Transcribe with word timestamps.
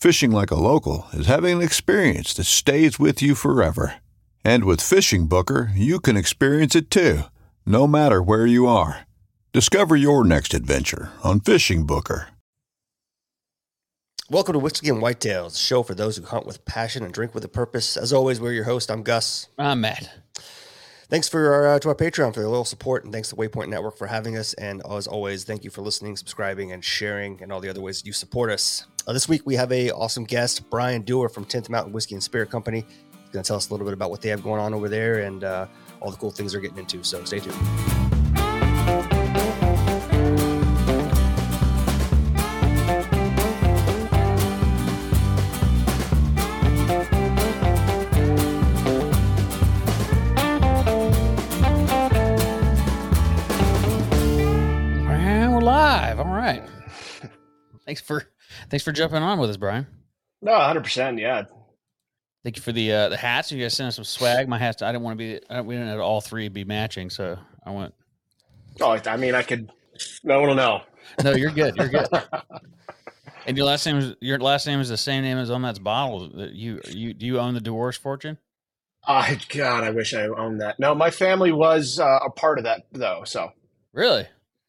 Fishing 0.00 0.30
like 0.30 0.52
a 0.52 0.54
local 0.54 1.08
is 1.12 1.26
having 1.26 1.56
an 1.56 1.62
experience 1.62 2.32
that 2.34 2.44
stays 2.44 3.00
with 3.00 3.20
you 3.20 3.34
forever. 3.34 3.96
And 4.44 4.62
with 4.62 4.80
Fishing 4.80 5.26
Booker, 5.26 5.72
you 5.74 5.98
can 5.98 6.16
experience 6.16 6.76
it 6.76 6.88
too, 6.88 7.22
no 7.66 7.88
matter 7.88 8.22
where 8.22 8.46
you 8.46 8.68
are. 8.68 9.08
Discover 9.52 9.96
your 9.96 10.22
next 10.22 10.54
adventure 10.54 11.10
on 11.24 11.40
Fishing 11.40 11.84
Booker. 11.84 12.28
Welcome 14.30 14.52
to 14.52 14.60
Whiskey 14.60 14.88
and 14.88 15.02
Whitetails, 15.02 15.56
a 15.56 15.58
show 15.58 15.82
for 15.82 15.96
those 15.96 16.16
who 16.16 16.22
hunt 16.22 16.46
with 16.46 16.64
passion 16.64 17.02
and 17.02 17.12
drink 17.12 17.34
with 17.34 17.44
a 17.44 17.48
purpose. 17.48 17.96
As 17.96 18.12
always, 18.12 18.40
we're 18.40 18.52
your 18.52 18.66
host. 18.66 18.92
I'm 18.92 19.02
Gus. 19.02 19.48
I'm 19.58 19.80
Matt. 19.80 20.08
Thanks 21.10 21.28
for 21.28 21.52
our, 21.52 21.66
uh, 21.74 21.78
to 21.80 21.88
our 21.88 21.96
Patreon 21.96 22.34
for 22.34 22.40
the 22.40 22.48
little 22.48 22.64
support, 22.64 23.02
and 23.02 23.12
thanks 23.12 23.30
to 23.30 23.34
Waypoint 23.34 23.66
Network 23.68 23.98
for 23.98 24.06
having 24.06 24.36
us. 24.36 24.54
And 24.54 24.80
as 24.88 25.08
always, 25.08 25.42
thank 25.42 25.64
you 25.64 25.70
for 25.70 25.82
listening, 25.82 26.16
subscribing, 26.16 26.70
and 26.70 26.84
sharing, 26.84 27.42
and 27.42 27.50
all 27.50 27.58
the 27.58 27.68
other 27.68 27.80
ways 27.80 28.04
you 28.06 28.12
support 28.12 28.52
us. 28.52 28.86
Uh, 29.08 29.14
this 29.14 29.26
week 29.26 29.40
we 29.46 29.54
have 29.54 29.72
a 29.72 29.90
awesome 29.92 30.24
guest, 30.24 30.68
Bryan 30.68 31.00
Dewar 31.00 31.30
from 31.30 31.46
10th 31.46 31.70
Mountain 31.70 31.94
Whiskey 31.94 32.14
and 32.14 32.22
Spirit 32.22 32.50
Company. 32.50 32.84
He's 33.10 33.32
going 33.32 33.42
to 33.42 33.48
tell 33.48 33.56
us 33.56 33.70
a 33.70 33.72
little 33.72 33.86
bit 33.86 33.94
about 33.94 34.10
what 34.10 34.20
they 34.20 34.28
have 34.28 34.42
going 34.42 34.60
on 34.60 34.74
over 34.74 34.86
there 34.86 35.20
and 35.20 35.44
uh, 35.44 35.66
all 36.00 36.10
the 36.10 36.18
cool 36.18 36.30
things 36.30 36.52
they're 36.52 36.60
getting 36.60 36.76
into. 36.76 37.02
So 37.02 37.24
stay 37.24 37.40
tuned. 37.40 38.17
Thanks 58.70 58.84
for 58.84 58.92
jumping 58.92 59.22
on 59.22 59.38
with 59.38 59.50
us, 59.50 59.56
Bryan. 59.56 59.86
No, 60.42 60.54
hundred 60.58 60.84
percent. 60.84 61.18
Yeah. 61.18 61.44
Thank 62.44 62.56
you 62.56 62.62
for 62.62 62.72
the 62.72 62.92
uh, 62.92 63.08
the 63.08 63.16
hats. 63.16 63.50
You 63.50 63.60
guys 63.60 63.74
sent 63.74 63.88
us 63.88 63.96
some 63.96 64.04
swag. 64.04 64.48
My 64.48 64.58
hats. 64.58 64.82
I 64.82 64.92
didn't 64.92 65.04
want 65.04 65.18
to 65.18 65.24
be. 65.24 65.40
I, 65.50 65.60
we 65.60 65.74
didn't 65.74 65.88
have 65.88 66.00
all 66.00 66.20
three 66.20 66.48
be 66.48 66.64
matching, 66.64 67.10
so 67.10 67.38
I 67.64 67.70
went. 67.70 67.94
Oh, 68.80 68.98
I 69.06 69.16
mean, 69.16 69.34
I 69.34 69.42
could. 69.42 69.70
No 70.22 70.40
one 70.40 70.50
will 70.50 70.56
know. 70.56 70.82
No, 71.24 71.32
you're 71.32 71.50
good. 71.50 71.74
You're 71.76 71.88
good. 71.88 72.06
and 73.46 73.56
your 73.56 73.66
last 73.66 73.84
name 73.86 73.96
is 73.96 74.14
your 74.20 74.38
last 74.38 74.66
name 74.66 74.80
is 74.80 74.88
the 74.88 74.96
same 74.96 75.24
name 75.24 75.38
as 75.38 75.50
on 75.50 75.62
that 75.62 75.82
bottle. 75.82 76.28
That 76.28 76.52
you 76.52 76.80
you 76.88 77.14
do 77.14 77.26
you 77.26 77.40
own 77.40 77.54
the 77.54 77.60
Dewar's 77.60 77.96
fortune? 77.96 78.38
Oh, 79.06 79.26
God, 79.48 79.84
I 79.84 79.90
wish 79.90 80.12
I 80.12 80.26
owned 80.26 80.60
that. 80.60 80.78
No, 80.78 80.94
my 80.94 81.10
family 81.10 81.50
was 81.50 81.98
uh, 81.98 82.18
a 82.24 82.30
part 82.30 82.58
of 82.58 82.64
that 82.64 82.82
though. 82.92 83.22
So, 83.24 83.52
Really? 83.92 84.26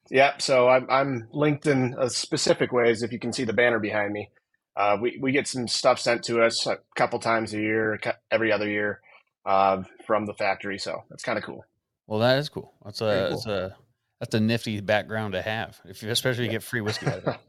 Yeah. 0.09 0.37
So 0.39 0.67
I'm 0.67 0.87
I'm 0.89 1.27
linked 1.31 1.67
in 1.67 1.95
a 1.97 2.09
specific 2.09 2.71
ways. 2.71 3.03
If 3.03 3.11
you 3.11 3.19
can 3.19 3.33
see 3.33 3.43
the 3.43 3.53
banner 3.53 3.79
behind 3.79 4.13
me, 4.13 4.29
uh, 4.75 4.97
we 5.01 5.17
we 5.21 5.31
get 5.31 5.47
some 5.47 5.67
stuff 5.67 5.99
sent 5.99 6.23
to 6.25 6.41
us 6.41 6.65
a 6.65 6.79
couple 6.95 7.19
times 7.19 7.53
a 7.53 7.59
year, 7.59 7.99
every 8.31 8.51
other 8.51 8.67
year, 8.67 9.01
uh, 9.45 9.83
from 10.05 10.25
the 10.25 10.33
factory. 10.33 10.77
So 10.77 11.03
that's 11.09 11.23
kind 11.23 11.37
of 11.37 11.43
cool. 11.43 11.65
Well, 12.07 12.19
that 12.19 12.39
is 12.39 12.49
cool. 12.49 12.73
That's 12.83 13.01
a 13.01 13.05
Very 13.05 13.29
that's 13.29 13.45
a 13.45 13.75
that's 14.19 14.35
a 14.35 14.39
nifty 14.39 14.81
background 14.81 15.33
to 15.33 15.41
have. 15.41 15.79
If 15.85 16.03
you, 16.03 16.09
especially 16.09 16.45
if 16.45 16.51
you 16.51 16.57
get 16.57 16.63
free 16.63 16.81
whiskey 16.81 17.07
out 17.07 17.19
of 17.19 17.27
it. 17.27 17.37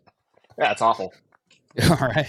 Yeah, 0.59 0.72
it's 0.72 0.82
awful. 0.82 1.15
All 1.88 1.97
right. 1.97 2.26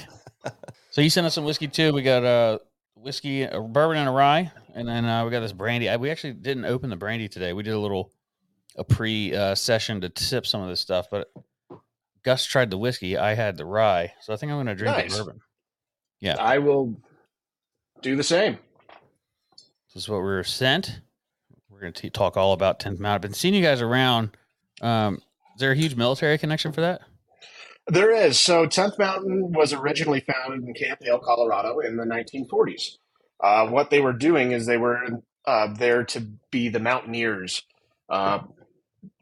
So 0.92 1.02
you 1.02 1.10
sent 1.10 1.28
us 1.28 1.34
some 1.34 1.44
whiskey 1.44 1.68
too. 1.68 1.92
We 1.92 2.02
got 2.02 2.24
uh 2.24 2.60
whiskey, 2.96 3.44
a 3.44 3.60
bourbon, 3.60 3.98
and 3.98 4.08
a 4.08 4.12
rye, 4.12 4.52
and 4.74 4.88
then 4.88 5.04
uh, 5.04 5.26
we 5.26 5.32
got 5.32 5.42
this 5.42 5.52
brandy. 5.52 5.90
I, 5.90 5.98
we 5.98 6.10
actually 6.10 6.34
didn't 6.34 6.64
open 6.64 6.90
the 6.90 6.96
brandy 6.96 7.28
today. 7.28 7.52
We 7.52 7.64
did 7.64 7.74
a 7.74 7.80
little 7.80 8.14
a 8.78 8.84
pre 8.84 9.36
uh, 9.36 9.56
session 9.56 10.02
to 10.02 10.12
sip 10.16 10.46
some 10.46 10.62
of 10.62 10.70
this 10.70 10.80
stuff, 10.80 11.08
but 11.12 11.32
Gus 12.24 12.46
tried 12.46 12.70
the 12.70 12.78
whiskey. 12.78 13.18
I 13.18 13.34
had 13.34 13.58
the 13.58 13.66
rye, 13.66 14.14
so 14.22 14.34
I 14.34 14.38
think 14.38 14.52
I'm 14.52 14.58
going 14.58 14.68
to 14.68 14.76
drink 14.76 14.96
Nice. 14.98 15.18
the 15.18 15.24
bourbon. 15.24 15.42
Yeah. 16.20 16.36
I 16.40 16.60
will 16.60 16.96
do 18.02 18.16
the 18.16 18.24
same. 18.24 18.58
This 19.94 20.04
is 20.04 20.10
what 20.10 20.18
we 20.20 20.24
were 20.28 20.44
sent. 20.44 21.02
We're 21.70 21.82
going 21.82 21.94
to 21.94 22.10
talk 22.10 22.38
all 22.38 22.54
about 22.54 22.80
10th 22.80 23.00
Mount. 23.00 23.16
I've 23.16 23.22
been 23.22 23.34
seeing 23.34 23.54
you 23.54 23.62
guys 23.62 23.82
around. 23.82 24.38
Um, 24.82 25.16
is 25.56 25.60
there 25.60 25.72
a 25.72 25.76
huge 25.76 25.96
military 25.96 26.38
connection 26.38 26.72
for 26.72 26.82
that? 26.82 27.02
There 27.88 28.12
is. 28.12 28.40
So 28.40 28.68
10th 28.68 29.00
Mountain 29.00 29.52
was 29.52 29.74
originally 29.74 30.22
founded 30.22 30.64
in 30.68 30.74
Camp 30.76 31.00
Hale, 31.04 31.20
Colorado 31.20 31.80
in 31.80 31.98
the 31.98 32.06
1940s. 32.06 32.98
Uh, 33.44 33.68
what 33.68 33.90
they 33.90 34.00
were 34.00 34.14
doing 34.14 34.52
is 34.52 34.66
they 34.68 34.78
were 34.78 35.00
uh, 35.46 35.74
there 35.74 36.04
to 36.06 36.22
be 36.52 36.70
the 36.70 36.80
mountaineers 36.80 37.64
uh, 38.10 38.40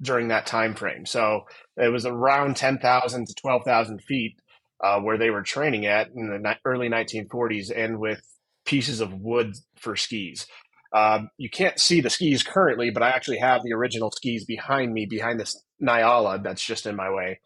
during 0.02 0.28
that 0.30 0.46
time 0.46 0.76
frame. 0.76 1.06
So 1.06 1.46
it 1.78 1.92
was 1.92 2.06
around 2.06 2.58
10,000 2.58 3.26
to 3.26 3.34
12,000 3.34 4.02
feet 4.02 4.36
uh, 4.84 5.00
where 5.00 5.18
they 5.18 5.30
were 5.30 5.42
training 5.42 5.86
at 5.86 6.10
in 6.16 6.28
the 6.28 6.56
early 6.66 6.90
1940s 6.90 7.72
and 7.76 8.00
with 8.00 8.22
pieces 8.66 9.02
of 9.02 9.14
wood 9.14 9.56
for 9.76 9.96
skis. 9.96 10.48
Uh, 10.92 11.24
you 11.38 11.50
can't 11.50 11.80
see 11.80 12.02
the 12.02 12.10
skis 12.10 12.44
currently, 12.44 12.90
but 12.90 13.04
I 13.04 13.10
actually 13.10 13.40
have 13.40 13.62
the 13.64 13.74
original 13.74 14.12
skis 14.12 14.46
behind 14.46 14.94
me, 14.94 15.06
behind 15.06 15.40
this 15.40 15.62
Nyala 15.82 16.44
that's 16.44 16.64
just 16.64 16.86
in 16.86 16.96
my 16.96 17.12
way. 17.12 17.40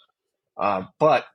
Uh, 0.57 0.83
but 0.99 1.25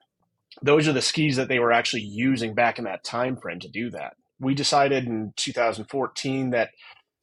those 0.63 0.89
are 0.89 0.93
the 0.93 1.03
skis 1.03 1.37
that 1.37 1.49
they 1.49 1.59
were 1.59 1.73
actually 1.73 2.03
using 2.03 2.55
back 2.55 2.79
in 2.79 2.85
that 2.85 3.05
time 3.05 3.37
frame 3.37 3.61
to 3.61 3.69
do 3.69 3.91
that. 3.91 4.15
We 4.41 4.55
decided 4.55 5.07
in 5.07 5.33
2014 5.37 6.51
that, 6.51 6.71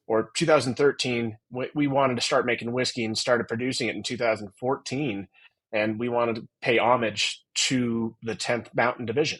or 0.07 0.31
2013, 0.35 1.37
we, 1.73 1.87
wanted 1.87 2.15
to 2.15 2.21
start 2.21 2.45
making 2.45 2.71
whiskey 2.71 3.03
and 3.05 3.17
started 3.17 3.47
producing 3.47 3.87
it 3.87 3.95
in 3.95 4.03
2014, 4.03 5.27
and 5.71 5.99
we 5.99 6.09
wanted 6.09 6.35
to 6.35 6.47
pay 6.61 6.77
homage 6.77 7.43
to 7.55 8.15
the 8.21 8.35
10th 8.35 8.67
Mountain 8.75 9.05
Division, 9.05 9.39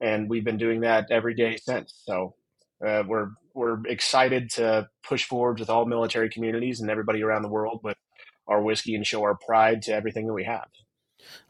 and 0.00 0.28
we've 0.28 0.44
been 0.44 0.56
doing 0.56 0.80
that 0.80 1.06
every 1.10 1.34
day 1.34 1.56
since. 1.56 2.02
So 2.06 2.34
uh, 2.84 3.04
we're 3.06 3.30
we're 3.54 3.84
excited 3.86 4.50
to 4.50 4.88
push 5.06 5.24
forward 5.24 5.58
with 5.58 5.68
all 5.68 5.84
military 5.84 6.30
communities 6.30 6.80
and 6.80 6.88
everybody 6.88 7.22
around 7.22 7.42
the 7.42 7.48
world 7.48 7.80
with 7.82 7.96
our 8.46 8.62
whiskey 8.62 8.94
and 8.94 9.06
show 9.06 9.22
our 9.22 9.36
pride 9.36 9.82
to 9.82 9.92
everything 9.92 10.26
that 10.26 10.32
we 10.32 10.44
have. 10.44 10.68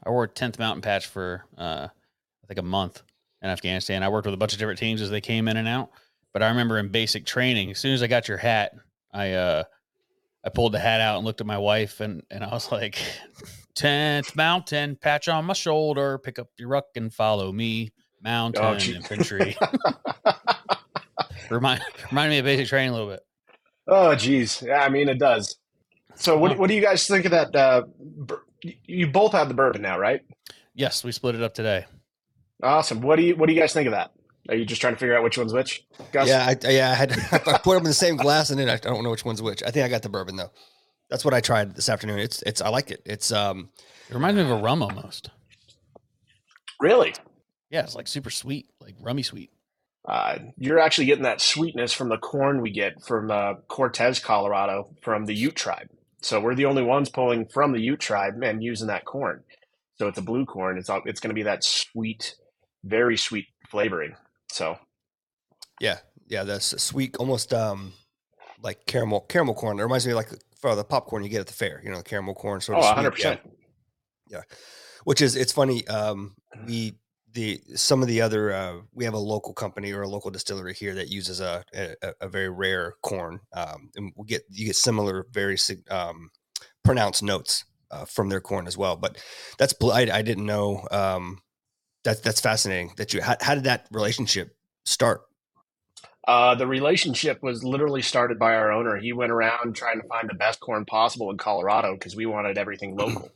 I 0.05 0.11
wore 0.11 0.27
10th 0.27 0.59
Mountain 0.59 0.83
Patch 0.83 1.07
for 1.07 1.45
uh, 1.57 1.89
I 1.89 2.47
think 2.47 2.59
a 2.59 2.63
month 2.63 3.03
in 3.43 3.49
Afghanistan. 3.51 4.03
I 4.03 4.09
worked 4.09 4.27
with 4.27 4.35
a 4.35 4.39
bunch 4.39 4.53
of 4.53 4.59
different 4.59 4.79
teams 4.79 5.01
as 5.01 5.11
they 5.11 5.21
came 5.21 5.49
in 5.49 5.57
and 5.57 5.69
out. 5.69 5.91
But 6.33 6.43
I 6.43 6.49
remember 6.49 6.79
in 6.79 6.89
basic 6.89 7.27
training, 7.27 7.71
as 7.73 7.79
soon 7.79 7.93
as 7.93 8.03
I 8.03 8.07
got 8.07 8.29
your 8.29 8.39
hat, 8.39 8.73
I 9.13 9.33
uh, 9.33 9.65
I 10.45 10.49
pulled 10.51 10.73
the 10.73 10.79
hat 10.79 11.01
out 11.01 11.17
and 11.17 11.27
looked 11.27 11.41
at 11.41 11.47
my 11.47 11.59
wife 11.59 12.01
and 12.01 12.23
and 12.31 12.45
I 12.45 12.51
was 12.51 12.71
like, 12.73 12.99
10th 13.77 14.37
Mountain 14.37 14.97
Patch 14.97 15.29
on 15.29 15.45
my 15.45 15.55
shoulder, 15.55 16.19
pick 16.19 16.39
up 16.39 16.49
your 16.59 16.69
ruck 16.69 16.87
and 16.97 17.13
follow 17.13 17.51
me, 17.53 17.91
mountain 18.23 18.63
Oh, 18.65 18.75
infantry. 18.75 19.57
Remind 21.51 21.83
reminded 22.11 22.31
me 22.31 22.39
of 22.39 22.45
basic 22.45 22.69
training 22.69 22.91
a 22.91 22.93
little 22.93 23.09
bit. 23.09 23.21
Oh, 23.89 24.15
geez. 24.15 24.63
Yeah, 24.65 24.83
I 24.83 24.89
mean, 24.89 25.09
it 25.09 25.19
does. 25.19 25.57
So, 26.15 26.39
what, 26.39 26.57
what 26.59 26.69
do 26.69 26.75
you 26.75 26.81
guys 26.81 27.09
think 27.09 27.25
of 27.25 27.33
that? 27.33 27.57
Uh, 27.57 27.83
bur- 27.99 28.45
you 28.63 29.09
both 29.09 29.33
have 29.33 29.49
the 29.49 29.55
bourbon 29.55 29.83
now, 29.83 29.99
right? 29.99 30.21
Yes, 30.75 31.03
we 31.03 31.11
split 31.11 31.35
it 31.35 31.43
up 31.43 31.55
today. 31.55 31.87
Awesome. 32.63 33.01
What 33.01 33.17
do 33.17 33.23
you 33.23 33.35
What 33.35 33.49
do 33.49 33.53
you 33.55 33.61
guys 33.61 33.73
think 33.73 33.87
of 33.87 33.93
that? 33.93 34.13
Are 34.49 34.55
you 34.55 34.65
just 34.65 34.81
trying 34.81 34.95
to 34.95 34.99
figure 34.99 35.17
out 35.17 35.23
which 35.23 35.39
one's 35.39 35.53
which? 35.53 35.87
Gus? 36.13 36.29
Yeah, 36.29 36.47
I, 36.47 36.71
yeah, 36.71 36.91
I 36.91 36.95
had 36.95 37.13
I 37.33 37.59
put 37.59 37.75
them 37.75 37.79
in 37.79 37.85
the 37.85 37.95
same 37.95 38.17
glass, 38.17 38.51
and 38.51 38.59
then 38.59 38.69
I 38.69 38.77
don't 38.77 39.05
know 39.05 39.11
which 39.11 39.25
one's 39.25 39.43
which. 39.43 39.63
I 39.63 39.71
think 39.71 39.85
I 39.85 39.89
got 39.89 40.03
the 40.03 40.09
bourbon 40.09 40.37
though. 40.37 40.51
That's 41.09 41.25
what 41.25 41.35
I 41.35 41.41
tried 41.41 41.75
this 41.75 41.89
afternoon. 41.89 42.19
It's 42.19 42.43
it's 42.43 42.61
I 42.61 42.69
like 42.69 42.91
it. 42.91 43.03
It's 43.05 43.33
um 43.33 43.71
It 44.09 44.15
reminds 44.15 44.37
me 44.37 44.43
of 44.43 44.51
a 44.51 44.57
rum 44.57 44.83
almost. 44.83 45.31
Really? 46.81 47.15
Yeah, 47.71 47.83
it's 47.83 47.95
like 47.95 48.09
super 48.09 48.31
sweet, 48.31 48.69
like 48.81 48.95
rummy 49.01 49.23
sweet. 49.23 49.51
Uh, 50.09 50.39
you're 50.57 50.79
actually 50.79 51.05
getting 51.05 51.25
that 51.25 51.41
sweetness 51.41 51.93
from 51.93 52.09
the 52.09 52.17
corn 52.17 52.63
we 52.63 52.71
get 52.71 53.03
from 53.03 53.31
uh, 53.31 53.55
Cortez, 53.69 54.19
Colorado, 54.19 54.89
from 55.03 55.27
the 55.27 55.35
Ute 55.35 55.55
tribe. 55.55 55.89
So 56.23 56.41
we're 56.41 56.55
the 56.55 56.65
only 56.65 56.83
ones 56.83 57.11
pulling 57.11 57.47
from 57.47 57.73
the 57.73 57.81
Ute 57.81 58.01
tribe 58.01 58.43
and 58.43 58.63
using 58.63 58.89
that 58.89 59.05
corn. 59.05 59.45
So 59.99 60.09
it's 60.09 60.19
a 60.19 60.23
blue 60.23 60.47
corn. 60.47 60.79
It's 60.79 60.89
all, 60.89 61.03
it's 61.05 61.21
going 61.21 61.31
to 61.31 61.35
be 61.35 61.43
that 61.43 61.63
sweet, 61.63 62.35
very 62.83 63.17
sweet 63.17 63.47
flavoring. 63.69 64.17
So 64.53 64.79
yeah 65.81 65.99
yeah 66.29 66.45
that's 66.45 66.73
a 66.75 66.79
sweet 66.79 67.17
almost 67.17 67.55
um 67.55 67.93
like 68.63 68.85
caramel 68.87 69.21
caramel 69.23 69.55
corn. 69.55 69.79
It 69.79 69.83
reminds 69.83 70.07
me 70.07 70.13
of 70.13 70.17
like 70.17 70.31
for 70.61 70.75
the 70.75 70.85
popcorn 70.85 71.23
you 71.23 71.29
get 71.29 71.41
at 71.41 71.47
the 71.47 71.53
fair. 71.53 71.81
You 71.83 71.91
know, 71.91 71.99
the 71.99 72.05
caramel 72.05 72.35
corn 72.35 72.61
sort 72.61 72.79
oh, 72.79 72.83
of. 72.83 72.97
100 72.97 73.13
sweet, 73.13 73.25
yeah. 73.25 74.39
percent. 74.39 74.47
which 75.05 75.23
is 75.23 75.37
it's 75.37 75.53
funny 75.53 75.87
um 75.89 76.35
we 76.67 76.95
the 77.33 77.61
some 77.75 78.03
of 78.03 78.09
the 78.09 78.21
other 78.21 78.53
uh 78.53 78.77
we 78.93 79.05
have 79.05 79.15
a 79.15 79.19
local 79.19 79.53
company 79.55 79.93
or 79.93 80.03
a 80.03 80.09
local 80.09 80.31
distillery 80.31 80.75
here 80.75 80.95
that 80.95 81.09
uses 81.09 81.41
a 81.41 81.65
a, 81.75 81.95
a 82.21 82.29
very 82.29 82.49
rare 82.49 82.95
corn 83.03 83.41
um 83.53 83.91
and 83.97 84.13
we 84.17 84.27
get 84.27 84.43
you 84.51 84.67
get 84.67 84.77
similar 84.77 85.27
very 85.33 85.57
um 85.91 86.31
pronounced 86.83 87.23
notes 87.23 87.65
uh, 87.93 88.05
from 88.05 88.29
their 88.29 88.41
corn 88.41 88.67
as 88.67 88.77
well 88.77 88.97
but 88.97 89.23
that's 89.59 89.75
I, 89.83 90.09
I 90.13 90.23
didn't 90.23 90.47
know 90.47 90.87
um 90.91 91.41
that's 92.05 92.21
that's 92.21 92.41
fascinating 92.41 92.93
that 92.97 93.13
you 93.15 93.23
how, 93.23 93.37
how 93.41 93.55
did 93.55 93.65
that 93.65 93.87
relationship 93.93 94.57
start 94.85 95.23
Uh, 96.27 96.55
the 96.55 96.67
relationship 96.67 97.43
was 97.43 97.65
literally 97.65 98.03
started 98.03 98.39
by 98.39 98.55
our 98.55 98.73
owner. 98.73 98.97
He 98.97 99.13
went 99.13 99.33
around 99.33 99.75
trying 99.75 100.01
to 100.01 100.07
find 100.09 100.29
the 100.29 100.35
best 100.35 100.61
corn 100.61 100.85
possible 100.85 101.31
in 101.31 101.39
Colorado 101.39 101.95
because 101.95 102.17
we 102.17 102.27
wanted 102.27 102.59
everything 102.59 102.97
local. 102.97 103.31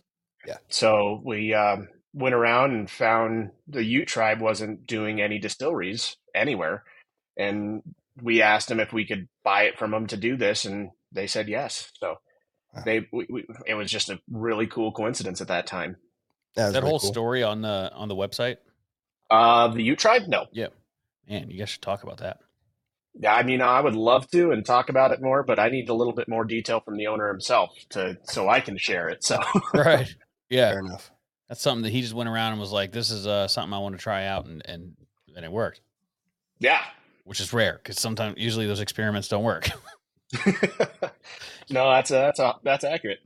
Yeah. 0.47 0.59
So 0.69 1.23
we 1.25 1.55
um, 1.55 1.89
went 2.13 2.35
around 2.35 2.73
and 2.73 2.91
found 2.91 3.51
the 3.69 3.85
Ute 3.85 4.09
tribe 4.09 4.41
wasn't 4.41 4.87
doing 4.87 5.21
any 5.21 5.39
distilleries 5.39 6.17
anywhere, 6.35 6.85
and 7.37 7.83
we 8.23 8.43
asked 8.43 8.69
them 8.69 8.81
if 8.81 8.93
we 8.93 9.07
could 9.07 9.29
buy 9.45 9.65
it 9.65 9.79
from 9.79 9.91
them 9.93 10.07
to 10.09 10.17
do 10.17 10.37
this, 10.37 10.65
and 10.65 10.91
they 11.13 11.27
said 11.27 11.49
yes. 11.49 11.91
So 12.01 12.17
Wow. 12.75 12.83
they 12.85 13.09
we, 13.13 13.27
we, 13.31 13.47
it 13.67 13.75
was 13.75 13.91
just 13.91 14.11
a 14.11 14.21
really 14.31 14.67
cool 14.67 14.93
coincidence 14.93 15.41
at 15.41 15.49
that 15.49 15.67
time. 15.67 15.97
That, 16.55 16.73
that 16.73 16.81
really 16.81 16.91
whole 16.91 16.99
cool. 17.01 17.13
story 17.13 17.43
on 17.43 17.63
the 17.63 17.91
on 17.95 18.09
the 18.09 18.15
website. 18.15 18.59
Uh, 19.31 19.69
the 19.69 19.83
Ute 19.83 19.99
tribe, 19.99 20.23
no. 20.29 20.47
Yeah, 20.53 20.69
man, 21.29 21.51
you 21.51 21.59
guys 21.59 21.71
should 21.71 21.83
talk 21.83 22.03
about 22.03 22.19
that. 22.19 22.39
Yeah, 23.19 23.35
I 23.35 23.43
mean, 23.45 23.61
I 23.63 23.81
would 23.81 23.95
love 23.95 24.29
to 24.33 24.51
and 24.51 24.65
talk 24.67 24.89
about 24.89 25.13
it 25.13 25.23
more, 25.23 25.43
but 25.45 25.59
I 25.59 25.69
need 25.69 25.89
a 25.89 25.95
little 25.95 26.13
bit 26.13 26.29
more 26.29 26.45
detail 26.45 26.81
from 26.81 26.97
the 26.97 27.07
owner 27.07 27.29
himself 27.29 27.71
to 27.91 28.19
so 28.25 28.49
I 28.49 28.61
can 28.61 28.77
share 28.77 29.09
it. 29.09 29.25
So 29.25 29.39
Right. 29.75 30.13
Yeah. 30.51 30.71
fair 30.71 30.81
enough 30.81 31.11
That's 31.49 31.63
something 31.63 31.83
that 31.85 31.91
he 31.91 32.01
just 32.03 32.15
went 32.15 32.29
around 32.29 32.53
and 32.53 32.61
was 32.61 32.73
like, 32.73 32.93
"This 32.93 33.11
is 33.11 33.27
uh, 33.27 33.49
something 33.49 33.73
I 33.73 33.79
want 33.79 33.95
to 33.97 34.01
try 34.01 34.27
out," 34.27 34.47
and 34.47 34.63
and 34.67 34.95
and 35.37 35.45
it 35.45 35.51
worked, 35.53 35.81
yeah, 36.59 36.81
which 37.25 37.41
is 37.41 37.53
rare 37.53 37.81
because 37.83 37.99
sometimes 37.99 38.37
usually 38.39 38.67
those 38.67 38.81
experiments 38.81 39.29
don't 39.29 39.45
work. 39.45 39.69
no, 41.71 41.91
that's 41.91 42.11
a, 42.11 42.15
that's 42.15 42.39
a, 42.41 42.55
that's 42.65 42.85
accurate. 42.85 43.21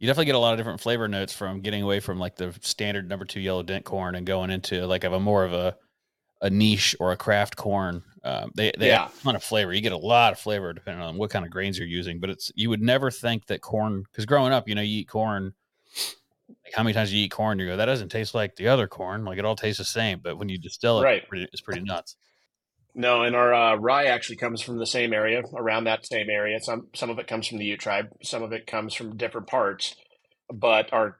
You 0.00 0.06
definitely 0.08 0.24
get 0.26 0.34
a 0.34 0.38
lot 0.38 0.52
of 0.54 0.58
different 0.58 0.80
flavor 0.80 1.06
notes 1.06 1.32
from 1.32 1.60
getting 1.60 1.82
away 1.82 2.00
from 2.00 2.18
like 2.18 2.34
the 2.36 2.52
standard 2.62 3.08
number 3.08 3.24
two 3.24 3.38
yellow 3.40 3.62
dent 3.62 3.84
corn 3.84 4.16
and 4.16 4.26
going 4.26 4.50
into 4.50 4.84
like 4.86 5.04
of 5.04 5.12
a 5.12 5.20
more 5.20 5.44
of 5.44 5.52
a 5.52 5.76
a 6.42 6.48
niche 6.50 6.96
or 6.98 7.12
a 7.12 7.16
craft 7.16 7.54
corn. 7.56 8.02
Um, 8.24 8.50
they 8.54 8.72
they 8.78 8.88
Yeah. 8.88 9.02
have 9.08 9.14
a 9.18 9.20
ton 9.22 9.36
of 9.36 9.44
flavor. 9.44 9.72
You 9.74 9.82
get 9.82 9.92
a 9.92 9.96
lot 9.98 10.32
of 10.32 10.38
flavor 10.38 10.72
depending 10.72 11.02
on 11.04 11.16
what 11.18 11.30
kind 11.30 11.44
of 11.44 11.50
grains 11.50 11.78
you're 11.78 11.86
using. 11.86 12.18
But 12.18 12.30
it's 12.30 12.50
you 12.54 12.70
would 12.70 12.80
never 12.82 13.10
think 13.10 13.46
that 13.46 13.60
corn 13.60 14.02
because 14.04 14.24
growing 14.26 14.52
up, 14.52 14.66
you 14.68 14.74
know, 14.74 14.80
you 14.82 15.00
eat 15.00 15.08
corn. 15.08 15.52
Like 16.48 16.72
how 16.74 16.82
many 16.82 16.94
times 16.94 17.12
you 17.12 17.22
eat 17.24 17.30
corn, 17.30 17.58
you 17.58 17.66
go, 17.66 17.76
that 17.76 17.86
doesn't 17.86 18.08
taste 18.08 18.34
like 18.34 18.56
the 18.56 18.68
other 18.68 18.88
corn. 18.88 19.24
Like 19.24 19.38
it 19.38 19.44
all 19.44 19.54
tastes 19.54 19.78
the 19.78 19.84
same. 19.84 20.20
But 20.22 20.36
when 20.38 20.48
you 20.48 20.58
distill 20.58 21.00
it, 21.00 21.04
Right. 21.04 21.18
it's, 21.18 21.28
pretty, 21.28 21.48
it's 21.52 21.60
pretty 21.60 21.80
nuts. 21.82 22.16
No, 22.94 23.22
and 23.22 23.36
our 23.36 23.54
uh, 23.54 23.76
rye 23.76 24.06
actually 24.06 24.36
comes 24.36 24.60
from 24.60 24.78
the 24.78 24.86
same 24.86 25.12
area, 25.12 25.42
around 25.54 25.84
that 25.84 26.06
same 26.06 26.28
area. 26.28 26.58
Some 26.60 26.88
some 26.94 27.10
of 27.10 27.18
it 27.18 27.28
comes 27.28 27.46
from 27.46 27.58
the 27.58 27.64
Ute 27.64 27.80
tribe, 27.80 28.08
some 28.22 28.42
of 28.42 28.52
it 28.52 28.66
comes 28.66 28.94
from 28.94 29.16
different 29.16 29.46
parts, 29.46 29.94
but 30.52 30.92
our 30.92 31.18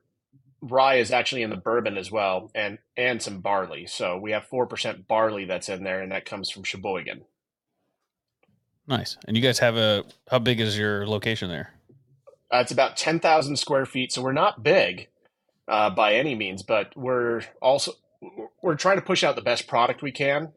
rye 0.60 0.96
is 0.96 1.12
actually 1.12 1.42
in 1.42 1.50
the 1.50 1.56
bourbon 1.56 1.96
as 1.96 2.10
well, 2.10 2.50
and 2.54 2.78
and 2.96 3.22
some 3.22 3.40
barley. 3.40 3.86
So 3.86 4.18
we 4.18 4.32
have 4.32 4.46
four 4.46 4.66
percent 4.66 5.06
barley 5.06 5.44
that's 5.44 5.68
in 5.68 5.84
there, 5.84 6.02
and 6.02 6.10
that 6.12 6.24
comes 6.24 6.50
from 6.50 6.64
Sheboygan. 6.64 7.24
Nice. 8.88 9.16
And 9.26 9.36
you 9.36 9.42
guys 9.42 9.60
have 9.60 9.76
a 9.76 10.04
how 10.28 10.40
big 10.40 10.60
is 10.60 10.76
your 10.76 11.06
location 11.06 11.48
there? 11.48 11.72
Uh, 12.52 12.58
it's 12.58 12.72
about 12.72 12.96
ten 12.96 13.20
thousand 13.20 13.56
square 13.56 13.86
feet, 13.86 14.12
so 14.12 14.22
we're 14.22 14.32
not 14.32 14.64
big 14.64 15.08
uh, 15.68 15.90
by 15.90 16.14
any 16.14 16.34
means, 16.34 16.64
but 16.64 16.96
we're 16.96 17.42
also 17.62 17.92
we're 18.60 18.74
trying 18.74 18.96
to 18.96 19.04
push 19.04 19.22
out 19.22 19.36
the 19.36 19.42
best 19.42 19.68
product 19.68 20.02
we 20.02 20.10
can 20.10 20.52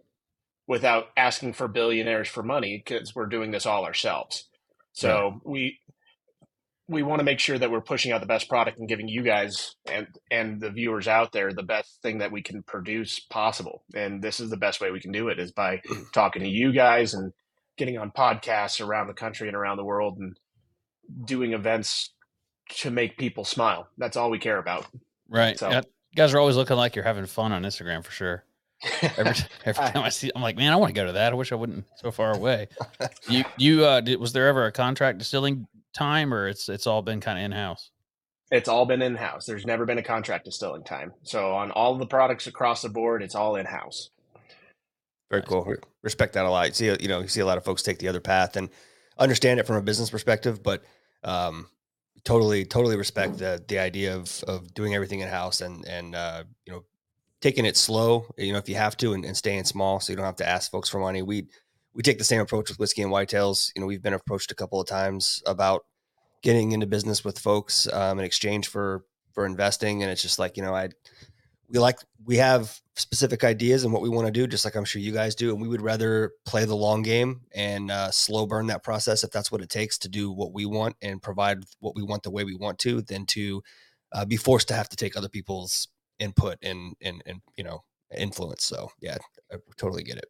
without 0.67 1.05
asking 1.17 1.53
for 1.53 1.67
billionaires 1.67 2.27
for 2.27 2.43
money 2.43 2.81
because 2.85 3.13
we're 3.15 3.25
doing 3.25 3.51
this 3.51 3.65
all 3.65 3.85
ourselves. 3.85 4.47
So 4.93 5.39
we 5.43 5.79
we 6.89 7.01
want 7.01 7.19
to 7.19 7.23
make 7.23 7.39
sure 7.39 7.57
that 7.57 7.71
we're 7.71 7.81
pushing 7.81 8.11
out 8.11 8.19
the 8.19 8.27
best 8.27 8.49
product 8.49 8.77
and 8.77 8.89
giving 8.89 9.07
you 9.07 9.23
guys 9.23 9.75
and 9.89 10.07
and 10.29 10.61
the 10.61 10.69
viewers 10.69 11.07
out 11.07 11.31
there 11.31 11.51
the 11.53 11.63
best 11.63 12.01
thing 12.01 12.17
that 12.19 12.31
we 12.31 12.41
can 12.41 12.61
produce 12.63 13.19
possible. 13.19 13.83
And 13.95 14.21
this 14.21 14.39
is 14.39 14.49
the 14.49 14.57
best 14.57 14.81
way 14.81 14.91
we 14.91 14.99
can 14.99 15.11
do 15.11 15.29
it 15.29 15.39
is 15.39 15.51
by 15.51 15.81
talking 16.13 16.41
to 16.43 16.49
you 16.49 16.71
guys 16.73 17.13
and 17.13 17.31
getting 17.77 17.97
on 17.97 18.11
podcasts 18.11 18.85
around 18.85 19.07
the 19.07 19.13
country 19.13 19.47
and 19.47 19.55
around 19.57 19.77
the 19.77 19.85
world 19.85 20.17
and 20.19 20.37
doing 21.25 21.53
events 21.53 22.11
to 22.69 22.91
make 22.91 23.17
people 23.17 23.43
smile. 23.45 23.87
That's 23.97 24.15
all 24.17 24.29
we 24.29 24.39
care 24.39 24.57
about. 24.59 24.85
Right. 25.29 25.57
So- 25.57 25.69
Yeah, 25.69 25.79
you 26.11 26.15
guys 26.15 26.33
are 26.33 26.39
always 26.39 26.55
looking 26.55 26.77
like 26.77 26.95
you're 26.95 27.03
having 27.05 27.25
fun 27.25 27.51
on 27.51 27.63
Instagram 27.63 28.03
for 28.03 28.11
sure. 28.11 28.43
Every 29.17 29.33
every 29.65 29.85
time 29.91 30.03
I 30.03 30.09
see, 30.09 30.31
I'm 30.35 30.41
like, 30.41 30.57
man, 30.57 30.73
I 30.73 30.75
want 30.75 30.89
to 30.89 30.99
go 30.99 31.05
to 31.05 31.13
that. 31.13 31.31
I 31.31 31.35
wish 31.35 31.51
I 31.51 31.55
wouldn't 31.55 31.85
so 31.95 32.11
far 32.11 32.33
away. 32.33 32.67
You 33.29 33.43
you 33.57 33.85
uh, 33.85 34.01
did, 34.01 34.19
was 34.19 34.33
there 34.33 34.47
ever 34.47 34.65
a 34.65 34.71
contract 34.71 35.19
distilling 35.19 35.67
time, 35.93 36.33
or 36.33 36.47
it's 36.47 36.67
it's 36.69 36.85
all 36.87 37.01
been 37.01 37.21
kind 37.21 37.37
of 37.39 37.45
in 37.45 37.51
house? 37.51 37.91
It's 38.51 38.67
all 38.67 38.85
been 38.85 39.01
in 39.01 39.15
house. 39.15 39.45
There's 39.45 39.65
never 39.65 39.85
been 39.85 39.97
a 39.97 40.03
contract 40.03 40.45
distilling 40.45 40.83
time. 40.83 41.13
So 41.23 41.53
on 41.53 41.71
all 41.71 41.95
the 41.97 42.05
products 42.05 42.45
across 42.47 42.81
the 42.81 42.89
board, 42.89 43.23
it's 43.23 43.35
all 43.35 43.55
in 43.55 43.65
house. 43.65 44.09
Very 45.31 45.41
Nice. 45.41 45.49
cool. 45.49 45.73
Respect 46.03 46.33
that 46.33 46.45
a 46.45 46.49
lot. 46.49 46.67
You 46.67 46.73
see, 46.73 46.85
you 47.01 47.07
know, 47.07 47.21
you 47.21 47.27
see 47.27 47.39
a 47.41 47.45
lot 47.45 47.57
of 47.57 47.63
folks 47.63 47.81
take 47.81 47.99
the 47.99 48.09
other 48.09 48.19
path 48.19 48.55
and 48.55 48.69
understand 49.17 49.59
it 49.59 49.65
from 49.65 49.77
a 49.77 49.81
business 49.81 50.09
perspective, 50.09 50.61
but 50.61 50.83
um, 51.23 51.67
totally, 52.25 52.65
totally 52.65 52.97
respect 52.97 53.37
the 53.39 53.63
the 53.67 53.79
idea 53.79 54.15
of 54.15 54.43
of 54.47 54.73
doing 54.73 54.93
everything 54.93 55.21
in 55.21 55.29
house 55.29 55.61
and 55.61 55.87
and 55.87 56.13
uh, 56.13 56.43
you 56.65 56.73
know 56.73 56.83
taking 57.43 57.65
it 57.65 57.75
slow. 57.75 58.25
You 58.37 58.53
know, 58.53 58.57
if 58.57 58.69
you 58.69 58.75
have 58.75 58.95
to, 58.97 59.11
and, 59.13 59.25
and 59.25 59.35
staying 59.35 59.65
small, 59.65 59.99
so 59.99 60.13
you 60.13 60.15
don't 60.15 60.25
have 60.25 60.37
to 60.37 60.47
ask 60.47 60.71
folks 60.71 60.89
for 60.89 60.99
money. 60.99 61.21
We 61.21 61.47
we 61.93 62.01
take 62.01 62.17
the 62.17 62.23
same 62.23 62.39
approach 62.39 62.69
with 62.69 62.79
whiskey 62.79 63.01
and 63.01 63.11
whitetails. 63.11 63.71
You 63.75 63.81
know, 63.81 63.85
we've 63.85 64.01
been 64.01 64.13
approached 64.13 64.51
a 64.51 64.55
couple 64.55 64.79
of 64.79 64.87
times 64.87 65.43
about 65.45 65.85
getting 66.41 66.71
into 66.71 66.87
business 66.87 67.23
with 67.23 67.37
folks 67.37 67.87
um, 67.91 68.17
in 68.17 68.25
exchange 68.25 68.69
for 68.69 69.03
for 69.33 69.45
investing, 69.45 70.01
and 70.01 70.11
it's 70.11 70.21
just 70.21 70.39
like 70.39 70.55
you 70.55 70.63
know, 70.63 70.73
I 70.73 70.89
we 71.67 71.79
like 71.79 71.99
we 72.23 72.37
have 72.37 72.79
specific 72.95 73.43
ideas 73.43 73.83
and 73.83 73.91
what 73.91 74.01
we 74.01 74.07
want 74.07 74.27
to 74.27 74.31
do 74.31 74.45
just 74.45 74.63
like 74.63 74.75
i'm 74.75 74.85
sure 74.85 75.01
you 75.01 75.11
guys 75.11 75.33
do 75.33 75.51
and 75.51 75.59
we 75.59 75.67
would 75.67 75.81
rather 75.81 76.33
play 76.45 76.63
the 76.63 76.75
long 76.75 77.01
game 77.01 77.41
and 77.55 77.89
uh, 77.89 78.11
slow 78.11 78.45
burn 78.45 78.67
that 78.67 78.83
process 78.83 79.23
if 79.23 79.31
that's 79.31 79.51
what 79.51 79.61
it 79.61 79.69
takes 79.69 79.97
to 79.97 80.07
do 80.07 80.31
what 80.31 80.53
we 80.53 80.67
want 80.67 80.95
and 81.01 81.23
provide 81.23 81.57
what 81.79 81.95
we 81.95 82.03
want 82.03 82.21
the 82.21 82.29
way 82.29 82.43
we 82.43 82.53
want 82.53 82.77
to 82.77 83.01
than 83.01 83.25
to 83.25 83.63
uh, 84.11 84.23
be 84.23 84.37
forced 84.37 84.67
to 84.67 84.75
have 84.75 84.87
to 84.87 84.95
take 84.95 85.17
other 85.17 85.29
people's 85.29 85.87
input 86.19 86.57
and 86.61 86.95
and, 87.01 87.21
and 87.25 87.41
you 87.57 87.63
know 87.63 87.83
influence 88.15 88.63
so 88.63 88.89
yeah 89.01 89.17
i 89.51 89.55
totally 89.77 90.03
get 90.03 90.17
it 90.17 90.25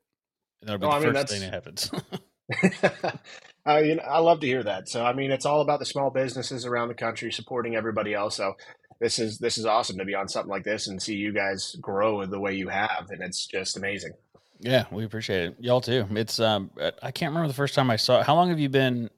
And 0.61 0.69
that'll 0.69 0.79
be 0.79 0.87
Oh, 0.87 0.89
the 0.89 0.95
I 0.95 0.99
mean, 0.99 1.13
first 1.13 1.27
thing 1.29 1.41
that 1.41 1.53
happens. 1.53 1.91
I 3.65 3.81
mean, 3.81 3.99
I 4.05 4.19
love 4.19 4.41
to 4.41 4.47
hear 4.47 4.63
that. 4.63 4.89
So 4.89 5.05
I 5.05 5.13
mean, 5.13 5.31
it's 5.31 5.45
all 5.45 5.61
about 5.61 5.79
the 5.79 5.85
small 5.85 6.09
businesses 6.09 6.65
around 6.65 6.89
the 6.89 6.93
country 6.93 7.31
supporting 7.31 7.75
everybody 7.75 8.13
else. 8.13 8.35
So 8.35 8.53
this 8.99 9.19
is 9.19 9.37
this 9.39 9.57
is 9.57 9.65
awesome 9.65 9.97
to 9.97 10.05
be 10.05 10.15
on 10.15 10.27
something 10.27 10.49
like 10.49 10.63
this 10.63 10.87
and 10.87 11.01
see 11.01 11.15
you 11.15 11.33
guys 11.33 11.75
grow 11.81 12.25
the 12.25 12.39
way 12.39 12.53
you 12.55 12.67
have, 12.69 13.07
and 13.09 13.21
it's 13.21 13.45
just 13.47 13.77
amazing. 13.77 14.11
yeah, 14.59 14.85
we 14.91 15.05
appreciate 15.05 15.45
it. 15.45 15.55
Y'all 15.59 15.81
too. 15.81 16.05
It's 16.11 16.39
um, 16.39 16.71
I 17.01 17.11
can't 17.11 17.31
remember 17.31 17.47
the 17.47 17.53
first 17.53 17.75
time 17.75 17.89
I 17.89 17.95
saw. 17.95 18.19
it. 18.19 18.25
How 18.25 18.35
long 18.35 18.49
have 18.49 18.59
you 18.59 18.69
been? 18.69 19.09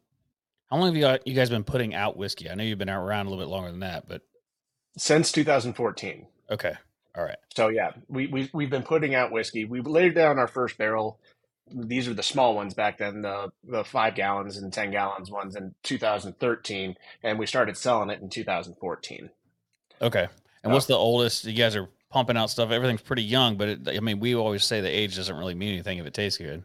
How 0.69 0.77
long 0.77 0.87
have 0.87 0.95
you 0.95 1.01
got, 1.01 1.27
you 1.27 1.35
guys 1.35 1.49
been 1.49 1.63
putting 1.63 1.93
out 1.93 2.17
whiskey? 2.17 2.49
I 2.49 2.55
know 2.55 2.63
you've 2.63 2.79
been 2.79 2.89
around 2.89 3.27
a 3.27 3.29
little 3.29 3.43
bit 3.43 3.49
longer 3.49 3.69
than 3.71 3.81
that, 3.81 4.07
but 4.07 4.21
Since 4.97 5.31
2014. 5.31 6.27
Okay, 6.49 6.73
all 7.15 7.23
right. 7.23 7.37
So 7.55 7.69
yeah, 7.69 7.91
we, 8.07 8.27
we 8.27 8.49
we've 8.53 8.69
been 8.69 8.83
putting 8.83 9.15
out 9.15 9.31
whiskey. 9.31 9.65
We 9.65 9.81
laid 9.81 10.15
down 10.15 10.39
our 10.39 10.47
first 10.47 10.77
barrel 10.77 11.19
these 11.71 12.07
are 12.07 12.13
the 12.13 12.23
small 12.23 12.55
ones 12.55 12.73
back 12.73 12.99
then, 12.99 13.21
the 13.21 13.51
the 13.63 13.83
five 13.83 14.15
gallons 14.15 14.57
and 14.57 14.71
ten 14.71 14.91
gallons 14.91 15.31
ones 15.31 15.55
in 15.55 15.73
2013, 15.83 16.95
and 17.23 17.39
we 17.39 17.45
started 17.45 17.75
selling 17.77 18.09
it 18.09 18.21
in 18.21 18.29
2014. 18.29 19.29
Okay. 20.01 20.27
And 20.63 20.73
what's 20.73 20.87
the 20.87 20.95
oldest? 20.95 21.45
You 21.45 21.53
guys 21.53 21.75
are 21.75 21.89
pumping 22.09 22.37
out 22.37 22.49
stuff. 22.49 22.71
Everything's 22.71 23.01
pretty 23.01 23.23
young, 23.23 23.55
but 23.55 23.69
it, 23.69 23.89
I 23.89 23.99
mean, 23.99 24.19
we 24.19 24.35
always 24.35 24.63
say 24.63 24.81
the 24.81 24.89
age 24.89 25.15
doesn't 25.15 25.35
really 25.35 25.53
mean 25.53 25.73
anything 25.73 25.99
if 25.99 26.05
it 26.05 26.13
tastes 26.13 26.37
good. 26.37 26.63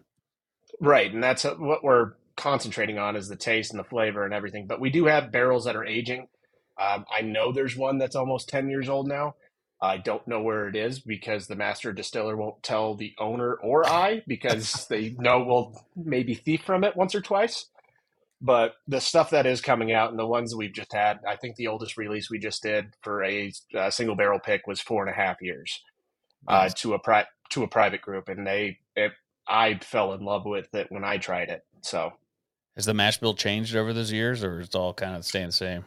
Right, 0.80 1.12
and 1.12 1.22
that's 1.22 1.44
what 1.44 1.84
we're 1.84 2.12
concentrating 2.36 2.98
on 2.98 3.16
is 3.16 3.28
the 3.28 3.36
taste 3.36 3.70
and 3.70 3.78
the 3.78 3.84
flavor 3.84 4.24
and 4.24 4.32
everything. 4.32 4.66
But 4.66 4.80
we 4.80 4.88
do 4.88 5.04
have 5.06 5.32
barrels 5.32 5.64
that 5.64 5.76
are 5.76 5.84
aging. 5.84 6.28
Um, 6.80 7.04
I 7.10 7.20
know 7.20 7.52
there's 7.52 7.76
one 7.76 7.98
that's 7.98 8.16
almost 8.16 8.48
10 8.48 8.70
years 8.70 8.88
old 8.88 9.06
now. 9.06 9.34
I 9.82 9.96
don't 9.96 10.26
know 10.28 10.42
where 10.42 10.68
it 10.68 10.76
is 10.76 11.00
because 11.00 11.46
the 11.46 11.56
master 11.56 11.92
distiller 11.92 12.36
won't 12.36 12.62
tell 12.62 12.94
the 12.94 13.14
owner 13.18 13.54
or 13.54 13.86
I 13.86 14.22
because 14.26 14.86
they 14.90 15.10
know 15.18 15.42
we'll 15.42 15.84
maybe 15.96 16.34
thief 16.34 16.62
from 16.62 16.84
it 16.84 16.96
once 16.96 17.14
or 17.14 17.20
twice. 17.20 17.66
But 18.42 18.74
the 18.88 19.00
stuff 19.00 19.30
that 19.30 19.46
is 19.46 19.60
coming 19.60 19.92
out 19.92 20.10
and 20.10 20.18
the 20.18 20.26
ones 20.26 20.54
we've 20.54 20.72
just 20.72 20.92
had, 20.92 21.20
I 21.28 21.36
think 21.36 21.56
the 21.56 21.66
oldest 21.66 21.98
release 21.98 22.30
we 22.30 22.38
just 22.38 22.62
did 22.62 22.94
for 23.02 23.22
a, 23.22 23.52
a 23.74 23.92
single 23.92 24.16
barrel 24.16 24.38
pick 24.38 24.66
was 24.66 24.80
four 24.80 25.06
and 25.06 25.10
a 25.10 25.16
half 25.16 25.42
years 25.42 25.82
uh, 26.48 26.70
to 26.76 26.94
a 26.94 26.98
pri- 26.98 27.26
to 27.50 27.62
a 27.64 27.68
private 27.68 28.00
group, 28.00 28.28
and 28.28 28.46
they 28.46 28.78
it, 28.96 29.12
I 29.46 29.78
fell 29.82 30.14
in 30.14 30.24
love 30.24 30.46
with 30.46 30.74
it 30.74 30.86
when 30.90 31.04
I 31.04 31.18
tried 31.18 31.50
it. 31.50 31.64
So 31.82 32.12
Has 32.76 32.86
the 32.86 32.94
mash 32.94 33.18
bill 33.18 33.34
changed 33.34 33.76
over 33.76 33.92
those 33.92 34.12
years, 34.12 34.42
or 34.42 34.60
it's 34.60 34.74
all 34.74 34.94
kind 34.94 35.16
of 35.16 35.24
staying 35.26 35.46
the 35.48 35.52
same? 35.52 35.84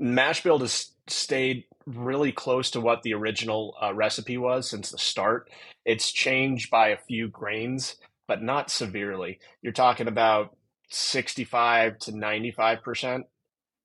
Mash 0.00 0.42
bill 0.42 0.58
has 0.58 0.92
stayed 1.06 1.64
really 1.86 2.32
close 2.32 2.70
to 2.72 2.80
what 2.80 3.02
the 3.02 3.14
original 3.14 3.76
uh, 3.82 3.92
recipe 3.94 4.38
was 4.38 4.68
since 4.68 4.90
the 4.90 4.98
start. 4.98 5.50
It's 5.84 6.10
changed 6.10 6.70
by 6.70 6.88
a 6.88 6.98
few 6.98 7.28
grains, 7.28 7.96
but 8.26 8.42
not 8.42 8.70
severely. 8.70 9.38
You're 9.62 9.72
talking 9.72 10.08
about 10.08 10.56
65 10.88 11.98
to 12.00 12.12
95% 12.12 13.24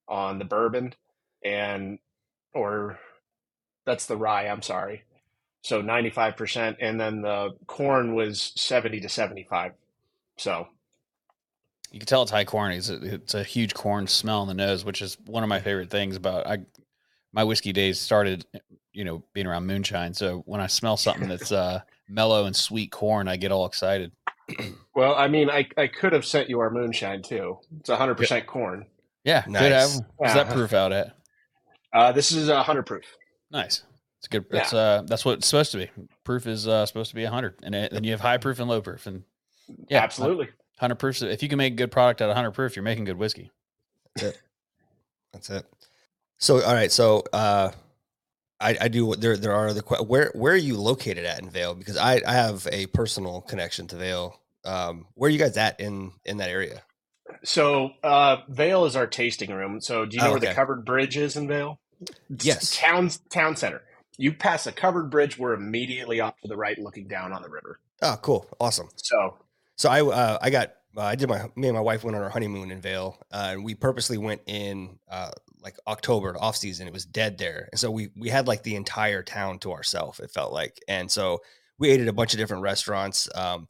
on 0.08 0.40
the 0.40 0.46
bourbon 0.46 0.94
and 1.44 2.00
or 2.54 3.00
that's 3.86 4.06
the 4.06 4.18
rye, 4.18 4.48
I'm 4.48 4.62
sorry. 4.62 5.04
So 5.62 5.82
95% 5.82 6.78
and 6.80 7.00
then 7.00 7.22
the 7.22 7.58
corn 7.68 8.16
was 8.16 8.54
70 8.56 9.02
to 9.02 9.10
75. 9.10 9.74
So 10.38 10.68
You 11.96 12.00
can 12.00 12.08
tell 12.08 12.24
it's 12.24 12.32
high 12.32 12.44
corn. 12.44 12.74
It's 12.74 12.90
a, 12.90 12.96
it's 13.02 13.34
a 13.36 13.44
huge 13.44 13.74
corn 13.74 14.06
smell 14.06 14.42
in 14.42 14.50
the 14.50 14.54
nose, 14.54 14.84
which 14.84 15.02
is 15.02 15.18
one 15.28 15.44
of 15.44 15.50
my 15.50 15.62
favorite 15.62 15.90
things 15.90 16.18
about 16.18 16.46
I. 16.46 16.58
My 17.32 17.46
whiskey 17.46 17.72
days 17.72 17.98
started, 18.02 18.46
you 18.92 19.06
know, 19.06 19.24
being 19.32 19.48
around 19.48 19.66
moonshine. 19.66 20.14
So 20.14 20.44
when 20.46 20.60
I 20.60 20.68
smell 20.68 20.98
something 20.98 21.30
that's 21.30 21.54
uh, 21.54 21.80
mellow 22.10 22.48
and 22.48 22.56
sweet 22.56 22.92
corn, 22.92 23.30
I 23.30 23.38
get 23.38 23.54
all 23.54 23.66
excited. 23.66 24.12
Well, 24.94 25.16
I 25.16 25.30
mean, 25.30 25.50
I, 25.50 25.70
I 25.78 25.88
could 25.88 26.12
have 26.12 26.26
sent 26.26 26.50
you 26.50 26.60
our 26.60 26.70
moonshine 26.70 27.22
too. 27.22 27.60
It's 27.80 27.90
100% 27.90 28.46
corn. 28.46 28.88
Yeah, 29.24 29.46
Nice. 29.48 29.62
good. 29.62 29.72
Have, 29.72 30.06
what's 30.18 30.34
that 30.34 30.50
proof 30.50 30.74
out 30.74 30.92
at? 30.92 31.16
Uh, 31.94 32.12
this 32.12 32.34
is 32.34 32.50
a 32.50 32.56
100 32.56 32.84
proof. 32.84 33.06
Nice. 33.52 33.84
It's 34.20 34.28
good. 34.28 34.46
That's 34.52 34.74
uh, 34.74 35.04
that's 35.06 35.24
what 35.24 35.38
it's 35.38 35.48
supposed 35.48 35.72
to 35.72 35.78
be. 35.78 35.90
Proof 36.26 36.46
is 36.46 36.68
uh, 36.68 36.86
supposed 36.86 37.12
to 37.12 37.16
be 37.16 37.24
hundred, 37.24 37.56
and 37.64 37.74
then 37.74 38.04
you 38.04 38.12
have 38.12 38.20
high 38.20 38.38
proof 38.38 38.60
and 38.60 38.68
low 38.68 38.82
proof, 38.82 39.08
and 39.08 39.24
yeah, 39.88 40.04
Absolutely. 40.04 40.50
Hundred 40.78 40.96
proof. 40.96 41.22
If 41.22 41.42
you 41.42 41.50
can 41.50 41.58
make 41.58 41.74
a 41.74 41.76
good 41.76 41.92
product 41.92 42.22
at 42.22 42.34
hundred 42.36 42.52
proof, 42.52 42.76
you're 42.76 42.84
making 42.84 43.06
good 43.06 43.18
whiskey. 43.18 43.52
That's 45.34 45.50
it. 45.50 45.66
So, 46.38 46.62
all 46.64 46.74
right. 46.74 46.92
So, 46.92 47.24
uh, 47.34 47.72
I, 48.60 48.78
I 48.82 48.88
do. 48.88 49.16
There, 49.16 49.38
there 49.38 49.54
are 49.54 49.70
other. 49.70 49.82
que- 49.82 50.04
Where, 50.04 50.32
where 50.34 50.54
are 50.54 50.58
you 50.58 50.78
located 50.78 51.26
at 51.26 51.42
in 51.42 51.50
Vail? 51.50 51.76
Because 51.76 51.98
I, 51.98 52.22
I 52.26 52.34
have 52.34 52.68
a 52.72 52.88
personal 52.88 53.42
connection 53.42 53.88
to 53.88 53.96
Vail. 53.96 54.40
Um, 54.66 55.08
where 55.14 55.28
are 55.28 55.32
you 55.32 55.40
guys 55.40 55.58
at 55.58 55.80
in 55.80 56.12
in 56.26 56.38
that 56.38 56.50
area? 56.50 56.82
So, 57.44 57.92
uh, 58.04 58.38
Vail 58.50 58.86
is 58.86 58.96
our 58.96 59.08
tasting 59.08 59.52
room. 59.52 59.80
So, 59.82 60.06
do 60.06 60.16
you 60.18 60.22
know 60.24 60.30
Oh, 60.30 60.32
where 60.32 60.40
the 60.40 60.54
covered 60.54 60.86
bridge 60.86 61.18
is 61.18 61.36
in 61.38 61.48
Vail? 61.48 61.80
Yes. 62.42 62.76
Town, 62.78 63.10
town 63.30 63.56
center. 63.56 63.82
You 64.18 64.34
pass 64.34 64.68
a 64.68 64.72
covered 64.72 65.10
bridge, 65.10 65.38
we're 65.38 65.54
immediately 65.54 66.20
off 66.20 66.36
to 66.42 66.48
the 66.48 66.56
right 66.58 66.78
looking 66.78 67.08
down 67.08 67.34
on 67.34 67.42
the 67.42 67.50
river. 67.50 67.80
Oh, 68.02 68.18
cool, 68.22 68.48
awesome. 68.60 68.90
So, 68.96 69.38
So 69.76 69.90
I, 69.90 70.02
uh, 70.02 70.38
I 70.42 70.50
got, 70.50 70.74
uh, 70.98 71.02
I 71.02 71.16
did 71.16 71.28
my, 71.28 71.50
me 71.56 71.68
and 71.68 71.76
my 71.76 71.82
wife 71.82 72.04
went 72.04 72.16
on 72.16 72.24
our 72.24 72.30
honeymoon 72.30 72.72
in 72.72 72.80
Vail, 72.80 73.18
uh, 73.32 73.50
and 73.52 73.66
we 73.66 73.76
purposely 73.76 74.18
went 74.18 74.42
in 74.46 74.98
uh, 75.10 75.32
like 75.62 75.76
October 75.88 76.38
off 76.40 76.56
season. 76.56 76.88
It 76.88 76.94
was 76.94 77.06
dead 77.06 77.38
there, 77.38 77.68
and 77.72 77.80
so 77.80 77.92
we 77.92 78.10
we 78.16 78.30
had 78.30 78.48
like 78.48 78.64
the 78.64 78.76
entire 78.76 79.22
town 79.22 79.60
to 79.60 79.74
ourselves. 79.74 80.20
It 80.22 80.32
felt 80.32 80.54
like, 80.54 80.80
and 80.88 81.12
so 81.12 81.40
we 81.78 81.90
ate 81.90 82.00
at 82.00 82.08
a 82.08 82.14
bunch 82.14 82.34
of 82.34 82.40
different 82.40 82.64
restaurants. 82.64 83.28
Um, 83.36 83.68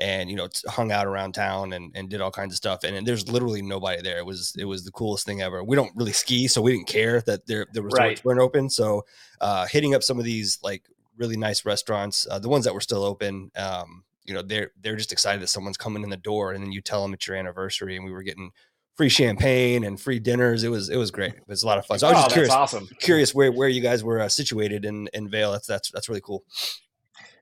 and 0.00 0.30
you 0.30 0.36
know 0.36 0.48
hung 0.68 0.92
out 0.92 1.06
around 1.06 1.32
town 1.32 1.72
and, 1.72 1.90
and 1.96 2.08
did 2.08 2.20
all 2.20 2.30
kinds 2.30 2.52
of 2.52 2.56
stuff 2.56 2.84
and, 2.84 2.94
and 2.94 3.04
there's 3.06 3.28
literally 3.28 3.62
nobody 3.62 4.00
there 4.00 4.18
it 4.18 4.24
was 4.24 4.54
it 4.56 4.64
was 4.64 4.84
the 4.84 4.92
coolest 4.92 5.26
thing 5.26 5.42
ever 5.42 5.64
we 5.64 5.74
don't 5.74 5.90
really 5.96 6.12
ski 6.12 6.46
so 6.46 6.62
we 6.62 6.70
didn't 6.70 6.86
care 6.86 7.20
that 7.22 7.44
there 7.48 7.66
the 7.72 7.82
resorts 7.82 8.00
Right. 8.00 8.24
weren't 8.24 8.40
open 8.40 8.70
so 8.70 9.04
uh 9.40 9.66
hitting 9.66 9.94
up 9.96 10.04
some 10.04 10.16
of 10.18 10.24
these 10.24 10.58
like 10.62 10.84
really 11.16 11.36
nice 11.36 11.64
restaurants 11.64 12.28
uh, 12.30 12.38
the 12.38 12.48
ones 12.48 12.64
that 12.64 12.74
were 12.74 12.80
still 12.80 13.02
open 13.02 13.50
um 13.56 14.04
you 14.28 14.34
know 14.34 14.42
they're 14.42 14.70
they're 14.80 14.96
just 14.96 15.12
excited 15.12 15.40
that 15.42 15.48
someone's 15.48 15.76
coming 15.76 16.02
in 16.02 16.10
the 16.10 16.16
door 16.16 16.52
and 16.52 16.62
then 16.62 16.70
you 16.70 16.80
tell 16.80 17.02
them 17.02 17.14
it's 17.14 17.26
your 17.26 17.36
anniversary 17.36 17.96
and 17.96 18.04
we 18.04 18.12
were 18.12 18.22
getting 18.22 18.50
free 18.96 19.08
champagne 19.08 19.84
and 19.84 20.00
free 20.00 20.18
dinners 20.18 20.62
it 20.64 20.68
was 20.68 20.88
it 20.88 20.96
was 20.96 21.10
great 21.10 21.32
it 21.32 21.48
was 21.48 21.62
a 21.62 21.66
lot 21.66 21.78
of 21.78 21.86
fun 21.86 21.98
so 21.98 22.08
i 22.08 22.12
was 22.12 22.18
oh, 22.18 22.22
just 22.24 22.34
curious 22.34 22.52
awesome. 22.52 22.88
curious 23.00 23.34
where 23.34 23.50
where 23.50 23.68
you 23.68 23.80
guys 23.80 24.04
were 24.04 24.20
uh, 24.20 24.28
situated 24.28 24.84
in 24.84 25.08
in 25.12 25.28
vail 25.28 25.52
that's 25.52 25.66
that's 25.66 25.90
that's 25.90 26.08
really 26.08 26.20
cool 26.20 26.44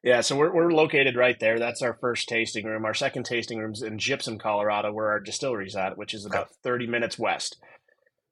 Yeah, 0.03 0.21
so 0.21 0.37
we're, 0.37 0.53
we're 0.55 0.71
located 0.71 1.17
right 1.17 1.37
there. 1.41 1.59
That's 1.59 1.83
our 1.83 1.95
first 1.95 2.29
tasting 2.29 2.65
room. 2.65 2.85
Our 2.85 2.95
second 2.95 3.25
tasting 3.25 3.59
room's 3.59 3.83
in 3.83 3.99
Gypsum, 3.99 4.39
Colorado, 4.39 4.93
where 4.93 5.09
our 5.09 5.19
distillery's 5.19 5.75
at, 5.75 5.99
which 5.99 6.15
is 6.15 6.25
about 6.25 6.51
30 6.63 6.87
minutes 6.87 7.19
west. 7.19 7.57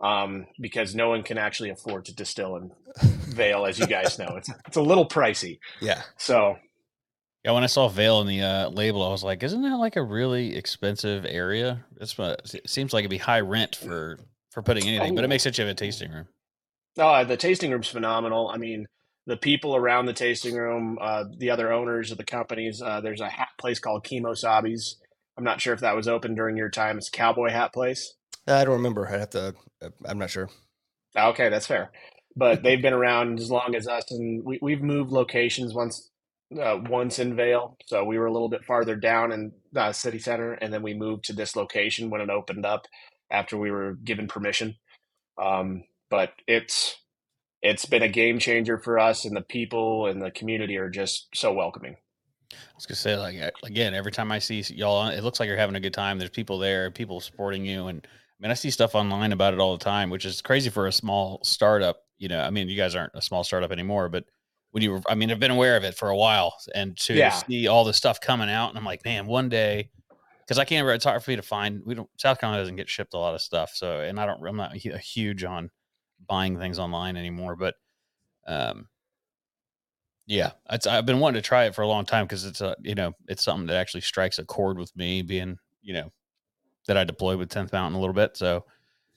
Um, 0.01 0.47
because 0.61 0.95
no 0.95 1.09
one 1.09 1.25
can 1.25 1.37
actually 1.37 1.71
afford 1.71 2.05
to 2.05 2.15
distill 2.15 2.57
in 2.57 2.71
Vail, 3.35 3.67
as 3.67 3.79
you 3.79 3.87
guys 3.89 4.19
know. 4.21 4.37
It's 4.37 4.51
it's 4.69 4.77
a 4.77 4.83
little 4.83 5.09
pricey. 5.09 5.59
yeah 5.81 6.03
So 6.17 6.57
Yeah, 7.45 7.53
when 7.53 7.63
I 7.63 7.67
saw 7.67 7.89
Vail 7.89 8.21
in 8.23 8.27
the 8.27 8.41
uh, 8.43 8.69
label, 8.71 9.03
I 9.03 9.09
was 9.11 9.23
like, 9.23 9.43
"Isn't 9.43 9.63
that 9.63 9.77
like 9.77 9.97
a 9.97 10.03
really 10.03 10.57
expensive 10.57 11.27
area?" 11.29 11.85
It's 12.01 12.17
what 12.17 12.41
it 12.55 12.69
seems 12.71 12.93
like 12.93 13.03
it'd 13.03 13.11
be 13.11 13.19
high 13.19 13.41
rent 13.41 13.77
for 13.77 14.19
for 14.51 14.63
putting 14.63 14.89
anything, 14.89 15.15
but 15.15 15.25
it 15.25 15.27
Oh. 15.27 15.29
makes 15.29 15.43
sense 15.43 15.59
you 15.59 15.65
have 15.65 15.73
a 15.73 15.75
tasting 15.75 16.11
room. 16.11 16.29
Uh, 16.99 17.25
the 17.25 17.37
tasting 17.37 17.71
room's 17.71 17.89
phenomenal. 17.89 18.49
I 18.49 18.57
mean, 18.57 18.87
the 19.27 19.37
people 19.37 19.75
around 19.77 20.07
the 20.07 20.13
tasting 20.13 20.55
room, 20.55 20.97
uh, 21.01 21.25
the 21.39 21.51
other 21.51 21.73
owners 21.73 22.11
of 22.13 22.19
the 22.19 22.25
companies. 22.25 22.81
Uh, 22.81 23.01
there's 23.01 23.21
a 23.21 23.29
hat 23.29 23.49
place 23.59 23.79
called 23.81 24.05
Kemo 24.05 24.37
Sabe's. 24.37 24.97
I'm 25.37 25.45
not 25.45 25.61
sure 25.61 25.75
if 25.75 25.81
that 25.81 25.97
was 25.97 26.07
open 26.09 26.35
during 26.37 26.57
your 26.57 26.71
time. 26.71 26.97
It's 26.97 27.09
a 27.09 27.13
cowboy 27.13 27.51
hat 27.51 27.73
place. 27.73 28.15
i 28.47 28.65
don't 28.65 28.75
remember 28.75 29.09
i'd 29.09 29.21
have 29.21 29.31
to 29.31 29.55
uh, 29.83 29.89
i'm 30.05 30.19
not 30.19 30.31
sure 30.31 30.49
Okay, 31.17 31.49
that's 31.49 31.67
fair. 31.67 31.91
But 32.37 32.63
they've 32.63 32.83
been 32.83 32.93
around 32.93 33.39
as 33.39 33.49
long 33.51 33.75
as 33.77 33.87
us, 33.87 34.11
and 34.11 34.45
we, 34.45 34.59
we've 34.61 34.83
moved 34.83 35.13
locations 35.13 35.73
once. 35.75 36.11
Uh, 36.61 36.81
once 36.89 37.19
in 37.19 37.35
Vail, 37.35 37.77
so 37.87 38.05
we 38.05 38.19
were 38.19 38.27
a 38.27 38.33
little 38.33 38.49
bit 38.49 38.65
farther 38.65 38.95
down 38.95 39.33
in 39.33 39.53
uh, 39.75 39.93
city 39.93 40.19
center, 40.19 40.53
and 40.53 40.73
then 40.73 40.83
we 40.83 40.95
moved 40.95 41.25
to 41.25 41.33
this 41.33 41.57
location 41.57 42.11
when 42.11 42.21
it 42.21 42.31
opened 42.31 42.65
up 42.65 42.87
after 43.31 43.57
we 43.57 43.71
were 43.71 43.95
given 43.95 44.29
permission. 44.29 44.77
Um, 45.37 45.85
but 46.11 46.31
it's 46.47 46.97
it's 47.61 47.87
been 47.87 48.03
a 48.03 48.09
game 48.09 48.39
changer 48.39 48.79
for 48.79 48.99
us, 48.99 49.25
and 49.25 49.37
the 49.37 49.41
people 49.41 50.07
and 50.07 50.23
the 50.23 50.31
community 50.31 50.77
are 50.77 50.91
just 50.91 51.29
so 51.35 51.53
welcoming. 51.53 51.97
I 52.53 52.57
was 52.77 52.87
gonna 52.87 52.97
say, 52.97 53.17
like 53.17 53.37
again, 53.65 53.95
every 53.95 54.13
time 54.13 54.31
I 54.31 54.39
see 54.39 54.61
y'all, 54.61 55.09
it 55.09 55.23
looks 55.25 55.41
like 55.41 55.49
you're 55.49 55.57
having 55.57 55.77
a 55.77 55.81
good 55.81 55.95
time. 55.95 56.19
There's 56.19 56.31
people 56.31 56.59
there, 56.59 56.91
people 56.91 57.21
supporting 57.21 57.65
you, 57.65 57.89
and 57.89 58.07
I 58.07 58.43
mean, 58.43 58.51
I 58.51 58.55
see 58.55 58.71
stuff 58.71 58.95
online 58.95 59.33
about 59.33 59.55
it 59.55 59.61
all 59.61 59.77
the 59.77 59.85
time, 59.85 60.11
which 60.11 60.25
is 60.25 60.43
crazy 60.43 60.71
for 60.71 60.87
a 60.87 60.93
small 60.93 61.41
startup. 61.43 62.03
You 62.19 62.29
know, 62.29 62.41
I 62.41 62.51
mean, 62.51 62.69
you 62.69 62.77
guys 62.77 62.95
aren't 62.95 63.15
a 63.15 63.23
small 63.23 63.43
startup 63.45 63.73
anymore, 63.73 64.09
but 64.09 64.25
when 64.75 64.83
you 64.83 64.91
were, 64.91 65.01
I 65.09 65.15
mean, 65.15 65.31
I've 65.31 65.39
been 65.39 65.53
aware 65.53 65.77
of 65.77 65.85
it 65.85 65.95
for 65.95 66.09
a 66.09 66.17
while, 66.17 66.57
and 66.75 66.97
to 66.97 67.15
Yeah. 67.15 67.31
see 67.31 67.69
all 67.69 67.85
the 67.85 67.93
stuff 67.93 68.21
coming 68.21 68.51
out, 68.51 68.71
and 68.71 68.77
I'm 68.77 68.85
like, 68.85 69.05
man, 69.05 69.25
one 69.25 69.49
day, 69.49 69.89
because 70.41 70.59
I 70.59 70.65
can't. 70.65 70.85
It's 70.89 71.05
hard 71.05 71.23
for 71.23 71.31
me 71.31 71.37
to 71.37 71.43
find. 71.43 71.81
We 71.87 71.95
don't. 71.95 72.11
South 72.17 72.41
Carolina 72.41 72.61
doesn't 72.61 72.75
get 72.75 72.89
shipped 72.89 73.15
a 73.15 73.19
lot 73.19 73.37
of 73.37 73.41
stuff, 73.41 73.71
so 73.73 74.01
and 74.01 74.19
I 74.19 74.27
don't. 74.27 74.45
I'm 74.45 74.57
not 74.57 74.77
hu- 74.77 74.97
huge 74.97 75.45
on 75.45 75.71
buying 76.27 76.59
things 76.59 76.81
online 76.81 77.17
anymore, 77.17 77.55
but 77.55 77.77
um, 78.49 78.89
yeah, 80.27 80.51
it's, 80.69 80.89
I've 80.89 81.07
been 81.07 81.21
wanting 81.21 81.41
to 81.41 81.47
try 81.47 81.67
it 81.67 81.75
for 81.77 81.83
a 81.83 81.87
long 81.87 82.05
time 82.05 82.25
because 82.25 82.45
it's 82.45 82.61
a 82.61 82.75
you 82.83 82.97
know 82.97 83.13
it's 83.29 83.45
something 83.45 83.69
that 83.69 83.77
actually 83.77 84.01
strikes 84.01 84.41
a 84.41 84.45
chord 84.45 84.77
with 84.77 84.95
me, 84.97 85.23
being 85.23 85.57
you 85.83 85.95
know 85.95 86.13
that 86.89 86.97
I 86.97 87.05
deployed 87.05 87.39
with 87.39 87.49
Tenth 87.49 87.73
Mountain 87.73 87.97
a 87.97 88.01
little 88.01 88.13
bit, 88.13 88.37
so 88.37 88.65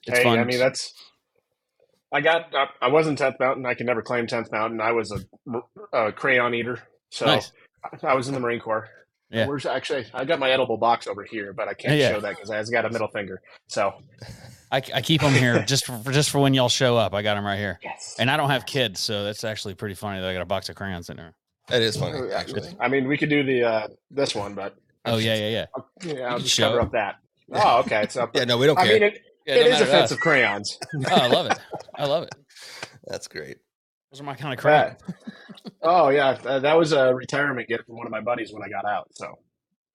it's 0.06 0.18
hey, 0.18 0.22
fun. 0.22 0.38
I 0.38 0.44
mean, 0.44 0.60
that's. 0.60 0.94
I 2.12 2.20
got. 2.20 2.54
I, 2.54 2.66
I 2.82 2.88
wasn't 2.88 3.18
tenth 3.18 3.36
mountain. 3.40 3.66
I 3.66 3.74
can 3.74 3.86
never 3.86 4.02
claim 4.02 4.26
tenth 4.26 4.50
mountain. 4.50 4.80
I 4.80 4.92
was 4.92 5.12
a, 5.12 5.60
a 5.92 6.12
crayon 6.12 6.54
eater, 6.54 6.80
so 7.10 7.26
Nice. 7.26 7.52
I 8.02 8.14
was 8.14 8.28
in 8.28 8.34
the 8.34 8.40
Marine 8.40 8.60
Corps. 8.60 8.88
Yeah. 9.30 9.46
Where's 9.46 9.66
actually? 9.66 10.06
I 10.14 10.24
got 10.24 10.38
my 10.38 10.50
edible 10.50 10.78
box 10.78 11.06
over 11.06 11.22
here, 11.22 11.52
but 11.52 11.68
I 11.68 11.74
can't 11.74 11.98
Yeah. 11.98 12.12
show 12.12 12.20
that 12.20 12.30
because 12.36 12.50
I 12.50 12.56
has 12.56 12.70
got 12.70 12.86
a 12.86 12.90
middle 12.90 13.08
finger. 13.08 13.42
So 13.66 13.92
I, 14.72 14.78
I 14.94 15.02
keep 15.02 15.20
them 15.20 15.32
here 15.34 15.62
just 15.66 15.84
for, 15.86 15.98
for 15.98 16.12
just 16.12 16.30
for 16.30 16.38
when 16.38 16.54
y'all 16.54 16.70
show 16.70 16.96
up. 16.96 17.12
I 17.14 17.20
got 17.22 17.34
them 17.34 17.44
right 17.44 17.58
here, 17.58 17.78
yes. 17.82 18.16
and 18.18 18.30
I 18.30 18.36
don't 18.38 18.48
have 18.50 18.64
kids, 18.64 19.00
so 19.00 19.24
that's 19.24 19.44
actually 19.44 19.74
pretty 19.74 19.94
funny 19.94 20.20
that 20.20 20.28
I 20.28 20.32
got 20.32 20.42
a 20.42 20.46
box 20.46 20.68
of 20.70 20.76
crayons 20.76 21.10
in 21.10 21.16
there. 21.18 21.34
that 21.68 21.82
is 21.82 21.96
funny 21.96 22.32
actually 22.32 22.74
I 22.80 22.88
mean, 22.88 23.06
we 23.06 23.18
could 23.18 23.28
do 23.28 23.42
the 23.44 23.62
uh, 23.64 23.88
this 24.10 24.34
one, 24.34 24.54
but 24.54 24.76
Oh 25.04 25.18
yeah, 25.18 25.34
yeah, 25.36 25.48
yeah. 26.04 26.12
Yeah, 26.14 26.32
I'll 26.32 26.38
just 26.38 26.54
show 26.54 26.68
cover 26.68 26.80
it. 26.80 26.82
up 26.84 26.92
that. 26.92 27.16
Oh, 27.52 27.78
okay. 27.80 28.06
So 28.10 28.28
Yeah, 28.34 28.44
no, 28.44 28.58
we 28.58 28.66
don't 28.66 28.78
I 28.78 28.84
care. 28.84 28.92
mean, 28.94 29.02
it, 29.04 29.20
yeah 29.46 29.54
it 29.54 29.58
don't 29.58 29.66
is 29.66 29.72
matter 29.72 29.84
to 29.84 29.90
us. 29.90 29.94
offensive 29.96 30.20
crayons. 30.20 30.78
Oh, 31.10 31.14
I 31.14 31.26
love 31.28 31.46
it. 31.46 31.58
I 31.98 32.06
love 32.06 32.22
it. 32.22 32.34
That's 33.06 33.28
great. 33.28 33.58
Those 34.10 34.20
are 34.20 34.24
my 34.24 34.34
kind 34.34 34.54
of 34.54 34.58
crap. 34.60 35.02
oh 35.82 36.08
yeah, 36.08 36.32
that 36.34 36.78
was 36.78 36.92
a 36.92 37.14
retirement 37.14 37.68
gift 37.68 37.84
from 37.86 37.96
one 37.96 38.06
of 38.06 38.10
my 38.10 38.20
buddies 38.22 38.52
when 38.52 38.62
I 38.62 38.68
got 38.70 38.86
out. 38.86 39.08
So 39.12 39.38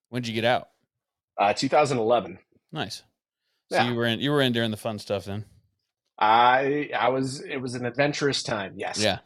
when 0.09 0.21
did 0.21 0.27
you 0.29 0.35
get 0.35 0.45
out? 0.45 0.67
uh, 1.39 1.53
2011. 1.53 2.37
Nice. 2.71 3.01
So 3.71 3.77
Yeah. 3.77 3.89
you 3.89 3.95
were 3.95 4.05
in 4.05 4.19
you 4.19 4.29
were 4.31 4.41
in 4.41 4.53
during 4.53 4.69
the 4.71 4.77
fun 4.77 4.99
stuff 4.99 5.25
then. 5.25 5.45
I 6.19 6.91
I 6.95 7.09
was 7.09 7.41
it 7.41 7.57
was 7.57 7.73
an 7.73 7.85
adventurous 7.85 8.43
time. 8.43 8.73
Yes. 8.77 8.99
Yeah. 8.99 9.19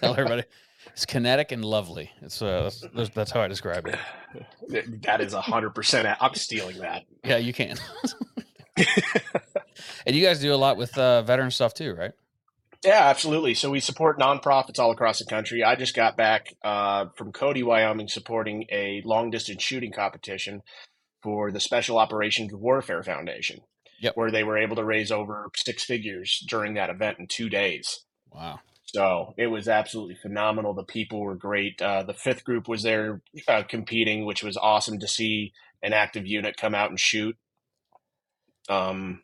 Tell 0.00 0.12
everybody. 0.18 0.44
It's 0.92 1.04
kinetic 1.04 1.52
and 1.52 1.62
lovely. 1.64 2.10
It's 2.22 2.40
uh 2.40 2.62
that's, 2.62 2.80
that's- 2.80 3.08
that's 3.14 3.30
how 3.32 3.42
I 3.42 3.48
describe 3.48 3.86
it. 3.86 3.98
That 5.02 5.20
is 5.20 5.34
hundred 5.34 5.70
percent. 5.74 6.08
I'm 6.20 6.34
stealing 6.34 6.78
that. 6.78 7.02
Yeah, 7.24 7.36
you 7.36 7.52
can. 7.52 7.76
and 10.06 10.14
you 10.16 10.24
guys 10.24 10.40
do 10.40 10.52
a 10.54 10.56
lot 10.56 10.76
with 10.76 10.96
uh, 10.98 11.22
veteran 11.22 11.50
stuff 11.50 11.74
too, 11.74 11.94
right? 11.94 12.12
Yeah, 12.84 13.02
absolutely. 13.04 13.54
So 13.54 13.70
we 13.70 13.78
support 13.78 14.18
nonprofits 14.18 14.78
all 14.80 14.90
across 14.90 15.20
the 15.20 15.24
country. 15.24 15.62
I 15.62 15.76
just 15.76 15.94
got 15.94 16.16
back 16.16 16.54
uh, 16.64 17.06
from 17.16 17.30
Cody, 17.30 17.62
Wyoming, 17.62 18.08
supporting 18.08 18.64
a 18.72 19.02
long 19.04 19.30
distance 19.30 19.62
shooting 19.62 19.92
competition 19.92 20.62
for 21.22 21.52
the 21.52 21.60
Special 21.60 21.98
Operations 21.98 22.52
Warrior 22.52 23.04
Foundation, 23.04 23.60
Yep. 24.00 24.16
where 24.16 24.32
they 24.32 24.42
were 24.42 24.58
able 24.58 24.74
to 24.74 24.84
raise 24.84 25.12
over 25.12 25.48
six 25.56 25.84
figures 25.84 26.44
during 26.48 26.74
that 26.74 26.90
event 26.90 27.18
in 27.20 27.28
two 27.28 27.48
days. 27.48 28.00
Wow. 28.32 28.58
So 28.86 29.32
it 29.38 29.46
was 29.46 29.68
absolutely 29.68 30.16
phenomenal. 30.16 30.74
The 30.74 30.82
people 30.82 31.20
were 31.20 31.36
great. 31.36 31.80
Uh, 31.80 32.02
the 32.02 32.12
fifth 32.12 32.42
group 32.42 32.66
was 32.66 32.82
there 32.82 33.22
uh, 33.46 33.62
competing, 33.62 34.26
which 34.26 34.42
was 34.42 34.56
awesome 34.56 34.98
to 34.98 35.06
see 35.06 35.52
an 35.84 35.92
active 35.92 36.26
unit 36.26 36.56
come 36.56 36.74
out 36.74 36.90
and 36.90 36.98
shoot. 36.98 37.36
Um, 38.68 39.22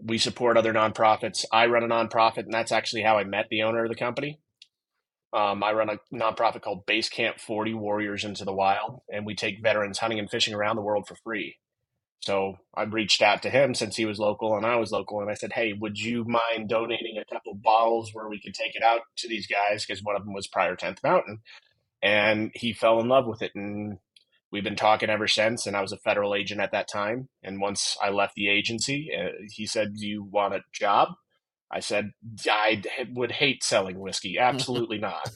we 0.00 0.18
support 0.18 0.56
other 0.56 0.72
nonprofits. 0.72 1.44
I 1.52 1.66
run 1.66 1.82
a 1.82 1.88
nonprofit, 1.88 2.44
and 2.44 2.52
that's 2.52 2.72
actually 2.72 3.02
how 3.02 3.18
I 3.18 3.24
met 3.24 3.46
the 3.50 3.62
owner 3.62 3.84
of 3.84 3.90
the 3.90 3.96
company. 3.96 4.40
Um, 5.32 5.62
I 5.62 5.72
run 5.72 5.90
a 5.90 5.98
nonprofit 6.14 6.62
called 6.62 6.86
Base 6.86 7.08
Camp 7.08 7.38
40 7.38 7.74
Warriors 7.74 8.24
into 8.24 8.44
the 8.44 8.52
Wild, 8.52 9.00
and 9.12 9.26
we 9.26 9.34
take 9.34 9.62
veterans 9.62 9.98
hunting 9.98 10.18
and 10.18 10.30
fishing 10.30 10.54
around 10.54 10.76
the 10.76 10.82
world 10.82 11.06
for 11.06 11.16
free. 11.16 11.56
So 12.20 12.56
I 12.74 12.82
reached 12.82 13.22
out 13.22 13.42
to 13.42 13.50
him 13.50 13.74
since 13.74 13.96
he 13.96 14.04
was 14.04 14.18
local 14.18 14.56
and 14.56 14.66
I 14.66 14.76
was 14.76 14.90
local, 14.90 15.20
and 15.20 15.30
I 15.30 15.34
said, 15.34 15.52
"Hey, 15.52 15.72
would 15.72 15.98
you 15.98 16.24
mind 16.24 16.68
donating 16.68 17.16
a 17.18 17.24
couple 17.32 17.54
bottles 17.54 18.12
where 18.12 18.28
we 18.28 18.40
could 18.40 18.54
take 18.54 18.74
it 18.74 18.82
out 18.82 19.02
to 19.18 19.28
these 19.28 19.46
guys?" 19.46 19.84
Because 19.84 20.02
one 20.02 20.16
of 20.16 20.24
them 20.24 20.34
was 20.34 20.48
Prior 20.48 20.74
Tenth 20.74 21.02
Mountain, 21.04 21.42
and 22.02 22.50
he 22.54 22.72
fell 22.72 23.00
in 23.00 23.08
love 23.08 23.26
with 23.26 23.42
it, 23.42 23.52
and 23.54 23.98
we've 24.50 24.64
been 24.64 24.76
talking 24.76 25.10
ever 25.10 25.28
since. 25.28 25.66
And 25.66 25.76
I 25.76 25.82
was 25.82 25.92
a 25.92 25.98
federal 25.98 26.34
agent 26.34 26.60
at 26.60 26.72
that 26.72 26.88
time, 26.88 27.28
and 27.42 27.60
once 27.60 27.96
I 28.02 28.10
left 28.10 28.34
the 28.34 28.48
agency, 28.48 29.10
uh, 29.16 29.30
he 29.52 29.66
said, 29.66 29.94
"Do 29.94 30.06
you 30.06 30.24
want 30.24 30.54
a 30.54 30.60
job?" 30.72 31.10
I 31.70 31.80
said, 31.80 32.12
"I 32.48 32.82
would 33.12 33.32
hate 33.32 33.62
selling 33.62 33.98
whiskey. 33.98 34.38
Absolutely 34.38 34.98
not." 35.08 35.30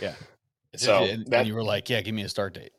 Yeah. 0.00 0.14
So, 0.74 1.04
and, 1.04 1.28
and 1.34 1.46
you 1.46 1.54
were 1.54 1.62
like, 1.62 1.90
"Yeah, 1.90 2.00
give 2.00 2.14
me 2.14 2.22
a 2.22 2.30
start 2.30 2.54
date." 2.54 2.72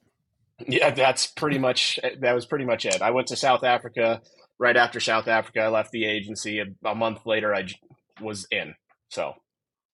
Yeah, 0.67 0.89
that's 0.89 1.27
pretty 1.27 1.59
much 1.59 1.99
that 2.21 2.33
was 2.33 2.47
pretty 2.47 2.65
much 2.65 2.87
it. 2.87 3.03
I 3.03 3.11
went 3.11 3.27
to 3.27 3.35
South 3.35 3.63
Africa 3.63 4.19
right 4.57 4.75
after 4.75 4.99
South 4.99 5.27
Africa. 5.27 5.61
I 5.61 5.67
left 5.67 5.91
the 5.91 6.05
agency 6.05 6.57
a, 6.59 6.65
a 6.87 6.95
month 6.95 7.27
later. 7.27 7.53
I 7.53 7.61
j- 7.61 7.75
was 8.19 8.47
in. 8.49 8.73
So 9.09 9.33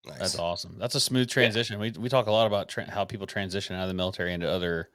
Nice. 0.05 0.19
That's 0.19 0.39
awesome. 0.39 0.77
That's 0.79 0.95
a 0.95 0.99
smooth 0.99 1.29
transition. 1.29 1.79
We 1.79 1.91
we 1.91 2.09
talk 2.09 2.27
a 2.27 2.31
lot 2.31 2.47
about 2.47 2.69
tra- 2.69 2.89
how 2.89 3.05
people 3.05 3.27
transition 3.27 3.75
out 3.75 3.83
of 3.83 3.87
the 3.89 3.93
military 3.93 4.33
into 4.33 4.49
other 4.49 4.89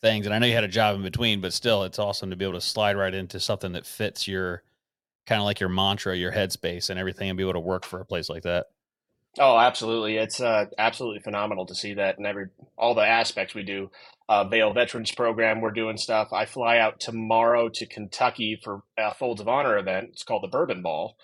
things, 0.00 0.26
and 0.26 0.34
I 0.34 0.38
know 0.38 0.46
you 0.46 0.54
had 0.54 0.64
a 0.64 0.68
job 0.68 0.96
in 0.96 1.02
between, 1.02 1.40
but 1.40 1.52
still, 1.52 1.82
it's 1.84 1.98
awesome 1.98 2.30
to 2.30 2.36
be 2.36 2.44
able 2.44 2.58
to 2.58 2.60
slide 2.60 2.96
right 2.96 3.12
into 3.12 3.38
something 3.38 3.72
that 3.72 3.86
fits 3.86 4.26
your 4.26 4.62
kind 5.26 5.40
of 5.40 5.44
like 5.44 5.60
your 5.60 5.68
mantra, 5.68 6.16
your 6.16 6.32
headspace, 6.32 6.88
and 6.88 6.98
everything, 6.98 7.28
and 7.28 7.36
be 7.36 7.42
able 7.42 7.52
to 7.52 7.60
work 7.60 7.84
for 7.84 8.00
a 8.00 8.04
place 8.04 8.30
like 8.30 8.44
that. 8.44 8.66
Oh, 9.38 9.58
absolutely! 9.58 10.16
It's 10.16 10.40
uh, 10.40 10.66
absolutely 10.78 11.20
phenomenal 11.20 11.66
to 11.66 11.74
see 11.74 11.94
that 11.94 12.16
and 12.16 12.26
every 12.26 12.46
all 12.78 12.94
the 12.94 13.06
aspects 13.06 13.54
we 13.54 13.62
do. 13.62 13.90
Uh, 14.28 14.44
Vail 14.44 14.72
Veterans 14.72 15.12
Program, 15.12 15.60
we're 15.60 15.70
doing 15.70 15.98
stuff. 15.98 16.32
I 16.32 16.46
fly 16.46 16.78
out 16.78 16.98
tomorrow 16.98 17.68
to 17.68 17.86
Kentucky 17.86 18.58
for 18.62 18.82
a 18.98 19.14
Folds 19.14 19.40
of 19.40 19.48
Honor 19.48 19.76
event. 19.76 20.08
It's 20.12 20.24
called 20.24 20.42
the 20.42 20.48
Bourbon 20.48 20.82
Ball. 20.82 21.16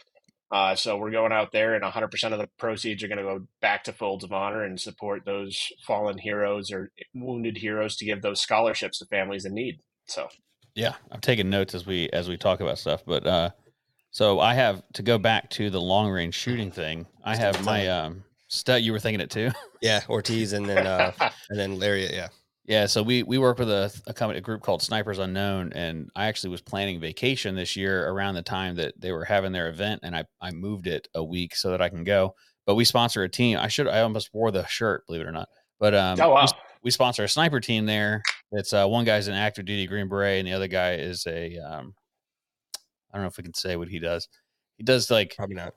Uh, 0.52 0.76
so 0.76 0.98
we're 0.98 1.10
going 1.10 1.32
out 1.32 1.50
there, 1.50 1.74
and 1.74 1.82
100% 1.82 2.32
of 2.32 2.38
the 2.38 2.48
proceeds 2.58 3.02
are 3.02 3.08
going 3.08 3.16
to 3.16 3.24
go 3.24 3.46
back 3.62 3.84
to 3.84 3.92
Folds 3.92 4.22
of 4.22 4.32
Honor 4.34 4.62
and 4.64 4.78
support 4.78 5.24
those 5.24 5.72
fallen 5.86 6.18
heroes 6.18 6.70
or 6.70 6.90
wounded 7.14 7.56
heroes 7.56 7.96
to 7.96 8.04
give 8.04 8.20
those 8.20 8.42
scholarships 8.42 8.98
to 8.98 9.06
families 9.06 9.46
in 9.46 9.54
need. 9.54 9.80
So 10.06 10.28
Yeah, 10.74 10.94
I'm 11.10 11.20
taking 11.20 11.48
notes 11.48 11.74
as 11.74 11.86
we 11.86 12.10
as 12.10 12.28
we 12.28 12.36
talk 12.36 12.60
about 12.60 12.78
stuff. 12.78 13.02
But 13.06 13.26
uh 13.26 13.50
so 14.10 14.40
I 14.40 14.52
have 14.52 14.82
to 14.94 15.02
go 15.02 15.16
back 15.16 15.48
to 15.50 15.70
the 15.70 15.80
long 15.80 16.10
range 16.10 16.34
shooting 16.34 16.70
thing. 16.70 17.06
I 17.24 17.34
have 17.36 17.64
my 17.64 17.88
um 17.88 18.24
stud. 18.48 18.82
You 18.82 18.92
were 18.92 18.98
thinking 18.98 19.20
it 19.22 19.30
too. 19.30 19.50
yeah, 19.80 20.02
Ortiz 20.08 20.52
and 20.52 20.68
then 20.68 20.86
uh 20.86 21.12
and 21.50 21.58
then 21.58 21.78
Lariat, 21.78 22.12
yeah. 22.12 22.28
Yeah, 22.64 22.86
so 22.86 23.02
we 23.02 23.24
we 23.24 23.38
work 23.38 23.58
with 23.58 23.70
a, 23.70 23.92
a 24.06 24.14
company, 24.14 24.38
a 24.38 24.42
group 24.42 24.62
called 24.62 24.82
Snipers 24.82 25.18
Unknown, 25.18 25.72
and 25.72 26.08
I 26.14 26.26
actually 26.26 26.50
was 26.50 26.60
planning 26.60 27.00
vacation 27.00 27.56
this 27.56 27.76
year 27.76 28.08
around 28.08 28.34
the 28.34 28.42
time 28.42 28.76
that 28.76 28.94
they 29.00 29.10
were 29.10 29.24
having 29.24 29.50
their 29.50 29.68
event, 29.68 30.00
and 30.04 30.14
I 30.14 30.24
I 30.40 30.52
moved 30.52 30.86
it 30.86 31.08
a 31.14 31.24
week 31.24 31.56
so 31.56 31.70
that 31.70 31.82
I 31.82 31.88
can 31.88 32.04
go. 32.04 32.34
But 32.64 32.76
we 32.76 32.84
sponsor 32.84 33.24
a 33.24 33.28
team. 33.28 33.58
I 33.58 33.66
should 33.66 33.88
I 33.88 34.02
almost 34.02 34.30
wore 34.32 34.52
the 34.52 34.64
shirt, 34.66 35.04
believe 35.06 35.22
it 35.22 35.26
or 35.26 35.32
not. 35.32 35.48
But 35.80 35.94
um, 35.94 36.20
oh 36.20 36.30
wow, 36.30 36.44
we, 36.44 36.48
we 36.84 36.90
sponsor 36.92 37.24
a 37.24 37.28
sniper 37.28 37.58
team 37.58 37.84
there. 37.84 38.22
It's 38.52 38.72
uh, 38.72 38.86
one 38.86 39.04
guy's 39.04 39.26
an 39.26 39.34
active 39.34 39.64
duty 39.64 39.88
Green 39.88 40.08
Beret, 40.08 40.38
and 40.38 40.46
the 40.46 40.52
other 40.52 40.68
guy 40.68 40.94
is 40.94 41.26
a 41.26 41.58
um, 41.58 41.94
I 43.12 43.16
don't 43.16 43.22
know 43.24 43.28
if 43.28 43.36
we 43.36 43.42
can 43.42 43.54
say 43.54 43.74
what 43.74 43.88
he 43.88 43.98
does. 43.98 44.28
He 44.76 44.84
does 44.84 45.10
like 45.10 45.34
Probably 45.36 45.56
not. 45.56 45.74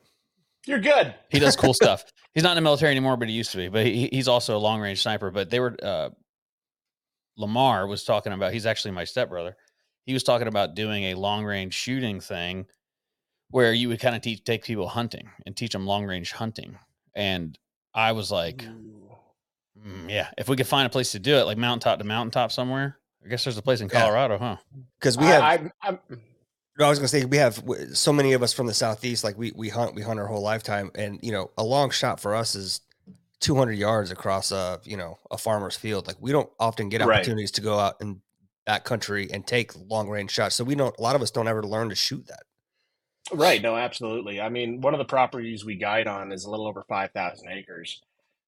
you're 0.68 0.80
good. 0.80 1.16
he 1.30 1.40
does 1.40 1.56
cool 1.56 1.74
stuff. 1.82 2.04
He's 2.36 2.44
not 2.44 2.52
in 2.52 2.56
the 2.58 2.62
military 2.62 2.92
anymore, 2.92 3.18
but 3.18 3.28
he 3.28 3.34
used 3.34 3.52
to 3.52 3.58
be. 3.58 3.70
But 3.70 3.88
he, 3.88 4.08
he's 4.12 4.28
also 4.28 4.56
a 4.56 4.60
long 4.60 4.80
range 4.80 5.02
sniper. 5.02 5.32
But 5.32 5.50
they 5.50 5.60
were 5.60 5.76
uh, 5.82 6.10
Lamar 7.38 7.88
was 7.88 8.04
talking 8.04 8.34
about. 8.34 8.54
He's 8.54 8.66
actually 8.66 8.92
my 8.92 9.04
stepbrother. 9.04 9.56
He 10.06 10.14
was 10.14 10.24
talking 10.24 10.48
about 10.48 10.76
doing 10.76 11.06
a 11.06 11.16
long 11.16 11.44
range 11.46 11.74
shooting 11.74 12.20
thing, 12.20 12.68
where 13.50 13.74
you 13.74 13.90
would 13.90 14.00
kind 14.00 14.16
of 14.16 14.22
teach 14.22 14.44
take 14.44 14.64
people 14.64 14.88
hunting 14.88 15.30
and 15.46 15.56
teach 15.56 15.72
them 15.72 15.86
long 15.86 16.06
range 16.06 16.32
hunting. 16.32 16.78
And 17.16 17.58
I 17.94 18.12
was 18.12 18.32
like, 18.32 18.66
"Mm, 19.78 20.10
yeah, 20.10 20.30
if 20.38 20.48
we 20.50 20.56
could 20.56 20.68
find 20.68 20.86
a 20.86 20.90
place 20.90 21.12
to 21.14 21.20
do 21.20 21.36
it, 21.38 21.44
like 21.44 21.58
mountaintop 21.58 22.00
to 22.00 22.06
mountaintop 22.06 22.52
somewhere. 22.52 22.98
I 23.24 23.28
guess 23.30 23.44
there's 23.44 23.58
a 23.58 23.62
place 23.62 23.82
in 23.82 23.90
Yeah. 23.92 24.02
Colorado, 24.02 24.38
huh? 24.38 24.58
Because 25.00 25.18
we 25.18 25.26
have 25.26 25.42
I, 25.42 25.54
I, 25.54 25.90
I'm, 25.90 26.00
No, 26.78 26.86
I 26.86 26.90
was 26.90 27.00
gonna 27.00 27.08
say 27.08 27.26
we 27.26 27.38
have 27.38 27.64
so 27.94 28.14
many 28.14 28.34
of 28.34 28.44
us 28.44 28.54
from 28.54 28.68
the 28.68 28.74
southeast. 28.74 29.24
Like 29.24 29.38
we 29.38 29.52
we 29.56 29.70
hunt 29.70 29.96
we 29.96 30.02
hunt 30.04 30.20
our 30.20 30.28
whole 30.28 30.42
lifetime, 30.42 30.92
and 30.94 31.20
you 31.24 31.32
know 31.32 31.52
a 31.58 31.64
long 31.64 31.90
shot 31.90 32.20
for 32.20 32.36
us 32.36 32.54
is 32.54 32.82
200 33.42 33.74
yards 33.74 34.12
across 34.12 34.52
a 34.52 34.80
you 34.84 34.98
know 34.98 35.18
a 35.32 35.38
farmer's 35.38 35.76
field. 35.76 36.08
Like 36.08 36.18
we 36.20 36.32
don't 36.32 36.50
often 36.60 36.90
get 36.90 37.02
Right. 37.02 37.18
opportunities 37.18 37.52
to 37.52 37.62
go 37.62 37.80
out 37.80 37.96
in 38.02 38.22
that 38.66 38.84
country 38.84 39.30
and 39.32 39.46
take 39.46 39.72
long 39.90 40.10
range 40.10 40.32
shots. 40.32 40.56
So 40.56 40.64
we 40.64 40.76
don't. 40.76 40.96
A 40.98 41.02
lot 41.02 41.16
of 41.16 41.22
us 41.22 41.32
don't 41.32 41.48
ever 41.48 41.64
learn 41.64 41.90
to 41.90 41.96
shoot 41.96 42.26
that. 42.28 42.44
Right. 43.32 43.62
No, 43.62 43.76
absolutely. 43.76 44.40
I 44.40 44.50
mean, 44.50 44.82
one 44.82 44.94
of 44.94 45.00
the 45.00 45.06
properties 45.06 45.66
we 45.66 45.76
guide 45.76 46.08
on 46.08 46.32
is 46.32 46.46
a 46.46 46.50
little 46.50 46.68
over 46.68 46.86
5,000 46.88 47.48
acres. 47.50 48.02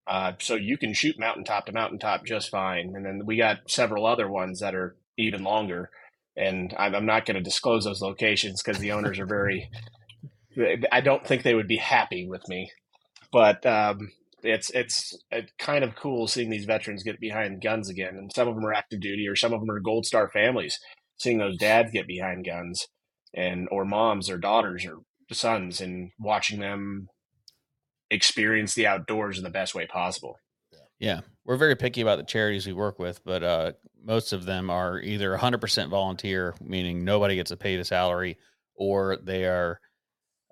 Uh, 0.05 0.33
so 0.39 0.55
you 0.55 0.77
can 0.77 0.93
shoot 0.93 1.19
mountaintop 1.19 1.65
to 1.65 1.71
mountaintop 1.71 2.25
just 2.25 2.49
fine. 2.49 2.93
And 2.95 3.03
then 3.03 3.25
we 3.25 3.37
got 3.37 3.69
several 3.69 4.05
other 4.05 4.29
ones 4.29 4.59
that 4.59 4.75
are 4.75 4.95
even 5.17 5.43
longer. 5.43 5.89
And 6.35 6.73
I'm, 6.77 6.93
I'm 6.93 7.05
not 7.07 7.25
going 7.25 7.35
to 7.35 7.41
disclose 7.41 7.85
those 7.85 8.01
locations 8.01 8.61
because 8.61 8.79
the 8.79 8.91
owners 8.91 9.17
are 9.19 9.25
very, 9.25 9.69
I 10.91 11.01
don't 11.01 11.25
think 11.25 11.41
they 11.41 11.55
would 11.55 11.67
be 11.67 11.77
happy 11.77 12.27
with 12.27 12.47
me. 12.47 12.71
But 13.31 13.65
um, 13.65 14.11
it's 14.43 14.71
it's 14.73 15.17
kind 15.57 15.83
of 15.83 15.95
cool 15.95 16.27
seeing 16.27 16.49
these 16.49 16.65
veterans 16.65 17.03
get 17.03 17.19
behind 17.19 17.61
guns 17.61 17.89
again. 17.89 18.15
And 18.15 18.31
some 18.33 18.47
of 18.47 18.55
them 18.55 18.65
are 18.65 18.73
active 18.73 19.01
duty 19.01 19.27
or 19.27 19.35
some 19.35 19.53
of 19.53 19.59
them 19.59 19.71
are 19.71 19.79
Gold 19.79 20.05
Star 20.05 20.29
families, 20.29 20.79
seeing 21.17 21.37
those 21.37 21.57
dads 21.57 21.91
get 21.91 22.07
behind 22.07 22.45
guns 22.45 22.87
and 23.33 23.67
or 23.71 23.85
moms 23.85 24.29
or 24.29 24.37
daughters 24.37 24.85
or 24.85 24.99
sons 25.31 25.81
and 25.81 26.11
watching 26.19 26.59
them 26.59 27.07
experience 28.09 28.73
the 28.73 28.87
outdoors 28.87 29.37
in 29.37 29.43
the 29.43 29.49
best 29.49 29.75
way 29.75 29.85
possible. 29.85 30.37
Yeah, 30.99 31.21
we're 31.45 31.57
very 31.57 31.75
picky 31.75 32.01
about 32.01 32.17
the 32.17 32.23
charities 32.23 32.65
we 32.65 32.73
work 32.73 32.97
with, 32.97 33.23
but 33.23 33.43
uh, 33.43 33.73
most 34.03 34.33
of 34.33 34.45
them 34.45 34.69
are 34.69 34.99
either 34.99 35.37
100% 35.37 35.89
volunteer, 35.89 36.55
meaning 36.59 37.03
nobody 37.03 37.35
gets 37.35 37.51
a 37.51 37.57
paid 37.57 37.79
a 37.79 37.85
salary, 37.85 38.37
or 38.75 39.17
they 39.21 39.45
are 39.45 39.79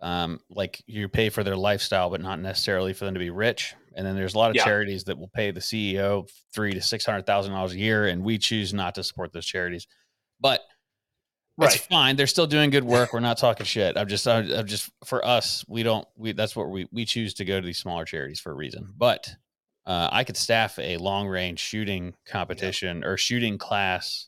um, 0.05 0.39
like 0.51 0.83
you 0.85 1.09
pay 1.09 1.29
for 1.29 1.43
their 1.43 1.55
lifestyle, 1.55 2.11
but 2.11 2.21
not 2.21 2.39
necessarily 2.39 2.93
for 2.93 3.05
them 3.05 3.15
to 3.15 3.19
be 3.19 3.31
rich. 3.31 3.73
And 3.95 4.05
then 4.05 4.15
there's 4.15 4.35
a 4.35 4.37
lot 4.37 4.51
of 4.51 4.55
Yeah. 4.55 4.63
charities 4.63 5.05
that 5.05 5.17
will 5.17 5.29
pay 5.29 5.49
the 5.49 5.59
CEO 5.61 6.29
three 6.53 6.73
to 6.73 6.81
six 6.81 7.05
hundred 7.07 7.25
thousand 7.25 7.53
dollars 7.53 7.73
a 7.73 7.79
year, 7.79 8.05
and 8.05 8.23
we 8.23 8.37
choose 8.37 8.71
not 8.71 8.93
to 8.95 9.03
support 9.03 9.33
those 9.33 9.47
charities. 9.47 9.87
But 10.39 10.61
it's 11.59 11.75
Right. 11.75 11.87
fine; 11.89 12.15
they're 12.17 12.27
still 12.27 12.45
doing 12.45 12.69
good 12.69 12.83
work. 12.83 13.13
We're 13.13 13.19
not 13.19 13.39
talking 13.39 13.65
shit. 13.65 13.97
I'm 13.97 14.07
just, 14.07 14.27
I'm, 14.27 14.51
I'm 14.51 14.67
just 14.67 14.91
for 15.05 15.25
us, 15.25 15.65
we 15.67 15.81
don't. 15.81 16.07
We 16.15 16.33
that's 16.33 16.55
what 16.55 16.69
we 16.69 16.87
we 16.91 17.05
choose 17.05 17.33
to 17.35 17.45
go 17.45 17.59
to 17.59 17.65
these 17.65 17.79
smaller 17.79 18.05
charities 18.05 18.39
for 18.39 18.51
a 18.51 18.55
reason. 18.55 18.93
But 18.95 19.27
uh, 19.87 20.09
I 20.11 20.23
could 20.23 20.37
staff 20.37 20.77
a 20.77 20.97
long 20.97 21.27
range 21.27 21.59
shooting 21.59 22.13
competition 22.27 23.03
or 23.03 23.17
shooting 23.17 23.57
class 23.57 24.27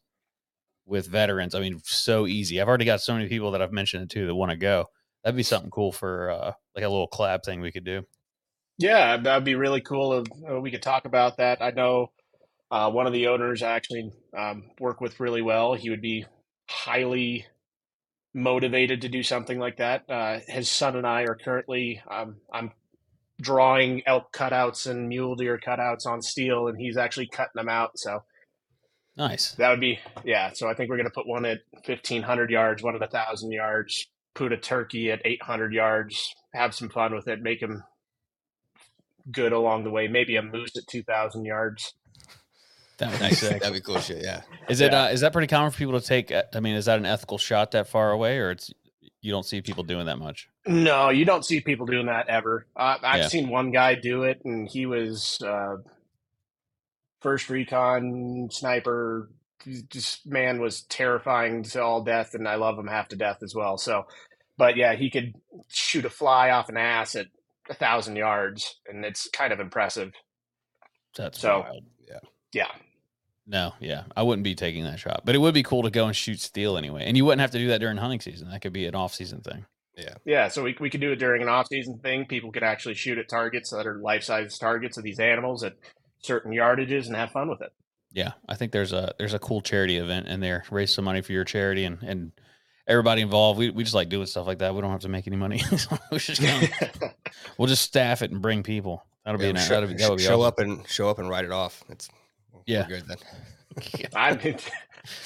with 0.87 1.05
veterans. 1.07 1.53
I 1.53 1.59
mean, 1.59 1.81
so 1.83 2.25
easy. 2.25 2.59
I've 2.59 2.67
already 2.67 2.85
got 2.85 3.01
so 3.01 3.13
many 3.13 3.27
people 3.27 3.51
that 3.51 3.61
I've 3.61 3.73
mentioned 3.73 4.03
it 4.03 4.09
to 4.11 4.25
that 4.25 4.33
want 4.35 4.49
to 4.51 4.57
go. 4.57 4.85
That'd 5.27 5.35
be 5.35 5.43
something 5.43 5.71
cool 5.71 5.91
for 5.91 6.31
uh, 6.31 6.53
like 6.73 6.85
a 6.85 6.87
little 6.87 7.09
collab 7.09 7.43
thing 7.43 7.59
we 7.59 7.73
could 7.73 7.83
do. 7.83 8.05
Yeah, 8.77 9.17
that'd 9.17 9.43
be 9.43 9.55
really 9.55 9.81
cool. 9.81 10.19
If, 10.19 10.27
uh, 10.49 10.61
we 10.61 10.71
could 10.71 10.81
talk 10.81 11.03
about 11.03 11.35
that. 11.35 11.61
I 11.61 11.71
know 11.71 12.13
uh, 12.71 12.89
one 12.91 13.07
of 13.07 13.11
the 13.11 13.27
owners 13.27 13.61
I 13.61 13.71
actually 13.71 14.13
um, 14.37 14.71
work 14.79 15.01
with 15.01 15.19
really 15.19 15.41
well. 15.41 15.73
He 15.73 15.89
would 15.89 15.99
be 15.99 16.25
highly 16.69 17.45
motivated 18.33 19.01
to 19.01 19.09
do 19.09 19.21
something 19.21 19.59
like 19.59 19.79
that. 19.79 20.09
Uh, 20.09 20.39
his 20.47 20.69
son 20.69 20.95
and 20.95 21.05
I 21.05 21.23
are 21.23 21.35
currently, 21.35 22.01
um, 22.09 22.37
I'm 22.49 22.71
drawing 23.41 24.03
elk 24.05 24.31
cutouts 24.31 24.89
and 24.89 25.09
mule 25.09 25.35
deer 25.35 25.59
cutouts 25.59 26.05
on 26.05 26.21
steel, 26.21 26.69
and 26.69 26.79
he's 26.79 26.95
actually 26.95 27.27
cutting 27.27 27.51
them 27.55 27.67
out. 27.67 27.99
So 27.99 28.23
Nice. 29.17 29.55
that 29.55 29.71
would 29.71 29.81
be, 29.81 29.99
yeah. 30.23 30.53
So 30.53 30.69
I 30.69 30.73
think 30.73 30.89
we're 30.89 30.95
going 30.95 31.09
to 31.09 31.13
put 31.13 31.27
one 31.27 31.43
at 31.43 31.59
1,500 31.85 32.49
yards, 32.49 32.81
one 32.81 32.95
at 32.95 33.01
a 33.01 33.11
1,000 33.11 33.51
yards, 33.51 34.07
put 34.37 34.53
a 34.53 34.57
turkey 34.57 35.11
at 35.11 35.21
800 35.25 35.73
yards, 35.73 36.35
have 36.53 36.75
some 36.75 36.89
fun 36.89 37.13
with 37.15 37.27
it, 37.27 37.41
make 37.41 37.59
him 37.61 37.83
good 39.31 39.51
along 39.51 39.83
the 39.83 39.89
way. 39.89 40.07
Maybe 40.07 40.35
a 40.35 40.41
moose 40.43 40.77
at 40.77 40.85
2,000 40.87 41.43
yards. 41.43 41.93
That 42.99 43.11
would 43.11 43.19
be 43.29 43.35
sick. 43.35 43.61
That'd 43.61 43.73
be 43.73 43.81
cool 43.81 43.99
shit. 43.99 44.23
Yeah. 44.23 44.41
Is 44.69 44.79
it 44.79 44.91
Yeah. 44.91 45.05
uh, 45.05 45.07
is 45.09 45.21
that 45.21 45.33
pretty 45.33 45.47
common 45.47 45.71
for 45.71 45.77
people 45.77 45.99
to 45.99 46.05
take? 46.05 46.31
uh, 46.31 46.43
I 46.53 46.59
mean, 46.59 46.75
is 46.75 46.85
that 46.85 46.99
an 46.99 47.05
ethical 47.05 47.37
shot 47.37 47.71
that 47.71 47.87
far 47.87 48.11
away, 48.11 48.37
or 48.37 48.51
it's 48.51 48.71
you 49.21 49.31
don't 49.31 49.43
see 49.45 49.61
people 49.61 49.83
doing 49.83 50.05
that 50.05 50.17
much? 50.19 50.47
No, 50.67 51.09
you 51.09 51.25
don't 51.25 51.43
see 51.43 51.59
people 51.59 51.85
doing 51.87 52.05
that 52.05 52.29
ever. 52.29 52.67
Uh, 52.75 52.97
I've 53.01 53.21
Yeah. 53.21 53.27
seen 53.27 53.49
one 53.49 53.71
guy 53.71 53.95
do 53.95 54.23
it, 54.23 54.41
and 54.45 54.67
he 54.69 54.85
was 54.85 55.41
uh, 55.41 55.77
first 57.21 57.49
recon 57.49 58.49
sniper. 58.51 59.29
This 59.65 60.19
man 60.25 60.61
was 60.61 60.83
terrifying 60.83 61.63
to 61.63 61.81
all 61.83 62.03
death, 62.03 62.33
and 62.33 62.47
I 62.47 62.55
love 62.55 62.77
him 62.77 62.87
half 62.87 63.07
to 63.09 63.15
death 63.15 63.39
as 63.43 63.53
well. 63.55 63.77
So, 63.77 64.05
but 64.57 64.77
yeah, 64.77 64.95
he 64.95 65.09
could 65.09 65.33
shoot 65.67 66.05
a 66.05 66.09
fly 66.09 66.51
off 66.51 66.69
an 66.69 66.77
ass 66.77 67.15
at 67.15 67.27
a 67.69 67.73
thousand 67.73 68.15
yards, 68.15 68.75
and 68.87 69.03
it's 69.03 69.29
kind 69.29 69.51
of 69.51 69.59
impressive. 69.59 70.11
That's 71.15 71.39
So- 71.39 71.61
wild. 71.61 71.83
Yeah, 72.53 72.67
No, 73.45 73.73
yeah, 73.79 74.03
I 74.15 74.23
wouldn't 74.23 74.43
be 74.45 74.55
taking 74.55 74.83
that 74.85 74.99
shot, 74.99 75.21
but 75.25 75.35
it 75.35 75.39
would 75.39 75.53
be 75.53 75.63
cool 75.63 75.83
to 75.83 75.89
go 75.89 76.05
and 76.07 76.15
shoot 76.15 76.39
steel 76.39 76.77
anyway, 76.77 77.03
and 77.05 77.15
you 77.17 77.25
wouldn't 77.25 77.41
have 77.41 77.51
to 77.51 77.57
do 77.57 77.67
that 77.67 77.79
during 77.79 77.97
hunting 77.97 78.21
season. 78.21 78.49
That 78.49 78.61
could 78.61 78.73
be 78.73 78.85
an 78.87 78.95
off 78.95 79.13
season 79.13 79.41
thing. 79.41 79.65
Yeah, 79.97 80.15
yeah. 80.25 80.47
So 80.47 80.63
we 80.63 80.75
we 80.79 80.89
could 80.89 81.01
do 81.01 81.11
it 81.11 81.17
during 81.17 81.41
an 81.41 81.49
off 81.49 81.67
season 81.67 81.99
thing. 81.99 82.25
People 82.25 82.51
could 82.51 82.63
actually 82.63 82.95
shoot 82.95 83.17
at 83.17 83.27
targets 83.29 83.71
that 83.71 83.85
are 83.87 83.99
life 83.99 84.23
size 84.23 84.57
targets 84.57 84.97
of 84.97 85.03
these 85.03 85.19
animals 85.19 85.63
at 85.63 85.73
certain 86.23 86.51
yardages 86.51 87.07
and 87.07 87.15
have 87.15 87.31
fun 87.31 87.49
with 87.49 87.61
it. 87.61 87.71
Yeah, 88.13 88.31
I 88.47 88.55
think 88.55 88.71
there's 88.71 88.93
a 88.93 89.13
there's 89.17 89.33
a 89.33 89.39
cool 89.39 89.61
charity 89.61 89.97
event 89.97 90.27
in 90.27 90.39
there. 90.39 90.63
Raise 90.71 90.91
some 90.91 91.05
money 91.05 91.21
for 91.21 91.31
your 91.33 91.43
charity 91.43 91.83
and 91.85 92.01
and 92.03 92.31
everybody 92.87 93.21
involved. 93.21 93.59
We 93.59 93.69
we 93.69 93.83
just 93.83 93.95
like 93.95 94.09
doing 94.09 94.25
stuff 94.25 94.47
like 94.47 94.59
that. 94.59 94.73
We 94.73 94.81
don't 94.81 94.91
have 94.91 95.01
to 95.01 95.09
make 95.09 95.27
any 95.27 95.35
money. 95.37 95.61
We 96.11 96.19
should 96.19 96.35
just 96.35 96.79
go. 96.99 97.09
we'll 97.57 97.67
just 97.67 97.83
staff 97.83 98.21
it 98.21 98.31
and 98.31 98.41
bring 98.41 98.63
people. 98.63 99.03
That'll 99.25 99.39
be 99.39 99.45
Yeah, 99.45 99.49
an, 99.51 99.55
show, 99.57 99.73
that'll 99.75 99.89
be, 99.89 99.95
that 99.95 100.09
would 100.09 100.17
be 100.17 100.23
show 100.23 100.41
awesome. 100.41 100.47
up 100.47 100.59
and 100.59 100.87
show 100.89 101.09
up 101.09 101.19
and 101.19 101.29
write 101.29 101.45
it 101.45 101.51
off. 101.51 101.83
It's 101.89 102.09
we're 102.53 102.61
Yeah. 102.65 102.87
good 102.87 103.03
then. 103.07 103.17
I'm, 104.15 104.55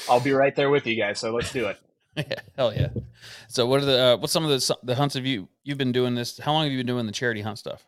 I'll 0.10 0.20
be 0.20 0.32
right 0.34 0.56
there 0.56 0.70
with 0.70 0.86
you 0.88 0.96
guys. 0.96 1.20
So 1.20 1.32
let's 1.34 1.52
do 1.54 1.68
it. 1.68 1.78
yeah, 2.18 2.40
hell 2.58 2.74
yeah. 2.74 2.90
So 3.48 3.66
what 3.68 3.82
are 3.82 3.86
the 3.86 4.00
uh, 4.04 4.18
what's 4.18 4.34
some 4.34 4.44
of 4.44 4.50
the 4.50 4.78
the 4.84 4.96
hunts 4.96 5.16
have 5.16 5.26
you 5.26 5.48
you've 5.64 5.78
been 5.78 5.92
doing 5.94 6.16
this? 6.16 6.40
How 6.40 6.52
long 6.52 6.64
have 6.64 6.72
you 6.72 6.80
been 6.80 6.88
doing 6.88 7.06
the 7.06 7.12
charity 7.14 7.42
hunt 7.42 7.58
stuff? 7.60 7.86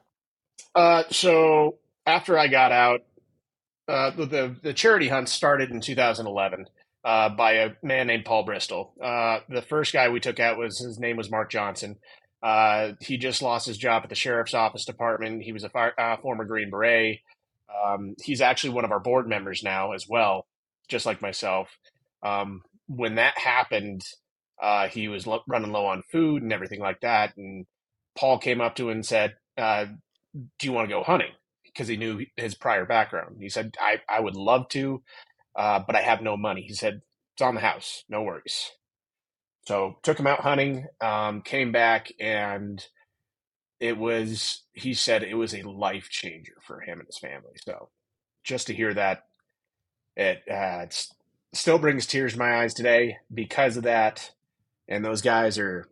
Uh, 0.75 1.03
so 1.11 1.75
after 2.05 2.37
I 2.39 2.47
got 2.47 2.71
out, 2.71 3.01
uh, 3.87 4.11
the, 4.11 4.55
the 4.61 4.73
charity 4.73 5.09
hunt 5.09 5.29
started 5.29 5.71
in 5.71 5.81
2011 5.81 6.65
uh, 7.03 7.29
by 7.29 7.53
a 7.53 7.71
man 7.81 8.07
named 8.07 8.25
Paul 8.25 8.43
Bristol. 8.43 8.93
Uh, 9.01 9.39
the 9.49 9.61
first 9.61 9.93
guy 9.93 10.09
we 10.09 10.19
took 10.19 10.39
out 10.39 10.57
was 10.57 10.79
his 10.79 10.99
name 10.99 11.17
was 11.17 11.29
Mark 11.31 11.51
Johnson. 11.51 11.97
Uh, 12.41 12.93
he 13.01 13.17
just 13.17 13.41
lost 13.41 13.67
his 13.67 13.77
job 13.77 14.03
at 14.03 14.09
the 14.09 14.15
sheriff's 14.15 14.53
office 14.53 14.85
department. 14.85 15.43
He 15.43 15.53
was 15.53 15.63
a 15.63 15.69
fire, 15.69 15.93
uh, 15.97 16.17
former 16.17 16.45
Green 16.45 16.69
Beret. 16.69 17.19
Um, 17.85 18.15
he's 18.21 18.41
actually 18.41 18.73
one 18.73 18.85
of 18.85 18.91
our 18.91 18.99
board 18.99 19.27
members 19.27 19.63
now 19.63 19.93
as 19.93 20.07
well, 20.07 20.45
just 20.89 21.05
like 21.05 21.21
myself. 21.21 21.69
Um, 22.21 22.61
when 22.87 23.15
that 23.15 23.37
happened, 23.37 24.01
uh, 24.61 24.87
he 24.87 25.07
was 25.07 25.25
lo- 25.25 25.43
running 25.47 25.71
low 25.71 25.85
on 25.85 26.03
food 26.11 26.43
and 26.43 26.53
everything 26.53 26.79
like 26.79 27.01
that. 27.01 27.35
And 27.37 27.65
Paul 28.17 28.39
came 28.39 28.61
up 28.61 28.75
to 28.75 28.89
him 28.89 28.97
and 28.97 29.05
said, 29.05 29.35
do 29.57 30.67
you 30.67 30.73
want 30.73 30.87
to 30.89 30.93
go 30.93 31.03
hunting? 31.03 31.31
Because 31.73 31.87
he 31.87 31.97
knew 31.97 32.25
his 32.37 32.55
prior 32.55 32.85
background. 32.85 33.37
He 33.39 33.49
said, 33.49 33.75
I, 33.79 34.01
I 34.07 34.19
would 34.19 34.35
love 34.35 34.69
to, 34.69 35.01
uh, 35.55 35.79
but 35.85 35.95
I 35.95 36.01
have 36.01 36.21
no 36.21 36.37
money. 36.37 36.61
He 36.61 36.73
said, 36.73 37.01
it's 37.33 37.41
on 37.41 37.55
the 37.55 37.61
house, 37.61 38.03
no 38.07 38.21
worries. 38.21 38.71
So 39.65 39.97
took 40.03 40.19
him 40.19 40.27
out 40.27 40.41
hunting, 40.41 40.85
um, 41.01 41.41
came 41.41 41.71
back, 41.71 42.11
and 42.19 42.85
it 43.79 43.97
was, 43.97 44.63
he 44.73 44.93
said 44.93 45.23
it 45.23 45.35
was 45.35 45.55
a 45.55 45.67
life 45.67 46.09
changer 46.09 46.53
for 46.61 46.81
him 46.81 46.99
and 46.99 47.07
his 47.07 47.17
family. 47.17 47.55
So 47.65 47.89
just 48.43 48.67
to 48.67 48.73
hear 48.73 48.93
that, 48.93 49.23
it, 50.15 50.43
uh, 50.51 50.85
still 51.53 51.77
brings 51.77 52.05
tears 52.05 52.33
to 52.33 52.39
my 52.39 52.61
eyes 52.61 52.73
today 52.73 53.17
because 53.33 53.77
of 53.77 53.83
that. 53.83 54.31
And 54.87 55.03
those 55.03 55.21
guys 55.21 55.57
are 55.57 55.87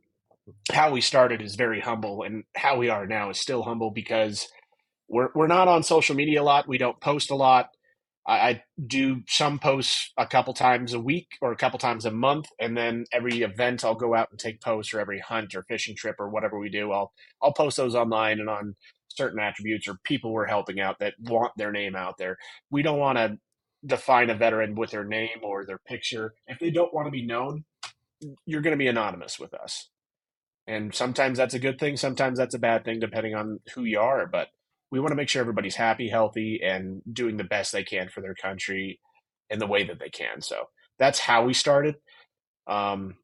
how 0.71 0.91
we 0.91 1.01
started 1.01 1.41
is 1.41 1.55
very 1.55 1.79
humble, 1.79 2.23
and 2.23 2.43
how 2.55 2.77
we 2.77 2.89
are 2.89 3.07
now 3.07 3.29
is 3.29 3.39
still 3.39 3.63
humble 3.63 3.91
because 3.91 4.47
we're 5.11 5.29
we're 5.35 5.47
not 5.47 5.67
on 5.67 5.83
social 5.83 6.15
media 6.15 6.41
a 6.41 6.43
lot. 6.43 6.67
We 6.67 6.77
don't 6.77 6.99
post 7.01 7.31
a 7.31 7.35
lot. 7.35 7.69
I, 8.25 8.33
I 8.33 8.63
do 8.85 9.23
some 9.27 9.59
posts 9.59 10.11
a 10.17 10.25
couple 10.25 10.53
times 10.53 10.93
a 10.93 10.99
week 10.99 11.37
or 11.41 11.51
a 11.51 11.57
couple 11.57 11.79
times 11.79 12.05
a 12.05 12.11
month, 12.11 12.47
and 12.59 12.77
then 12.77 13.05
every 13.11 13.41
event 13.41 13.83
I'll 13.83 13.95
go 13.95 14.15
out 14.15 14.29
and 14.31 14.39
take 14.39 14.61
posts, 14.61 14.93
or 14.93 14.99
every 14.99 15.19
hunt 15.19 15.53
or 15.55 15.63
fishing 15.63 15.95
trip 15.95 16.15
or 16.19 16.29
whatever 16.29 16.57
we 16.57 16.69
do, 16.69 16.91
I'll 16.91 17.11
I'll 17.41 17.53
post 17.53 17.77
those 17.77 17.95
online 17.95 18.39
and 18.39 18.49
on 18.49 18.75
certain 19.09 19.39
attributes 19.39 19.87
or 19.87 19.97
people 20.05 20.31
we're 20.31 20.45
helping 20.45 20.79
out 20.79 20.99
that 20.99 21.15
want 21.19 21.51
their 21.57 21.71
name 21.71 21.95
out 21.95 22.17
there. 22.17 22.37
We 22.71 22.81
don't 22.81 22.99
want 22.99 23.17
to 23.17 23.37
define 23.85 24.29
a 24.29 24.35
veteran 24.35 24.75
with 24.75 24.91
their 24.91 25.03
name 25.03 25.39
or 25.43 25.65
their 25.65 25.79
picture. 25.79 26.33
If 26.47 26.59
they 26.59 26.71
don't 26.71 26.93
want 26.93 27.07
to 27.07 27.11
be 27.11 27.25
known, 27.25 27.65
you're 28.45 28.61
going 28.61 28.73
to 28.73 28.77
be 28.77 28.87
anonymous 28.87 29.39
with 29.39 29.53
us. 29.53 29.89
And 30.67 30.93
sometimes 30.95 31.37
that's 31.37 31.55
a 31.55 31.59
good 31.59 31.79
thing, 31.79 31.97
sometimes 31.97 32.37
that's 32.37 32.55
a 32.55 32.59
bad 32.59 32.85
thing, 32.85 32.99
depending 32.99 33.35
on 33.35 33.59
who 33.75 33.83
you 33.83 33.99
are. 33.99 34.27
But 34.27 34.47
we 34.91 34.99
want 34.99 35.11
to 35.11 35.15
make 35.15 35.29
sure 35.29 35.41
everybody's 35.41 35.75
happy, 35.75 36.09
healthy, 36.09 36.61
and 36.63 37.01
doing 37.11 37.37
the 37.37 37.43
best 37.45 37.71
they 37.71 37.83
can 37.83 38.09
for 38.09 38.21
their 38.21 38.35
country 38.35 38.99
in 39.49 39.59
the 39.59 39.67
way 39.67 39.83
that 39.85 39.99
they 39.99 40.09
can. 40.09 40.41
So 40.41 40.65
that's 40.99 41.19
how 41.19 41.45
we 41.45 41.53
started. 41.53 41.95
Um, 42.67 43.15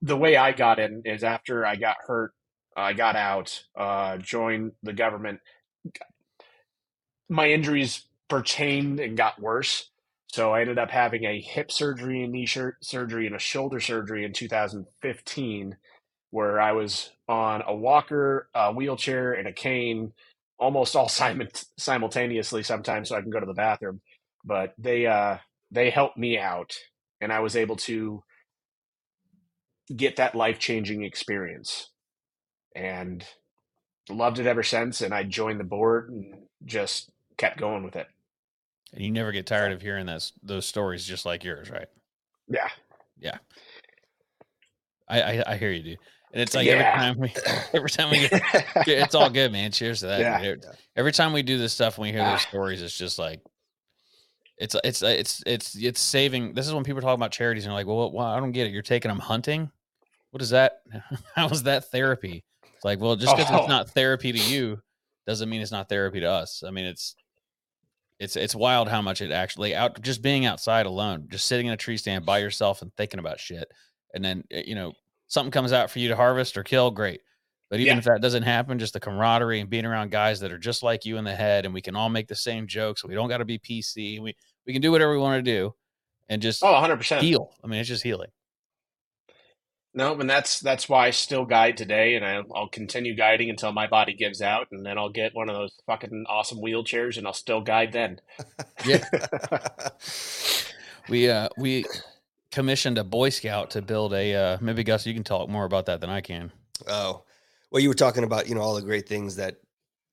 the 0.00 0.16
way 0.16 0.36
I 0.36 0.52
got 0.52 0.78
in 0.78 1.02
is 1.04 1.24
after 1.24 1.66
I 1.66 1.76
got 1.76 1.96
hurt, 2.06 2.32
I 2.76 2.92
got 2.92 3.16
out, 3.16 3.64
uh, 3.76 4.18
joined 4.18 4.72
the 4.82 4.92
government. 4.92 5.40
My 7.28 7.50
injuries 7.50 8.06
pertained 8.28 9.00
and 9.00 9.16
got 9.16 9.40
worse. 9.40 9.90
So 10.32 10.52
I 10.52 10.60
ended 10.60 10.78
up 10.78 10.90
having 10.90 11.24
a 11.24 11.40
hip 11.40 11.72
surgery, 11.72 12.22
a 12.22 12.28
knee 12.28 12.46
sur- 12.46 12.76
surgery, 12.80 13.26
and 13.26 13.34
a 13.34 13.40
shoulder 13.40 13.80
surgery 13.80 14.24
in 14.24 14.32
2015, 14.32 15.76
where 16.30 16.60
I 16.60 16.72
was 16.72 17.10
on 17.28 17.62
a 17.66 17.74
walker, 17.74 18.48
a 18.54 18.72
wheelchair, 18.72 19.32
and 19.32 19.48
a 19.48 19.52
cane, 19.52 20.12
almost 20.58 20.96
all 20.96 21.08
sim- 21.10 21.48
simultaneously. 21.78 22.62
Sometimes, 22.62 23.08
so 23.08 23.16
I 23.16 23.22
can 23.22 23.30
go 23.30 23.40
to 23.40 23.46
the 23.46 23.54
bathroom. 23.54 24.00
But 24.44 24.74
they 24.78 25.06
uh, 25.06 25.38
they 25.70 25.90
helped 25.90 26.16
me 26.16 26.38
out, 26.38 26.74
and 27.20 27.32
I 27.32 27.40
was 27.40 27.56
able 27.56 27.76
to 27.76 28.22
get 29.94 30.16
that 30.16 30.34
life 30.34 30.58
changing 30.58 31.04
experience, 31.04 31.90
and 32.74 33.24
loved 34.08 34.38
it 34.38 34.46
ever 34.46 34.62
since. 34.62 35.00
And 35.00 35.12
I 35.12 35.24
joined 35.24 35.60
the 35.60 35.64
board 35.64 36.10
and 36.10 36.34
just 36.64 37.10
kept 37.36 37.58
going 37.58 37.82
with 37.82 37.96
it. 37.96 38.06
And 38.92 39.02
you 39.04 39.10
never 39.10 39.32
get 39.32 39.46
tired 39.46 39.72
of 39.72 39.82
hearing 39.82 40.06
those 40.06 40.32
those 40.42 40.66
stories 40.66 41.04
just 41.04 41.26
like 41.26 41.44
yours, 41.44 41.70
right? 41.70 41.88
Yeah. 43.18 43.38
I 45.08 45.22
I, 45.22 45.52
I 45.52 45.56
hear 45.56 45.72
you, 45.72 45.82
dude. 45.82 45.98
And 46.32 46.42
it's 46.42 46.54
like 46.54 46.66
Yeah. 46.66 47.14
every 47.16 47.30
time 47.30 47.50
we 47.50 47.52
every 47.72 47.90
time 47.90 48.10
we 48.10 48.28
get 48.84 48.98
it's 48.98 49.14
all 49.14 49.30
good, 49.30 49.52
man. 49.52 49.70
Cheers 49.72 50.00
to 50.00 50.06
that. 50.08 50.20
Yeah. 50.20 50.54
Every- 50.96 51.12
time 51.12 51.32
we 51.32 51.42
do 51.42 51.56
this 51.58 51.72
stuff 51.72 51.96
and 51.98 52.02
we 52.02 52.10
hear 52.12 52.22
those 52.24 52.40
Ah. 52.44 52.48
stories, 52.48 52.82
it's 52.82 52.96
just 52.96 53.18
like 53.18 53.40
it's 54.58 54.74
it's 54.84 55.02
it's 55.02 55.42
it's 55.46 55.74
it's 55.76 56.00
saving. 56.00 56.54
This 56.54 56.66
is 56.66 56.74
when 56.74 56.84
people 56.84 57.02
talk 57.02 57.14
about 57.14 57.30
charities 57.32 57.64
and 57.64 57.70
they're 57.70 57.76
like, 57.78 57.86
well, 57.86 58.10
well, 58.12 58.26
I 58.26 58.40
don't 58.40 58.52
get 58.52 58.66
it. 58.66 58.72
You're 58.72 58.82
taking 58.82 59.08
them 59.10 59.18
hunting. 59.18 59.70
What 60.30 60.42
is 60.42 60.50
that? 60.50 60.80
How 61.34 61.48
is 61.48 61.62
that 61.64 61.90
therapy? 61.90 62.44
It's 62.74 62.84
like, 62.84 63.00
well, 63.00 63.16
just 63.16 63.34
because 63.36 63.50
Oh. 63.50 63.58
it's 63.60 63.68
not 63.68 63.90
therapy 63.90 64.32
to 64.32 64.38
you 64.38 64.80
doesn't 65.26 65.48
mean 65.48 65.60
it's 65.62 65.72
not 65.72 65.88
therapy 65.88 66.20
to 66.20 66.30
us. 66.30 66.62
I 66.66 66.70
mean, 66.70 66.84
it's 66.86 67.14
it's 68.18 68.34
it's 68.36 68.54
wild 68.54 68.88
how 68.88 69.02
much 69.02 69.20
it 69.20 69.30
actually 69.30 69.74
out 69.74 70.00
just 70.02 70.22
being 70.22 70.46
outside 70.46 70.86
alone, 70.86 71.28
just 71.30 71.46
sitting 71.46 71.66
in 71.66 71.72
a 71.72 71.76
tree 71.76 71.96
stand 71.98 72.24
by 72.26 72.38
yourself 72.38 72.80
and 72.82 72.90
thinking 72.96 73.20
about 73.20 73.38
shit, 73.40 73.70
and 74.14 74.24
then 74.24 74.44
eh, 74.50 74.62
you 74.66 74.74
know 74.74 74.92
something 75.28 75.50
comes 75.50 75.72
out 75.72 75.90
for 75.90 75.98
you 75.98 76.08
to 76.08 76.16
harvest 76.16 76.56
or 76.56 76.62
kill, 76.64 76.90
great. 76.90 77.20
But 77.68 77.80
even 77.80 77.94
Yeah. 77.94 77.98
if 77.98 78.04
that 78.04 78.20
doesn't 78.22 78.44
happen, 78.44 78.78
just 78.78 78.92
the 78.92 79.00
camaraderie 79.00 79.60
and 79.60 79.68
being 79.68 79.84
around 79.84 80.10
guys 80.12 80.38
that 80.40 80.52
are 80.52 80.58
just 80.58 80.82
like 80.84 81.04
you 81.04 81.16
in 81.16 81.24
the 81.24 81.34
head, 81.34 81.64
and 81.64 81.74
we 81.74 81.82
can 81.82 81.96
all 81.96 82.08
make 82.08 82.28
the 82.28 82.36
same 82.36 82.66
jokes. 82.68 83.04
We 83.04 83.14
don't 83.14 83.28
got 83.28 83.38
to 83.38 83.44
be 83.44 83.58
PC. 83.58 84.20
We 84.20 84.36
we 84.66 84.72
can 84.72 84.82
do 84.82 84.92
whatever 84.92 85.12
we 85.12 85.18
want 85.18 85.44
to 85.44 85.50
do, 85.50 85.74
and 86.28 86.40
just 86.40 86.62
Oh, 86.62 86.72
100 86.72 86.96
percent. 86.96 87.22
heal. 87.22 87.52
I 87.64 87.66
mean, 87.66 87.80
it's 87.80 87.88
just 87.88 88.02
healing. 88.04 88.30
No, 89.94 90.20
and 90.20 90.28
that's 90.28 90.60
that's 90.60 90.88
why 90.90 91.06
I 91.06 91.10
still 91.10 91.46
guide 91.46 91.76
today, 91.78 92.16
and 92.16 92.24
I'll, 92.24 92.44
I'll 92.54 92.68
continue 92.68 93.14
guiding 93.16 93.48
until 93.48 93.72
my 93.72 93.86
body 93.86 94.12
gives 94.12 94.42
out, 94.42 94.68
and 94.70 94.84
then 94.84 94.98
I'll 94.98 95.08
get 95.08 95.34
one 95.34 95.48
of 95.48 95.56
those 95.56 95.74
fucking 95.86 96.26
awesome 96.28 96.58
wheelchairs, 96.58 97.16
and 97.16 97.26
I'll 97.26 97.32
still 97.32 97.62
guide 97.62 97.92
then. 97.92 98.20
Yeah. 98.84 99.04
We 101.08 101.30
uh 101.30 101.48
we 101.56 101.84
commissioned 102.56 102.96
a 102.96 103.04
Boy 103.04 103.28
Scout 103.28 103.70
to 103.72 103.82
build 103.82 104.14
a. 104.14 104.34
uh 104.34 104.58
Maybe 104.62 104.82
Gus, 104.82 105.04
you 105.04 105.12
can 105.12 105.24
talk 105.24 105.46
more 105.50 105.66
about 105.66 105.84
that 105.86 106.00
than 106.00 106.08
I 106.08 106.22
can. 106.22 106.50
Oh, 106.88 107.22
well, 107.70 107.82
you 107.82 107.90
were 107.90 107.94
talking 107.94 108.24
about 108.24 108.48
you 108.48 108.54
know 108.54 108.62
all 108.62 108.74
the 108.74 108.80
great 108.80 109.06
things 109.06 109.36
that 109.36 109.56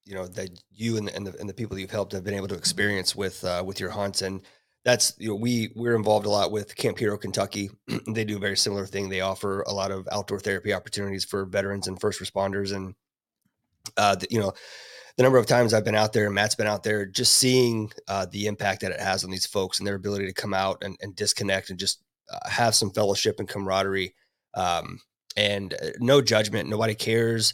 you 0.05 0.13
know 0.13 0.27
that 0.27 0.49
you 0.69 0.97
and 0.97 1.07
the, 1.07 1.15
and 1.15 1.25
the, 1.25 1.39
and 1.39 1.47
the 1.47 1.53
people 1.53 1.79
you've 1.79 1.89
helped 1.89 2.11
have 2.11 2.25
been 2.25 2.33
able 2.33 2.49
to 2.49 2.55
experience 2.55 3.15
with 3.15 3.41
uh, 3.45 3.63
with 3.65 3.79
your 3.79 3.91
hunts, 3.91 4.23
and 4.23 4.41
that's 4.83 5.13
you 5.17 5.29
know 5.29 5.35
we 5.35 5.71
we're 5.73 5.95
involved 5.95 6.25
a 6.25 6.29
lot 6.29 6.51
with 6.51 6.75
Camp 6.75 6.99
Hero 6.99 7.17
Kentucky. 7.17 7.69
they 8.09 8.25
do 8.25 8.35
a 8.35 8.41
very 8.41 8.57
similar 8.57 8.85
thing. 8.85 9.07
They 9.07 9.21
offer 9.21 9.61
a 9.61 9.71
lot 9.71 9.91
of 9.91 10.05
outdoor 10.11 10.41
therapy 10.41 10.73
opportunities 10.73 11.23
for 11.23 11.45
veterans 11.45 11.87
and 11.87 11.97
first 11.97 12.19
responders, 12.19 12.75
and 12.75 12.93
uh, 13.95 14.15
the, 14.15 14.27
you 14.29 14.41
know 14.41 14.51
the 15.15 15.23
number 15.23 15.37
of 15.37 15.45
times 15.45 15.73
I've 15.73 15.85
been 15.85 15.95
out 15.95 16.11
there 16.11 16.25
and 16.25 16.35
Matt's 16.35 16.55
been 16.55 16.67
out 16.67 16.83
there, 16.83 17.05
just 17.05 17.37
seeing 17.37 17.89
uh, 18.09 18.25
the 18.29 18.47
impact 18.47 18.81
that 18.81 18.91
it 18.91 18.99
has 18.99 19.23
on 19.23 19.31
these 19.31 19.45
folks 19.45 19.77
and 19.79 19.87
their 19.87 19.95
ability 19.95 20.25
to 20.25 20.33
come 20.33 20.53
out 20.53 20.83
and, 20.83 20.97
and 21.01 21.15
disconnect 21.15 21.69
and 21.69 21.79
just 21.79 22.01
uh, 22.31 22.49
have 22.49 22.75
some 22.75 22.91
fellowship 22.91 23.39
and 23.39 23.47
camaraderie. 23.47 24.15
Um, 24.53 24.99
and 25.35 25.73
uh, 25.73 25.87
no 25.99 26.21
judgment. 26.21 26.69
Nobody 26.69 26.95
cares 26.95 27.53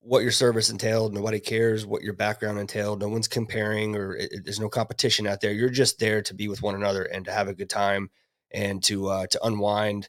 what 0.00 0.22
your 0.22 0.32
service 0.32 0.70
entailed. 0.70 1.14
Nobody 1.14 1.40
cares 1.40 1.86
what 1.86 2.02
your 2.02 2.14
background 2.14 2.58
entailed. 2.58 3.00
No 3.00 3.08
one's 3.08 3.28
comparing 3.28 3.96
or 3.96 4.16
it, 4.16 4.32
it- 4.32 4.44
there's 4.44 4.60
no 4.60 4.68
competition 4.68 5.26
out 5.26 5.40
there. 5.40 5.52
You're 5.52 5.70
just 5.70 5.98
there 5.98 6.22
to 6.22 6.34
be 6.34 6.48
with 6.48 6.62
one 6.62 6.74
another 6.74 7.04
and 7.04 7.24
to 7.26 7.32
have 7.32 7.48
a 7.48 7.54
good 7.54 7.70
time 7.70 8.10
and 8.52 8.82
to 8.84 9.08
uh, 9.08 9.26
to 9.28 9.44
unwind. 9.46 10.08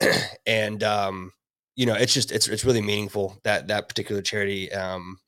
and 0.46 0.82
um, 0.82 1.32
you 1.76 1.86
know, 1.86 1.94
it's 1.94 2.14
just 2.14 2.32
it's 2.32 2.48
it's 2.48 2.64
really 2.64 2.82
meaningful 2.82 3.38
that 3.44 3.68
that 3.68 3.88
particular 3.88 4.22
charity 4.22 4.72
um, 4.72 5.18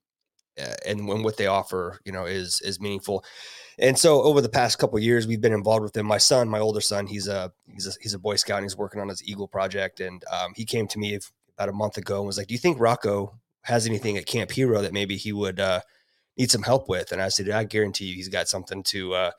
and 0.87 1.07
when 1.07 1.23
what 1.23 1.37
they 1.37 1.47
offer, 1.47 2.01
you 2.05 2.13
know, 2.13 2.25
is 2.25 2.61
is 2.63 2.81
meaningful. 2.81 3.25
And 3.79 3.99
so 3.99 4.23
over 4.23 4.41
the 4.41 4.49
past 4.49 4.79
couple 4.79 4.99
years, 4.99 5.27
we've 5.27 5.41
been 5.41 5.53
involved 5.53 5.83
with 5.83 5.93
them. 5.93 6.07
My 6.07 6.19
son, 6.19 6.49
my 6.49 6.59
older 6.61 6.81
son, 6.81 7.07
he's 7.07 7.29
a 7.29 7.53
he's 7.73 7.87
a 7.87 7.93
he's 8.01 8.15
a 8.15 8.19
Boy 8.19 8.37
Scout 8.37 8.59
and 8.59 8.65
he's 8.65 8.77
working 8.77 9.01
on 9.01 9.09
his 9.09 9.23
Eagle 9.29 9.49
project. 9.49 10.01
And 10.01 10.25
um, 10.33 10.53
he 10.57 10.65
came 10.65 10.87
to 10.89 10.99
me 10.99 11.19
about 11.57 11.69
a 11.69 11.73
month 11.73 11.99
ago 11.99 12.19
and 12.19 12.27
was 12.27 12.39
like, 12.39 12.47
"Do 12.47 12.55
you 12.55 12.59
think 12.59 12.81
Rocco 12.81 13.39
has 13.63 13.87
anything 13.87 14.17
at 14.17 14.27
Camp 14.27 14.51
Hero 14.51 14.81
that 14.81 14.95
maybe 14.95 15.17
he 15.17 15.33
would 15.33 15.61
uh, 15.61 15.81
need 16.39 16.51
some 16.51 16.63
help 16.63 16.89
with?" 16.89 17.13
And 17.13 17.21
I 17.21 17.29
said, 17.29 17.51
"I 17.51 17.65
guarantee 17.65 18.07
you, 18.07 18.15
he's 18.15 18.29
got 18.29 18.49
something 18.49 18.83
to 18.85 19.15
uh, 19.15 19.31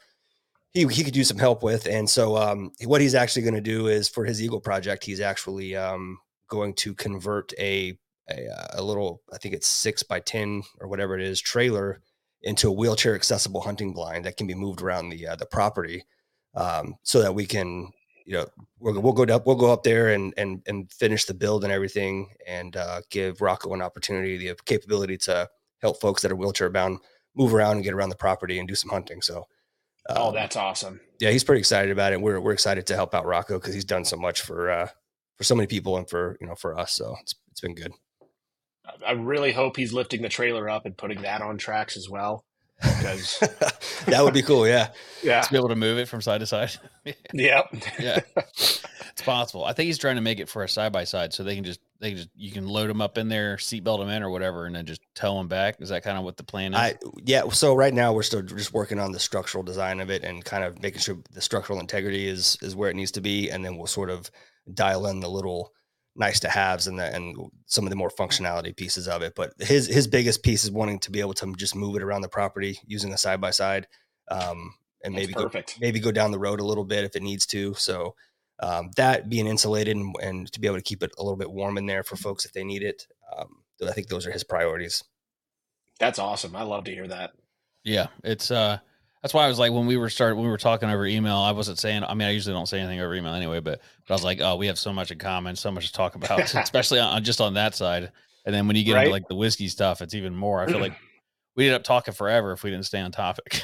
he 0.71 0.85
he 0.85 1.03
could 1.03 1.15
use 1.15 1.29
some 1.29 1.39
help 1.39 1.63
with." 1.63 1.87
And 1.87 2.07
so 2.07 2.37
um, 2.37 2.71
what 2.85 3.01
he's 3.01 3.15
actually 3.15 3.41
going 3.41 3.55
to 3.55 3.61
do 3.61 3.87
is 3.87 4.07
for 4.07 4.23
his 4.23 4.41
Eagle 4.41 4.61
project, 4.61 5.03
he's 5.03 5.21
actually 5.21 5.75
um, 5.75 6.19
going 6.47 6.75
to 6.75 6.93
convert 6.93 7.53
a 7.57 7.97
a, 8.29 8.49
uh, 8.49 8.67
a 8.73 8.83
little, 8.83 9.21
I 9.33 9.37
think 9.37 9.55
it's 9.55 9.67
six 9.67 10.03
by 10.03 10.19
ten 10.19 10.61
or 10.79 10.87
whatever 10.87 11.17
it 11.17 11.23
is, 11.23 11.41
trailer 11.41 12.01
into 12.47 12.69
a 12.69 12.71
wheelchair 12.71 13.13
accessible 13.13 13.61
hunting 13.61 13.93
blind 13.93 14.25
that 14.25 14.37
can 14.37 14.47
be 14.47 14.55
moved 14.55 14.81
around 14.81 15.09
the 15.09 15.27
uh, 15.27 15.35
the 15.35 15.45
property, 15.45 16.03
um, 16.55 16.95
so 17.03 17.21
that 17.21 17.35
we 17.35 17.45
can, 17.45 17.91
you 18.25 18.33
know, 18.33 18.47
we'll, 18.79 18.99
we'll 19.01 19.13
go 19.13 19.23
up, 19.23 19.45
we'll 19.45 19.55
go 19.55 19.71
up 19.71 19.83
there 19.83 20.09
and 20.09 20.33
and 20.37 20.61
and 20.67 20.91
finish 20.91 21.25
the 21.25 21.33
build 21.33 21.63
and 21.63 21.73
everything, 21.73 22.29
and 22.47 22.77
uh, 22.77 23.01
give 23.09 23.41
Rocco 23.41 23.73
an 23.73 23.81
opportunity, 23.81 24.37
the 24.37 24.55
capability 24.65 25.17
to 25.17 25.47
help 25.81 26.01
folks 26.01 26.21
that 26.21 26.31
are 26.31 26.35
wheelchair 26.35 26.69
bound 26.69 26.99
move 27.35 27.53
around 27.53 27.75
and 27.75 27.83
get 27.83 27.93
around 27.93 28.09
the 28.09 28.15
property 28.15 28.57
and 28.57 28.67
do 28.67 28.75
some 28.75 28.89
hunting. 28.89 29.21
So, 29.21 29.45
oh, 30.09 30.29
um, 30.29 30.33
that's 30.33 30.55
awesome. 30.55 30.99
yeah, 31.19 31.29
he's 31.29 31.43
pretty 31.43 31.59
excited 31.59 31.91
about 31.91 32.13
it. 32.13 32.21
We're 32.21 32.39
we're 32.39 32.53
excited 32.53 32.87
to 32.87 32.95
help 32.95 33.13
out 33.13 33.25
Rocco 33.25 33.59
because 33.59 33.75
he's 33.75 33.85
done 33.85 34.05
so 34.05 34.17
much 34.17 34.41
for 34.41 34.71
uh, 34.71 34.87
for 35.35 35.43
so 35.43 35.53
many 35.53 35.67
people 35.67 35.97
and 35.97 36.09
for 36.09 36.37
you 36.41 36.47
know 36.47 36.55
for 36.55 36.77
us. 36.79 36.93
So 36.93 37.15
it's 37.21 37.35
it's 37.51 37.61
been 37.61 37.75
good. 37.75 37.91
I- 38.87 39.09
I 39.09 39.11
really 39.13 39.51
hope 39.51 39.77
he's 39.77 39.93
lifting 39.93 40.21
the 40.21 40.29
trailer 40.29 40.69
up 40.69 40.85
and 40.85 40.95
putting 40.97 41.21
that 41.21 41.41
on 41.41 41.57
tracks 41.57 41.95
as 41.97 42.09
well, 42.09 42.43
because 42.81 43.37
that 44.07 44.21
would 44.23 44.33
be 44.33 44.41
cool. 44.41 44.67
Yeah. 44.67 44.89
yeah, 45.23 45.41
To 45.41 45.51
be 45.51 45.57
able 45.57 45.69
to 45.69 45.75
move 45.75 45.97
it 45.97 46.07
from 46.07 46.21
side 46.21 46.39
to 46.39 46.45
side. 46.45 46.71
yep, 47.33 47.67
yeah, 47.99 48.19
it's 48.45 49.21
possible. 49.23 49.63
I 49.65 49.73
think 49.73 49.87
he's 49.87 49.97
trying 49.97 50.15
to 50.17 50.21
make 50.21 50.39
it 50.39 50.49
for 50.49 50.63
a 50.63 50.69
side 50.69 50.91
by 50.91 51.03
side, 51.05 51.33
so 51.33 51.43
they 51.43 51.55
can 51.55 51.63
just 51.63 51.79
they 51.99 52.09
can 52.09 52.17
just 52.17 52.29
you 52.35 52.51
can 52.51 52.67
load 52.67 52.89
them 52.89 53.01
up 53.01 53.17
in 53.17 53.29
there, 53.29 53.55
seatbelt 53.57 53.99
them 53.99 54.09
in 54.09 54.21
or 54.23 54.29
whatever, 54.29 54.65
and 54.65 54.75
then 54.75 54.85
just 54.85 55.01
tow 55.15 55.37
them 55.37 55.47
back. 55.47 55.77
Is 55.81 55.89
that 55.89 56.03
kind 56.03 56.17
of 56.17 56.23
what 56.23 56.37
the 56.37 56.43
plan 56.43 56.73
is? 56.73 56.79
I 56.79 56.95
yeah. 57.23 57.47
So 57.49 57.75
right 57.75 57.93
now 57.93 58.13
we're 58.13 58.23
still 58.23 58.41
just 58.41 58.73
working 58.73 58.99
on 58.99 59.11
the 59.11 59.19
structural 59.19 59.63
design 59.63 59.99
of 60.01 60.09
it 60.09 60.23
and 60.23 60.43
kind 60.43 60.63
of 60.63 60.81
making 60.81 60.99
sure 60.99 61.17
the 61.31 61.41
structural 61.41 61.79
integrity 61.79 62.27
is 62.27 62.57
is 62.61 62.75
where 62.75 62.89
it 62.89 62.95
needs 62.95 63.11
to 63.11 63.21
be, 63.21 63.49
and 63.49 63.63
then 63.65 63.77
we'll 63.77 63.87
sort 63.87 64.09
of 64.09 64.29
dial 64.73 65.07
in 65.07 65.19
the 65.21 65.29
little 65.29 65.71
nice 66.17 66.39
to 66.41 66.49
haves 66.49 66.87
and 66.87 66.99
the 66.99 67.13
and 67.15 67.37
some 67.65 67.85
of 67.85 67.89
the 67.89 67.95
more 67.95 68.09
functionality 68.09 68.75
pieces 68.75 69.07
of 69.07 69.21
it. 69.21 69.33
But 69.35 69.53
his 69.59 69.87
his 69.87 70.07
biggest 70.07 70.43
piece 70.43 70.63
is 70.63 70.71
wanting 70.71 70.99
to 70.99 71.11
be 71.11 71.19
able 71.19 71.33
to 71.35 71.53
just 71.55 71.75
move 71.75 71.95
it 71.95 72.03
around 72.03 72.21
the 72.21 72.29
property 72.29 72.79
using 72.85 73.13
a 73.13 73.17
side 73.17 73.39
by 73.39 73.51
side, 73.51 73.87
um, 74.29 74.73
and 75.03 75.15
That's 75.15 75.27
maybe 75.27 75.33
go, 75.33 75.51
maybe 75.79 75.99
go 75.99 76.11
down 76.11 76.31
the 76.31 76.39
road 76.39 76.59
a 76.59 76.65
little 76.65 76.85
bit 76.85 77.05
if 77.05 77.15
it 77.15 77.23
needs 77.23 77.45
to. 77.47 77.73
So 77.75 78.15
um, 78.59 78.89
that 78.95 79.29
being 79.29 79.47
insulated 79.47 79.95
and, 79.95 80.15
and 80.21 80.51
to 80.51 80.59
be 80.59 80.67
able 80.67 80.77
to 80.77 80.83
keep 80.83 81.03
it 81.03 81.11
a 81.17 81.23
little 81.23 81.37
bit 81.37 81.51
warm 81.51 81.77
in 81.77 81.85
there 81.85 82.03
for 82.03 82.15
folks 82.15 82.45
if 82.45 82.53
they 82.53 82.63
need 82.63 82.83
it. 82.83 83.07
Um, 83.37 83.63
I 83.87 83.91
think 83.91 84.07
those 84.07 84.25
are 84.25 84.31
his 84.31 84.43
priorities. 84.43 85.03
That's 85.99 86.19
awesome. 86.19 86.55
I 86.55 86.63
love 86.63 86.85
to 86.85 86.93
hear 86.93 87.07
that. 87.07 87.31
Yeah, 87.83 88.07
it's 88.23 88.51
uh 88.51 88.79
that's 89.27 89.33
why 89.33 89.43
I 89.43 89.49
was 89.49 89.59
like 89.59 89.73
when 89.73 89.85
we 89.85 89.97
were 89.97 90.09
start 90.09 90.37
when 90.37 90.45
we 90.45 90.49
were 90.51 90.57
talking 90.57 90.89
over 90.89 91.05
email, 91.05 91.35
I 91.35 91.51
wasn't 91.51 91.79
saying 91.79 92.05
I 92.05 92.13
mean 92.13 92.29
I 92.29 92.31
usually 92.31 92.53
don't 92.53 92.65
say 92.65 92.79
anything 92.79 93.01
over 93.01 93.13
email 93.13 93.33
anyway, 93.33 93.59
but 93.59 93.81
but 94.07 94.13
I 94.13 94.15
was 94.15 94.23
like, 94.23 94.39
oh, 94.39 94.55
we 94.55 94.67
have 94.67 94.79
so 94.79 94.93
much 94.93 95.11
in 95.11 95.17
common, 95.19 95.57
so 95.57 95.69
much 95.69 95.87
to 95.87 95.91
talk 95.91 96.15
about, 96.15 96.39
especially 96.55 96.99
on 96.99 97.21
just 97.25 97.41
on 97.41 97.55
that 97.55 97.75
side. 97.75 98.09
And 98.45 98.55
then 98.55 98.67
when 98.67 98.77
you 98.77 98.85
get 98.85 98.93
Right. 98.93 99.01
into 99.07 99.11
like 99.11 99.27
the 99.27 99.35
whiskey 99.35 99.67
stuff, 99.67 100.01
it's 100.01 100.13
even 100.13 100.33
more. 100.33 100.61
I 100.61 100.67
feel 100.67 100.79
like 100.79 100.93
we 101.57 101.65
ended 101.65 101.75
up 101.75 101.83
talking 101.83 102.13
forever 102.13 102.53
if 102.53 102.63
we 102.63 102.69
didn't 102.69 102.85
stay 102.85 103.01
on 103.01 103.11
topic. 103.11 103.63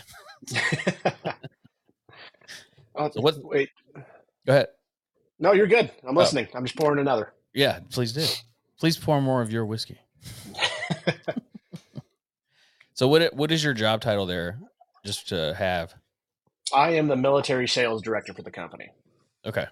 oh, 2.95 3.09
So 3.09 3.21
what- 3.21 3.41
Wait, 3.41 3.69
Go 4.45 4.53
ahead. 4.53 4.67
no, 5.39 5.53
you're 5.53 5.67
good. 5.67 5.89
I'm 6.05 6.17
Oh. 6.17 6.19
listening. 6.19 6.49
I'm 6.53 6.65
just 6.65 6.75
pouring 6.77 6.99
another. 6.99 7.31
Yeah, 7.53 7.79
please 7.89 8.11
do. 8.11 8.25
Please 8.77 8.97
pour 8.97 9.21
more 9.21 9.41
of 9.41 9.49
your 9.49 9.65
whiskey. 9.65 9.97
So 12.95 13.07
what 13.07 13.33
what 13.33 13.51
is 13.51 13.63
your 13.63 13.73
job 13.73 14.01
title 14.01 14.27
there? 14.27 14.59
Just 15.05 15.29
to 15.29 15.53
have. 15.55 15.93
I 16.73 16.91
am 16.91 17.07
the 17.07 17.15
military 17.15 17.67
sales 17.67 18.01
director 18.01 18.33
for 18.33 18.41
the 18.41 18.51
company. 18.51 18.89
Okay. 19.45 19.65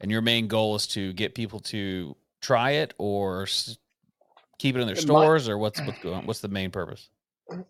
And 0.00 0.10
your 0.10 0.20
main 0.20 0.48
goal 0.48 0.74
is 0.74 0.86
to 0.88 1.12
get 1.12 1.34
people 1.34 1.60
to 1.60 2.16
try 2.40 2.72
it 2.72 2.92
or 2.98 3.42
s- 3.42 3.78
keep 4.58 4.74
it 4.74 4.80
in 4.80 4.86
their 4.86 4.96
My- 4.96 5.00
stores 5.02 5.48
or 5.48 5.56
what's 5.58 5.80
what's 5.80 6.00
going 6.00 6.26
what's 6.26 6.40
the 6.40 6.48
main 6.48 6.70
purpose? 6.72 7.08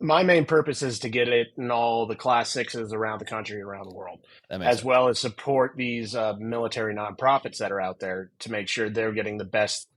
My 0.01 0.23
main 0.23 0.47
purpose 0.47 0.83
is 0.83 1.01
to 1.01 1.09
get 1.11 1.29
it 1.29 1.49
in 1.59 1.71
all 1.71 2.07
the 2.07 2.15
class 2.15 2.51
sixes 2.51 2.93
around 2.93 3.19
the 3.19 3.25
country, 3.25 3.61
around 3.61 3.89
the 3.91 3.95
world. 3.95 4.21
As 4.49 4.61
sense. 4.77 4.85
well 4.85 5.09
as 5.09 5.19
support 5.19 5.73
these 5.77 6.15
uh, 6.15 6.35
military 6.39 6.95
nonprofits 6.95 7.59
that 7.59 7.73
are 7.73 7.81
out 7.81 7.99
there 7.99 8.31
to 8.41 8.51
make 8.53 8.69
sure 8.69 8.89
they're 8.89 9.13
getting 9.13 9.39
the 9.39 9.45
best 9.45 9.89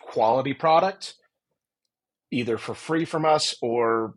quality 0.00 0.54
product, 0.54 1.14
either 2.30 2.56
for 2.56 2.74
free 2.74 3.04
from 3.04 3.24
us 3.24 3.56
or 3.60 4.14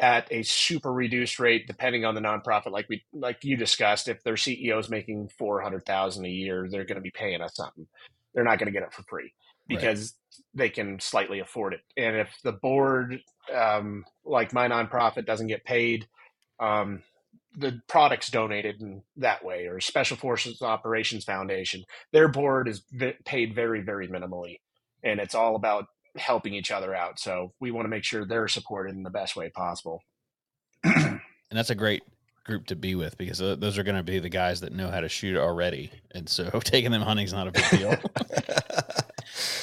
at 0.00 0.28
a 0.32 0.42
super 0.44 0.92
reduced 0.92 1.40
rate, 1.40 1.68
depending 1.68 2.06
on 2.06 2.16
the 2.16 2.22
nonprofit. 2.22 2.72
Like 2.72 2.88
we, 2.90 3.04
like 3.14 3.44
you 3.44 3.56
discussed, 3.56 4.08
if 4.08 4.24
their 4.24 4.36
CEO 4.36 4.80
is 4.80 4.90
making 4.90 5.30
four 5.38 5.62
hundred 5.62 5.86
thousand 5.86 6.26
a 6.26 6.30
year, 6.30 6.68
they're 6.70 6.86
going 6.86 6.96
to 6.96 7.02
be 7.02 7.12
paying 7.12 7.42
us 7.42 7.56
something. 7.56 7.88
They're 8.34 8.44
not 8.44 8.58
going 8.60 8.68
to 8.68 8.72
get 8.72 8.84
it 8.84 8.94
for 8.94 9.04
free 9.04 9.34
Right. 9.70 9.82
because 9.82 10.14
they 10.54 10.70
can 10.70 11.00
slightly 11.00 11.40
afford 11.40 11.74
it. 11.74 11.82
And 11.96 12.16
if 12.16 12.30
the 12.44 12.52
board, 12.52 13.20
um, 13.54 14.06
like 14.24 14.52
my 14.54 14.68
nonprofit, 14.68 15.26
doesn't 15.26 15.48
get 15.48 15.64
paid, 15.64 16.08
um, 16.60 17.02
the 17.56 17.80
products 17.88 18.30
donated 18.30 18.80
in 18.82 19.02
that 19.18 19.44
way 19.44 19.66
or 19.66 19.80
special 19.80 20.16
forces 20.16 20.62
operations 20.62 21.24
foundation 21.24 21.84
their 22.12 22.28
board 22.28 22.68
is 22.68 22.82
v- 22.92 23.14
paid 23.26 23.54
very 23.54 23.82
very 23.82 24.08
minimally 24.08 24.60
and 25.02 25.20
it's 25.20 25.34
all 25.34 25.56
about 25.56 25.86
helping 26.20 26.54
each 26.54 26.70
other 26.70 26.94
out 26.94 27.18
so 27.18 27.52
we 27.60 27.70
want 27.70 27.84
to 27.84 27.90
make 27.90 28.04
sure 28.04 28.24
they're 28.24 28.48
supported 28.48 28.94
in 28.94 29.02
the 29.02 29.10
best 29.10 29.36
way 29.36 29.48
possible 29.50 30.02
And 31.50 31.58
that's 31.58 31.70
a 31.70 31.74
great 31.74 32.04
group 32.44 32.66
to 32.66 32.76
be 32.76 32.94
with 32.94 33.18
because 33.18 33.38
those 33.38 33.76
are 33.76 33.82
going 33.82 33.96
to 33.96 34.02
be 34.02 34.18
the 34.18 34.28
guys 34.28 34.60
that 34.60 34.72
know 34.72 34.88
how 34.90 35.00
to 35.00 35.08
shoot 35.08 35.36
already. 35.36 35.90
And 36.12 36.28
so 36.28 36.48
taking 36.64 36.90
them 36.90 37.02
hunting 37.02 37.24
is 37.24 37.32
not 37.32 37.48
a 37.48 37.52
big 37.52 37.68
deal. 37.70 37.96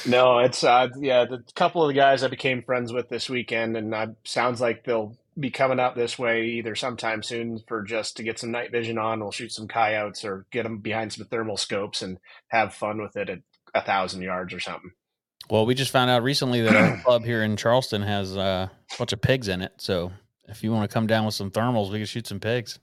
no 0.06 0.40
it's 0.40 0.64
uh 0.64 0.88
yeah 1.00 1.26
the 1.26 1.44
couple 1.56 1.84
of 1.84 1.90
the 1.90 1.94
guys 1.94 2.24
i 2.24 2.28
became 2.28 2.62
friends 2.62 2.94
with 2.94 3.10
this 3.10 3.30
weekend 3.30 3.76
and 3.76 3.94
uh, 3.94 4.08
sounds 4.24 4.62
like 4.62 4.86
they'll 4.86 5.18
be 5.38 5.50
coming 5.52 5.80
up 5.80 5.94
this 5.94 6.18
way 6.18 6.46
either 6.46 6.74
sometime 6.74 7.22
soon 7.22 7.60
for 7.68 7.84
just 7.84 8.16
to 8.16 8.24
get 8.24 8.40
some 8.40 8.52
night 8.52 8.72
vision 8.72 8.98
on 8.98 9.20
we'll 9.20 9.32
shoot 9.32 9.52
some 9.52 9.68
coyotes 9.68 10.24
or 10.24 10.46
get 10.52 10.64
them 10.64 10.78
behind 10.78 11.12
some 11.12 11.26
thermal 11.26 11.58
scopes 11.58 12.02
and 12.02 12.18
have 12.48 12.74
fun 12.74 13.02
with 13.02 13.18
it 13.18 13.30
at 13.30 13.40
a 13.76 13.82
thousand 13.82 14.22
yards 14.22 14.54
or 14.54 14.60
something 14.60 14.92
Well, 15.50 15.66
we 15.66 15.76
just 15.76 15.92
found 15.92 16.10
out 16.10 16.24
recently 16.24 16.62
that 16.62 16.76
our 16.76 16.98
club 17.04 17.24
here 17.24 17.44
in 17.44 17.56
Charleston 17.56 18.02
has 18.02 18.36
uh, 18.36 18.68
a 18.70 18.98
bunch 18.98 19.14
of 19.14 19.22
pigs 19.22 19.48
in 19.48 19.62
it. 19.62 19.74
So 19.78 20.12
if 20.48 20.64
you 20.64 20.72
want 20.72 20.90
to 20.90 20.94
come 20.94 21.08
down 21.08 21.26
with 21.26 21.36
some 21.36 21.52
thermals, 21.52 21.92
we 21.92 22.00
can 22.00 22.06
shoot 22.06 22.28
some 22.28 22.40
pigs. 22.40 22.80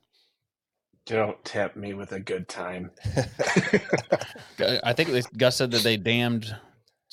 Don't 1.06 1.42
tempt 1.44 1.76
me 1.76 1.92
with 1.92 2.12
a 2.12 2.20
good 2.20 2.48
time. 2.48 2.90
I 4.58 4.94
think 4.94 5.36
Gus 5.36 5.56
said 5.56 5.70
that 5.72 5.82
they 5.82 5.98
dammed 5.98 6.56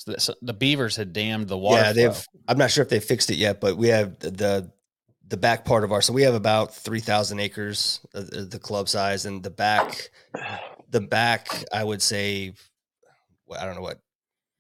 so 0.02 0.14
the, 0.14 0.20
so 0.20 0.34
the 0.42 0.54
beavers 0.54 0.96
had 0.96 1.14
dammed 1.14 1.48
the 1.48 1.58
water. 1.58 1.84
yeah, 1.84 1.94
they've. 1.94 2.28
I'm 2.48 2.58
not 2.58 2.72
sure 2.72 2.82
if 2.82 2.90
they 2.90 3.00
fixed 3.00 3.30
it 3.30 3.36
yet, 3.36 3.62
but 3.62 3.78
we 3.78 3.90
have 3.90 4.18
the 4.18 4.32
the, 4.32 4.72
the 5.28 5.38
back 5.38 5.64
part 5.64 5.84
of 5.84 5.92
our. 5.92 6.02
So 6.02 6.12
we 6.12 6.24
have 6.24 6.34
about 6.34 6.74
three 6.74 7.02
thousand 7.02 7.40
acres, 7.40 8.00
uh, 8.16 8.20
uh, 8.20 8.46
the 8.50 8.58
club 8.58 8.90
size, 8.90 9.28
and 9.28 9.44
the 9.44 9.52
back, 9.52 10.10
the 10.90 11.02
back. 11.02 11.50
I 11.72 11.84
would 11.84 12.02
say, 12.02 12.54
well, 13.46 13.62
I 13.62 13.66
don't 13.66 13.76
know 13.76 13.82
what, 13.82 14.00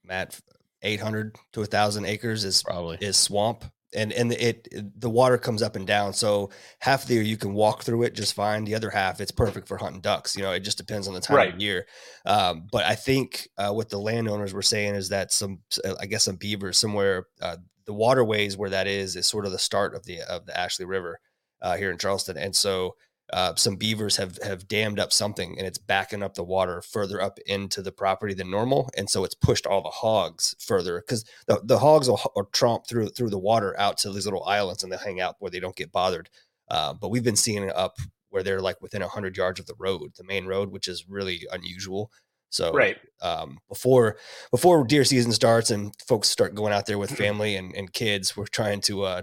Matt, 0.05 0.39
eight 0.83 0.99
hundred 0.99 1.35
to 1.53 1.61
a 1.61 1.65
thousand 1.65 2.05
acres 2.05 2.43
is 2.43 2.63
probably. 2.63 2.97
is 3.01 3.17
swamp. 3.17 3.65
And 3.93 4.13
and 4.13 4.31
it, 4.31 4.67
it- 4.71 5.01
the 5.01 5.09
water 5.09 5.37
comes 5.37 5.61
up 5.61 5.75
and 5.75 5.85
down. 5.85 6.13
So 6.13 6.49
half 6.79 7.03
of 7.03 7.07
the 7.09 7.15
year 7.15 7.23
you 7.23 7.35
can 7.35 7.53
walk 7.53 7.83
through 7.83 8.03
it 8.03 8.13
just 8.15 8.33
fine. 8.33 8.63
The 8.63 8.75
other 8.75 8.89
half 8.89 9.19
it's 9.19 9.31
perfect 9.33 9.67
for 9.67 9.77
hunting 9.77 9.99
ducks. 10.01 10.35
You 10.35 10.43
know 10.43 10.51
it 10.53 10.61
just 10.61 10.77
depends 10.77 11.07
on 11.09 11.13
the 11.13 11.19
time 11.19 11.35
Right. 11.37 11.53
of 11.53 11.59
year. 11.59 11.85
Um, 12.25 12.67
but 12.71 12.85
i 12.85 12.95
think 12.95 13.49
uh, 13.57 13.71
what 13.73 13.89
the 13.89 13.99
landowners 13.99 14.53
were 14.53 14.61
saying 14.61 14.95
is 14.95 15.09
that 15.09 15.31
some 15.33 15.59
uh, 15.83 15.95
i 15.99 16.05
guess 16.05 16.23
some 16.23 16.35
beavers 16.37 16.77
somewhere 16.77 17.25
uh, 17.41 17.57
the 17.85 17.93
waterways 17.93 18.55
where 18.55 18.69
that 18.69 18.87
is 18.87 19.15
is 19.15 19.25
sort 19.27 19.45
of 19.45 19.51
the 19.51 19.59
start 19.59 19.93
of 19.95 20.05
the 20.05 20.21
of 20.21 20.45
the 20.45 20.57
ashley 20.57 20.85
river 20.85 21.19
uh, 21.61 21.75
here 21.75 21.91
in 21.91 21.97
charleston. 21.97 22.37
And 22.37 22.55
so 22.55 22.95
uh, 23.33 23.55
some 23.55 23.75
beavers 23.77 24.17
have 24.17 24.37
have 24.43 24.67
dammed 24.67 24.99
up 24.99 25.13
something 25.13 25.57
and 25.57 25.65
it's 25.65 25.77
backing 25.77 26.21
up 26.21 26.33
the 26.33 26.43
water 26.43 26.81
further 26.81 27.21
up 27.21 27.39
into 27.45 27.81
the 27.81 27.91
property 27.91 28.33
than 28.33 28.51
normal. 28.51 28.89
And 28.97 29.09
so 29.09 29.23
it's 29.23 29.35
pushed 29.35 29.65
all 29.65 29.81
the 29.81 29.89
hogs 29.89 30.55
further 30.59 30.99
because 31.01 31.23
the, 31.47 31.61
the 31.63 31.79
hogs 31.79 32.09
will, 32.09 32.19
will 32.35 32.45
tromp 32.45 32.87
through 32.87 33.09
through 33.09 33.29
the 33.29 33.39
water 33.39 33.79
out 33.79 33.97
to 33.99 34.11
these 34.11 34.25
little 34.25 34.43
islands 34.43 34.83
and 34.83 34.91
they 34.91 34.97
hang 34.97 35.21
out 35.21 35.35
where 35.39 35.51
they 35.51 35.59
don't 35.61 35.75
get 35.75 35.91
bothered. 35.91 36.29
Uh, 36.69 36.93
but 36.93 37.09
we've 37.09 37.23
been 37.23 37.35
seeing 37.37 37.63
it 37.63 37.75
up 37.75 37.97
where 38.29 38.43
they're 38.43 38.61
like 38.61 38.81
within 38.81 39.01
100 39.01 39.35
yards 39.37 39.59
of 39.59 39.65
the 39.65 39.75
road 39.77 40.11
the 40.17 40.23
main 40.23 40.45
road 40.45 40.71
which 40.71 40.87
is 40.87 41.07
really 41.07 41.47
unusual. 41.51 42.11
So 42.49 42.73
Right. 42.73 42.97
um, 43.21 43.59
before 43.69 44.17
before 44.51 44.83
deer 44.83 45.05
season 45.05 45.31
starts 45.31 45.71
and 45.71 45.93
folks 46.05 46.29
start 46.29 46.53
going 46.53 46.73
out 46.73 46.85
there 46.85 46.97
with 46.97 47.11
family 47.11 47.55
and, 47.55 47.73
and 47.77 47.93
kids 47.93 48.35
we're 48.35 48.45
trying 48.47 48.81
to 48.81 49.03
uh, 49.03 49.21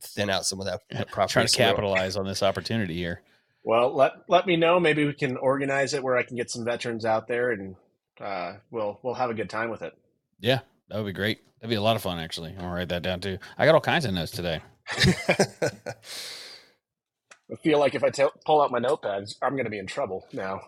thin 0.00 0.30
out 0.30 0.46
some 0.46 0.60
of 0.60 0.66
that, 0.66 0.80
that 0.92 1.10
property 1.10 1.32
Trying 1.34 1.46
to 1.48 1.56
capitalize 1.56 2.16
on 2.16 2.24
this 2.24 2.42
opportunity 2.42 2.94
here. 2.94 3.20
Well, 3.62 3.94
let 3.94 4.12
let 4.28 4.46
me 4.46 4.56
know. 4.56 4.80
Maybe 4.80 5.04
we 5.04 5.12
can 5.12 5.36
organize 5.36 5.94
it 5.94 6.02
where 6.02 6.16
I 6.16 6.22
can 6.22 6.36
get 6.36 6.50
some 6.50 6.64
veterans 6.64 7.04
out 7.04 7.28
there, 7.28 7.50
and 7.50 7.76
uh, 8.20 8.54
we'll 8.70 8.98
we'll 9.02 9.14
have 9.14 9.30
a 9.30 9.34
good 9.34 9.50
time 9.50 9.70
with 9.70 9.82
it. 9.82 9.92
Yeah, 10.40 10.60
that 10.88 10.96
would 10.96 11.06
be 11.06 11.12
great. 11.12 11.40
That'd 11.60 11.70
be 11.70 11.76
a 11.76 11.82
lot 11.82 11.96
of 11.96 12.02
fun, 12.02 12.18
actually. 12.18 12.50
I'm 12.50 12.58
gonna 12.58 12.74
write 12.74 12.88
that 12.88 13.02
down 13.02 13.20
too. 13.20 13.38
I 13.58 13.66
got 13.66 13.74
all 13.74 13.80
kinds 13.80 14.06
of 14.06 14.14
notes 14.14 14.30
today. 14.32 14.60
I 17.52 17.56
feel 17.56 17.78
like 17.78 17.94
if 17.94 18.04
I 18.04 18.10
t- 18.10 18.24
pull 18.44 18.62
out 18.62 18.70
my 18.70 18.78
notepads, 18.78 19.36
I'm 19.42 19.52
going 19.52 19.64
to 19.64 19.70
be 19.70 19.78
in 19.78 19.86
trouble 19.86 20.26
now. 20.32 20.60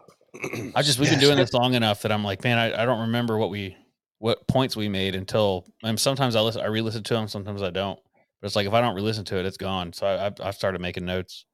I 0.75 0.83
just 0.83 0.99
we've 0.99 1.11
been 1.11 1.21
doing 1.21 1.37
this 1.37 1.53
long 1.53 1.75
enough 1.75 2.03
that 2.03 2.13
I'm 2.13 2.25
like, 2.25 2.43
man, 2.43 2.59
I, 2.59 2.83
I 2.83 2.87
don't 2.87 3.01
remember 3.01 3.37
what 3.39 3.51
we 3.51 3.77
what 4.19 4.47
points 4.49 4.77
we 4.77 4.89
made 4.89 5.15
until. 5.15 5.67
And 5.83 5.99
sometimes 6.01 6.35
I 6.35 6.41
listen, 6.41 6.63
I 6.63 6.67
re-listen 6.67 7.03
to 7.05 7.15
them, 7.15 7.29
sometimes 7.29 7.63
I 7.63 7.71
don't. 7.71 7.99
But 8.41 8.47
it's 8.47 8.57
like 8.57 8.67
if 8.67 8.73
I 8.73 8.81
don't 8.81 8.95
re-listen 8.95 9.25
to 9.27 9.39
it, 9.39 9.47
it's 9.47 9.57
gone. 9.57 9.93
So 9.93 10.07
I, 10.07 10.33
I've 10.47 10.55
started 10.55 10.81
making 10.81 11.05
notes, 11.05 11.45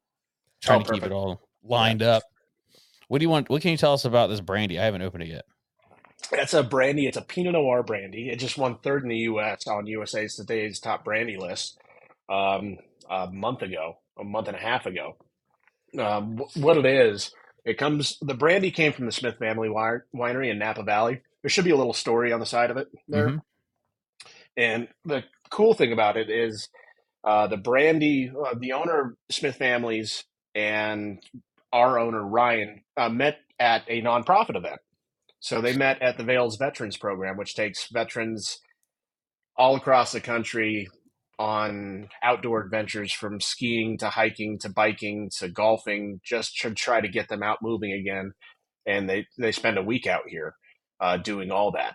trying 0.60 0.80
Oh, 0.80 0.84
to 0.84 0.92
keep 0.94 1.02
it 1.04 1.12
all 1.12 1.40
lined 1.62 2.02
up. 2.02 2.22
What 3.08 3.18
do 3.18 3.24
you 3.24 3.30
want? 3.30 3.48
What 3.48 3.62
can 3.62 3.70
you 3.70 3.76
tell 3.76 3.94
us 3.94 4.04
about 4.04 4.28
this 4.28 4.40
brandy? 4.40 4.78
I 4.78 4.84
haven't 4.84 5.02
opened 5.02 5.22
it 5.24 5.28
yet. 5.30 5.44
It's 6.32 6.52
a 6.54 6.62
brandy. 6.62 7.06
It's 7.06 7.16
a 7.16 7.22
Pinot 7.22 7.52
Noir 7.54 7.82
brandy. 7.82 8.28
It 8.28 8.36
just 8.38 8.58
won 8.58 8.78
third 8.78 9.02
in 9.02 9.08
the 9.08 9.16
U.S. 9.18 9.66
on 9.66 9.86
USA 9.86 10.26
Today's 10.26 10.78
top 10.80 11.04
brandy 11.04 11.36
list 11.36 11.78
um, 12.28 12.76
a 13.08 13.28
month 13.30 13.62
ago, 13.62 13.98
a 14.18 14.24
month 14.24 14.48
and 14.48 14.56
a 14.56 14.60
half 14.60 14.84
ago. 14.86 15.16
Um, 15.98 16.38
what 16.56 16.76
it 16.76 16.84
is, 16.84 17.32
it 17.64 17.78
comes. 17.78 18.18
The 18.20 18.34
brandy 18.34 18.70
came 18.70 18.92
from 18.92 19.06
the 19.06 19.12
Smith 19.12 19.38
Family 19.38 19.68
Wi- 19.68 20.00
Winery 20.14 20.50
in 20.50 20.58
Napa 20.58 20.82
Valley. 20.82 21.22
There 21.42 21.48
should 21.48 21.64
be 21.64 21.70
a 21.70 21.76
little 21.76 21.94
story 21.94 22.32
on 22.32 22.40
the 22.40 22.46
side 22.46 22.70
of 22.70 22.76
it 22.76 22.88
there. 23.06 23.28
Mhm. 23.28 23.40
And 24.56 24.88
the 25.04 25.22
cool 25.50 25.72
thing 25.72 25.92
about 25.92 26.16
it 26.16 26.28
is 26.28 26.68
uh, 27.24 27.46
the 27.46 27.56
brandy, 27.56 28.30
uh, 28.30 28.54
the 28.58 28.72
owner, 28.72 29.00
of 29.00 29.16
Smith 29.30 29.56
Families, 29.56 30.24
and 30.54 31.22
our 31.72 31.98
owner, 31.98 32.22
Ryan, 32.26 32.82
uh, 32.96 33.08
met 33.08 33.38
at 33.60 33.82
a 33.88 34.02
nonprofit 34.02 34.56
event. 34.56 34.80
So 35.40 35.60
they 35.60 35.76
met 35.76 36.02
at 36.02 36.16
the 36.16 36.24
Vail's 36.24 36.56
Veterans 36.56 36.96
Program, 36.96 37.36
which 37.36 37.54
takes 37.54 37.88
veterans 37.92 38.58
all 39.56 39.76
across 39.76 40.12
the 40.12 40.20
country 40.20 40.88
on 41.38 42.08
outdoor 42.22 42.62
adventures 42.62 43.12
from 43.12 43.40
skiing 43.40 43.96
to 43.98 44.08
hiking 44.08 44.58
to 44.60 44.68
biking 44.68 45.30
to 45.38 45.48
golfing, 45.48 46.20
just 46.24 46.56
to 46.60 46.74
try 46.74 47.00
to 47.00 47.08
get 47.08 47.28
them 47.28 47.42
out 47.42 47.58
moving 47.62 47.92
again. 47.92 48.32
And 48.86 49.08
they, 49.08 49.26
they 49.38 49.52
spend 49.52 49.78
a 49.78 49.82
week 49.82 50.06
out 50.06 50.22
here 50.28 50.54
uh, 51.00 51.18
doing 51.18 51.52
all 51.52 51.72
that 51.72 51.94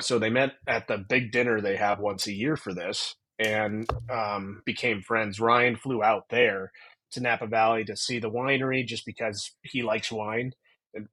so 0.00 0.18
they 0.18 0.30
met 0.30 0.52
at 0.66 0.88
the 0.88 0.98
big 0.98 1.32
dinner 1.32 1.60
they 1.60 1.76
have 1.76 1.98
once 1.98 2.26
a 2.26 2.32
year 2.32 2.56
for 2.56 2.74
this 2.74 3.14
and 3.38 3.88
um, 4.10 4.62
became 4.64 5.02
friends. 5.02 5.40
Ryan 5.40 5.76
flew 5.76 6.02
out 6.02 6.24
there 6.30 6.70
to 7.12 7.20
Napa 7.20 7.46
Valley 7.46 7.84
to 7.84 7.96
see 7.96 8.18
the 8.18 8.30
winery 8.30 8.86
just 8.86 9.04
because 9.06 9.52
he 9.62 9.82
likes 9.82 10.10
wine. 10.12 10.52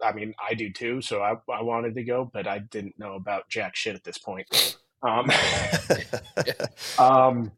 I 0.04 0.12
mean, 0.14 0.34
I 0.44 0.54
do 0.54 0.72
too, 0.72 1.02
so 1.02 1.22
I, 1.22 1.34
I 1.52 1.62
wanted 1.62 1.96
to 1.96 2.04
go, 2.04 2.30
but 2.32 2.48
I 2.48 2.60
didn't 2.60 2.98
know 2.98 3.14
about 3.14 3.50
jack 3.50 3.76
shit 3.76 3.96
at 3.96 4.04
this 4.04 4.18
point. 4.18 4.78
Um, 5.04 5.30
um, 7.00 7.52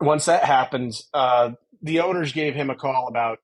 once 0.00 0.26
that 0.26 0.44
happens, 0.44 1.08
uh, 1.14 1.52
the 1.80 2.00
owners 2.00 2.32
gave 2.32 2.54
him 2.54 2.70
a 2.70 2.74
call 2.74 3.08
about 3.08 3.38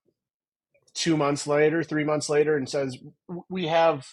two 0.95 1.17
months 1.17 1.47
later, 1.47 1.83
three 1.83 2.05
months 2.05 2.29
later, 2.29 2.57
and 2.57 2.69
says, 2.69 2.99
"We 3.49 3.69
have 3.69 4.07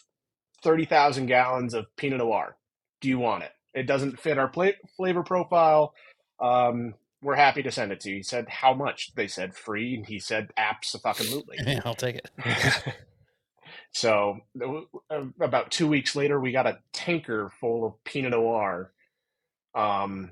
thirty 0.64 0.86
thousand 0.86 1.26
gallons 1.26 1.74
of 1.74 1.86
Pinot 1.98 2.20
Noir. 2.20 2.56
Do 3.02 3.10
you 3.10 3.20
want 3.20 3.44
it? 3.44 3.52
It 3.74 3.88
doesn't 3.88 4.20
fit 4.20 4.38
our 4.38 4.48
pla- 4.48 4.80
flavor 4.96 5.24
profile. 5.24 5.94
Um, 6.40 6.94
we're 7.26 7.36
happy 7.36 7.64
to 7.64 7.72
send 7.72 7.92
it 7.92 8.00
to 8.02 8.10
you." 8.10 8.18
He 8.18 8.24
said, 8.24 8.48
"How 8.48 8.74
much?" 8.74 9.14
They 9.16 9.28
said, 9.28 9.56
"Free." 9.56 9.96
And 9.96 10.06
he 10.06 10.20
said, 10.20 10.52
"Absolutely." 10.56 11.58
Yeah, 11.66 11.82
I'll 11.86 11.96
take 11.96 12.16
it. 12.16 12.30
so 13.92 14.40
uh, 15.10 15.24
about 15.42 15.72
two 15.72 15.88
weeks 15.88 16.16
later, 16.16 16.40
we 16.40 16.52
got 16.52 16.68
a 16.68 16.80
tanker 16.94 17.52
full 17.60 17.86
of 17.86 18.04
Pinot 18.04 18.32
Noir, 18.32 18.92
um, 19.74 20.32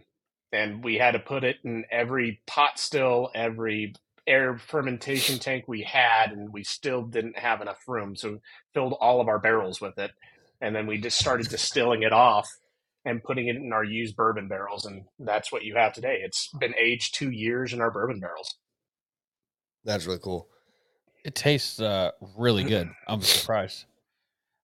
and 0.52 0.84
we 0.84 0.96
had 0.96 1.12
to 1.12 1.20
put 1.20 1.44
it 1.44 1.58
in 1.64 1.86
every 1.92 2.42
pot 2.46 2.78
still, 2.78 3.32
every 3.34 3.96
air 4.26 4.58
fermentation 4.58 5.40
tank 5.40 5.66
we 5.68 5.82
had, 5.82 6.32
and 6.32 6.54
we 6.54 6.64
still 6.64 7.02
didn't 7.02 7.38
have 7.38 7.62
enough 7.62 7.88
room, 7.88 8.16
so 8.16 8.40
filled 8.74 8.94
all 8.94 9.20
of 9.20 9.28
our 9.28 9.40
barrels 9.40 9.82
with 9.82 9.98
it, 9.98 10.12
and 10.62 10.76
then 10.76 10.88
we 10.88 10.98
just 10.98 11.18
started 11.18 11.50
distilling 11.50 12.04
it 12.04 12.14
off 12.14 12.48
and 13.06 13.24
putting 13.24 13.48
it 13.48 13.56
in 13.56 13.74
our 13.74 13.84
used 13.84 14.16
bourbon 14.16 14.48
barrels, 14.48 14.86
and 14.86 15.04
that's 15.20 15.52
what 15.52 15.64
you 15.64 15.76
have 15.76 15.94
today. 15.94 16.22
It's 16.24 16.48
been 16.60 16.74
aged 16.80 17.16
two 17.16 17.32
years 17.32 17.74
in 17.74 17.82
our 17.82 17.92
bourbon 17.92 18.20
barrels. 18.20 18.56
That's 19.84 20.06
really 20.06 20.20
cool. 20.20 20.48
It 21.26 21.36
tastes 21.36 21.80
uh, 21.80 22.12
really 22.38 22.64
good. 22.64 22.90
I'm 23.08 23.22
surprised. 23.22 23.86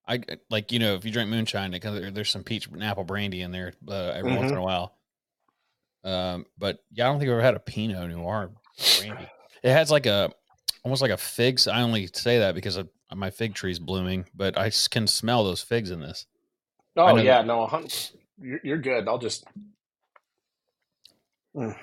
I 0.08 0.20
like 0.50 0.72
you 0.72 0.78
know 0.78 0.94
if 0.94 1.04
you 1.04 1.10
drink 1.10 1.30
moonshine, 1.30 1.72
it, 1.74 1.82
there- 1.82 2.10
there's 2.10 2.30
some 2.30 2.42
peach 2.42 2.66
and 2.66 2.82
apple 2.82 3.04
brandy 3.04 3.42
in 3.42 3.52
there 3.52 3.72
uh, 3.88 4.12
every 4.16 4.34
once 4.34 4.50
in 4.50 4.56
a 4.56 4.62
while. 4.62 4.94
Um, 6.02 6.46
but 6.58 6.78
yeah, 6.92 7.04
I 7.06 7.10
don't 7.12 7.18
think 7.18 7.28
I've 7.28 7.34
ever 7.34 7.42
had 7.42 7.54
a 7.54 7.60
Pinot 7.60 8.08
Noir 8.10 8.50
brandy. 8.98 9.28
It 9.62 9.70
has 9.72 9.90
like 9.90 10.06
a 10.06 10.32
almost 10.82 11.02
like 11.02 11.10
a 11.10 11.16
figs. 11.18 11.68
I 11.68 11.82
only 11.82 12.08
say 12.12 12.38
that 12.38 12.54
because 12.54 12.76
of, 12.76 12.88
my 13.14 13.28
fig 13.30 13.54
tree's 13.54 13.78
blooming, 13.78 14.24
but 14.34 14.56
I 14.56 14.70
can 14.90 15.06
smell 15.06 15.44
those 15.44 15.60
figs 15.62 15.90
in 15.90 16.00
this. 16.00 16.26
Oh 16.96 17.14
know 17.14 17.22
yeah, 17.22 17.42
no, 17.42 17.62
a 17.62 17.66
hun- 17.66 17.88
you're, 18.40 18.60
you're 18.62 18.78
good. 18.78 19.08
I'll 19.08 19.18
just. 19.18 19.44
Mm. 21.54 21.76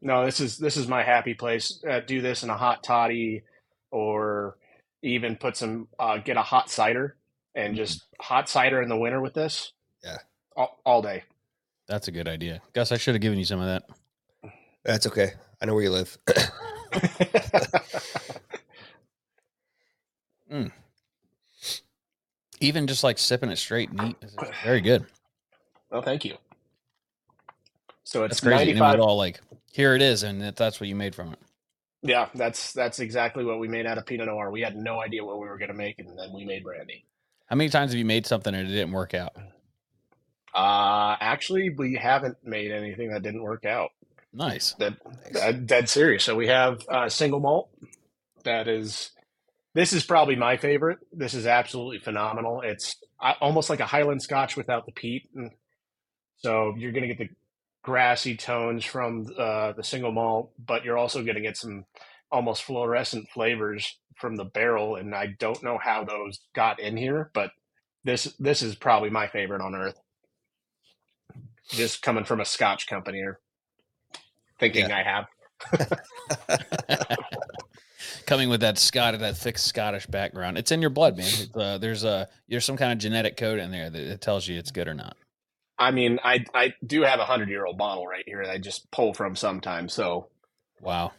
No, 0.00 0.24
this 0.24 0.40
is 0.40 0.58
this 0.58 0.76
is 0.76 0.88
my 0.88 1.02
happy 1.02 1.34
place. 1.34 1.82
Uh, 1.88 2.00
do 2.00 2.20
this 2.20 2.42
in 2.42 2.50
a 2.50 2.56
hot 2.56 2.82
toddy, 2.82 3.42
or 3.90 4.56
even 5.02 5.36
put 5.36 5.56
some 5.56 5.88
uh, 5.98 6.18
get 6.18 6.36
a 6.36 6.42
hot 6.42 6.70
cider 6.70 7.16
and 7.54 7.76
just 7.76 8.04
hot 8.20 8.48
cider 8.48 8.82
in 8.82 8.88
the 8.88 8.96
winter 8.96 9.20
with 9.20 9.34
this. 9.34 9.72
Yeah. 10.02 10.18
all, 10.56 10.80
all 10.84 11.02
day. 11.02 11.22
That's 11.86 12.08
a 12.08 12.12
good 12.12 12.28
idea, 12.28 12.60
Gus. 12.72 12.92
I 12.92 12.96
should 12.96 13.14
have 13.14 13.22
given 13.22 13.38
you 13.38 13.44
some 13.44 13.60
of 13.60 13.66
that. 13.66 13.84
That's 14.84 15.06
okay. 15.06 15.32
I 15.60 15.66
know 15.66 15.74
where 15.74 15.84
you 15.84 15.90
live. 15.90 16.18
Even 22.62 22.86
just 22.86 23.02
like 23.02 23.18
sipping 23.18 23.50
it 23.50 23.56
straight 23.56 23.92
neat, 23.92 24.16
very 24.64 24.80
good. 24.80 25.04
Oh, 25.92 26.02
thank 26.02 26.24
you. 26.24 26.36
So 28.04 28.24
it's 28.24 28.32
That's 28.34 28.40
crazy. 28.40 28.72
ninety 28.72 28.80
And 28.80 28.94
it 28.94 29.00
all 29.00 29.16
like 29.16 29.40
here 29.72 29.94
it 29.94 30.02
is, 30.02 30.22
and 30.22 30.42
that- 30.42 30.56
that's 30.56 30.80
what 30.80 30.88
you 30.88 30.96
made 30.96 31.14
from 31.14 31.32
it. 31.32 31.38
Yeah, 32.02 32.28
that's 32.34 32.72
that's 32.72 32.98
exactly 32.98 33.44
what 33.44 33.60
we 33.60 33.68
made 33.68 33.86
out 33.86 33.96
of 33.96 34.04
Pinot 34.06 34.26
Noir. 34.26 34.50
We 34.50 34.60
had 34.60 34.76
no 34.76 35.00
idea 35.00 35.24
what 35.24 35.38
we 35.38 35.46
were 35.46 35.56
going 35.56 35.70
to 35.70 35.76
make, 35.76 36.00
and 36.00 36.18
then 36.18 36.32
we 36.34 36.44
made 36.44 36.64
brandy. 36.64 37.04
How 37.46 37.54
many 37.54 37.70
times 37.70 37.92
have 37.92 37.98
you 37.98 38.04
made 38.04 38.26
something 38.26 38.52
and 38.52 38.68
it 38.68 38.72
didn't 38.72 38.90
work 38.92 39.14
out? 39.14 39.36
Uh, 40.54 41.16
actually, 41.20 41.70
we 41.70 41.94
haven't 41.94 42.38
made 42.44 42.72
anything 42.72 43.10
that 43.12 43.22
didn't 43.22 43.42
work 43.42 43.64
out. 43.64 43.90
Nice. 44.32 44.72
That, 44.78 44.94
that 45.32 45.66
dead 45.66 45.88
serious. 45.88 46.24
So 46.24 46.34
we 46.34 46.48
have 46.48 46.80
uh, 46.88 47.08
single 47.08 47.40
malt. 47.40 47.70
That 48.44 48.68
is, 48.68 49.10
this 49.74 49.92
is 49.92 50.02
probably 50.04 50.34
my 50.36 50.56
favorite. 50.56 50.98
This 51.12 51.34
is 51.34 51.46
absolutely 51.46 52.00
phenomenal. 52.00 52.62
It's 52.62 52.96
uh, 53.20 53.34
almost 53.40 53.70
like 53.70 53.80
a 53.80 53.86
Highland 53.86 54.22
Scotch 54.22 54.56
without 54.56 54.86
the 54.86 54.92
peat, 54.92 55.28
and 55.34 55.50
so 56.44 56.74
you're 56.76 56.92
going 56.92 57.08
to 57.08 57.14
get 57.14 57.18
the 57.18 57.28
grassy 57.82 58.36
tones 58.36 58.84
from 58.84 59.26
uh, 59.38 59.72
the 59.72 59.84
single 59.84 60.12
malt, 60.12 60.52
but 60.64 60.84
you're 60.84 60.98
also 60.98 61.22
going 61.22 61.36
to 61.36 61.40
get 61.40 61.56
some 61.56 61.84
almost 62.30 62.62
fluorescent 62.62 63.28
flavors 63.28 63.98
from 64.16 64.36
the 64.36 64.44
barrel. 64.44 64.96
And 64.96 65.14
I 65.14 65.34
don't 65.38 65.62
know 65.62 65.78
how 65.82 66.04
those 66.04 66.40
got 66.54 66.80
in 66.80 66.96
here, 66.96 67.30
but 67.34 67.50
this 68.04 68.24
this 68.38 68.62
is 68.62 68.74
probably 68.74 69.10
my 69.10 69.28
favorite 69.28 69.62
on 69.62 69.74
earth. 69.74 70.00
Just 71.68 72.02
coming 72.02 72.24
from 72.24 72.40
a 72.40 72.44
Scotch 72.44 72.86
company 72.86 73.20
or 73.20 73.38
thinking 74.58 74.90
I 74.90 75.02
have. 75.02 75.26
Coming 78.26 78.48
with 78.48 78.60
that 78.60 78.78
Scott, 78.78 79.18
that 79.18 79.36
thick 79.36 79.58
Scottish 79.58 80.06
background, 80.06 80.58
it's 80.58 80.72
in 80.72 80.80
your 80.80 80.90
blood, 80.90 81.16
man. 81.16 81.26
It's, 81.26 81.56
uh, 81.56 81.78
there's 81.78 82.04
a 82.04 82.28
there's 82.48 82.64
some 82.64 82.76
kind 82.76 82.92
of 82.92 82.98
genetic 82.98 83.36
code 83.36 83.58
in 83.58 83.70
there 83.70 83.90
that 83.90 84.20
tells 84.20 84.46
you 84.48 84.58
it's 84.58 84.70
good 84.70 84.88
or 84.88 84.94
not. 84.94 85.16
I 85.82 85.90
mean, 85.90 86.18
I 86.24 86.44
I 86.54 86.74
do 86.86 87.02
have 87.02 87.18
a 87.20 87.24
hundred 87.24 87.48
year 87.48 87.64
old 87.66 87.76
bottle 87.78 88.06
right 88.06 88.24
here 88.26 88.42
that 88.44 88.52
I 88.52 88.58
just 88.58 88.90
pull 88.90 89.12
from 89.14 89.36
sometimes. 89.36 89.92
So 89.92 90.28
Wow, 90.80 91.12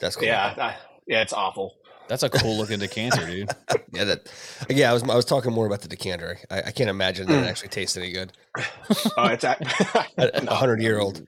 That's 0.00 0.16
cool. 0.16 0.26
yeah, 0.26 0.54
I, 0.58 0.76
yeah, 1.06 1.22
it's 1.22 1.32
awful. 1.32 1.76
that's 2.08 2.22
a 2.22 2.28
cool 2.30 2.56
looking 2.56 2.78
decanter, 2.86 3.26
dude. 3.26 3.50
Yeah, 3.92 4.04
that. 4.04 4.32
Yeah, 4.68 4.90
I 4.90 4.92
was 4.94 5.02
I 5.04 5.14
was 5.14 5.24
talking 5.24 5.52
more 5.52 5.66
about 5.66 5.80
the 5.82 5.88
decanter. 5.88 6.38
I, 6.50 6.62
I 6.62 6.70
can't 6.72 6.90
imagine 6.90 7.26
that 7.28 7.42
it 7.44 7.46
actually 7.46 7.68
tastes 7.70 7.96
any 7.96 8.12
good. 8.12 8.32
Oh, 9.18 9.26
it's 9.26 9.44
a, 9.44 9.56
A 10.18 10.30
a 10.46 10.54
hundred 10.54 10.80
year 10.82 10.98
old. 10.98 11.22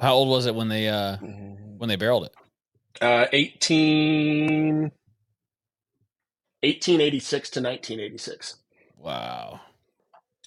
How 0.00 0.14
old 0.14 0.28
was 0.28 0.46
it 0.46 0.54
when 0.54 0.68
they 0.68 0.88
uh 0.88 1.16
when 1.18 1.88
they 1.88 1.96
barreled 1.96 2.24
it? 2.26 2.34
uh, 3.00 3.26
18, 3.32 4.90
1886 6.62 7.50
to 7.50 7.60
1986. 7.60 8.56
Wow. 8.98 9.60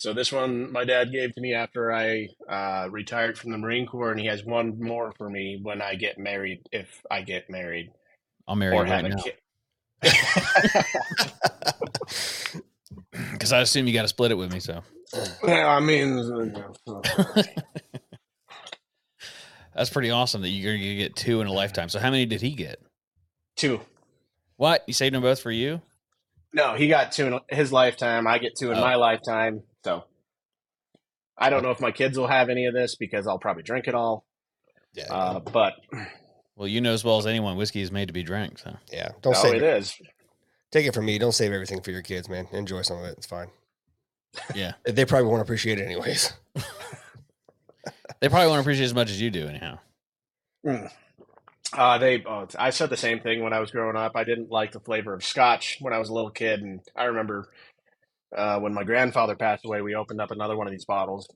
So 0.03 0.11
this 0.11 0.33
one 0.33 0.69
my 0.69 0.83
dad 0.83 1.13
gave 1.13 1.33
to 1.33 1.39
me 1.39 1.53
after 1.53 1.93
I 1.93 2.27
uh, 2.49 2.89
retired 2.91 3.37
from 3.37 3.51
the 3.51 3.57
Marine 3.57 3.85
Corps, 3.87 4.11
and 4.11 4.19
he 4.19 4.25
has 4.25 4.43
one 4.43 4.77
more 4.77 5.13
for 5.17 5.29
me 5.29 5.61
when 5.63 5.81
I 5.81 5.95
get 5.95 6.17
married, 6.17 6.59
if 6.73 7.05
I 7.09 7.21
get 7.21 7.49
married 7.49 7.89
I'll 8.45 8.57
marry 8.57 8.75
or 8.75 8.85
you 8.85 8.91
have 8.91 9.03
right 9.03 9.13
a 9.13 9.15
now 9.15 9.23
kid. 9.23 9.35
because 13.31 13.53
I 13.53 13.61
assume 13.61 13.87
you 13.87 13.93
got 13.93 14.01
to 14.01 14.09
split 14.09 14.31
it 14.31 14.35
with 14.35 14.51
me. 14.51 14.59
So 14.59 14.83
Well, 15.41 15.69
I 15.69 15.79
mean, 15.79 16.17
that's 19.73 19.89
pretty 19.89 20.09
awesome 20.11 20.41
that 20.41 20.49
you're 20.49 20.75
gonna 20.75 20.95
get 20.95 21.15
two 21.15 21.39
in 21.39 21.47
a 21.47 21.53
lifetime. 21.53 21.87
So 21.87 21.99
how 21.99 22.11
many 22.11 22.25
did 22.25 22.41
he 22.41 22.55
get? 22.55 22.81
two. 23.55 23.79
What 24.57 24.83
you 24.85 24.93
saved 24.93 25.15
them 25.15 25.21
both 25.21 25.39
for 25.39 25.49
you? 25.51 25.81
No, 26.51 26.75
he 26.75 26.89
got 26.89 27.13
two 27.13 27.25
in 27.27 27.39
his 27.49 27.71
lifetime. 27.71 28.27
I 28.27 28.37
get 28.37 28.57
two 28.59 28.71
in 28.71 28.77
Oh. 28.77 28.81
my 28.81 28.95
lifetime. 28.95 29.63
So 29.83 30.03
I 31.37 31.49
don't 31.49 31.63
know 31.63 31.71
if 31.71 31.79
my 31.79 31.91
kids 31.91 32.17
will 32.17 32.27
have 32.27 32.49
any 32.49 32.65
of 32.65 32.73
this 32.73 32.95
because 32.95 33.27
I'll 33.27 33.39
probably 33.39 33.63
drink 33.63 33.87
it 33.87 33.95
all. 33.95 34.25
Yeah, 34.93 35.11
Uh, 35.11 35.39
but 35.39 35.73
Well, 36.55 36.67
you 36.67 36.81
know 36.81 36.93
as 36.93 37.03
well 37.03 37.17
as 37.17 37.25
anyone, 37.25 37.57
whiskey 37.57 37.81
is 37.81 37.91
made 37.91 38.07
to 38.07 38.13
be 38.13 38.23
drank. 38.23 38.59
So 38.59 38.77
yeah. 38.91 39.09
Don't 39.21 39.33
no, 39.33 39.39
save 39.41 39.55
it 39.55 39.63
it. 39.63 39.77
is. 39.77 39.95
Take 40.71 40.85
it 40.87 40.93
from 40.93 41.05
me. 41.05 41.17
Don't 41.17 41.31
save 41.31 41.51
everything 41.51 41.81
for 41.81 41.91
your 41.91 42.01
kids, 42.01 42.29
man. 42.29 42.47
Enjoy 42.51 42.81
some 42.81 42.97
of 42.97 43.05
it. 43.05 43.15
It's 43.17 43.27
fine. 43.27 43.49
yeah, 44.55 44.73
They 44.85 45.05
probably 45.05 45.27
won't 45.27 45.41
appreciate 45.41 45.79
it 45.79 45.83
anyways. 45.85 46.33
they 48.19 48.29
probably 48.29 48.47
won't 48.47 48.61
appreciate 48.61 48.83
it 48.83 48.87
as 48.87 48.93
much 48.93 49.09
as 49.11 49.21
you 49.21 49.29
do, 49.29 49.47
anyhow. 49.47 49.77
Mm. 50.65 50.91
Uh, 51.73 51.97
they. 51.97 52.23
Oh, 52.23 52.47
I 52.57 52.69
said 52.69 52.89
the 52.89 52.97
same 52.97 53.19
thing 53.19 53.43
when 53.43 53.53
I 53.53 53.59
was 53.59 53.71
growing 53.71 53.95
up. 53.95 54.13
I 54.15 54.23
didn't 54.23 54.49
like 54.51 54.71
the 54.71 54.79
flavor 54.79 55.13
of 55.13 55.23
Scotch 55.23 55.77
when 55.81 55.93
I 55.93 55.97
was 55.99 56.09
a 56.09 56.13
little 56.13 56.29
kid, 56.29 56.61
and 56.61 56.79
I 56.95 57.05
remember 57.05 57.49
uh, 58.37 58.59
when 58.59 58.73
my 58.73 58.83
grandfather 58.83 59.35
passed 59.35 59.65
away. 59.65 59.81
We 59.81 59.95
opened 59.95 60.21
up 60.21 60.31
another 60.31 60.57
one 60.57 60.67
of 60.67 60.71
these 60.71 60.85
bottles, 60.85 61.27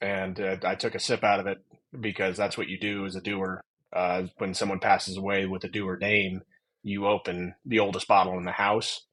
and 0.00 0.40
uh, 0.40 0.56
I 0.64 0.74
took 0.76 0.94
a 0.94 1.00
sip 1.00 1.24
out 1.24 1.40
of 1.40 1.46
it 1.46 1.58
because 2.00 2.36
that's 2.36 2.58
what 2.58 2.68
you 2.68 2.78
do 2.78 3.06
as 3.06 3.16
a 3.16 3.20
Dewar. 3.22 3.62
Uh, 3.94 4.24
when 4.38 4.54
someone 4.54 4.80
passes 4.80 5.16
away 5.16 5.46
with 5.46 5.64
a 5.64 5.68
Dewar 5.68 5.98
name, 5.98 6.42
you 6.82 7.06
open 7.06 7.54
the 7.66 7.80
oldest 7.80 8.08
bottle 8.08 8.38
in 8.38 8.44
the 8.44 8.52
house, 8.52 9.06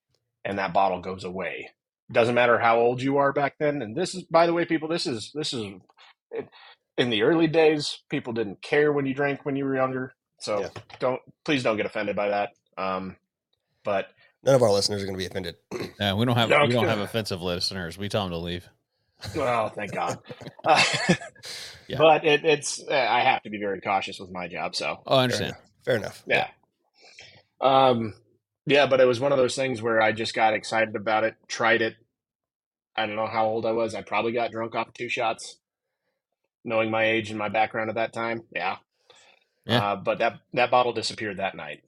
and 0.46 0.60
that 0.60 0.74
bottle 0.74 1.02
goes 1.02 1.24
away. 1.24 1.72
Doesn't 2.12 2.36
matter 2.36 2.60
how 2.60 2.80
old 2.80 3.02
you 3.02 3.18
are 3.18 3.34
back 3.34 3.56
then. 3.60 3.82
And 3.82 3.96
this 3.96 4.16
is, 4.16 4.24
by 4.24 4.48
the 4.48 4.54
way, 4.54 4.66
people. 4.66 4.90
This 4.90 5.08
is 5.08 5.32
this 5.36 5.54
is. 5.54 5.74
in 6.98 7.12
the 7.12 7.24
early 7.24 7.48
days, 7.48 8.04
people 8.10 8.34
didn't 8.34 8.64
care 8.64 8.94
when 8.94 9.08
you 9.08 9.16
drank 9.16 9.46
when 9.46 9.58
you 9.58 9.66
were 9.66 9.76
younger. 9.78 10.16
So 10.42 10.62
Yeah. 10.62 10.70
don't 11.02 11.22
please 11.46 11.64
don't 11.64 11.78
get 11.78 11.88
offended 11.88 12.16
by 12.18 12.30
that. 12.30 12.52
Um, 12.78 13.18
but 13.86 14.08
None 14.44 14.56
of 14.56 14.62
our 14.64 14.72
listeners 14.72 15.02
are 15.04 15.06
going 15.06 15.16
to 15.16 15.20
be 15.20 15.26
offended. 15.26 15.56
Yeah, 16.00 16.14
we 16.14 16.26
don't 16.26 16.38
have 16.38 16.50
No, 16.50 16.66
we 16.66 16.72
don't 16.72 16.88
have 16.88 17.00
offensive 17.00 17.42
listeners. 17.42 17.98
We 17.98 18.08
tell 18.08 18.24
them 18.24 18.32
to 18.32 18.38
leave. 18.38 18.68
well, 19.36 19.70
thank 19.70 19.94
God. 19.94 20.18
Uh, 20.66 20.82
Yeah. 21.88 21.98
But 21.98 22.24
it, 22.24 22.46
it's 22.46 22.84
uh, 22.88 22.94
I 22.94 23.22
have 23.22 23.42
to 23.44 23.50
be 23.50 23.58
very 23.58 23.82
cautious 23.82 24.20
with 24.20 24.30
my 24.30 24.48
job. 24.48 24.76
So 24.76 25.02
Oh, 25.08 25.18
I 25.18 25.24
understand. 25.24 25.56
Fair 25.84 25.96
enough. 25.96 26.22
yeah, 26.28 26.48
um, 27.62 28.14
yeah. 28.68 28.86
But 28.86 29.00
it 29.02 29.06
was 29.06 29.20
one 29.20 29.32
of 29.32 29.40
those 29.40 29.56
things 29.56 29.82
where 29.82 30.00
I 30.00 30.12
just 30.12 30.36
got 30.36 30.54
excited 30.54 30.96
about 30.96 31.24
it, 31.24 31.34
tried 31.48 31.82
it. 31.82 31.96
I 32.96 33.08
don't 33.08 33.16
know 33.16 33.26
how 33.26 33.48
old 33.48 33.66
I 33.66 33.72
was. 33.72 33.96
I 33.96 34.04
probably 34.04 34.34
got 34.34 34.52
drunk 34.52 34.76
off 34.76 34.94
two 34.94 35.10
shots, 35.10 35.58
knowing 36.64 36.92
my 36.92 37.06
age 37.06 37.32
and 37.32 37.40
my 37.40 37.50
background 37.50 37.90
at 37.90 37.96
that 37.96 38.14
time. 38.14 38.44
Yeah. 38.54 38.78
Yeah. 39.66 39.84
Uh, 39.92 39.96
but 39.96 40.20
that 40.20 40.40
that 40.54 40.70
bottle 40.70 40.94
disappeared 40.94 41.38
that 41.38 41.56
night. 41.56 41.82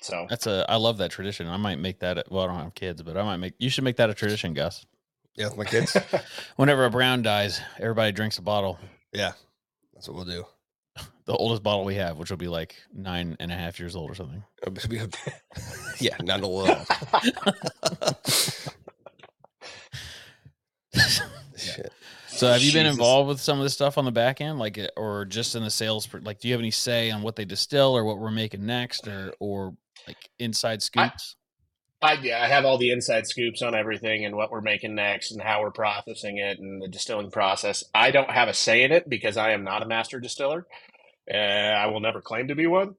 So 0.00 0.26
That's 0.28 0.46
a 0.46 0.64
I 0.68 0.76
love 0.76 0.98
that 0.98 1.10
tradition. 1.10 1.48
I 1.48 1.56
might 1.56 1.78
make 1.78 1.98
that. 2.00 2.18
A, 2.18 2.24
well, 2.30 2.44
I 2.44 2.46
don't 2.46 2.56
have 2.56 2.74
kids, 2.74 3.02
but 3.02 3.16
I 3.16 3.22
might 3.24 3.38
make. 3.38 3.54
You 3.58 3.68
should 3.68 3.84
make 3.84 3.96
that 3.96 4.10
a 4.10 4.14
tradition, 4.14 4.54
Gus. 4.54 4.86
Yeah, 5.34 5.46
with 5.48 5.56
my 5.56 5.64
kids. 5.64 5.96
Whenever 6.56 6.84
a 6.84 6.90
brown 6.90 7.22
dies, 7.22 7.60
everybody 7.78 8.12
drinks 8.12 8.38
a 8.38 8.42
bottle. 8.42 8.78
yeah, 9.12 9.32
that's 9.94 10.08
what 10.08 10.16
we'll 10.16 10.24
do. 10.24 10.44
The 11.26 11.36
oldest 11.36 11.62
bottle 11.62 11.84
we 11.84 11.96
have, 11.96 12.16
which 12.16 12.30
will 12.30 12.38
be 12.38 12.48
like 12.48 12.74
nine 12.90 13.36
and 13.38 13.52
a 13.52 13.54
half 13.54 13.78
years 13.78 13.94
old 13.94 14.10
or 14.10 14.14
something. 14.14 14.42
Yeah, 16.00 16.16
not 16.22 16.40
a 16.40 16.46
little. 16.46 16.86
Shit. 21.56 21.92
So, 22.28 22.46
have 22.52 22.62
you 22.62 22.72
been 22.72 22.84
Jesus. 22.84 22.96
involved 22.96 23.28
with 23.28 23.40
some 23.40 23.58
of 23.58 23.64
this 23.64 23.74
stuff 23.74 23.98
on 23.98 24.04
the 24.04 24.12
back 24.12 24.40
end, 24.40 24.58
like, 24.58 24.78
uh, 24.78 24.86
or 24.96 25.24
just 25.24 25.56
in 25.56 25.62
the 25.64 25.70
sales? 25.70 26.08
Like, 26.22 26.38
do 26.40 26.46
you 26.48 26.54
have 26.54 26.60
any 26.60 26.70
say 26.70 27.10
on 27.10 27.22
what 27.22 27.34
they 27.36 27.44
distill 27.44 27.96
or 27.96 28.04
what 28.04 28.18
we're 28.18 28.30
making 28.30 28.64
next, 28.64 29.08
or 29.08 29.34
or 29.40 29.74
like 30.08 30.30
inside 30.38 30.82
scoops? 30.82 31.36
I 32.00 32.12
yeah, 32.22 32.42
I 32.42 32.46
have 32.46 32.64
all 32.64 32.78
the 32.78 32.90
inside 32.90 33.26
scoops 33.26 33.60
on 33.62 33.74
everything 33.74 34.24
and 34.24 34.36
what 34.36 34.50
we're 34.50 34.60
making 34.60 34.94
next 34.94 35.32
and 35.32 35.42
how 35.42 35.62
we're 35.62 35.72
processing 35.72 36.38
it 36.38 36.58
and 36.58 36.80
the 36.80 36.88
distilling 36.88 37.30
process. 37.30 37.82
I 37.94 38.10
don't 38.10 38.30
have 38.30 38.48
a 38.48 38.54
say 38.54 38.84
in 38.84 38.92
it 38.92 39.08
because 39.08 39.36
I 39.36 39.50
am 39.52 39.64
not 39.64 39.82
a 39.82 39.86
master 39.86 40.20
distiller. 40.20 40.66
Uh, 41.32 41.36
I 41.36 41.86
will 41.86 42.00
never 42.00 42.20
claim 42.20 42.48
to 42.48 42.54
be 42.54 42.66
one. 42.66 42.94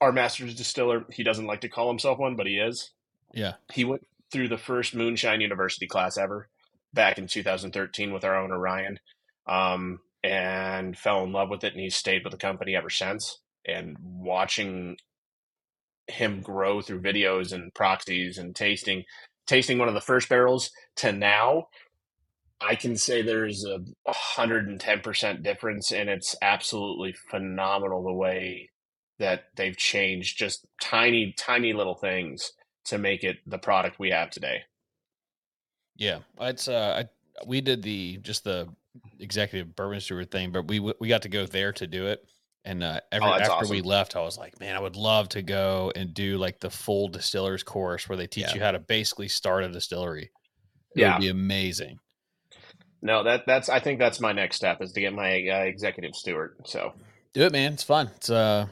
Our 0.00 0.12
master 0.12 0.46
distiller, 0.46 1.04
he 1.10 1.22
doesn't 1.22 1.46
like 1.46 1.60
to 1.60 1.68
call 1.68 1.88
himself 1.88 2.18
one, 2.18 2.36
but 2.36 2.46
he 2.46 2.54
is. 2.54 2.90
yeah. 3.34 3.54
He 3.72 3.84
went 3.84 4.06
through 4.32 4.48
the 4.48 4.58
first 4.58 4.94
Moonshine 4.94 5.42
University 5.42 5.86
class 5.86 6.16
ever 6.16 6.48
back 6.94 7.18
in 7.18 7.26
2013 7.26 8.12
with 8.12 8.24
our 8.24 8.36
owner 8.36 8.58
Ryan, 8.58 8.98
um, 9.46 10.00
and 10.24 10.96
fell 10.96 11.22
in 11.24 11.32
love 11.32 11.50
with 11.50 11.64
it, 11.64 11.74
and 11.74 11.82
he's 11.82 11.96
stayed 11.96 12.24
with 12.24 12.32
the 12.32 12.38
company 12.38 12.74
ever 12.74 12.90
since. 12.90 13.38
And 13.66 13.96
watching 14.00 14.96
him 16.10 16.40
grow 16.40 16.80
through 16.80 17.02
videos 17.02 17.52
and 17.52 17.72
proxies 17.74 18.38
and 18.38 18.54
tasting, 18.54 19.04
tasting 19.46 19.78
one 19.78 19.88
of 19.88 19.94
the 19.94 20.00
first 20.00 20.28
barrels 20.28 20.70
to 20.96 21.12
now, 21.12 21.68
I 22.60 22.74
can 22.74 22.96
say 22.96 23.22
there's 23.22 23.64
a 23.64 23.80
110% 24.08 25.42
difference, 25.42 25.92
and 25.92 26.10
it's 26.10 26.36
absolutely 26.42 27.14
phenomenal 27.30 28.02
the 28.02 28.12
way 28.12 28.68
that 29.18 29.44
they've 29.56 29.76
changed 29.76 30.38
just 30.38 30.66
tiny, 30.80 31.34
tiny 31.38 31.72
little 31.72 31.94
things 31.94 32.52
to 32.86 32.98
make 32.98 33.24
it 33.24 33.36
the 33.46 33.58
product 33.58 33.98
we 33.98 34.10
have 34.10 34.30
today. 34.30 34.62
Yeah, 35.96 36.20
it's 36.40 36.68
uh, 36.68 37.04
I, 37.04 37.44
we 37.46 37.60
did 37.60 37.82
the 37.82 38.18
just 38.18 38.44
the 38.44 38.68
executive 39.18 39.76
bourbon 39.76 40.00
steward 40.00 40.30
thing, 40.30 40.50
but 40.50 40.68
we 40.68 40.80
we 40.80 41.08
got 41.08 41.22
to 41.22 41.28
go 41.28 41.46
there 41.46 41.72
to 41.72 41.86
do 41.86 42.06
it. 42.06 42.24
And 42.64 42.82
uh, 42.82 43.00
every 43.10 43.26
Oh, 43.26 43.34
after 43.34 43.66
we 43.68 43.80
left, 43.80 44.16
I 44.16 44.20
was 44.20 44.36
like, 44.36 44.60
man, 44.60 44.76
I 44.76 44.80
would 44.80 44.96
love 44.96 45.30
to 45.30 45.42
go 45.42 45.92
and 45.96 46.12
do 46.12 46.36
like 46.36 46.60
the 46.60 46.68
full 46.70 47.08
distillers 47.08 47.62
course 47.62 48.08
where 48.08 48.16
they 48.16 48.26
teach 48.26 48.48
Yeah. 48.48 48.54
you 48.54 48.60
how 48.60 48.72
to 48.72 48.78
basically 48.78 49.28
start 49.28 49.64
a 49.64 49.68
distillery. 49.68 50.30
It 50.94 51.00
Yeah. 51.00 51.14
would 51.14 51.22
be 51.22 51.28
amazing. 51.28 52.00
No, 53.02 53.22
that 53.24 53.46
that's 53.46 53.70
I 53.70 53.80
think 53.80 53.98
that's 53.98 54.20
my 54.20 54.32
next 54.32 54.56
step 54.56 54.82
is 54.82 54.92
to 54.92 55.00
get 55.00 55.14
my 55.14 55.48
uh, 55.48 55.62
executive 55.62 56.14
steward. 56.14 56.56
So 56.64 56.92
Do 57.32 57.42
it, 57.42 57.52
man. 57.52 57.72
It's 57.72 57.82
fun. 57.82 58.10
It's 58.16 58.28
uh, 58.28 58.66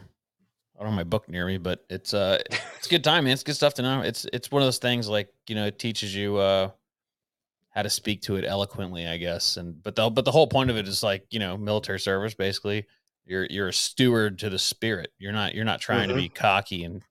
I 0.77 0.79
don't 0.83 0.89
have 0.89 0.97
my 0.97 1.05
book 1.05 1.29
near 1.31 1.47
me, 1.47 1.57
but 1.57 1.85
it's 1.89 2.13
uh, 2.13 2.39
it's 2.77 2.87
a 2.87 2.91
good 2.91 3.05
time, 3.05 3.25
man. 3.25 3.33
It's 3.33 3.43
good 3.43 3.57
stuff 3.57 3.75
to 3.75 3.83
know. 3.83 4.03
It's 4.03 4.27
it's 4.33 4.51
one 4.51 4.61
of 4.61 4.67
those 4.67 4.79
things 4.79 5.09
like 5.09 5.33
you 5.49 5.55
know, 5.55 5.65
it 5.65 5.79
teaches 5.79 6.15
you 6.15 6.37
uh, 6.37 6.71
how 7.71 7.83
to 7.83 7.89
speak 7.91 8.21
to 8.23 8.37
it 8.37 8.45
eloquently, 8.45 9.07
I 9.07 9.17
guess. 9.17 9.57
And 9.57 9.83
but 9.83 9.97
the 9.97 10.11
but 10.11 10.27
the 10.27 10.31
whole 10.33 10.47
point 10.47 10.69
of 10.69 10.77
it 10.77 10.87
is 10.87 11.03
like 11.03 11.25
you 11.31 11.39
know 11.39 11.57
military 11.57 12.01
service 12.01 12.35
basically. 12.35 12.87
You're 13.29 13.47
you're 13.51 13.69
a 13.69 13.73
steward 13.73 14.39
to 14.41 14.51
the 14.51 14.59
spirit. 14.59 15.13
You're 15.19 15.33
not 15.33 15.55
you're 15.55 15.65
not 15.67 15.81
trying 15.81 16.09
Mhm. 16.09 16.13
to 16.13 16.17
be 16.17 16.29
cocky 16.31 16.83
and 16.85 17.03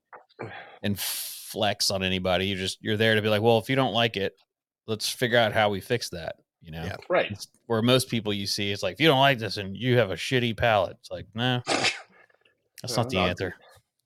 and 0.81 0.99
flex 0.99 1.91
on 1.91 2.03
anybody. 2.03 2.47
You're 2.47 2.57
just 2.57 2.79
you're 2.81 2.97
there 2.97 3.15
to 3.15 3.21
be 3.21 3.29
like, 3.29 3.41
well, 3.41 3.59
if 3.59 3.69
you 3.69 3.75
don't 3.75 3.93
like 3.93 4.17
it, 4.17 4.33
let's 4.87 5.07
figure 5.09 5.37
out 5.37 5.53
how 5.53 5.69
we 5.69 5.79
fix 5.79 6.09
that. 6.09 6.35
You 6.61 6.71
know, 6.71 6.83
Yeah. 6.83 6.95
Right. 7.07 7.27
It's- 7.27 7.47
where 7.67 7.81
most 7.81 8.09
people 8.09 8.33
you 8.33 8.47
see, 8.47 8.71
it's 8.71 8.81
like 8.81 8.93
if 8.93 9.01
you 9.01 9.07
don't 9.07 9.19
like 9.19 9.37
this 9.39 9.57
and 9.57 9.75
you 9.77 9.97
have 9.97 10.09
a 10.09 10.15
shitty 10.15 10.57
palate, 10.57 10.97
it's 10.99 11.11
like 11.11 11.27
no, 11.35 11.61
that's 11.67 11.93
No, 12.89 12.95
not 13.03 13.09
the 13.09 13.15
not- 13.17 13.29
answer. 13.29 13.55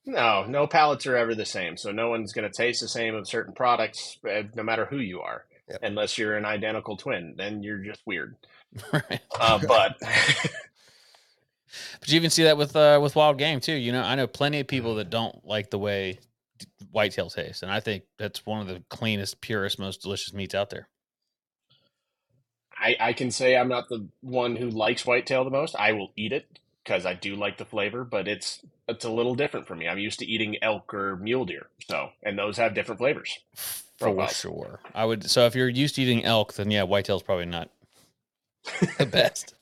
No, 0.05 0.45
no 0.45 0.65
palates 0.67 1.05
are 1.05 1.15
ever 1.15 1.35
the 1.35 1.45
same. 1.45 1.77
So 1.77 1.91
no 1.91 2.09
one's 2.09 2.33
going 2.33 2.49
to 2.51 2.55
taste 2.55 2.81
the 2.81 2.87
same 2.87 3.13
of 3.13 3.27
certain 3.29 3.53
products, 3.53 4.17
eh, 4.27 4.43
no 4.55 4.63
matter 4.63 4.85
who 4.87 4.97
you 4.97 5.21
are, 5.21 5.45
Yep. 5.69 5.79
unless 5.83 6.17
you're 6.17 6.35
an 6.35 6.43
identical 6.43 6.97
twin. 6.97 7.35
Then 7.37 7.61
you're 7.61 7.77
just 7.77 8.01
weird. 8.07 8.35
right. 8.91 9.21
Uh, 9.39 9.59
but 9.67 9.95
But 11.99 12.09
you 12.09 12.15
even 12.15 12.29
see 12.29 12.43
that 12.43 12.57
with 12.57 12.75
uh, 12.75 12.99
with 13.01 13.15
wild 13.15 13.37
game 13.37 13.59
too. 13.59 13.73
You 13.73 13.91
know, 13.91 14.01
I 14.01 14.15
know 14.15 14.27
plenty 14.27 14.59
of 14.59 14.67
people 14.67 14.95
that 14.95 15.09
don't 15.09 15.45
like 15.45 15.69
the 15.69 15.79
way 15.79 16.19
whitetail 16.91 17.29
tastes, 17.29 17.63
and 17.63 17.71
I 17.71 17.79
think 17.79 18.03
that's 18.17 18.45
one 18.45 18.61
of 18.61 18.67
the 18.67 18.83
cleanest, 18.89 19.41
purest, 19.41 19.79
most 19.79 20.01
delicious 20.01 20.33
meats 20.33 20.55
out 20.55 20.69
there. 20.69 20.87
I, 22.81 22.95
I 22.99 23.13
can 23.13 23.29
say 23.29 23.55
I'm 23.55 23.67
not 23.67 23.89
the 23.89 24.07
one 24.21 24.55
who 24.55 24.69
likes 24.69 25.05
whitetail 25.05 25.43
the 25.43 25.51
most. 25.51 25.75
I 25.75 25.91
will 25.93 26.11
eat 26.15 26.33
it 26.33 26.59
because 26.83 27.05
I 27.05 27.13
do 27.13 27.35
like 27.35 27.57
the 27.57 27.65
flavor, 27.65 28.03
but 28.03 28.27
it's 28.27 28.59
it's 28.87 29.05
a 29.05 29.11
little 29.11 29.35
different 29.35 29.67
for 29.67 29.75
me. 29.75 29.87
I'm 29.87 29.99
used 29.99 30.19
to 30.19 30.25
eating 30.25 30.57
elk 30.63 30.93
or 30.93 31.15
mule 31.15 31.45
deer, 31.45 31.67
so 31.87 32.09
and 32.23 32.37
those 32.37 32.57
have 32.57 32.73
different 32.73 32.99
flavors. 32.99 33.39
For 33.55 34.07
Profiles. 34.07 34.35
sure, 34.35 34.79
I 34.95 35.05
would. 35.05 35.29
So 35.29 35.45
if 35.45 35.55
you're 35.55 35.69
used 35.69 35.95
to 35.95 36.01
eating 36.01 36.25
elk, 36.25 36.53
then 36.53 36.71
yeah, 36.71 36.83
whitetail's 36.83 37.21
probably 37.21 37.45
not 37.45 37.69
the 38.97 39.05
best. 39.05 39.53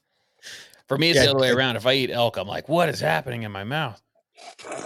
For 0.89 0.97
me, 0.97 1.11
it's 1.11 1.17
Yeah, 1.17 1.25
the 1.25 1.29
other 1.31 1.39
way 1.39 1.51
around. 1.51 1.75
If 1.75 1.85
I 1.85 1.93
eat 1.93 2.09
elk, 2.09 2.35
I'm 2.37 2.47
like, 2.47 2.67
what 2.67 2.89
is 2.89 2.99
happening 2.99 3.43
in 3.43 3.51
my 3.51 3.63
mouth? 3.63 4.01
Uh, 4.67 4.83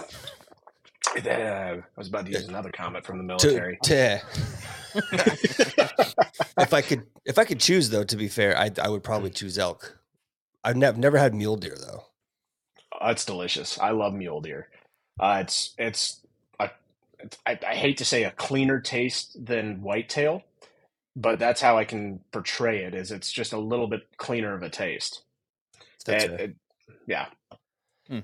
I 1.16 1.82
was 1.96 2.08
about 2.08 2.26
to 2.26 2.32
use 2.32 2.46
another 2.46 2.70
comment 2.70 3.06
from 3.06 3.18
the 3.18 3.24
military. 3.24 3.78
to- 3.82 4.20
if 6.58 6.74
I 6.74 6.82
could, 6.82 7.06
if 7.24 7.38
I 7.38 7.44
could 7.44 7.58
choose, 7.58 7.88
though, 7.90 8.04
to 8.04 8.16
be 8.16 8.28
fair, 8.28 8.56
I 8.56 8.70
I 8.82 8.88
would 8.88 9.02
probably 9.02 9.30
choose 9.30 9.58
elk. 9.58 9.98
I've 10.62 10.76
never 10.76 10.98
never 10.98 11.18
had 11.18 11.34
mule 11.34 11.56
deer 11.56 11.76
though. 11.80 12.04
Oh, 13.00 13.10
it's 13.10 13.24
delicious. 13.24 13.78
I 13.78 13.90
love 13.90 14.12
mule 14.14 14.40
deer. 14.40 14.68
Uh, 15.18 15.38
it's 15.42 15.74
it's 15.78 16.20
a, 16.60 16.70
it's 17.18 17.38
I, 17.46 17.58
I 17.66 17.74
hate 17.74 17.96
to 17.98 18.04
say 18.04 18.24
a 18.24 18.30
cleaner 18.32 18.80
taste 18.80 19.44
than 19.44 19.82
whitetail, 19.82 20.42
but 21.16 21.38
that's 21.38 21.60
how 21.60 21.76
I 21.78 21.84
can 21.84 22.20
portray 22.32 22.84
it. 22.84 22.94
Is 22.94 23.10
it's 23.10 23.32
just 23.32 23.52
a 23.52 23.58
little 23.58 23.86
bit 23.88 24.02
cleaner 24.16 24.54
of 24.54 24.62
a 24.62 24.70
taste. 24.70 25.22
That's 26.04 26.24
And 26.24 26.36
fair. 26.36 26.44
it- 26.46 26.56
yeah, 27.06 27.26
Yeah, 28.08 28.20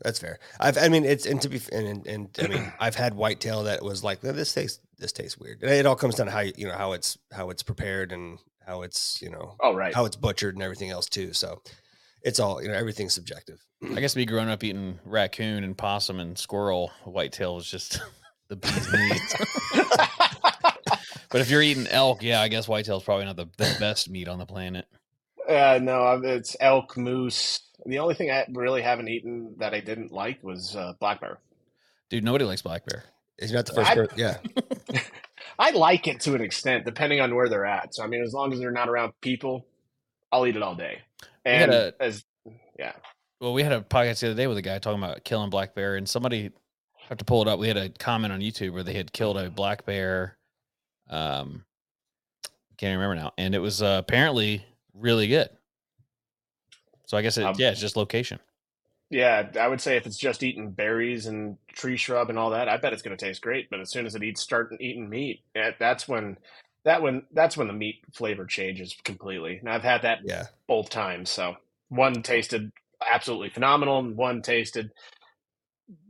that's 0.00 0.18
fair. 0.18 0.38
I've, 0.58 0.78
I 0.78 0.88
mean, 0.88 1.04
it's 1.04 1.26
and 1.26 1.40
to 1.42 1.48
be 1.48 1.60
and, 1.70 1.86
and 2.06 2.06
and 2.06 2.28
I 2.38 2.46
mean, 2.48 2.72
I've 2.80 2.94
had 2.94 3.14
whitetail 3.14 3.64
that 3.64 3.82
was 3.82 4.02
like 4.02 4.24
"Eh, 4.24 4.32
this 4.32 4.54
tastes 4.54 4.80
this 4.98 5.12
tastes 5.12 5.36
weird. 5.38 5.62
And 5.62 5.70
it 5.70 5.84
all 5.84 5.96
comes 5.96 6.14
down 6.14 6.26
to 6.26 6.32
how 6.32 6.40
you 6.40 6.52
you 6.56 6.66
know 6.66 6.74
how 6.74 6.92
it's 6.92 7.18
how 7.32 7.50
it's 7.50 7.62
prepared 7.62 8.10
and 8.12 8.38
how 8.66 8.80
it's 8.82 9.20
you 9.20 9.28
know 9.30 9.56
oh 9.60 9.74
right. 9.74 9.94
how 9.94 10.06
it's 10.06 10.16
butchered 10.16 10.54
and 10.54 10.62
everything 10.62 10.90
else 10.90 11.06
too. 11.06 11.32
So 11.34 11.60
it's 12.22 12.40
all 12.40 12.62
you 12.62 12.68
know 12.68 12.74
everything's 12.74 13.12
subjective. 13.12 13.62
I 13.94 14.00
guess 14.00 14.16
me 14.16 14.24
growing 14.24 14.48
up 14.48 14.64
eating 14.64 14.98
raccoon 15.04 15.62
and 15.64 15.76
possum 15.76 16.18
and 16.18 16.38
squirrel, 16.38 16.90
whitetail 17.04 17.54
was 17.56 17.70
just 17.70 18.00
the 18.48 18.56
bee's 18.56 18.92
knees. 18.92 19.34
but 21.30 21.40
if 21.40 21.50
you're 21.50 21.60
eating 21.62 21.86
elk, 21.88 22.22
yeah, 22.22 22.40
I 22.40 22.48
guess 22.48 22.66
whitetail's 22.66 23.04
probably 23.04 23.26
not 23.26 23.36
the, 23.36 23.46
the 23.58 23.76
best 23.78 24.08
meat 24.08 24.28
on 24.28 24.38
the 24.38 24.46
planet. 24.46 24.86
Uh, 25.48 25.78
no, 25.82 26.20
it's 26.24 26.56
elk, 26.60 26.96
moose. 26.96 27.60
The 27.86 27.98
only 27.98 28.14
thing 28.14 28.30
I 28.30 28.46
really 28.52 28.82
haven't 28.82 29.08
eaten 29.08 29.56
that 29.58 29.74
I 29.74 29.80
didn't 29.80 30.12
like 30.12 30.42
was 30.42 30.74
uh, 30.74 30.94
black 31.00 31.20
bear. 31.20 31.38
Dude, 32.08 32.24
nobody 32.24 32.44
likes 32.44 32.62
black 32.62 32.86
bear. 32.86 33.04
Is 33.38 33.52
not 33.52 33.66
the 33.66 33.74
first 33.74 33.90
I-. 33.90 34.06
Yeah, 34.16 34.36
I 35.58 35.70
like 35.72 36.06
it 36.06 36.20
to 36.20 36.34
an 36.34 36.40
extent, 36.40 36.84
depending 36.84 37.20
on 37.20 37.34
where 37.34 37.48
they're 37.48 37.66
at. 37.66 37.94
So 37.94 38.02
I 38.02 38.06
mean, 38.06 38.22
as 38.22 38.32
long 38.32 38.52
as 38.52 38.58
they're 38.58 38.70
not 38.70 38.88
around 38.88 39.12
people, 39.20 39.66
I'll 40.32 40.46
eat 40.46 40.56
it 40.56 40.62
all 40.62 40.74
day. 40.76 41.00
And 41.44 41.70
gotta- 41.70 41.94
as 42.00 42.24
yeah, 42.78 42.92
Well, 43.40 43.52
we 43.52 43.62
had 43.62 43.72
a 43.72 43.80
podcast 43.80 44.20
the 44.20 44.28
other 44.28 44.36
day 44.36 44.46
with 44.46 44.58
a 44.58 44.62
guy 44.62 44.78
talking 44.78 45.02
about 45.02 45.24
killing 45.24 45.50
black 45.50 45.74
bear, 45.74 45.96
and 45.96 46.08
somebody 46.08 46.52
I 46.98 47.06
have 47.08 47.18
to 47.18 47.24
pull 47.24 47.42
it 47.42 47.48
up. 47.48 47.58
We 47.58 47.68
had 47.68 47.76
a 47.76 47.90
comment 47.90 48.32
on 48.32 48.40
YouTube 48.40 48.72
where 48.72 48.82
they 48.82 48.94
had 48.94 49.12
killed 49.12 49.36
a 49.36 49.50
black 49.50 49.84
bear. 49.84 50.38
Um, 51.10 51.64
can't 52.78 52.96
remember 52.98 53.14
now, 53.16 53.32
and 53.36 53.54
it 53.54 53.58
was 53.60 53.82
uh, 53.82 53.96
apparently 54.00 54.64
really 54.94 55.28
good. 55.28 55.48
So 57.06 57.16
I 57.16 57.22
guess 57.22 57.36
it, 57.36 57.44
Um, 57.44 57.54
yeah, 57.58 57.70
it's 57.70 57.80
just 57.80 57.96
location. 57.96 58.40
yeah, 59.10 59.48
I 59.60 59.68
would 59.68 59.80
say 59.80 59.96
if 59.96 60.06
it's 60.06 60.16
just 60.16 60.42
eating 60.42 60.72
berries 60.72 61.26
and 61.26 61.58
tree 61.68 61.96
shrub 61.96 62.30
and 62.30 62.38
all 62.38 62.50
that, 62.50 62.68
I 62.68 62.78
bet 62.78 62.92
it's 62.92 63.02
going 63.02 63.16
to 63.16 63.24
taste 63.24 63.42
great. 63.42 63.68
But 63.70 63.80
as 63.80 63.90
soon 63.90 64.06
as 64.06 64.14
it 64.14 64.22
eats 64.22 64.40
start 64.40 64.74
eating 64.80 65.08
meat, 65.08 65.42
that's 65.78 66.08
when 66.08 66.38
that 66.84 67.02
when 67.02 67.22
that's 67.32 67.56
when 67.56 67.66
the 67.66 67.72
meat 67.74 68.00
flavor 68.12 68.46
changes 68.46 68.96
completely. 69.04 69.58
And 69.58 69.68
I've 69.68 69.82
had 69.82 70.02
that 70.02 70.20
yeah. 70.24 70.46
both 70.66 70.90
times. 70.90 71.30
So 71.30 71.56
one 71.88 72.22
tasted 72.22 72.72
absolutely 73.08 73.50
phenomenal, 73.50 73.98
and 74.00 74.16
one 74.16 74.42
tasted 74.42 74.90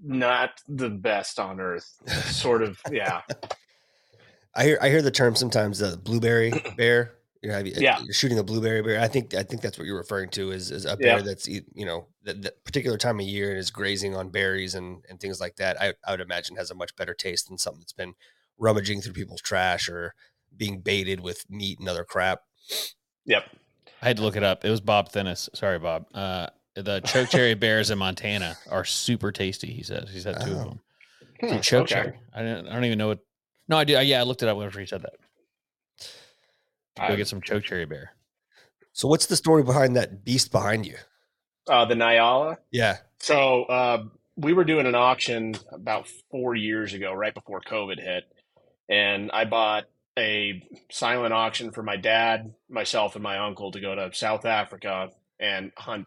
not 0.03 0.51
the 0.69 0.89
best 0.91 1.41
on 1.41 1.61
earth. 1.61 1.93
Sort 2.27 2.63
of, 2.63 2.79
yeah. 2.91 3.23
I 4.55 4.65
hear 4.65 4.79
I 4.81 4.89
hear 4.89 5.03
the 5.03 5.11
term 5.11 5.35
sometimes 5.35 5.81
the 5.81 5.97
blueberry 5.97 6.53
bear. 6.77 7.15
You 7.45 7.51
know, 7.51 7.57
have 7.59 7.67
you- 7.67 7.75
Yeah. 7.77 8.01
you're 8.03 8.15
shooting 8.15 8.39
a 8.39 8.43
blueberry 8.43 8.83
bear. 8.83 8.99
I 9.01 9.07
think 9.09 9.35
I 9.35 9.43
think 9.43 9.61
that's 9.63 9.77
what 9.79 9.87
you're 9.87 9.99
referring 9.99 10.31
to 10.31 10.51
is, 10.51 10.71
is 10.71 10.87
a 10.87 10.91
Yeah. 10.91 11.17
bear 11.17 11.23
that's 11.23 11.47
you 11.47 11.63
know 11.75 12.09
that, 12.23 12.41
that 12.43 12.65
particular 12.65 12.97
time 12.97 13.21
of 13.21 13.27
year 13.27 13.51
and 13.51 13.59
is 13.59 13.71
grazing 13.71 14.17
on 14.17 14.31
berries 14.31 14.75
and 14.75 15.05
and 15.09 15.21
things 15.21 15.41
like 15.41 15.57
that. 15.57 15.81
I, 15.81 15.93
I 16.07 16.13
would 16.13 16.21
imagine 16.23 16.57
has 16.57 16.71
a 16.71 16.75
much 16.75 16.97
better 16.97 17.13
taste 17.15 17.49
than 17.49 17.59
something 17.59 17.81
that's 17.81 17.93
been 17.93 18.15
rummaging 18.59 19.03
through 19.03 19.13
people's 19.13 19.43
trash 19.43 19.89
or 19.89 20.15
being 20.57 20.81
baited 20.81 21.21
with 21.21 21.45
meat 21.51 21.79
and 21.79 21.89
other 21.89 22.05
crap. 22.05 22.41
Yep. 23.27 23.45
I 24.01 24.07
had 24.09 24.17
to 24.17 24.23
look 24.23 24.37
it 24.37 24.43
up. 24.43 24.65
It 24.65 24.71
was 24.71 24.81
Bob 24.81 25.11
Thinnis. 25.13 25.49
Sorry, 25.55 25.79
Bob. 25.79 26.07
Uh, 26.15 26.47
the 26.75 27.01
choke 27.01 27.29
cherry 27.31 27.55
bears 27.65 27.91
in 27.91 27.99
Montana 27.99 28.57
are 28.71 28.85
super 28.85 29.33
tasty. 29.33 29.73
He 29.73 29.83
says 29.83 30.09
he's 30.13 30.25
had 30.25 30.41
two 30.41 30.53
of 30.53 30.59
Oh. 30.59 30.65
them. 30.65 30.81
Hmm, 31.41 31.49
Some 31.49 31.61
choke 31.61 31.83
okay. 31.85 31.95
cherry. 31.95 32.19
I 32.35 32.43
don't. 32.43 32.69
I 32.69 32.73
don't 32.75 32.85
even 32.85 32.99
know 32.99 33.09
what. 33.09 33.19
No, 33.69 33.77
I 33.77 33.85
do. 33.85 33.95
Yeah, 34.01 34.21
I 34.21 34.23
looked 34.25 34.43
it 34.43 34.49
up 34.49 34.57
whenever 34.57 34.79
he 34.81 34.87
said 34.87 35.03
that. 35.03 35.15
Go 36.97 37.05
I- 37.05 37.17
get 37.17 37.29
some 37.29 37.41
choke 37.41 37.65
cherry 37.65 37.87
bear. 37.87 38.15
So 38.93 39.09
what's 39.09 39.27
the 39.27 39.37
story 39.37 39.65
behind 39.65 39.97
that 39.97 40.25
beast 40.25 40.53
behind 40.53 40.87
you? 40.87 40.97
Uh, 41.69 41.85
the 41.85 41.95
Nyala. 41.95 42.59
Yeah. 42.71 42.99
So 43.19 43.65
uh, 43.65 44.05
we 44.37 44.53
were 44.53 44.65
doing 44.65 44.87
an 44.87 44.95
auction 44.95 45.57
about 45.73 46.07
four 46.31 46.55
years 46.55 46.95
ago, 46.95 47.13
right 47.13 47.35
before 47.35 47.61
COVID 47.61 47.99
hit, 47.99 48.25
and 48.89 49.31
I 49.33 49.47
bought 49.47 49.85
a 50.17 50.63
silent 50.91 51.33
auction 51.33 51.73
for 51.73 51.83
my 51.83 51.97
dad, 51.97 52.55
myself, 52.69 53.17
and 53.17 53.23
my 53.23 53.39
uncle 53.39 53.73
to 53.73 53.81
go 53.81 53.95
to 53.95 54.11
South 54.13 54.45
Africa 54.45 55.09
and 55.41 55.73
hunt 55.77 56.07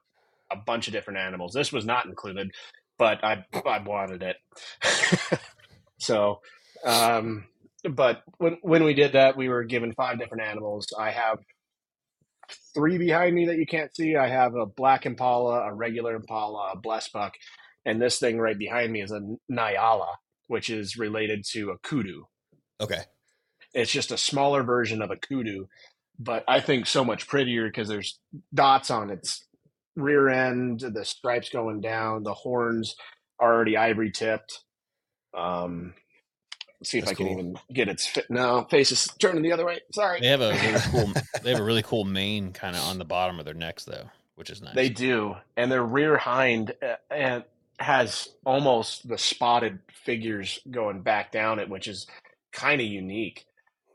a 0.50 0.56
bunch 0.56 0.88
of 0.88 0.94
different 0.94 1.20
animals. 1.20 1.54
This 1.54 1.74
was 1.74 1.86
not 1.86 2.06
included, 2.06 2.52
but 2.98 3.24
I 3.24 3.44
I 3.66 3.80
wanted 3.84 4.24
it. 4.24 4.38
so, 5.98 6.40
um, 6.86 7.46
but 7.90 8.24
when 8.38 8.58
when 8.62 8.84
we 8.84 8.94
did 8.94 9.14
that, 9.14 9.38
we 9.38 9.50
were 9.50 9.64
given 9.64 9.94
five 9.94 10.20
different 10.20 10.44
animals. 10.44 10.88
I 10.98 11.12
have 11.12 11.40
three 12.74 12.98
behind 12.98 13.36
me 13.36 13.48
that 13.48 13.58
you 13.58 13.66
can't 13.66 13.96
see. 13.96 14.16
I 14.16 14.28
have 14.28 14.56
a 14.56 14.66
black 14.66 15.06
impala, 15.06 15.68
a 15.68 15.74
regular 15.74 16.16
impala, 16.16 16.74
a 16.74 16.78
blesbuck, 16.78 17.32
and 17.86 18.02
this 18.02 18.20
thing 18.20 18.40
right 18.40 18.58
behind 18.58 18.92
me 18.92 19.02
is 19.02 19.12
a 19.12 19.22
Nyala, 19.52 20.16
which 20.48 20.70
is 20.70 20.98
related 20.98 21.44
to 21.52 21.72
a 21.72 21.78
kudu. 21.80 22.24
Okay. 22.80 23.02
It's 23.74 23.92
just 23.92 24.12
a 24.12 24.18
smaller 24.18 24.64
version 24.64 25.02
of 25.02 25.12
a 25.12 25.18
kudu, 25.18 25.66
but 26.20 26.44
I 26.48 26.62
think 26.62 26.88
so 26.88 27.04
much 27.04 27.28
prettier 27.28 27.68
because 27.68 27.88
there's 27.88 28.20
dots 28.54 28.90
on 28.90 29.10
its 29.10 29.46
rear 29.96 30.30
end, 30.30 30.80
the 30.80 31.04
stripes 31.04 31.50
going 31.50 31.82
down, 31.82 32.24
the 32.24 32.34
horns 32.34 32.96
are 33.40 33.54
already 33.54 33.76
ivory 33.78 34.12
tipped. 34.12 34.64
Um, 35.38 35.94
see 36.84 37.00
if 37.00 37.06
That's 37.06 37.14
I 37.14 37.16
can 37.16 37.26
cool. 37.28 37.40
even 37.40 37.60
get 37.74 37.88
its 37.90 38.06
fit. 38.06 38.26
No, 38.30 38.66
face 38.70 38.92
is 38.92 39.08
turning 39.20 39.42
the 39.42 39.52
other 39.52 39.66
way. 39.66 39.80
Sorry. 39.94 40.20
They 40.20 40.28
have 40.28 40.42
a 40.42 40.52
really 40.52 40.80
cool. 40.92 41.14
They 41.42 41.52
have 41.52 41.60
a 41.60 41.64
really 41.64 41.84
cool 41.84 42.04
mane 42.04 42.54
kind 42.54 42.76
of 42.76 42.84
on 42.84 42.98
the 42.98 43.06
bottom 43.06 43.40
of 43.40 43.46
their 43.46 43.54
necks, 43.54 43.86
though, 43.86 44.10
which 44.36 44.50
is 44.50 44.62
nice. 44.62 44.76
They 44.76 44.90
do, 44.90 45.36
and 45.56 45.72
their 45.72 45.84
rear 45.84 46.18
hind 46.18 46.74
uh, 46.82 46.96
and 47.10 47.44
has 47.80 48.30
almost 48.46 49.08
the 49.08 49.18
spotted 49.18 49.80
figures 50.04 50.60
going 50.70 51.02
back 51.02 51.32
down 51.32 51.60
it, 51.60 51.70
which 51.70 51.88
is 51.88 52.08
kind 52.52 52.82
of 52.82 52.88
unique 52.88 53.46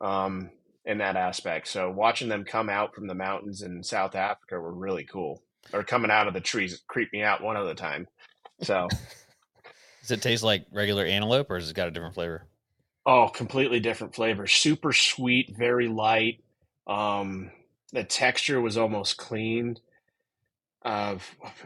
um, 0.01 0.51
in 0.85 0.99
that 0.99 1.17
aspect. 1.17 1.69
So 1.69 1.91
watching 1.91 2.29
them 2.29 2.45
come 2.45 2.69
out 2.69 2.95
from 2.95 3.07
the 3.07 3.15
mountains 3.15 3.63
in 3.63 3.83
South 3.83 4.15
Africa 4.15 4.61
were 4.61 4.73
really 4.73 5.05
cool. 5.05 5.43
Or 5.73 5.85
coming 5.85 6.11
out 6.11 6.27
of 6.27 6.35
the 6.35 6.41
trees 6.41 6.83
creeped 6.89 7.13
me 7.13 7.23
out 7.23 7.43
one 7.43 7.57
other 7.57 7.75
time. 7.75 8.09
So 8.63 8.89
Does 10.03 10.11
it 10.11 10.21
taste 10.23 10.43
like 10.43 10.67
regular 10.73 11.05
antelope, 11.05 11.49
or 11.51 11.55
has 11.55 11.71
it 11.71 11.75
got 11.75 11.87
a 11.87 11.93
different 11.93 12.15
flavor? 12.15 12.45
Oh, 13.07 13.29
completely 13.29 13.81
different 13.81 14.15
flavor. 14.15 14.47
Super 14.47 14.93
sweet, 14.93 15.55
very 15.57 15.89
light. 15.89 16.43
Um, 16.87 17.51
the 17.93 18.05
texture 18.05 18.61
was 18.61 18.77
almost 18.77 19.17
clean. 19.17 19.77
Uh, 20.85 21.17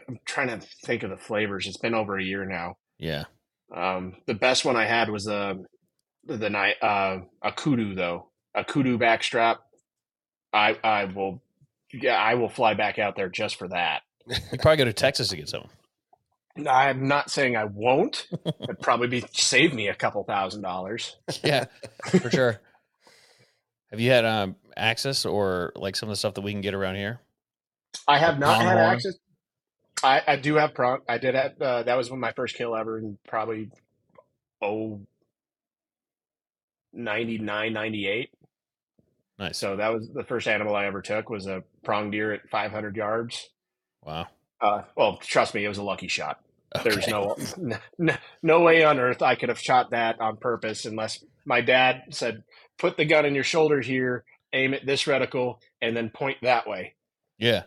I'm 0.09 0.20
trying 0.24 0.49
to 0.49 0.66
think 0.84 1.03
of 1.03 1.11
the 1.11 1.16
flavors. 1.16 1.66
It's 1.66 1.78
been 1.78 1.95
over 1.95 2.18
a 2.18 2.24
year 2.24 2.45
now. 2.45 2.76
Yeah. 2.99 3.24
Um, 3.74 4.16
the 4.26 4.34
best 4.34 4.64
one 4.64 4.76
I 4.76 4.87
had 4.87 5.11
was 5.11 5.26
uh, 5.26 5.55
the 6.24 6.37
the 6.37 6.51
night 6.51 6.76
uh, 6.82 7.20
a 7.43 7.53
kudu 7.53 7.95
though 7.95 8.28
a 8.55 8.64
kudu 8.64 8.99
backstrap. 8.99 9.59
I 10.53 10.76
I 10.82 11.05
will 11.05 11.43
yeah 11.93 12.16
I 12.16 12.34
will 12.34 12.49
fly 12.49 12.74
back 12.74 12.99
out 12.99 13.16
there 13.16 13.28
just 13.28 13.57
for 13.57 13.68
that. 13.68 14.03
You 14.53 14.59
probably 14.59 14.78
go 14.78 14.84
to 14.84 14.93
Texas 14.93 15.28
to 15.28 15.37
get 15.37 15.49
some. 15.49 15.68
I'm 16.69 17.09
not 17.09 17.31
saying 17.31 17.57
I 17.57 17.65
won't. 17.65 18.27
It'd 18.61 18.81
probably 18.81 19.09
be 19.09 19.25
save 19.33 19.75
me 19.75 19.89
a 19.89 19.95
couple 19.95 20.23
thousand 20.25 20.63
dollars. 20.63 21.17
Yeah, 21.45 21.67
for 22.21 22.31
sure. 22.31 22.61
Have 23.91 24.01
you 24.01 24.11
had 24.11 24.25
um, 24.25 24.57
axis 24.77 25.25
or 25.25 25.73
like 25.77 25.97
some 25.97 26.09
of 26.09 26.13
the 26.13 26.17
stuff 26.17 26.35
that 26.35 26.41
we 26.41 26.53
can 26.53 26.61
get 26.61 26.75
around 26.75 26.97
here? 26.97 27.21
I 28.09 28.19
have 28.19 28.39
not 28.39 28.61
had 28.61 28.75
Pronghorn? 28.75 28.95
axis. 28.95 29.19
I, 30.03 30.23
I 30.27 30.37
do 30.37 30.57
have 30.57 30.75
prong. 30.75 31.01
I 31.09 31.19
did 31.19 31.35
have 31.35 31.61
uh, 31.61 31.83
that 31.85 31.97
was 31.97 32.11
when 32.11 32.21
my 32.21 32.33
first 32.33 32.55
kill 32.57 32.77
ever, 32.77 32.99
and 32.99 33.19
probably 33.27 33.71
oh 34.63 35.01
99, 36.93 37.73
98. 37.73 38.31
Nice. 39.39 39.59
So 39.59 39.77
that 39.77 39.93
was 39.93 40.09
the 40.13 40.25
first 40.25 40.49
animal 40.49 40.75
I 40.75 40.87
ever 40.87 41.03
took 41.03 41.29
was 41.29 41.47
a 41.47 41.63
prong 41.85 42.11
deer 42.11 42.33
at 42.33 42.49
500 42.49 42.97
yards. 42.97 43.49
wow. 44.03 44.27
Uh, 44.59 44.83
well, 44.97 45.19
trust 45.19 45.55
me, 45.55 45.63
it 45.63 45.69
was 45.69 45.77
a 45.77 45.83
lucky 45.83 46.09
shot. 46.09 46.41
There's 46.85 47.09
no, 47.09 47.37
no 47.99 48.16
no 48.43 48.61
way 48.61 48.85
on 48.85 48.99
earth 48.99 49.22
I 49.22 49.35
could 49.35 49.49
have 49.49 49.61
shot 49.61 49.91
that 49.91 50.20
on 50.20 50.37
purpose 50.37 50.85
unless 50.85 51.24
my 51.45 51.61
dad 51.61 52.03
said, 52.11 52.43
"Put 52.79 52.97
the 52.97 53.05
gun 53.05 53.24
in 53.24 53.35
your 53.35 53.45
shoulder 53.45 53.81
here, 53.81 54.24
aim 54.53 54.74
at 54.74 54.85
this 54.87 55.05
reticle, 55.05 55.59
and 55.81 55.97
then 55.97 56.11
point 56.11 56.39
that 56.43 56.66
way." 56.66 56.95
Yeah. 57.39 57.62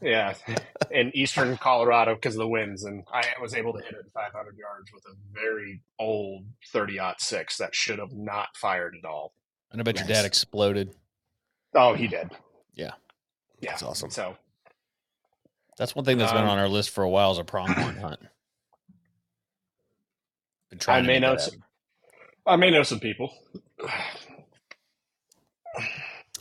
Yeah, 0.00 0.34
in 0.90 1.10
eastern 1.16 1.56
Colorado 1.56 2.14
because 2.14 2.34
of 2.34 2.40
the 2.40 2.48
winds, 2.48 2.84
and 2.84 3.04
I 3.12 3.24
was 3.40 3.54
able 3.54 3.72
to 3.72 3.80
hit 3.80 3.92
it 3.92 4.06
500 4.14 4.56
yards 4.56 4.92
with 4.92 5.02
a 5.06 5.16
very 5.32 5.80
old 5.98 6.44
30 6.72 6.98
six 7.18 7.58
that 7.58 7.74
should 7.74 7.98
have 7.98 8.12
not 8.12 8.56
fired 8.56 8.94
at 8.96 9.04
all. 9.08 9.34
And 9.72 9.80
I 9.80 9.82
bet 9.82 9.98
your 9.98 10.06
dad 10.06 10.24
exploded. 10.24 10.94
Oh, 11.74 11.94
he 11.94 12.06
did. 12.06 12.30
Yeah. 12.74 12.92
Yeah, 13.60 13.70
That's 13.72 13.82
awesome. 13.82 14.10
So 14.10 14.36
That's 15.76 15.94
one 15.94 16.04
thing 16.04 16.18
that's 16.18 16.32
been 16.32 16.42
Um, 16.42 16.48
on 16.48 16.58
our 16.58 16.68
list 16.68 16.90
for 16.90 17.02
a 17.02 17.08
while 17.10 17.32
is 17.32 17.38
a 17.38 17.44
pronghorn 17.44 17.96
hunt. 17.96 18.20
Been 20.70 20.78
I 20.78 20.80
trying 20.80 21.02
to 21.04 21.06
may 21.08 21.18
know 21.18 21.36
some. 21.36 21.62
I 22.46 22.56
may 22.56 22.70
know 22.70 22.82
some 22.82 23.00
people. 23.00 23.32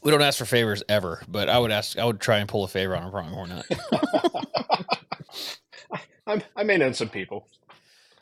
We 0.04 0.12
don't 0.12 0.22
ask 0.22 0.38
for 0.38 0.46
favors 0.46 0.84
ever, 0.88 1.22
but 1.28 1.50
I 1.50 1.60
would 1.60 1.72
ask. 1.72 1.98
I 1.98 2.06
would 2.06 2.20
try 2.20 2.38
and 2.38 2.48
pull 2.48 2.64
a 2.64 2.68
favor 2.68 2.96
on 2.96 3.04
a 3.04 3.12
pronghorn 3.12 3.50
hunt. 3.52 3.66
I, 6.28 6.42
I 6.56 6.64
may 6.64 6.78
know 6.78 6.92
some 6.92 7.10
people. 7.10 7.48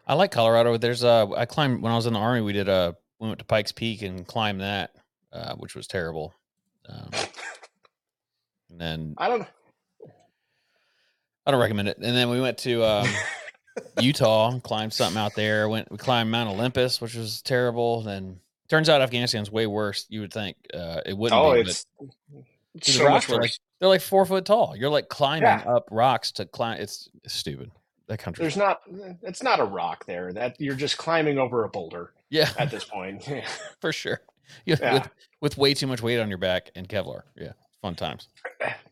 I 0.07 0.13
like 0.13 0.31
Colorado. 0.31 0.77
There's 0.77 1.03
uh, 1.03 1.31
I 1.31 1.45
climbed 1.45 1.81
when 1.81 1.91
I 1.91 1.95
was 1.95 2.05
in 2.05 2.13
the 2.13 2.19
army. 2.19 2.41
We 2.41 2.53
did 2.53 2.69
a 2.69 2.95
we 3.19 3.27
went 3.27 3.39
to 3.39 3.45
Pikes 3.45 3.71
Peak 3.71 4.01
and 4.01 4.25
climbed 4.27 4.61
that, 4.61 4.91
uh, 5.33 5.55
which 5.55 5.75
was 5.75 5.87
terrible. 5.87 6.33
Um, 6.87 7.09
and 8.69 8.79
then 8.81 9.15
I 9.17 9.27
don't. 9.27 9.47
I 11.47 11.51
don't 11.51 11.61
recommend 11.61 11.87
it. 11.87 11.97
And 11.97 12.15
then 12.15 12.29
we 12.29 12.41
went 12.41 12.57
to 12.59 12.83
um, 12.83 13.07
Utah, 13.99 14.59
climbed 14.59 14.93
something 14.93 15.19
out 15.19 15.35
there. 15.35 15.67
Went 15.69 15.91
we 15.91 15.97
climbed 15.97 16.31
Mount 16.31 16.49
Olympus, 16.49 17.01
which 17.01 17.15
was 17.15 17.41
terrible. 17.41 18.01
Then 18.01 18.39
turns 18.69 18.89
out 18.89 19.01
Afghanistan's 19.01 19.51
way 19.51 19.67
worse. 19.67 20.05
You 20.09 20.21
would 20.21 20.33
think 20.33 20.57
uh, 20.73 21.01
it 21.05 21.17
wouldn't. 21.17 21.39
Oh, 21.39 21.53
be, 21.53 21.61
it's, 21.61 21.85
Dude, 21.99 22.81
the 22.81 22.91
so 22.91 23.09
much 23.09 23.29
are 23.29 23.41
like 23.41 23.51
they're 23.79 23.89
like 23.89 24.01
four 24.01 24.25
foot 24.25 24.45
tall. 24.45 24.75
You're 24.75 24.89
like 24.89 25.09
climbing 25.09 25.43
Yeah. 25.43 25.63
up 25.67 25.87
rocks 25.91 26.31
to 26.33 26.45
climb. 26.45 26.79
It's, 26.79 27.09
it's 27.23 27.33
stupid. 27.33 27.71
That 28.07 28.19
country. 28.19 28.43
There's 28.43 28.57
not. 28.57 28.81
It's 29.23 29.41
not 29.41 29.59
a 29.59 29.63
rock 29.65 30.05
there. 30.05 30.31
That 30.33 30.59
you're 30.59 30.75
just 30.75 30.97
climbing 30.97 31.39
over 31.39 31.63
a 31.63 31.69
boulder 31.69 32.13
yeah, 32.29 32.51
at 32.59 32.69
this 32.69 32.83
point. 32.83 33.27
for 33.81 33.91
sure. 33.91 34.21
You 34.65 34.75
Yeah. 34.79 34.93
with 34.93 35.09
with 35.41 35.57
way 35.57 35.73
too 35.73 35.87
much 35.87 36.01
weight 36.01 36.19
on 36.19 36.29
your 36.29 36.37
back 36.37 36.69
and 36.75 36.87
Kevlar. 36.87 37.21
Yeah, 37.35 37.53
fun 37.81 37.95
times. 37.95 38.27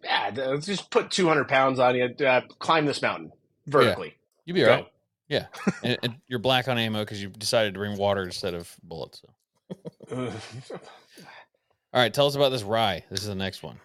yeah, 0.04 0.32
th- 0.32 0.66
just 0.66 0.90
put 0.90 1.12
200 1.12 1.48
pounds 1.48 1.78
on 1.80 1.96
you. 1.96 2.06
Uh, 2.26 2.42
climb 2.60 2.86
this 2.86 3.02
mountain 3.02 3.32
vertically. 3.68 4.16
You'll 4.46 4.56
be 4.56 4.64
all 4.66 4.70
right. 4.70 4.88
Yeah, 5.30 5.46
and, 5.84 5.98
and 6.04 6.16
you're 6.28 6.40
black 6.40 6.68
on 6.68 6.78
ammo 6.78 7.00
because 7.00 7.22
you 7.22 7.30
decided 7.30 7.74
to 7.74 7.80
bring 7.80 7.98
water 7.98 8.24
instead 8.24 8.54
of 8.54 8.76
bullets. 8.84 9.22
So. 10.10 10.16
All 11.94 12.02
right, 12.02 12.14
tell 12.14 12.26
us 12.28 12.36
about 12.36 12.50
this 12.50 12.64
rye. 12.64 13.04
This 13.10 13.22
is 13.22 13.28
the 13.28 13.36
next 13.36 13.62
one. 13.64 13.80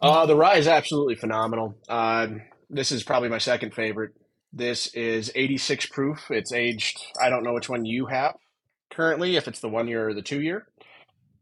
Uh, 0.00 0.26
the 0.26 0.34
rye 0.36 0.56
is 0.56 0.66
absolutely 0.66 1.14
phenomenal. 1.14 1.76
Uh, 1.88 2.26
this 2.68 2.90
is 2.90 3.04
probably 3.04 3.28
my 3.28 3.38
second 3.38 3.72
favorite. 3.74 4.12
This 4.52 4.88
is 4.94 5.30
86 5.34 5.86
proof. 5.86 6.26
It's 6.30 6.52
aged. 6.52 7.00
I 7.20 7.30
don't 7.30 7.44
know 7.44 7.52
which 7.54 7.68
one 7.68 7.84
you 7.84 8.06
have 8.06 8.34
currently. 8.90 9.36
If 9.36 9.46
it's 9.46 9.60
the 9.60 9.68
one 9.68 9.86
year 9.88 10.08
or 10.08 10.14
the 10.14 10.22
two 10.22 10.40
year, 10.40 10.66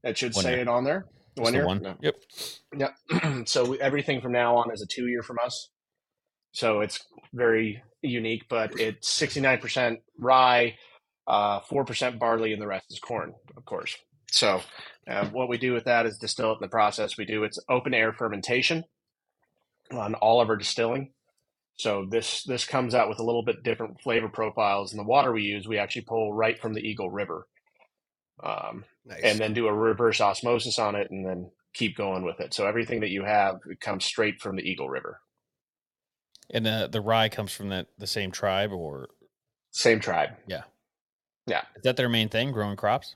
it 0.04 0.18
should 0.18 0.34
One 0.34 0.42
say 0.44 0.52
year. 0.52 0.60
it 0.60 0.68
on 0.68 0.84
there. 0.84 1.06
The 1.36 1.42
one 1.42 1.52
the 1.52 1.58
year. 1.58 1.66
one. 1.66 1.82
No. 1.82 1.96
Yep. 2.00 2.14
Yep. 2.76 3.48
so 3.48 3.64
we- 3.70 3.80
everything 3.80 4.20
from 4.20 4.32
now 4.32 4.56
on 4.56 4.70
is 4.72 4.82
a 4.82 4.86
two 4.86 5.06
year 5.08 5.22
from 5.22 5.38
us. 5.42 5.70
So 6.52 6.80
it's 6.80 7.04
very 7.32 7.82
unique, 8.02 8.44
but 8.48 8.78
it's 8.80 9.08
69% 9.18 9.98
rye, 10.18 10.76
uh, 11.26 11.60
4% 11.60 12.18
barley, 12.18 12.52
and 12.52 12.62
the 12.62 12.66
rest 12.66 12.86
is 12.90 12.98
corn, 12.98 13.34
of 13.56 13.64
course. 13.64 13.96
So 14.30 14.60
uh, 15.08 15.26
what 15.26 15.48
we 15.48 15.58
do 15.58 15.72
with 15.72 15.84
that 15.84 16.06
is 16.06 16.18
distill 16.18 16.52
it 16.52 16.54
in 16.54 16.58
the 16.62 16.68
process. 16.68 17.16
We 17.16 17.24
do 17.24 17.44
it's 17.44 17.58
open 17.68 17.94
air 17.94 18.12
fermentation 18.12 18.84
on 19.90 20.14
all 20.14 20.40
of 20.40 20.48
our 20.48 20.56
distilling. 20.56 21.12
So 21.76 22.06
this 22.10 22.42
this 22.42 22.64
comes 22.64 22.94
out 22.94 23.08
with 23.08 23.20
a 23.20 23.24
little 23.24 23.44
bit 23.44 23.62
different 23.62 24.00
flavor 24.02 24.28
profiles. 24.28 24.92
And 24.92 24.98
the 24.98 25.04
water 25.08 25.32
we 25.32 25.42
use, 25.42 25.66
we 25.66 25.78
actually 25.78 26.02
pull 26.02 26.34
right 26.34 26.60
from 26.60 26.74
the 26.74 26.80
Eagle 26.80 27.10
River. 27.10 27.46
Um, 28.42 28.84
Nice. 29.04 29.20
and 29.24 29.38
then 29.38 29.54
do 29.54 29.66
a 29.66 29.74
reverse 29.74 30.20
osmosis 30.20 30.78
on 30.78 30.94
it 30.94 31.10
and 31.10 31.26
then 31.26 31.50
keep 31.74 31.96
going 31.96 32.24
with 32.24 32.40
it. 32.40 32.52
So 32.52 32.66
everything 32.66 33.00
that 33.00 33.10
you 33.10 33.24
have 33.24 33.56
comes 33.80 34.04
straight 34.04 34.40
from 34.40 34.56
the 34.56 34.62
Eagle 34.62 34.88
River. 34.88 35.20
And 36.50 36.64
the 36.64 36.88
the 36.90 37.00
rye 37.00 37.28
comes 37.28 37.52
from 37.52 37.68
that 37.68 37.88
the 37.98 38.06
same 38.06 38.30
tribe, 38.30 38.72
or 38.72 39.08
Same 39.70 40.00
tribe. 40.00 40.30
Yeah. 40.46 40.62
Yeah. 41.46 41.62
Is 41.76 41.82
that 41.82 41.96
their 41.96 42.08
main 42.08 42.28
thing? 42.28 42.52
Growing 42.52 42.76
crops. 42.76 43.14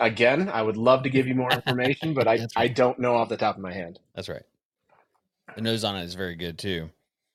Again, 0.00 0.48
I 0.48 0.62
would 0.62 0.76
love 0.76 1.02
to 1.04 1.10
give 1.10 1.26
you 1.26 1.34
more 1.34 1.50
information, 1.52 2.14
but 2.14 2.26
I, 2.26 2.38
That's 2.38 2.54
I 2.56 2.68
don't 2.68 2.98
know 2.98 3.14
off 3.14 3.28
the 3.28 3.36
top 3.36 3.56
of 3.56 3.62
my 3.62 3.72
hand. 3.72 3.98
That's 4.14 4.28
right. 4.28 4.42
The 5.54 5.60
nose 5.60 5.84
on 5.84 5.96
it 5.96 6.04
is 6.04 6.14
very 6.14 6.34
good 6.34 6.58
too. 6.58 6.90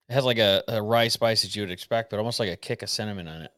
It 0.09 0.13
has 0.13 0.25
like 0.25 0.39
a, 0.39 0.63
a 0.67 0.81
rye 0.81 1.09
spice 1.09 1.43
that 1.43 1.55
you 1.55 1.61
would 1.61 1.71
expect, 1.71 2.09
but 2.09 2.17
almost 2.17 2.39
like 2.39 2.49
a 2.49 2.55
kick 2.55 2.81
of 2.81 2.89
cinnamon 2.89 3.27
on 3.27 3.41
it. 3.43 3.51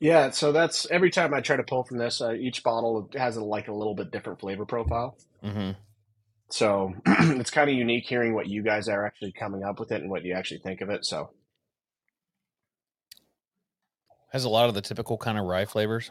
Yeah, 0.00 0.30
so 0.30 0.52
that's 0.52 0.88
every 0.90 1.10
time 1.10 1.34
I 1.34 1.40
try 1.40 1.56
to 1.56 1.64
pull 1.64 1.82
from 1.82 1.98
this, 1.98 2.20
uh, 2.20 2.32
each 2.32 2.62
bottle 2.62 3.10
has 3.14 3.36
a, 3.36 3.42
like 3.42 3.68
a 3.68 3.72
little 3.72 3.94
bit 3.94 4.12
different 4.12 4.38
flavor 4.38 4.64
profile. 4.64 5.16
Mm-hmm. 5.42 5.72
So 6.50 6.94
it's 7.06 7.50
kind 7.50 7.68
of 7.70 7.76
unique 7.76 8.06
hearing 8.06 8.34
what 8.34 8.48
you 8.48 8.62
guys 8.62 8.88
are 8.88 9.04
actually 9.04 9.32
coming 9.32 9.62
up 9.62 9.78
with 9.78 9.92
it 9.92 10.00
and 10.00 10.10
what 10.10 10.24
you 10.24 10.34
actually 10.34 10.60
think 10.60 10.80
of 10.80 10.90
it. 10.90 11.04
So 11.04 11.30
Has 14.32 14.44
a 14.44 14.48
lot 14.48 14.68
of 14.68 14.74
the 14.74 14.80
typical 14.80 15.18
kind 15.18 15.38
of 15.38 15.44
rye 15.44 15.64
flavors, 15.66 16.10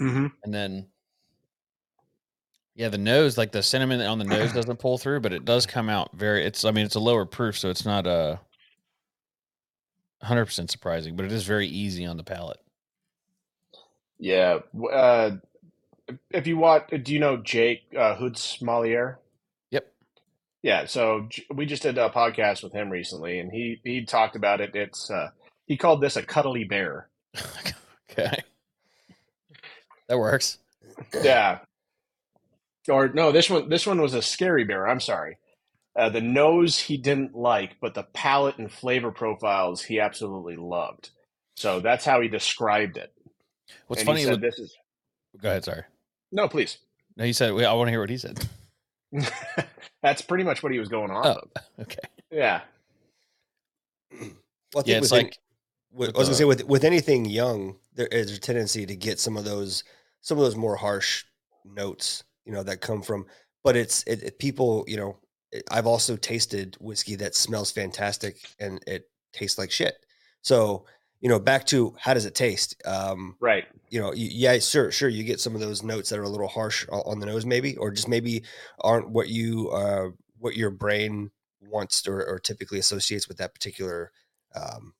mm-hmm. 0.00 0.26
and 0.44 0.54
then 0.54 0.86
yeah, 2.74 2.88
the 2.88 2.98
nose, 2.98 3.36
like 3.36 3.52
the 3.52 3.62
cinnamon 3.62 4.00
on 4.00 4.18
the 4.18 4.24
nose, 4.24 4.52
doesn't 4.52 4.78
pull 4.78 4.96
through, 4.96 5.20
but 5.20 5.32
it 5.32 5.44
does 5.44 5.66
come 5.66 5.88
out 5.88 6.10
very. 6.14 6.44
It's 6.44 6.64
I 6.64 6.70
mean 6.70 6.86
it's 6.86 6.94
a 6.94 7.00
lower 7.00 7.26
proof, 7.26 7.58
so 7.58 7.68
it's 7.68 7.84
not 7.84 8.06
a 8.06 8.40
hundred 10.22 10.46
percent 10.46 10.70
surprising, 10.70 11.16
but 11.16 11.24
it 11.26 11.32
is 11.32 11.44
very 11.44 11.66
easy 11.66 12.06
on 12.06 12.16
the 12.16 12.24
palate. 12.24 12.60
yeah. 14.18 14.60
Uh, 14.92 15.32
if 16.30 16.46
you 16.46 16.56
want, 16.56 17.04
do 17.04 17.12
you 17.12 17.18
know 17.18 17.36
Jake 17.36 17.82
uh, 17.96 18.14
Hoods 18.16 18.58
Moliere? 18.60 19.18
Yeah, 20.62 20.86
so 20.86 21.28
we 21.52 21.66
just 21.66 21.82
did 21.82 21.98
a 21.98 22.08
podcast 22.08 22.62
with 22.62 22.72
him 22.72 22.88
recently, 22.88 23.40
and 23.40 23.50
he 23.50 23.80
he 23.82 24.04
talked 24.04 24.36
about 24.36 24.60
it. 24.60 24.74
It's 24.74 25.10
uh, 25.10 25.30
he 25.66 25.76
called 25.76 26.00
this 26.00 26.16
a 26.16 26.22
cuddly 26.22 26.64
bear. 26.64 27.08
okay, 28.10 28.42
that 30.08 30.18
works. 30.18 30.58
Yeah. 31.22 31.58
Or 32.88 33.08
no, 33.08 33.32
this 33.32 33.50
one 33.50 33.68
this 33.68 33.86
one 33.86 34.00
was 34.00 34.14
a 34.14 34.22
scary 34.22 34.64
bear. 34.64 34.86
I'm 34.86 35.00
sorry. 35.00 35.38
Uh, 35.94 36.08
the 36.08 36.20
nose 36.20 36.78
he 36.78 36.96
didn't 36.96 37.34
like, 37.34 37.76
but 37.80 37.94
the 37.94 38.02
palate 38.02 38.58
and 38.58 38.70
flavor 38.70 39.10
profiles 39.10 39.82
he 39.82 40.00
absolutely 40.00 40.56
loved. 40.56 41.10
So 41.56 41.80
that's 41.80 42.04
how 42.04 42.20
he 42.20 42.28
described 42.28 42.96
it. 42.96 43.12
What's 43.88 44.02
and 44.02 44.06
funny? 44.06 44.20
He 44.20 44.26
said 44.26 44.32
With, 44.32 44.42
this 44.42 44.58
is 44.58 44.76
go 45.40 45.48
ahead. 45.50 45.64
Sorry. 45.64 45.82
no, 46.30 46.48
please. 46.48 46.78
No, 47.16 47.24
he 47.24 47.32
said. 47.32 47.50
I 47.50 47.72
want 47.74 47.88
to 47.88 47.90
hear 47.90 48.00
what 48.00 48.10
he 48.10 48.16
said. 48.16 48.46
that's 50.02 50.22
pretty 50.22 50.44
much 50.44 50.62
what 50.62 50.72
he 50.72 50.78
was 50.78 50.88
going 50.88 51.10
off 51.10 51.26
Oh, 51.26 51.30
of. 51.56 51.64
okay. 51.82 51.98
Yeah. 52.30 52.60
Well, 54.10 54.20
I 54.20 54.82
think 54.82 54.86
Yeah, 54.86 54.98
it's 54.98 55.10
within- 55.10 55.26
like 55.26 55.38
with, 55.92 56.08
with 56.08 56.16
I 56.16 56.18
was 56.18 56.28
gonna 56.28 56.32
the- 56.32 56.38
say 56.38 56.44
with 56.44 56.64
with 56.64 56.84
anything 56.84 57.24
young, 57.26 57.76
there 57.94 58.06
is 58.06 58.32
a 58.36 58.40
tendency 58.40 58.86
to 58.86 58.96
get 58.96 59.20
some 59.20 59.36
of 59.36 59.44
those 59.44 59.84
some 60.20 60.38
of 60.38 60.44
those 60.44 60.56
more 60.56 60.76
harsh 60.76 61.24
notes 61.64 62.24
you 62.44 62.52
know, 62.52 62.62
that 62.64 62.80
come 62.80 63.02
from, 63.02 63.24
but 63.62 63.76
it's 63.76 64.02
it, 64.04 64.20
it 64.24 64.38
people, 64.40 64.84
you 64.88 64.96
know, 64.96 65.16
I've 65.70 65.86
also 65.86 66.16
tasted 66.16 66.76
whiskey 66.80 67.14
that 67.16 67.36
smells 67.36 67.70
fantastic 67.70 68.36
and 68.58 68.82
it 68.86 69.08
tastes 69.32 69.58
like 69.58 69.70
shit. 69.70 69.94
So, 70.42 70.86
you 71.22 71.28
know, 71.28 71.38
back 71.38 71.64
to 71.66 71.94
how 71.98 72.12
does 72.12 72.26
it 72.26 72.34
taste? 72.34 72.82
Um, 72.84 73.36
Right. 73.40 73.64
you 73.88 74.00
know, 74.00 74.12
yeah, 74.12 74.58
sure, 74.58 74.90
sure, 74.90 75.08
you 75.08 75.22
get 75.22 75.40
some 75.40 75.54
of 75.54 75.60
those 75.60 75.82
notes 75.82 76.10
that 76.10 76.18
are 76.18 76.24
a 76.24 76.28
little 76.28 76.48
harsh 76.48 76.84
on 76.90 77.20
the 77.20 77.26
nose, 77.26 77.46
maybe, 77.46 77.76
or 77.76 77.92
just 77.92 78.08
maybe 78.08 78.42
aren't 78.80 79.08
what 79.08 79.28
you 79.28 79.70
uh, 79.70 80.08
what 80.38 80.56
your 80.56 80.70
brain 80.70 81.30
wants 81.60 82.06
or, 82.08 82.24
or 82.26 82.40
typically 82.40 82.80
associates 82.80 83.28
with 83.28 83.36
that 83.38 83.54
particular 83.54 84.10
um, 84.56 84.94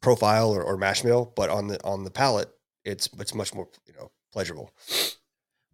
profile 0.00 0.50
or, 0.50 0.64
or 0.64 0.76
mash 0.76 1.02
bill. 1.02 1.32
But 1.36 1.48
on 1.48 1.68
the 1.68 1.82
on 1.84 2.02
the 2.02 2.10
palate, 2.10 2.50
it's 2.84 3.08
it's 3.20 3.34
much 3.34 3.54
more 3.54 3.68
you 3.86 3.94
know 3.94 4.10
pleasurable. 4.32 4.72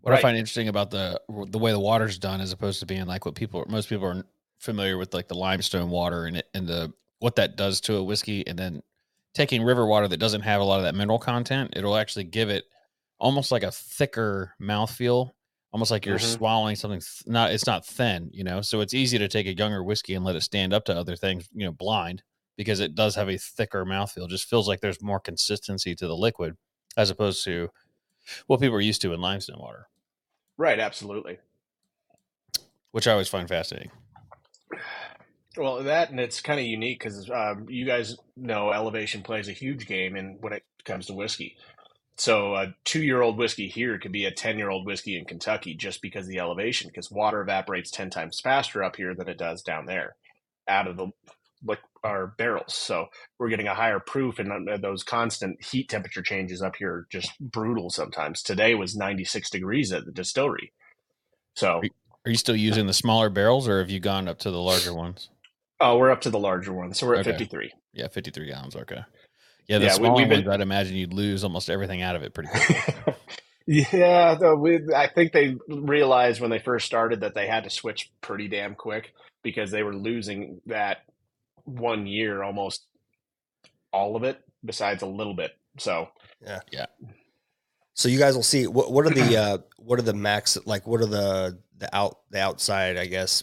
What 0.03 0.15
I 0.15 0.21
find 0.21 0.37
interesting 0.37 0.69
about 0.69 0.91
the 0.91 1.21
the 1.49 1.59
way 1.59 1.73
the 1.73 1.81
water's 1.81 2.19
done, 2.19 2.43
as 2.43 2.53
opposed 2.53 2.81
to 2.81 2.87
being 2.87 3.07
like 3.07 3.25
what 3.25 3.35
people 3.35 3.65
most 3.69 3.89
people 3.89 4.07
are 4.07 4.25
familiar 4.59 4.99
with, 4.99 5.15
like 5.15 5.29
the 5.29 5.35
limestone 5.35 5.89
water 5.89 6.27
and 6.27 6.37
it 6.37 6.49
and 6.53 6.67
the 6.67 6.93
what 7.21 7.37
that 7.37 7.57
does 7.57 7.81
to 7.83 7.97
a 7.97 8.03
whiskey, 8.03 8.47
and 8.47 8.59
then 8.59 8.83
taking 9.39 9.63
river 9.63 9.87
water 9.87 10.09
that 10.09 10.17
doesn't 10.17 10.41
have 10.41 10.61
a 10.61 10.65
lot 10.65 10.79
of 10.79 10.83
that 10.83 10.97
mineral 10.97 11.21
content, 11.21 11.73
it'll 11.77 11.97
actually 11.97 12.25
give 12.25 12.51
it 12.51 12.65
almost 13.21 13.53
like 13.53 13.63
a 13.63 13.71
thicker 13.71 14.53
mouthfeel, 14.61 15.31
almost 15.73 15.93
like 15.93 16.05
you're 16.05 16.19
Mhm. 16.19 16.37
swallowing 16.37 16.75
something. 16.75 16.99
Th- 16.99 17.23
not 17.33 17.53
it's 17.53 17.65
not 17.67 17.87
thin, 17.87 18.31
you 18.33 18.43
know. 18.43 18.63
So 18.63 18.81
it's 18.81 18.95
easy 18.95 19.17
to 19.19 19.29
take 19.29 19.47
a 19.47 19.55
younger 19.57 19.85
whiskey 19.85 20.15
and 20.15 20.25
let 20.25 20.35
it 20.35 20.41
stand 20.43 20.73
up 20.73 20.85
to 20.87 20.97
other 20.97 21.15
things, 21.15 21.49
you 21.55 21.65
know, 21.65 21.71
blind 21.71 22.25
because 22.57 22.81
it 22.81 22.97
does 22.97 23.15
have 23.15 23.29
a 23.29 23.39
thicker 23.39 23.85
mouthfeel. 23.87 24.29
Just 24.29 24.49
feels 24.51 24.67
like 24.67 24.81
there's 24.81 25.01
more 25.01 25.21
consistency 25.21 25.95
to 25.95 26.09
the 26.09 26.17
liquid 26.17 26.57
as 26.97 27.09
opposed 27.09 27.45
to 27.45 27.71
what 28.49 28.59
people 28.61 28.75
are 28.77 28.81
used 28.81 29.01
to 29.03 29.13
in 29.15 29.21
limestone 29.21 29.61
water 29.61 29.87
Right. 30.57 30.81
Absolutely. 30.81 31.39
which 32.91 33.07
I 33.07 33.13
always 33.13 33.29
find 33.29 33.49
fascinating. 33.49 33.93
Well, 35.59 35.83
that 35.83 36.11
and 36.11 36.21
it's 36.21 36.41
kind 36.41 36.61
of 36.61 36.67
unique 36.67 37.01
because 37.01 37.29
um, 37.31 37.67
you 37.69 37.85
guys 37.85 38.17
know 38.37 38.71
elevation 38.71 39.23
plays 39.23 39.49
a 39.49 39.53
huge 39.53 39.87
game 39.87 40.15
in 40.15 40.39
when 40.41 40.53
it 40.53 40.63
comes 40.85 41.07
to 41.07 41.15
whiskey. 41.15 41.57
So 42.15 42.55
a 42.55 42.75
two-year-old 42.85 43.37
whiskey 43.37 43.69
here 43.69 43.99
could 43.99 44.13
be 44.13 44.25
a 44.25 44.31
ten-year-old 44.31 44.87
whiskey 44.87 45.19
in 45.19 45.25
Kentucky 45.25 45.75
just 45.75 46.01
because 46.01 46.27
of 46.27 46.31
the 46.31 46.39
elevation, 46.39 46.89
because 46.89 47.11
water 47.11 47.41
evaporates 47.41 47.91
ten 47.91 48.09
times 48.09 48.41
faster 48.41 48.85
up 48.85 48.97
here 48.97 49.15
than 49.15 49.29
it 49.29 49.39
does 49.39 49.63
down 49.63 49.87
there, 49.87 50.15
out 50.69 50.87
of 50.87 50.97
the 50.97 51.09
like 51.65 51.81
our 52.05 52.29
barrels. 52.29 52.75
So 52.75 53.07
we're 53.39 53.49
getting 53.49 53.67
a 53.67 53.75
higher 53.75 53.99
proof, 53.99 54.39
and 54.39 54.69
uh, 54.69 54.77
those 54.77 55.03
constant 55.03 55.65
heat 55.65 55.89
temperature 55.89 56.23
changes 56.23 56.63
up 56.63 56.77
here 56.77 56.93
are 56.93 57.07
just 57.11 57.33
brutal. 57.41 57.91
Sometimes 57.91 58.43
today 58.43 58.77
was 58.77 58.95
ninety-six 58.95 59.51
degrees 59.51 59.93
at 59.93 60.05
the 60.05 60.13
distillery. 60.13 60.73
So 61.55 61.83
Are 62.25 62.31
you 62.31 62.37
still 62.37 62.57
using 62.57 62.87
the 62.87 62.93
smaller 62.93 63.31
barrels, 63.31 63.67
or 63.67 63.79
have 63.79 63.91
you 63.91 64.01
gone 64.01 64.29
up 64.29 64.39
to 64.41 64.51
the 64.51 64.61
larger 64.61 64.95
ones? 64.95 65.31
Oh, 65.81 65.97
we're 65.99 66.11
up 66.11 66.23
to 66.23 66.31
the 66.31 66.39
larger 66.39 66.73
one, 66.73 66.95
so 66.95 67.07
we're 67.07 67.15
at 67.15 67.21
Okay. 67.21 67.31
fifty-three. 67.33 67.73
Yeah, 67.93 68.09
fifty-three 68.09 68.47
gallons. 68.49 68.77
Okay. 68.77 69.01
Yeah, 69.69 69.79
the 69.79 69.85
Yeah, 69.87 69.91
we- 69.93 69.97
smaller 69.97 70.15
we've 70.17 70.29
been- 70.29 70.45
ones, 70.45 70.55
I'd 70.55 70.61
imagine 70.61 70.97
you'd 70.97 71.13
lose 71.13 71.45
almost 71.45 71.69
everything 71.71 72.01
out 72.03 72.17
of 72.17 72.23
it 72.23 72.33
pretty 72.35 72.49
quick. 72.51 73.17
yeah, 73.67 74.35
though 74.35 74.57
we, 74.57 74.81
I 74.95 75.09
think 75.09 75.33
they 75.33 75.57
realized 75.69 76.41
when 76.41 76.51
they 76.51 76.59
first 76.59 76.87
started 76.87 77.21
that 77.21 77.35
they 77.35 77.47
had 77.47 77.65
to 77.65 77.71
switch 77.71 78.11
pretty 78.23 78.49
damn 78.49 78.75
quick 78.75 79.13
because 79.43 79.71
they 79.71 79.83
were 79.83 79.95
losing 79.95 80.61
that 80.67 80.99
one 81.65 82.07
year 82.07 82.43
almost 82.43 82.87
all 83.93 84.17
of 84.17 84.25
it, 84.25 84.39
besides 84.65 85.03
a 85.03 85.07
little 85.07 85.35
bit. 85.35 85.53
So 85.79 86.09
yeah, 86.43 86.61
yeah. 86.73 86.87
So 87.95 88.09
you 88.09 88.19
guys 88.19 88.35
will 88.37 88.43
see 88.43 88.67
what 88.67 88.91
what 88.91 89.07
are 89.07 89.11
the 89.11 89.37
uh, 89.37 89.59
what 89.77 89.99
are 89.99 90.03
the 90.03 90.15
max 90.15 90.57
like 90.65 90.87
what 90.87 91.01
are 91.03 91.07
the 91.07 91.59
the 91.77 91.95
out 91.95 92.19
the 92.31 92.41
outside 92.41 92.97
I 92.97 93.07
guess 93.07 93.43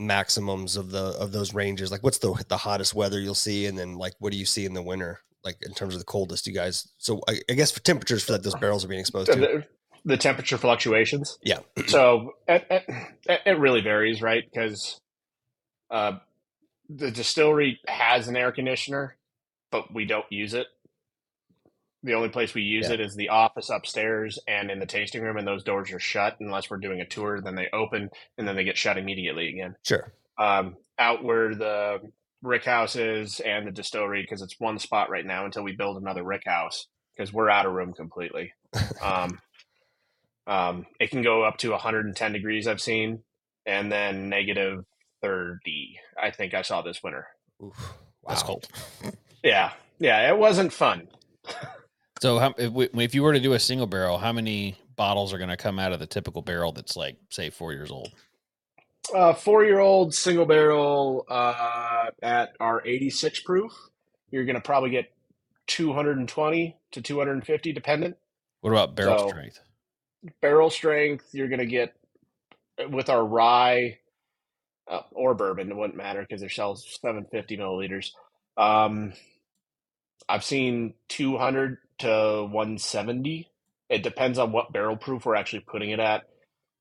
maximums 0.00 0.76
of 0.76 0.90
the 0.90 1.14
of 1.20 1.30
those 1.32 1.52
ranges 1.52 1.90
like 1.90 2.02
what's 2.02 2.18
the 2.18 2.32
the 2.48 2.56
hottest 2.56 2.94
weather 2.94 3.20
you'll 3.20 3.34
see 3.34 3.66
and 3.66 3.78
then 3.78 3.96
like 3.96 4.14
what 4.18 4.32
do 4.32 4.38
you 4.38 4.46
see 4.46 4.64
in 4.64 4.72
the 4.72 4.82
winter 4.82 5.20
like 5.44 5.56
in 5.62 5.74
terms 5.74 5.94
of 5.94 6.00
the 6.00 6.06
coldest 6.06 6.46
you 6.46 6.54
guys 6.54 6.88
so 6.98 7.20
I, 7.28 7.40
I 7.50 7.52
guess 7.52 7.70
for 7.70 7.80
temperatures 7.80 8.24
for 8.24 8.32
that 8.32 8.42
those 8.42 8.54
barrels 8.54 8.84
are 8.84 8.88
being 8.88 9.00
exposed 9.00 9.30
to 9.32 9.38
the, 9.38 9.64
the 10.04 10.16
temperature 10.16 10.58
fluctuations. 10.58 11.38
Yeah. 11.42 11.60
So 11.86 12.34
it, 12.46 12.66
it, 12.70 13.40
it 13.46 13.58
really 13.58 13.80
varies, 13.80 14.22
right? 14.22 14.44
Because 14.44 15.00
uh, 15.90 16.18
the 16.88 17.10
distillery 17.10 17.80
has 17.88 18.28
an 18.28 18.36
air 18.36 18.52
conditioner, 18.52 19.16
but 19.72 19.92
we 19.92 20.04
don't 20.04 20.30
use 20.30 20.54
it. 20.54 20.66
The 22.02 22.14
only 22.14 22.28
place 22.30 22.54
we 22.54 22.62
use 22.62 22.88
Yeah. 22.88 22.94
it 22.94 23.00
is 23.00 23.14
the 23.14 23.28
office 23.28 23.68
upstairs 23.68 24.38
and 24.48 24.70
in 24.70 24.78
the 24.78 24.86
tasting 24.86 25.22
room, 25.22 25.36
and 25.36 25.46
those 25.46 25.62
doors 25.64 25.92
are 25.92 26.00
shut 26.00 26.36
unless 26.40 26.70
we're 26.70 26.78
doing 26.78 27.00
a 27.00 27.06
tour. 27.06 27.40
Then 27.40 27.54
they 27.56 27.68
open 27.72 28.08
and 28.38 28.48
then 28.48 28.56
they 28.56 28.64
get 28.64 28.78
shut 28.78 28.96
immediately 28.98 29.48
again. 29.50 29.76
sure 29.84 30.12
Um, 30.38 30.76
out 30.98 31.22
where 31.22 31.54
the 31.54 31.98
rick 32.42 32.64
house 32.64 32.96
is 32.96 33.40
and 33.40 33.66
the 33.66 33.70
distillery, 33.70 34.22
because 34.22 34.40
it's 34.40 34.58
one 34.58 34.78
spot 34.78 35.10
right 35.10 35.26
now 35.26 35.44
until 35.44 35.62
we 35.62 35.72
build 35.76 35.98
another 36.00 36.22
rick 36.22 36.44
house, 36.46 36.86
because 37.14 37.32
we're 37.34 37.50
out 37.50 37.66
of 37.66 37.72
room 37.72 37.92
completely. 37.92 38.52
Um, 39.02 39.40
um, 40.46 40.86
it 40.98 41.10
can 41.10 41.22
go 41.22 41.42
up 41.44 41.58
to 41.58 41.70
110 41.70 42.32
degrees, 42.32 42.66
I've 42.66 42.80
seen, 42.80 43.22
and 43.66 43.90
then 43.92 44.28
negative 44.28 44.84
30. 45.22 45.98
I 46.20 46.30
think 46.30 46.54
I 46.54 46.62
saw 46.62 46.82
this 46.82 47.02
winter. 47.02 47.26
Oof. 47.62 47.92
That's 48.26 48.42
cold. 48.42 48.66
Yeah, 49.44 49.72
yeah, 49.98 50.28
it 50.30 50.38
wasn't 50.38 50.72
fun. 50.72 51.08
So, 52.20 52.38
how, 52.38 52.54
if, 52.58 52.72
we, 52.72 52.88
if 52.94 53.14
you 53.14 53.22
were 53.22 53.32
to 53.32 53.40
do 53.40 53.54
a 53.54 53.58
single 53.58 53.86
barrel, 53.86 54.18
how 54.18 54.32
many 54.32 54.76
bottles 54.96 55.32
are 55.32 55.38
going 55.38 55.50
to 55.50 55.56
come 55.56 55.78
out 55.78 55.92
of 55.92 56.00
the 56.00 56.06
typical 56.06 56.42
barrel 56.42 56.72
that's 56.72 56.96
like, 56.96 57.16
say, 57.30 57.48
four 57.50 57.72
years 57.72 57.90
old? 57.90 58.12
Uh, 59.14 59.32
four 59.32 59.64
year 59.64 59.78
old 59.80 60.14
single 60.14 60.44
barrel 60.44 61.24
uh, 61.28 62.06
at 62.22 62.52
our 62.60 62.86
86 62.86 63.40
proof, 63.40 63.72
you're 64.30 64.44
going 64.44 64.54
to 64.54 64.60
probably 64.60 64.90
get 64.90 65.10
220 65.68 66.76
to 66.92 67.02
250, 67.02 67.72
dependent. 67.72 68.16
What 68.60 68.72
about 68.72 68.94
barrel 68.94 69.18
So- 69.18 69.28
strength? 69.28 69.60
barrel 70.42 70.68
strength 70.68 71.30
you're 71.32 71.48
going 71.48 71.60
to 71.60 71.64
get 71.66 71.94
with 72.90 73.08
our 73.08 73.24
rye 73.24 73.96
uh, 74.86 75.00
or 75.12 75.34
bourbon 75.34 75.70
it 75.70 75.74
wouldn't 75.74 75.96
matter 75.96 76.20
because 76.20 76.40
they're 76.42 76.50
sells 76.50 76.86
750 77.00 77.56
milliliters 77.56 78.10
um 78.58 79.14
i've 80.30 80.44
seen 80.44 80.94
200 81.10 81.78
to 82.00 82.08
170 82.50 83.48
it 83.90 84.02
depends 84.04 84.38
on 84.38 84.52
what 84.52 84.72
barrel 84.72 84.96
proof 84.96 85.26
we're 85.26 85.36
actually 85.36 85.60
putting 85.60 85.90
it 85.90 86.00
at 86.00 86.24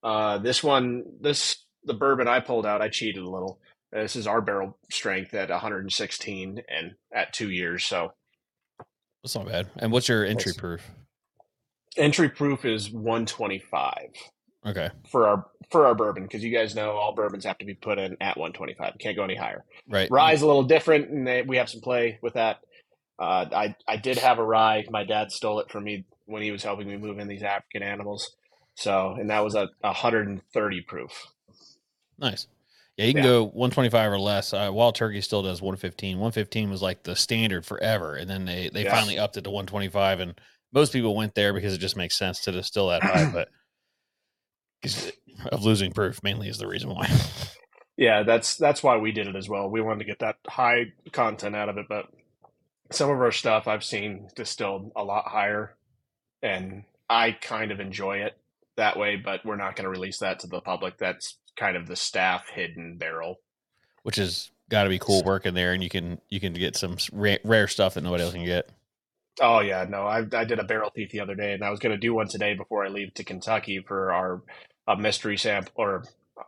uh 0.03 0.37
this 0.39 0.63
one 0.63 1.03
this 1.21 1.65
the 1.85 1.93
bourbon 1.95 2.27
i 2.27 2.39
pulled 2.39 2.65
out 2.65 2.81
i 2.81 2.89
cheated 2.89 3.23
a 3.23 3.29
little 3.29 3.59
this 3.91 4.15
is 4.15 4.27
our 4.27 4.41
barrel 4.41 4.77
strength 4.91 5.33
at 5.33 5.49
116 5.49 6.61
and 6.69 6.93
at 7.13 7.33
two 7.33 7.49
years 7.51 7.85
so 7.85 8.13
That's 9.23 9.35
not 9.35 9.47
bad. 9.47 9.67
And 9.77 9.91
what's 9.91 10.07
your 10.09 10.25
entry 10.25 10.51
Nice. 10.51 10.57
proof? 10.57 10.91
entry 11.97 12.29
proof 12.29 12.65
is 12.65 12.91
125 12.91 14.09
Okay. 14.67 14.89
for 15.09 15.27
our 15.27 15.45
for 15.71 15.85
our 15.87 15.95
bourbon 15.95 16.23
because 16.23 16.43
you 16.43 16.51
guys 16.53 16.75
know 16.75 16.91
all 16.91 17.13
bourbons 17.15 17.45
have 17.45 17.57
to 17.59 17.65
be 17.65 17.73
put 17.75 17.97
in 17.99 18.17
at 18.21 18.37
125. 18.37 18.95
Can't 18.99 19.15
go 19.17 19.23
any 19.23 19.35
higher. 19.35 19.65
Right. 19.89 20.09
Rye's 20.11 20.41
a 20.41 20.47
little 20.47 20.63
different, 20.63 21.09
and 21.09 21.27
they, 21.27 21.41
we 21.43 21.57
have 21.57 21.69
some 21.69 21.81
play 21.81 22.19
with 22.21 22.33
that. 22.35 22.59
Uh, 23.19 23.45
I 23.53 23.75
I 23.87 23.97
did 23.97 24.17
have 24.17 24.39
a 24.39 24.43
rye. 24.43 24.85
My 24.89 25.03
dad 25.03 25.31
stole 25.31 25.59
it 25.59 25.71
from 25.71 25.83
me 25.83 26.05
when 26.25 26.41
he 26.41 26.51
was 26.51 26.63
helping 26.63 26.87
me 26.87 26.97
move 26.97 27.19
in 27.19 27.27
these 27.27 27.43
African 27.43 27.83
animals. 27.83 28.35
So, 28.75 29.15
and 29.19 29.29
that 29.29 29.43
was 29.43 29.55
a 29.55 29.67
130 29.81 30.81
proof. 30.81 31.11
Nice. 32.17 32.47
Yeah, 32.97 33.05
you 33.05 33.13
can 33.13 33.23
Yeah. 33.23 33.29
go 33.29 33.43
125 33.45 34.11
or 34.11 34.19
less. 34.19 34.53
Uh, 34.53 34.69
Wild 34.73 34.95
Turkey 34.95 35.21
still 35.21 35.41
does 35.41 35.61
115. 35.61 36.17
115 36.17 36.69
was 36.69 36.81
like 36.81 37.03
the 37.03 37.15
standard 37.15 37.65
forever, 37.65 38.15
and 38.15 38.29
then 38.29 38.45
they 38.45 38.69
they 38.69 38.83
Yeah. 38.83 38.91
finally 38.91 39.17
upped 39.19 39.37
it 39.37 39.43
to 39.45 39.49
125, 39.49 40.19
and 40.19 40.39
most 40.73 40.93
people 40.93 41.15
went 41.15 41.35
there 41.35 41.53
because 41.53 41.73
it 41.73 41.79
just 41.79 41.97
makes 41.97 42.17
sense 42.17 42.41
to 42.41 42.51
distill 42.51 42.89
that 42.89 43.03
high, 43.03 43.25
but 43.33 43.49
because 44.81 45.11
of 45.51 45.63
losing 45.63 45.91
proof 45.91 46.21
mainly 46.23 46.47
is 46.49 46.57
the 46.57 46.67
reason 46.67 46.89
why. 46.89 47.09
Yeah, 47.97 48.23
that's 48.23 48.55
that's 48.55 48.81
why 48.81 48.97
we 48.97 49.11
did 49.11 49.27
it 49.27 49.35
as 49.35 49.49
well. 49.49 49.69
We 49.69 49.81
wanted 49.81 49.99
to 49.99 50.05
get 50.05 50.19
that 50.19 50.37
high 50.47 50.93
content 51.11 51.55
out 51.55 51.69
of 51.69 51.77
it, 51.77 51.85
but 51.89 52.05
some 52.91 53.09
of 53.09 53.19
our 53.21 53.31
stuff 53.31 53.67
I've 53.67 53.83
seen 53.83 54.29
distilled 54.35 54.91
a 54.95 55.03
lot 55.03 55.27
higher, 55.27 55.75
and 56.41 56.83
I 57.09 57.31
kind 57.31 57.71
of 57.71 57.79
enjoy 57.79 58.17
it 58.19 58.37
that 58.77 58.97
way. 58.97 59.15
But 59.17 59.45
we're 59.45 59.55
not 59.57 59.75
going 59.75 59.85
to 59.85 59.89
release 59.89 60.19
that 60.19 60.39
to 60.39 60.47
the 60.47 60.61
public. 60.61 60.97
That's 60.97 61.37
kind 61.57 61.77
of 61.77 61.87
the 61.87 61.95
staff 61.95 62.47
hidden 62.49 62.97
barrel. 62.97 63.37
which 64.03 64.15
has 64.17 64.51
got 64.69 64.83
to 64.83 64.89
be 64.89 64.99
cool 64.99 65.23
working 65.23 65.53
there, 65.53 65.73
and 65.73 65.83
you 65.83 65.89
can 65.89 66.19
you 66.29 66.39
can 66.39 66.53
get 66.53 66.75
some 66.75 66.97
rare, 67.11 67.39
rare 67.43 67.67
stuff 67.67 67.95
that 67.95 68.03
nobody 68.03 68.23
else 68.23 68.33
can 68.33 68.45
get. 68.45 68.69
Oh 69.41 69.59
yeah, 69.61 69.85
no, 69.87 70.05
I 70.05 70.19
I 70.33 70.43
did 70.45 70.59
a 70.59 70.63
barrel 70.63 70.91
thief 70.93 71.11
the 71.11 71.21
other 71.21 71.35
day, 71.35 71.53
and 71.53 71.63
I 71.63 71.69
was 71.69 71.79
going 71.79 71.93
to 71.93 71.97
do 71.97 72.13
one 72.13 72.27
today 72.27 72.53
before 72.55 72.85
I 72.85 72.89
leave 72.89 73.13
to 73.15 73.23
Kentucky 73.23 73.79
for 73.87 74.11
our 74.13 74.41
a 74.87 74.97
mystery 74.97 75.37
sample 75.37 75.73
or 75.77 76.03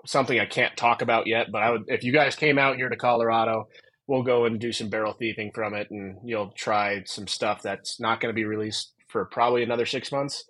something 0.06 0.40
I 0.40 0.46
can't 0.46 0.76
talk 0.76 1.02
about 1.02 1.28
yet. 1.28 1.52
But 1.52 1.64
I 1.64 1.72
would, 1.72 1.86
if 1.88 2.04
you 2.04 2.12
guys 2.12 2.36
came 2.36 2.58
out 2.58 2.78
here 2.78 2.90
to 2.90 2.96
Colorado, 2.98 3.70
we'll 4.12 4.24
go 4.24 4.44
and 4.44 4.60
do 4.60 4.74
some 4.74 4.90
barrel 4.90 5.14
thieving 5.14 5.52
from 5.56 5.74
it, 5.74 5.90
and 5.90 6.18
you'll 6.26 6.50
try 6.50 7.02
some 7.06 7.28
stuff 7.28 7.62
that's 7.62 7.98
not 7.98 8.20
going 8.20 8.30
to 8.30 8.36
be 8.36 8.44
released 8.44 8.92
for 9.08 9.24
probably 9.24 9.64
another 9.64 9.86
six 9.86 10.12
months, 10.12 10.44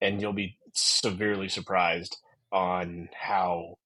and 0.00 0.20
you'll 0.22 0.32
be 0.32 0.56
severely 0.74 1.48
surprised 1.48 2.16
on 2.52 3.08
how 3.12 3.78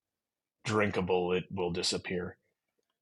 drinkable 0.63 1.31
it 1.33 1.45
will 1.51 1.71
disappear. 1.71 2.37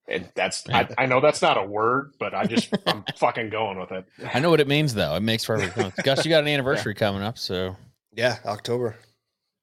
And 0.08 0.30
that's 0.34 0.64
I, 0.70 0.88
I 0.98 1.08
know 1.08 1.20
that's 1.20 1.42
not 1.42 1.58
a 1.58 1.64
word, 1.66 2.14
but 2.20 2.34
I 2.34 2.46
just 2.46 2.74
I'm 2.88 3.04
fucking 3.18 3.50
going 3.50 3.78
with 3.78 3.92
it. 3.92 4.06
I 4.34 4.40
know 4.40 4.50
what 4.50 4.62
it 4.62 4.68
means 4.68 4.94
though. 4.94 5.16
It 5.16 5.24
makes 5.24 5.44
perfect 5.46 5.76
sense. 5.76 5.94
Gus, 6.04 6.24
you 6.24 6.30
got 6.30 6.44
an 6.44 6.48
anniversary 6.48 6.96
coming 6.96 7.22
up, 7.22 7.38
so 7.38 7.76
Yeah, 8.14 8.38
October. 8.46 8.96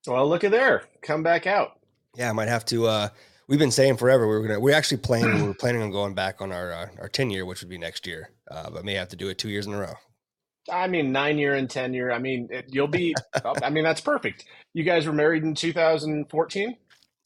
Well, 0.07 0.29
look 0.29 0.45
at 0.45 0.51
there, 0.51 0.83
come 1.01 1.23
back 1.23 1.47
out. 1.47 1.79
Yeah, 2.17 2.29
I 2.29 2.33
might 2.33 2.49
have 2.49 2.67
to. 2.67 2.87
uh 2.87 3.09
We've 3.51 3.59
been 3.59 3.72
saying 3.72 3.96
forever 3.96 4.28
we 4.28 4.34
were 4.34 4.46
gonna. 4.46 4.61
We're 4.61 4.76
actually 4.76 4.98
planning. 4.98 5.34
we 5.34 5.42
were 5.42 5.55
planning 5.55 5.82
on 5.82 5.90
going 5.90 6.14
back 6.14 6.40
on 6.40 6.53
our 6.53 6.72
uh, 6.72 6.86
our 7.01 7.09
ten 7.09 7.30
year, 7.30 7.44
which 7.44 7.61
would 7.61 7.68
be 7.68 7.78
next 7.78 8.07
year. 8.07 8.30
Uh, 8.48 8.70
but 8.70 8.84
may 8.84 8.94
have 8.94 9.09
to 9.09 9.16
do 9.16 9.28
it 9.28 9.38
two 9.38 9.48
years 9.48 9.66
in 9.66 9.74
a 9.74 9.78
row. 9.78 9.94
I 10.70 10.86
mean, 10.86 11.11
nine 11.11 11.36
year 11.36 11.55
and 11.57 11.68
ten 11.68 11.92
year. 11.92 12.12
I 12.12 12.20
mean, 12.20 12.46
it, 12.53 12.66
you'll 12.68 12.86
be. 12.86 13.12
I 13.44 13.70
mean, 13.70 13.82
that's 13.82 14.01
perfect. 14.01 14.44
You 14.72 14.84
guys 14.84 15.05
were 15.05 15.12
married 15.12 15.42
in 15.42 15.57
2014 15.57 16.76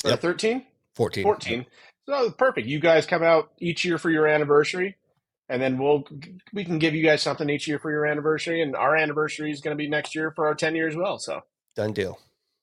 or 0.04 0.10
Yep. 0.10 0.20
13, 0.20 0.64
14. 0.94 1.22
14. 1.24 1.66
So 2.08 2.30
perfect. 2.30 2.66
You 2.68 2.80
guys 2.80 3.04
come 3.04 3.22
out 3.22 3.50
each 3.58 3.84
year 3.84 3.98
for 3.98 4.08
your 4.08 4.26
anniversary, 4.26 4.96
and 5.50 5.60
then 5.60 5.76
we'll 5.76 6.04
we 6.54 6.64
can 6.64 6.78
give 6.78 6.94
you 6.94 7.04
guys 7.04 7.20
something 7.20 7.50
each 7.50 7.68
year 7.68 7.78
for 7.78 7.90
your 7.90 8.06
anniversary, 8.06 8.62
and 8.62 8.74
our 8.74 8.96
anniversary 8.96 9.50
is 9.50 9.60
going 9.60 9.76
to 9.76 9.82
be 9.82 9.90
next 9.90 10.14
year 10.14 10.32
for 10.34 10.46
our 10.46 10.54
ten 10.54 10.74
year 10.74 10.88
as 10.88 10.96
well. 10.96 11.18
So 11.18 11.42
Done 11.76 11.92
deal. 11.92 12.18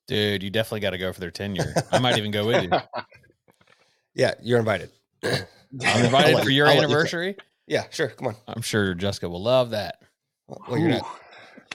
dude, 0.07 0.41
you 0.41 0.49
definitely 0.49 0.80
got 0.80 0.91
to 0.91 0.97
go 0.97 1.14
for 1.14 1.20
their 1.20 1.30
tenure. 1.30 1.76
I 1.91 1.99
might 1.99 2.18
even 2.18 2.32
go 2.32 2.47
with 2.47 2.64
you. 2.64 2.70
Yeah, 4.16 4.34
you're 4.41 4.59
invited. 4.59 4.91
I'm 5.24 5.32
I'll 5.86 6.05
invited 6.05 6.39
for 6.43 6.49
your 6.49 6.68
I'll 6.68 6.74
let 6.76 6.82
you 6.82 6.86
anniversary. 6.88 7.38
Yeah, 7.68 7.86
sure. 7.91 8.09
Come 8.09 8.28
on. 8.28 8.36
I'm 8.47 8.62
sure 8.62 8.93
Jessica 8.93 9.30
will 9.30 9.41
love 9.43 9.70
that. 9.72 9.99
Well, 10.47 10.78
you're 10.78 10.89
not. 10.89 11.05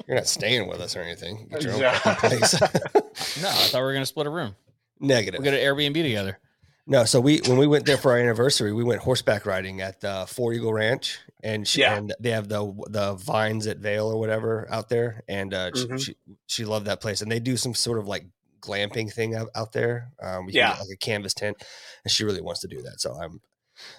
You're 0.07 0.17
not 0.17 0.27
staying 0.27 0.69
with 0.69 0.81
us 0.81 0.95
or 0.95 1.01
anything. 1.01 1.49
Get 1.51 1.63
your 1.63 1.73
own 1.73 1.81
Yeah. 1.81 1.99
place. 2.17 2.55
No, 3.41 3.49
I 3.49 3.53
thought 3.53 3.79
we 3.79 3.83
were 3.85 3.93
gonna 3.95 4.05
split 4.07 4.27
a 4.27 4.31
room. 4.31 4.55
Negative. 5.01 5.39
We'll 5.41 5.51
get 5.51 5.59
an 5.59 5.61
Airbnb 5.67 5.95
together. 6.03 6.39
No, 6.87 7.05
so 7.05 7.19
we 7.21 7.39
when 7.47 7.57
we 7.57 7.67
went 7.67 7.87
there 7.87 7.97
for 7.97 8.13
our 8.13 8.19
anniversary, 8.19 8.73
we 8.75 8.85
went 8.85 9.01
horseback 9.01 9.47
riding 9.47 9.81
at 9.81 10.01
the 10.03 10.27
Four 10.29 10.53
Eagle 10.53 10.73
Ranch, 10.73 11.19
and 11.43 11.67
she, 11.67 11.81
Yeah. 11.81 11.97
and 11.97 12.15
they 12.21 12.31
have 12.31 12.49
the 12.49 12.73
the 12.91 13.15
vines 13.15 13.67
at 13.67 13.79
Vail 13.79 14.07
or 14.09 14.19
whatever 14.21 14.69
out 14.71 14.89
there, 14.91 15.23
and 15.29 15.53
uh, 15.55 15.71
Mhm. 15.71 15.99
she, 15.99 16.05
she 16.05 16.17
she 16.47 16.65
loved 16.67 16.87
that 16.87 17.01
place, 17.01 17.23
and 17.23 17.33
they 17.33 17.41
do 17.41 17.57
some 17.57 17.75
sort 17.75 17.99
of 17.99 18.07
like 18.07 18.25
glamping 18.61 19.13
thing 19.13 19.35
out, 19.35 19.49
out 19.55 19.73
there. 19.73 20.11
Um, 20.23 20.47
you 20.47 20.53
can 20.53 20.57
Yeah. 20.57 20.71
get, 20.73 20.81
like 20.81 20.89
a 20.95 20.97
canvas 20.97 21.35
tent, 21.35 21.57
and 22.05 22.13
she 22.13 22.25
really 22.25 22.41
wants 22.41 22.61
to 22.61 22.69
do 22.69 22.83
that. 22.83 23.01
So 23.01 23.15
I'm 23.15 23.41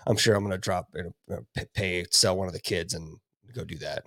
I'm 0.07 0.17
sure 0.17 0.35
I'm 0.35 0.43
gonna 0.43 0.57
drop 0.57 0.87
you 0.95 1.13
know, 1.27 1.45
pay 1.73 2.05
sell 2.11 2.35
one 2.37 2.47
of 2.47 2.53
the 2.53 2.59
kids 2.59 2.93
and 2.93 3.17
go 3.53 3.63
do 3.63 3.77
that. 3.79 4.03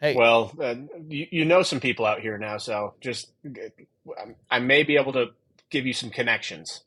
Hey, 0.00 0.14
Well, 0.14 0.52
uh, 0.62 0.76
you, 1.08 1.26
you 1.32 1.44
know 1.44 1.62
some 1.62 1.80
people 1.80 2.06
out 2.06 2.20
here 2.20 2.38
now, 2.38 2.56
so 2.58 2.94
just 3.00 3.32
um, 3.44 4.36
I 4.48 4.60
may 4.60 4.84
be 4.84 4.96
able 4.96 5.12
to 5.14 5.30
give 5.70 5.86
you 5.86 5.92
some 5.92 6.10
connections. 6.10 6.84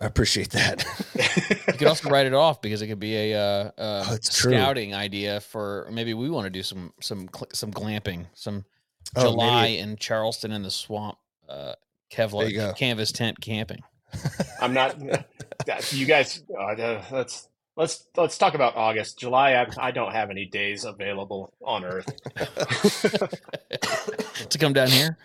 I 0.00 0.06
appreciate 0.06 0.50
that. 0.50 0.84
you 1.66 1.72
could 1.74 1.88
also 1.88 2.08
write 2.08 2.26
it 2.26 2.34
off 2.34 2.62
because 2.62 2.82
it 2.82 2.86
could 2.86 3.00
be 3.00 3.16
a 3.16 3.34
uh, 3.34 3.70
uh, 3.76 4.04
Oh, 4.08 4.14
it's 4.14 4.32
true. 4.38 4.52
scouting 4.52 4.94
idea 4.94 5.40
for 5.40 5.88
maybe 5.90 6.14
we 6.14 6.30
want 6.30 6.44
to 6.44 6.50
do 6.50 6.62
some 6.62 6.92
some 7.00 7.28
some 7.52 7.72
glamping, 7.72 8.26
some 8.32 8.64
Oh, 9.16 9.22
July 9.22 9.62
maybe- 9.62 9.78
in 9.78 9.96
Charleston 9.96 10.52
in 10.52 10.62
the 10.62 10.70
swamp, 10.70 11.18
uh, 11.48 11.52
There 11.54 11.64
you 11.68 11.74
Kevlar 12.10 12.76
canvas 12.76 13.12
tent 13.12 13.40
camping. 13.40 13.82
I'm 14.60 14.72
not. 14.72 14.96
you 15.92 16.06
guys, 16.06 16.42
uh, 16.58 17.02
let's 17.10 17.48
let's 17.76 18.06
let's 18.16 18.38
talk 18.38 18.54
about 18.54 18.76
August. 18.76 19.18
July, 19.18 19.54
I, 19.54 19.66
I 19.78 19.90
don't 19.90 20.12
have 20.12 20.30
any 20.30 20.46
days 20.46 20.84
available 20.84 21.52
on 21.62 21.84
Earth. 21.84 22.06
to 24.48 24.58
come 24.58 24.72
down 24.72 24.88
here. 24.88 25.18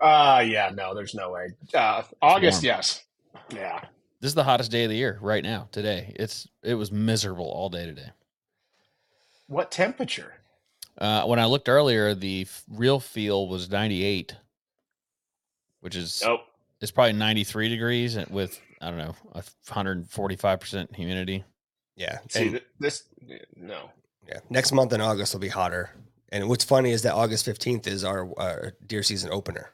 Uh 0.00 0.44
yeah, 0.46 0.70
no, 0.74 0.94
there's 0.94 1.14
no 1.14 1.32
way. 1.32 1.48
Uh, 1.74 2.02
August, 2.22 2.62
warm. 2.62 2.76
yes, 2.76 3.04
yeah. 3.52 3.80
This 4.20 4.28
is 4.28 4.34
the 4.34 4.44
hottest 4.44 4.70
day 4.70 4.84
of 4.84 4.90
the 4.90 4.96
year 4.96 5.18
right 5.20 5.42
now. 5.42 5.68
Today, 5.72 6.14
it's 6.16 6.46
it 6.62 6.74
was 6.74 6.92
miserable 6.92 7.50
all 7.50 7.68
day 7.68 7.84
today. 7.84 8.10
What 9.48 9.70
temperature? 9.70 10.34
Uh, 10.98 11.24
when 11.24 11.38
I 11.38 11.46
looked 11.46 11.68
earlier, 11.68 12.14
the 12.14 12.42
f- 12.42 12.64
real 12.68 12.98
feel 12.98 13.48
was 13.48 13.70
98, 13.70 14.34
which 15.80 15.96
is 15.96 16.22
Nope. 16.24 16.40
it's 16.80 16.90
probably 16.90 17.12
93 17.14 17.68
degrees 17.68 18.16
with 18.30 18.60
I 18.80 18.88
don't 18.88 18.98
know 18.98 19.14
145 19.32 20.60
percent 20.60 20.94
humidity. 20.94 21.44
yeah, 21.96 22.18
See 22.28 22.48
and- 22.48 22.60
this? 22.78 23.04
No. 23.56 23.90
Yeah. 24.26 24.40
Next 24.50 24.72
month 24.72 24.92
in 24.92 25.00
August 25.00 25.32
will 25.34 25.40
be 25.40 25.48
hotter. 25.48 25.90
And 26.30 26.48
what's 26.48 26.64
funny 26.64 26.90
is 26.92 27.02
that 27.02 27.14
August 27.14 27.46
15th 27.46 27.86
is 27.86 28.04
our, 28.04 28.28
our 28.38 28.74
deer 28.86 29.02
season 29.02 29.30
opener. 29.32 29.70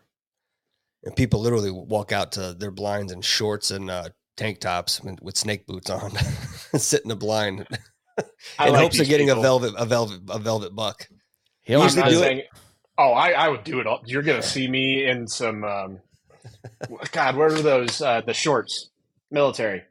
And 1.02 1.14
people 1.16 1.40
literally 1.40 1.72
walk 1.72 2.12
out 2.12 2.30
to 2.32 2.54
their 2.54 2.70
blinds 2.70 3.10
in 3.12 3.20
shorts 3.20 3.72
and 3.72 3.90
uh, 3.90 4.10
tank 4.36 4.60
tops 4.60 5.00
with, 5.02 5.20
with 5.20 5.36
snake 5.36 5.66
boots 5.66 5.90
on, 5.90 6.12
sit 6.78 7.02
in 7.02 7.08
the 7.08 7.16
blind 7.16 7.66
in 7.68 8.24
like 8.58 8.74
hopes 8.74 9.00
of 9.00 9.08
getting 9.08 9.26
people. 9.26 9.40
a 9.40 9.42
velvet, 9.42 9.74
a 9.76 9.84
velvet, 9.84 10.20
a 10.30 10.38
velvet 10.38 10.74
buck. 10.74 11.08
He 11.62 11.72
You 11.72 11.78
always 11.80 11.96
usually 11.96 12.14
I'm 12.16 12.22
not 12.22 12.30
do 12.34 12.38
it? 12.38 12.46
Saying- 12.98 13.10
Oh, 13.10 13.12
I, 13.12 13.30
I 13.30 13.48
would 13.48 13.64
do 13.64 13.80
it. 13.80 13.86
All. 13.86 14.00
You're 14.04 14.22
gonna 14.22 14.42
see 14.42 14.68
me 14.68 15.04
in 15.06 15.26
some. 15.28 15.64
Um, 15.64 15.98
God, 17.12 17.36
where 17.36 17.48
are 17.48 17.62
those? 17.62 18.00
Uh, 18.00 18.20
the 18.20 18.34
shorts, 18.34 18.90
military. 19.30 19.82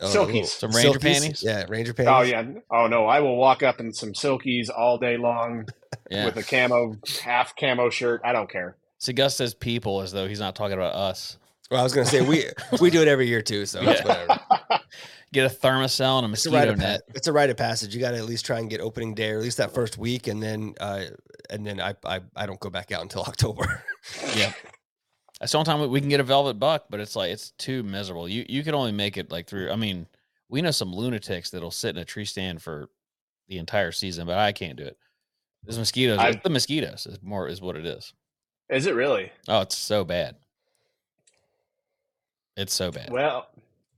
Oh, 0.00 0.06
Silkies. 0.06 0.26
little- 0.26 0.44
Some 0.46 0.70
Ranger 0.72 0.98
silkies? 0.98 1.02
panties? 1.02 1.42
Yeah, 1.44 1.64
Ranger 1.68 1.94
panties. 1.94 2.12
Oh 2.14 2.22
yeah. 2.22 2.44
Oh 2.70 2.86
no, 2.88 3.06
I 3.06 3.20
will 3.20 3.36
walk 3.36 3.62
up 3.62 3.78
in 3.80 3.92
some 3.92 4.12
silkies 4.14 4.68
all 4.76 4.98
day 4.98 5.16
long 5.16 5.66
yeah. 6.10 6.24
with 6.24 6.36
a 6.36 6.42
camo 6.42 6.96
half 7.22 7.54
camo 7.56 7.88
shirt. 7.90 8.20
I 8.24 8.32
don't 8.32 8.50
care. 8.50 8.76
See, 8.98 9.12
Gus 9.12 9.36
says 9.36 9.54
people 9.54 10.00
as 10.00 10.12
though 10.12 10.26
he's 10.28 10.40
not 10.40 10.54
talking 10.56 10.74
about 10.74 10.94
us. 10.94 11.38
Well, 11.70 11.80
I 11.80 11.84
was 11.84 11.92
going 11.94 12.04
to 12.06 12.10
say, 12.10 12.20
we 12.20 12.44
we 12.80 12.90
do 12.90 13.00
it 13.02 13.08
every 13.08 13.26
year 13.28 13.42
too. 13.42 13.64
So 13.66 13.80
it's 13.82 14.02
Yeah. 14.06 14.78
Whatever. 15.34 15.48
Get 15.48 15.64
a 15.64 15.66
Thermacell 15.66 16.18
and 16.18 16.26
a 16.26 16.32
It's 16.32 16.46
a 16.46 16.50
mosquito 16.50 16.72
of 16.72 16.78
net. 16.78 17.00
pa- 17.08 17.12
it's 17.16 17.26
a 17.26 17.32
rite 17.32 17.50
of 17.50 17.56
passage. 17.56 17.94
You 17.94 18.00
got 18.00 18.10
to 18.12 18.18
at 18.18 18.24
least 18.26 18.44
try 18.46 18.58
and 18.58 18.68
get 18.68 18.80
opening 18.80 19.14
day, 19.14 19.30
or 19.30 19.38
at 19.38 19.42
least 19.42 19.58
that 19.58 19.72
first 19.74 19.98
week, 19.98 20.26
and 20.26 20.42
then 20.42 20.74
uh, 20.80 21.04
and 21.50 21.66
then 21.66 21.80
I, 21.80 21.94
I 22.04 22.20
I 22.36 22.46
don't 22.46 22.60
go 22.60 22.70
back 22.70 22.92
out 22.92 23.02
until 23.02 23.22
October. 23.26 23.82
Yeah. 24.36 24.52
That's 25.40 25.52
the 25.52 25.58
only 25.58 25.66
time 25.66 25.80
we- 25.80 25.88
we 25.88 26.00
can 26.00 26.08
get 26.08 26.20
a 26.20 26.24
velvet 26.24 26.54
buck, 26.58 26.84
but 26.90 27.00
it's 27.00 27.16
like 27.16 27.30
it's 27.32 27.50
too 27.52 27.82
miserable. 27.82 28.28
You 28.28 28.44
you 28.48 28.62
can 28.62 28.74
only 28.74 28.92
make 28.92 29.16
it 29.16 29.30
like 29.32 29.46
through. 29.48 29.70
I 29.70 29.76
mean, 29.76 30.06
we 30.48 30.60
know 30.62 30.70
some 30.70 30.92
lunatics 30.92 31.50
that'll 31.50 31.70
sit 31.70 31.96
in 31.96 32.02
a 32.02 32.04
tree 32.04 32.24
stand 32.26 32.62
for 32.62 32.88
the 33.48 33.58
entire 33.58 33.90
season, 33.92 34.26
but 34.26 34.38
I 34.38 34.52
can't 34.52 34.76
do 34.76 34.84
it. 34.84 34.96
This 35.64 35.78
mosquitoes, 35.78 36.18
I- 36.18 36.32
the 36.42 36.50
mosquitoes 36.50 37.06
is 37.06 37.22
more 37.22 37.48
is 37.48 37.60
what 37.60 37.76
it 37.76 37.86
is. 37.86 38.12
Is 38.68 38.86
it 38.86 38.94
really? 38.94 39.30
Oh, 39.48 39.60
it's 39.62 39.76
so 39.78 40.04
bad. 40.04 40.36
It's 42.56 42.74
so 42.74 42.90
bad. 42.90 43.10
Well, 43.10 43.46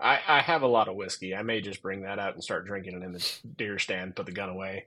I, 0.04 0.20
I 0.28 0.40
have 0.42 0.62
a 0.62 0.66
lot 0.68 0.88
of 0.88 0.96
whiskey. 0.96 1.34
I 1.34 1.42
may 1.42 1.62
just 1.62 1.82
bring 1.82 2.02
that 2.02 2.18
out 2.18 2.34
and 2.34 2.44
start 2.44 2.66
drinking 2.66 3.00
it 3.00 3.02
in 3.02 3.12
the 3.12 3.32
deer 3.56 3.78
stand. 3.78 4.14
Put 4.14 4.26
the 4.26 4.32
gun 4.32 4.50
away. 4.50 4.84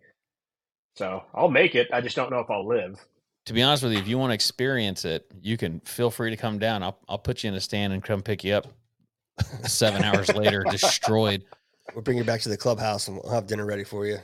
So 0.95 1.23
I'll 1.33 1.49
make 1.49 1.73
it. 1.73 1.87
I 1.91 2.01
just 2.01 2.15
don't 2.15 2.29
know 2.29 2.39
if 2.39 2.49
I'll 2.51 2.67
live. 2.67 3.03
to 3.45 3.53
be 3.53 3.63
honest 3.63 3.81
with 3.83 3.93
you, 3.93 3.99
if 3.99 4.07
you 4.07 4.19
want 4.19 4.29
to 4.29 4.35
experience 4.35 5.05
it, 5.05 5.25
you 5.41 5.57
can 5.57 5.79
feel 5.81 6.11
free 6.11 6.29
to 6.29 6.37
come 6.37 6.59
down. 6.59 6.83
I'll 6.83 6.99
I'll 7.09 7.17
put 7.17 7.43
you 7.43 7.49
in 7.49 7.55
a 7.55 7.61
stand 7.61 7.93
and 7.93 8.03
come 8.03 8.21
pick 8.21 8.43
you 8.43 8.53
up. 8.53 8.67
Seven 9.63 10.03
hours 10.03 10.33
later, 10.35 10.63
destroyed. 10.69 11.43
We'll 11.95 12.03
bring 12.03 12.17
you 12.17 12.23
back 12.23 12.41
to 12.41 12.49
the 12.49 12.57
clubhouse 12.57 13.07
and 13.07 13.17
we'll 13.17 13.33
have 13.33 13.47
dinner 13.47 13.65
ready 13.65 13.83
for 13.83 14.05
you. 14.05 14.19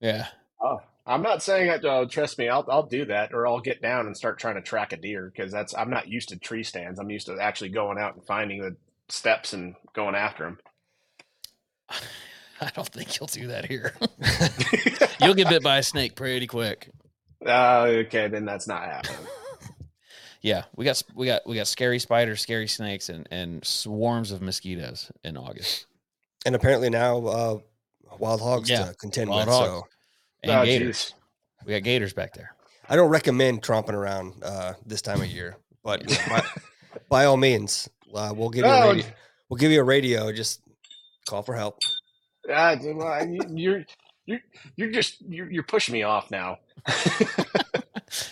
Yeah. 0.00 0.28
Oh, 0.62 0.78
I'm 1.06 1.22
not 1.22 1.42
saying 1.42 1.68
that. 1.68 1.84
Uh, 1.84 2.06
trust 2.06 2.38
me, 2.38 2.48
I'll 2.48 2.66
I'll 2.70 2.86
do 2.86 3.04
that, 3.06 3.34
or 3.34 3.46
I'll 3.46 3.60
get 3.60 3.82
down 3.82 4.06
and 4.06 4.16
start 4.16 4.38
trying 4.38 4.54
to 4.54 4.62
track 4.62 4.94
a 4.94 4.96
deer 4.96 5.30
because 5.34 5.52
that's 5.52 5.74
I'm 5.74 5.90
not 5.90 6.08
used 6.08 6.30
to 6.30 6.38
tree 6.38 6.62
stands. 6.62 6.98
I'm 6.98 7.10
used 7.10 7.26
to 7.26 7.38
actually 7.38 7.70
going 7.70 7.98
out 7.98 8.14
and 8.14 8.24
finding 8.24 8.62
the 8.62 8.76
steps 9.08 9.52
and 9.52 9.74
going 9.94 10.14
after 10.14 10.44
them. 10.44 10.58
I 12.60 12.70
don't 12.74 12.88
think 12.88 13.18
you'll 13.18 13.28
do 13.28 13.46
that 13.48 13.64
here. 13.66 13.94
You'll 15.20 15.34
get 15.34 15.48
bit 15.48 15.62
by 15.62 15.78
a 15.78 15.82
snake 15.82 16.14
pretty 16.16 16.46
quick. 16.48 16.90
uh, 17.46 17.82
okay, 18.06 18.26
then 18.28 18.44
that's 18.44 18.66
not 18.66 18.82
happening. 18.84 19.16
Yeah, 20.40 20.64
we 20.76 20.84
got 20.84 21.02
we 21.16 21.26
got 21.26 21.42
we 21.48 21.56
got 21.56 21.66
scary 21.66 21.98
spiders, 21.98 22.40
scary 22.40 22.68
snakes, 22.68 23.08
and 23.08 23.26
and 23.32 23.64
swarms 23.64 24.30
of 24.30 24.40
mosquitoes 24.40 25.10
in 25.24 25.36
August. 25.36 25.86
And 26.46 26.54
apparently 26.54 26.88
now 26.90 27.26
uh, 27.26 27.58
wild 28.20 28.40
hogs 28.40 28.70
Yeah, 28.70 28.84
to 28.84 28.94
contend 28.94 29.30
wild 29.30 29.46
with. 29.48 29.54
hogs. 29.56 29.66
So 29.68 29.82
And 30.44 30.52
Oh, 30.52 30.64
gators. 30.64 31.12
jeez. 31.60 31.66
We 31.66 31.72
got 31.72 31.82
gators 31.82 32.12
back 32.12 32.34
there. 32.34 32.54
I 32.88 32.94
don't 32.94 33.10
recommend 33.10 33.62
tromping 33.62 33.94
around 33.94 34.34
uh, 34.44 34.74
this 34.86 35.02
time 35.02 35.20
of 35.20 35.26
year, 35.26 35.56
but 35.82 36.06
by, 36.28 36.42
by 37.08 37.24
all 37.24 37.36
means, 37.36 37.88
uh, 38.14 38.32
we'll 38.36 38.50
give 38.50 38.64
you 38.64 38.70
a 38.70 38.88
radio. 38.94 39.06
We'll 39.48 39.58
give 39.58 39.70
you 39.72 39.80
a 39.80 39.84
radio. 39.84 40.32
Just 40.32 40.60
call 41.28 41.42
for 41.42 41.54
help. 41.54 41.78
uh, 42.52 42.76
well, 42.94 43.26
you- 43.26 43.40
you're 43.50 43.84
you're 44.26 44.40
you're 44.76 44.90
just 44.90 45.20
you're, 45.28 45.50
you're 45.50 45.62
pushing 45.62 45.92
me 45.94 46.02
off 46.02 46.30
now. 46.30 46.58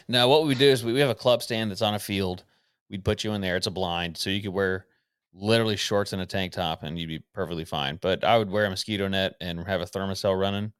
Now, 0.08 0.28
what 0.28 0.46
we 0.46 0.54
do 0.54 0.64
is 0.64 0.82
we, 0.84 0.92
we 0.94 1.00
have 1.00 1.10
a 1.10 1.14
club 1.14 1.42
stand 1.42 1.70
that's 1.70 1.82
on 1.82 1.94
a 1.94 1.98
field. 1.98 2.44
We'd 2.88 3.04
put 3.04 3.24
you 3.24 3.32
in 3.32 3.40
there. 3.42 3.56
It's 3.56 3.66
a 3.66 3.70
blind, 3.70 4.16
so 4.16 4.30
you 4.30 4.40
could 4.40 4.52
wear 4.54 4.86
literally 5.34 5.76
shorts 5.76 6.14
and 6.14 6.22
a 6.22 6.26
tank 6.26 6.52
top, 6.52 6.82
and 6.82 6.98
you'd 6.98 7.08
be 7.08 7.22
perfectly 7.34 7.64
fine. 7.66 7.98
But 8.00 8.24
I 8.24 8.38
would 8.38 8.50
wear 8.50 8.64
a 8.64 8.70
mosquito 8.70 9.06
net 9.08 9.34
and 9.40 9.66
have 9.66 9.82
a 9.82 9.84
Thermacell 9.84 10.38
running, 10.40 10.72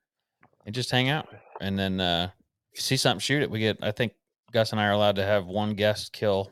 and 0.65 0.75
just 0.75 0.91
hang 0.91 1.11
out. 1.11 1.29
And 1.61 1.79
then 1.79 2.01
uh, 2.01 2.31
if 2.73 2.79
you 2.79 2.83
see 2.83 2.97
something, 2.97 3.21
shoot 3.21 3.43
it. 3.43 3.51
We 3.51 3.59
get. 3.59 3.79
I 3.83 3.91
think 3.91 4.13
Gus 4.53 4.73
and 4.73 4.81
I 4.81 4.87
are 4.87 4.93
allowed 4.93 5.17
to 5.17 5.25
have 5.25 5.45
one 5.47 5.75
guest 5.75 6.13
kill 6.15 6.51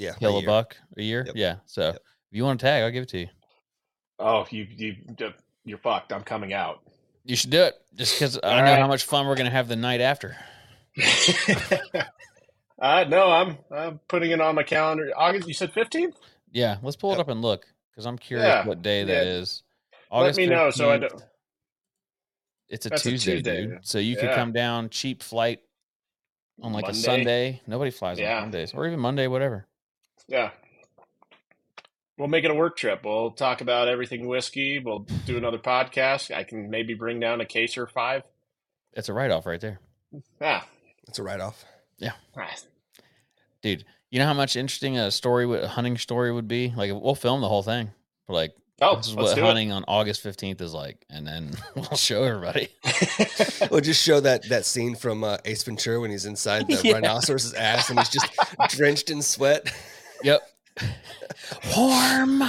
Yeah, 0.00 0.14
kill 0.14 0.36
a 0.36 0.40
year. 0.40 0.46
buck 0.46 0.76
a 0.96 1.02
year. 1.02 1.24
Yep. 1.26 1.34
Yeah. 1.36 1.56
So 1.66 1.82
Yep. 1.88 1.96
if 1.96 2.02
you 2.36 2.44
want 2.44 2.58
to 2.60 2.66
tag, 2.66 2.82
I'll 2.82 2.90
give 2.90 3.02
it 3.02 3.08
to 3.10 3.18
you. 3.18 3.28
Oh, 4.18 4.46
you 4.50 4.66
you 4.68 4.96
you're 5.64 5.78
fucked. 5.78 6.12
I'm 6.12 6.22
coming 6.22 6.52
out. 6.52 6.80
You 7.24 7.36
should 7.36 7.50
do 7.50 7.62
it 7.62 7.74
just 7.94 8.14
because 8.18 8.38
I 8.42 8.48
All 8.48 8.56
know 8.64 8.72
right. 8.72 8.78
how 8.80 8.88
much 8.88 9.04
fun 9.04 9.26
we're 9.26 9.36
gonna 9.36 9.50
have 9.50 9.68
the 9.68 9.76
night 9.76 10.00
after. 10.00 10.36
uh, 12.80 13.04
no, 13.08 13.30
I'm 13.30 13.58
I'm 13.70 14.00
putting 14.08 14.30
it 14.30 14.40
on 14.40 14.54
my 14.54 14.62
calendar. 14.62 15.10
August. 15.16 15.46
You 15.48 15.54
said 15.54 15.72
15th. 15.72 16.14
Yeah, 16.52 16.78
let's 16.82 16.96
pull 16.96 17.12
it 17.12 17.20
up 17.20 17.28
and 17.28 17.42
look 17.42 17.66
because 17.92 18.06
I'm 18.06 18.18
curious 18.18 18.46
Yeah, 18.48 18.66
what 18.66 18.82
day 18.82 19.04
that 19.04 19.26
yeah. 19.26 19.32
is. 19.32 19.62
Let 20.12 20.36
me 20.36 20.46
know 20.46 20.70
so 20.70 20.90
I 20.90 20.98
don't. 20.98 21.22
It's 22.68 22.86
a 22.86 22.88
That's 22.88 23.04
a 23.06 23.10
Tuesday, 23.10 23.34
Tuesday. 23.36 23.66
dude. 23.66 23.78
So 23.86 23.98
you 23.98 24.16
could 24.16 24.32
come 24.32 24.52
down 24.52 24.88
cheap 24.90 25.22
flight 25.22 25.60
on 26.62 26.72
like 26.72 26.82
Monday. 26.84 26.98
a 26.98 27.02
Sunday. 27.02 27.60
Nobody 27.66 27.90
flies 27.90 28.18
Yeah. 28.18 28.36
on 28.36 28.42
Sundays 28.44 28.74
or 28.74 28.86
even 28.86 28.98
Monday, 29.00 29.26
whatever. 29.26 29.66
Yeah. 30.30 30.50
We'll 32.16 32.28
make 32.28 32.44
it 32.44 32.50
a 32.50 32.54
work 32.54 32.76
trip. 32.76 33.04
We'll 33.04 33.30
talk 33.32 33.60
about 33.62 33.88
everything 33.88 34.26
whiskey. 34.28 34.78
We'll 34.78 35.00
do 35.26 35.36
another 35.36 35.58
podcast. 35.58 36.34
I 36.34 36.44
can 36.44 36.70
maybe 36.70 36.94
bring 36.94 37.18
down 37.20 37.40
a 37.40 37.46
case 37.46 37.76
or 37.76 37.86
five. 37.86 38.22
It's 38.92 39.08
a 39.08 39.12
write 39.12 39.30
off 39.30 39.44
right 39.46 39.60
there, 39.60 39.80
Yeah. 40.40 40.62
It's 41.08 41.18
a 41.18 41.22
write 41.22 41.40
off. 41.40 41.64
Yeah. 41.98 42.12
Dude. 43.62 43.84
You 44.10 44.18
know 44.18 44.26
how 44.26 44.34
much 44.34 44.56
interesting 44.56 44.98
a 44.98 45.10
story, 45.10 45.46
would- 45.46 45.62
a 45.64 45.68
hunting 45.68 45.96
story 45.98 46.32
would 46.32 46.48
be. 46.48 46.72
Like 46.76 46.90
we'll 46.92 47.14
film 47.14 47.40
the 47.40 47.48
whole 47.48 47.62
thing. 47.62 47.90
We're 48.26 48.34
like, 48.36 48.52
Oh, 48.82 48.96
this 48.96 49.08
is 49.08 49.14
what 49.14 49.34
do 49.34 49.42
hunting 49.42 49.72
on 49.72 49.84
August 49.86 50.22
fifteenth 50.22 50.60
is 50.62 50.72
like, 50.72 51.04
and 51.10 51.26
then 51.26 51.50
we'll 51.74 51.84
show 51.96 52.24
everybody. 52.24 52.68
we'll 53.70 53.80
just 53.82 54.02
show 54.02 54.20
that 54.20 54.48
that 54.48 54.64
scene 54.64 54.94
from 54.94 55.22
uh, 55.22 55.36
Ace 55.44 55.62
Ventura 55.64 56.00
when 56.00 56.10
he's 56.10 56.24
inside 56.24 56.66
the 56.66 56.80
Yeah. 56.84 56.94
rhinoceros's 56.94 57.52
ass 57.52 57.90
and 57.90 57.98
he's 57.98 58.08
just 58.08 58.26
drenched 58.70 59.10
in 59.10 59.20
sweat. 59.22 59.70
Yep. 60.22 60.40
Warm. 61.76 62.42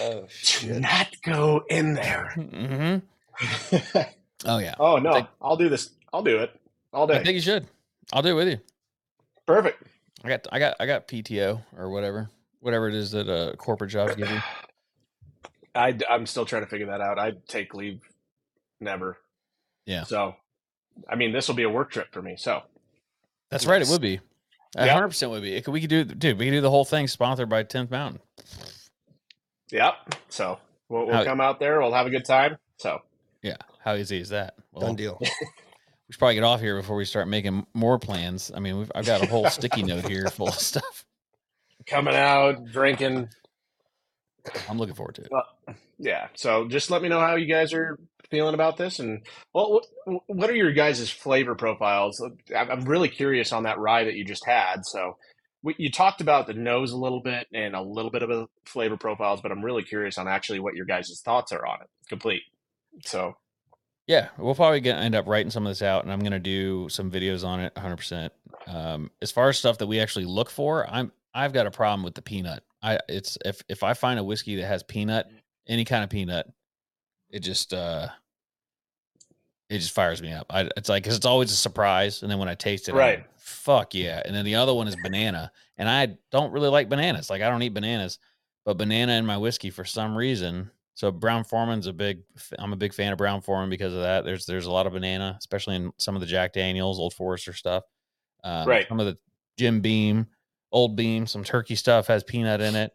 Oh 0.00 0.24
shit. 0.28 0.74
Do 0.74 0.80
not 0.80 1.08
go 1.22 1.64
in 1.68 1.94
there. 1.94 2.30
hmm 2.34 2.96
Oh 4.46 4.58
yeah. 4.58 4.74
oh 4.78 4.96
no, 4.96 5.10
Like- 5.10 5.28
I'll 5.40 5.56
do 5.56 5.68
this. 5.68 5.90
I'll 6.12 6.22
do 6.22 6.38
it 6.38 6.50
all 6.92 7.06
day. 7.06 7.14
I 7.18 7.22
think 7.24 7.34
you 7.34 7.40
should. 7.42 7.66
I'll 8.12 8.22
do 8.22 8.30
it 8.30 8.34
with 8.34 8.48
you. 8.48 8.58
Perfect. 9.46 9.82
I 10.24 10.28
got 10.28 10.46
I 10.52 10.58
got 10.58 10.76
I 10.80 10.86
got 10.86 11.08
PTO 11.08 11.62
or 11.76 11.90
whatever. 11.90 12.30
Whatever 12.60 12.88
it 12.88 12.94
is 12.94 13.10
that 13.12 13.28
uh 13.28 13.54
corporate 13.56 13.90
jobs 13.90 14.14
give 14.16 14.30
you. 14.30 14.40
I, 15.74 15.96
I'm 16.10 16.26
still 16.26 16.44
trying 16.44 16.62
to 16.64 16.68
figure 16.68 16.86
that 16.86 17.00
out. 17.00 17.18
I 17.18 17.32
take 17.46 17.74
leave 17.74 18.00
never. 18.80 19.18
Yeah. 19.86 20.02
So, 20.02 20.34
I 21.08 21.14
mean, 21.14 21.32
this 21.32 21.46
will 21.46 21.54
be 21.54 21.62
a 21.62 21.70
work 21.70 21.92
trip 21.92 22.12
for 22.12 22.20
me. 22.20 22.34
So, 22.36 22.62
That's 23.50 23.66
right, 23.66 23.76
it 23.76 23.80
Nice. 23.80 23.90
would 23.92 24.00
be. 24.00 24.18
A 24.76 24.84
Yep. 24.86 24.94
hundred 24.94 25.08
percent 25.08 25.32
would 25.32 25.42
be. 25.42 25.54
It 25.54 25.64
could, 25.64 25.72
we 25.72 25.80
could 25.80 25.90
do 25.90 26.04
dude, 26.04 26.38
we 26.38 26.46
could 26.46 26.52
do 26.52 26.60
the 26.60 26.70
whole 26.70 26.84
thing 26.84 27.08
sponsored 27.08 27.48
by 27.48 27.62
Tenth 27.64 27.90
Mountain. 27.90 28.20
yep. 29.70 29.94
So 30.28 30.58
we'll, 30.88 31.06
we'll 31.06 31.14
How- 31.16 31.24
come 31.24 31.40
out 31.40 31.58
there. 31.60 31.80
We'll 31.80 31.92
have 31.92 32.06
a 32.06 32.10
good 32.10 32.24
time. 32.24 32.56
So, 32.76 33.00
Yeah. 33.42 33.56
How 33.82 33.94
easy 33.94 34.20
is 34.20 34.28
that? 34.30 34.54
Well, 34.72 34.86
Done 34.88 34.96
deal. 34.96 35.16
we 35.20 35.26
should 36.10 36.18
probably 36.18 36.34
get 36.34 36.44
off 36.44 36.60
here 36.60 36.76
before 36.76 36.96
we 36.96 37.04
start 37.04 37.28
making 37.28 37.66
more 37.74 37.98
plans. 37.98 38.52
I 38.54 38.60
mean, 38.60 38.78
we've, 38.78 38.92
I've 38.94 39.06
got 39.06 39.22
a 39.22 39.26
whole 39.26 39.48
sticky 39.48 39.82
note 39.82 40.06
here 40.06 40.26
full 40.28 40.48
of 40.48 40.54
stuff. 40.58 41.04
coming 41.86 42.14
out, 42.14 42.66
drinking. 42.66 43.28
I'm 44.68 44.78
looking 44.78 44.94
forward 44.94 45.14
to 45.16 45.22
it. 45.22 45.76
Yeah. 45.98 46.28
So 46.34 46.68
just 46.68 46.90
let 46.90 47.02
me 47.02 47.08
know 47.08 47.20
how 47.20 47.36
you 47.36 47.46
guys 47.46 47.72
are 47.74 47.98
feeling 48.30 48.54
about 48.54 48.76
this. 48.76 48.98
And 48.98 49.22
well, 49.52 49.80
what, 50.04 50.22
what 50.26 50.50
are 50.50 50.54
your 50.54 50.72
guys' 50.72 51.10
flavor 51.10 51.54
profiles? 51.54 52.22
I'm 52.56 52.84
really 52.84 53.08
curious 53.08 53.52
on 53.52 53.64
that 53.64 53.78
rye 53.78 54.04
that 54.04 54.14
you 54.14 54.24
just 54.24 54.44
had. 54.44 54.84
So 54.84 55.16
you 55.62 55.90
talked 55.90 56.20
about 56.20 56.46
the 56.46 56.54
nose 56.54 56.92
a 56.92 56.96
little 56.96 57.20
bit 57.22 57.46
and 57.52 57.74
a 57.74 57.82
little 57.82 58.10
bit 58.10 58.22
of 58.22 58.30
a 58.30 58.46
flavor 58.64 58.96
profiles, 58.96 59.40
but 59.40 59.52
I'm 59.52 59.64
really 59.64 59.82
curious 59.82 60.16
on 60.16 60.28
actually 60.28 60.60
what 60.60 60.74
your 60.74 60.86
guys' 60.86 61.20
thoughts 61.24 61.52
are 61.52 61.66
on 61.66 61.82
it. 61.82 61.88
Complete. 62.08 62.42
So 63.04 63.34
Yeah, 64.06 64.28
we'll 64.38 64.54
probably 64.54 64.80
get, 64.80 64.98
end 64.98 65.14
up 65.14 65.26
writing 65.26 65.50
some 65.50 65.66
of 65.66 65.70
this 65.70 65.82
out, 65.82 66.04
and 66.04 66.12
I'm 66.12 66.20
going 66.20 66.32
to 66.32 66.38
do 66.38 66.88
some 66.88 67.10
videos 67.10 67.44
on 67.44 67.60
it 67.60 67.74
100%. 67.74 68.30
Um, 68.66 69.10
as 69.20 69.30
far 69.30 69.48
as 69.48 69.58
stuff 69.58 69.78
that 69.78 69.86
we 69.86 70.00
actually 70.00 70.24
look 70.24 70.50
for, 70.50 70.88
I'm 70.88 71.12
I've 71.34 71.52
got 71.52 71.66
a 71.66 71.70
problem 71.70 72.02
with 72.02 72.14
the 72.14 72.22
peanut. 72.22 72.62
I 72.82 72.98
it's 73.08 73.38
if 73.44 73.62
if 73.68 73.82
I 73.82 73.94
find 73.94 74.18
a 74.18 74.24
whiskey 74.24 74.56
that 74.56 74.66
has 74.66 74.82
peanut, 74.82 75.26
any 75.68 75.84
kind 75.84 76.02
of 76.02 76.10
peanut, 76.10 76.50
it 77.30 77.40
just 77.40 77.72
uh 77.72 78.08
it 79.68 79.78
just 79.78 79.92
fires 79.92 80.20
me 80.20 80.32
up. 80.32 80.46
I 80.50 80.68
it's 80.76 80.88
like 80.88 81.04
cuz 81.04 81.16
it's 81.16 81.26
always 81.26 81.52
a 81.52 81.56
surprise 81.56 82.22
and 82.22 82.30
then 82.30 82.38
when 82.38 82.48
I 82.48 82.54
taste 82.54 82.88
it 82.88 82.94
Right. 82.94 83.18
like, 83.20 83.38
fuck 83.38 83.94
yeah. 83.94 84.22
And 84.24 84.34
then 84.34 84.44
the 84.44 84.56
other 84.56 84.74
one 84.74 84.88
is 84.88 84.96
banana, 85.02 85.52
and 85.78 85.88
I 85.88 86.16
don't 86.30 86.52
really 86.52 86.68
like 86.68 86.88
bananas. 86.88 87.30
Like 87.30 87.42
I 87.42 87.48
don't 87.48 87.62
eat 87.62 87.74
bananas, 87.74 88.18
but 88.64 88.76
banana 88.78 89.12
in 89.12 89.26
my 89.26 89.36
whiskey 89.36 89.70
for 89.70 89.84
some 89.84 90.16
reason. 90.16 90.70
So 90.94 91.10
Brown 91.10 91.44
Forman's 91.44 91.86
a 91.86 91.92
big. 91.94 92.22
I'm 92.58 92.72
a 92.74 92.76
big 92.76 92.92
fan 92.92 93.12
of 93.12 93.16
Brown 93.18 93.40
Forman 93.40 93.70
because 93.70 93.94
of 93.94 94.00
that. 94.00 94.24
There's 94.24 94.44
there's 94.44 94.66
a 94.66 94.70
lot 94.70 94.86
of 94.86 94.92
banana, 94.92 95.36
especially 95.38 95.76
in 95.76 95.92
some 95.98 96.14
of 96.14 96.20
the 96.20 96.26
Jack 96.26 96.52
Daniels, 96.52 96.98
Old 96.98 97.14
Forester 97.14 97.52
stuff. 97.54 97.84
Um, 98.44 98.66
Right. 98.68 98.86
Some 98.88 99.00
of 99.00 99.06
the 99.06 99.16
Jim 99.56 99.80
Beam, 99.80 100.26
Old 100.72 100.96
Beam, 100.96 101.26
some 101.26 101.42
turkey 101.44 101.74
stuff 101.76 102.06
has 102.08 102.22
peanut 102.24 102.60
in 102.60 102.74
it. 102.76 102.92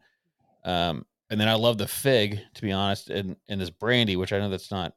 Um, 0.63 1.05
and 1.29 1.39
then 1.39 1.47
I 1.47 1.55
love 1.55 1.77
the 1.77 1.87
fig, 1.87 2.39
to 2.53 2.61
be 2.61 2.71
honest, 2.71 3.09
and 3.09 3.35
in 3.47 3.59
this 3.59 3.69
brandy, 3.69 4.15
which 4.15 4.33
I 4.33 4.39
know 4.39 4.49
that's 4.49 4.71
not 4.71 4.93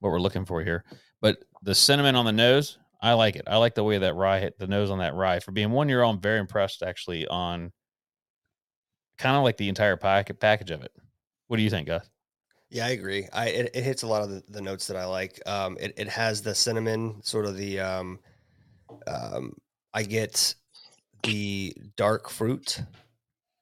what 0.00 0.10
we're 0.10 0.20
looking 0.20 0.44
for 0.44 0.62
here, 0.62 0.84
but 1.20 1.38
the 1.62 1.74
cinnamon 1.74 2.14
on 2.14 2.24
the 2.24 2.32
nose, 2.32 2.78
I 3.00 3.12
like 3.14 3.36
it. 3.36 3.44
I 3.46 3.56
like 3.56 3.74
the 3.74 3.84
way 3.84 3.98
that 3.98 4.14
rye 4.14 4.40
hit 4.40 4.58
the 4.58 4.66
nose 4.66 4.90
on 4.90 4.98
that 4.98 5.14
rye. 5.14 5.40
For 5.40 5.52
being 5.52 5.70
one 5.70 5.88
year 5.88 6.02
old, 6.02 6.16
I'm 6.16 6.20
very 6.20 6.38
impressed 6.38 6.82
actually 6.82 7.26
on 7.28 7.72
kind 9.18 9.36
of 9.36 9.42
like 9.42 9.56
the 9.56 9.68
entire 9.68 9.96
pack, 9.96 10.30
package 10.40 10.70
of 10.70 10.82
it. 10.82 10.92
What 11.48 11.56
do 11.56 11.62
you 11.62 11.70
think, 11.70 11.88
Gus? 11.88 12.08
Yeah, 12.70 12.86
I 12.86 12.90
agree. 12.90 13.26
I 13.32 13.48
it, 13.48 13.70
it 13.74 13.82
hits 13.84 14.02
a 14.02 14.06
lot 14.06 14.22
of 14.22 14.30
the, 14.30 14.42
the 14.48 14.60
notes 14.60 14.86
that 14.88 14.96
I 14.96 15.06
like. 15.06 15.40
Um, 15.46 15.78
it 15.80 15.94
it 15.96 16.08
has 16.08 16.42
the 16.42 16.54
cinnamon, 16.54 17.22
sort 17.22 17.46
of 17.46 17.56
the 17.56 17.80
um, 17.80 18.18
um, 19.06 19.54
I 19.94 20.02
get 20.02 20.54
the 21.22 21.74
dark 21.96 22.28
fruit, 22.28 22.82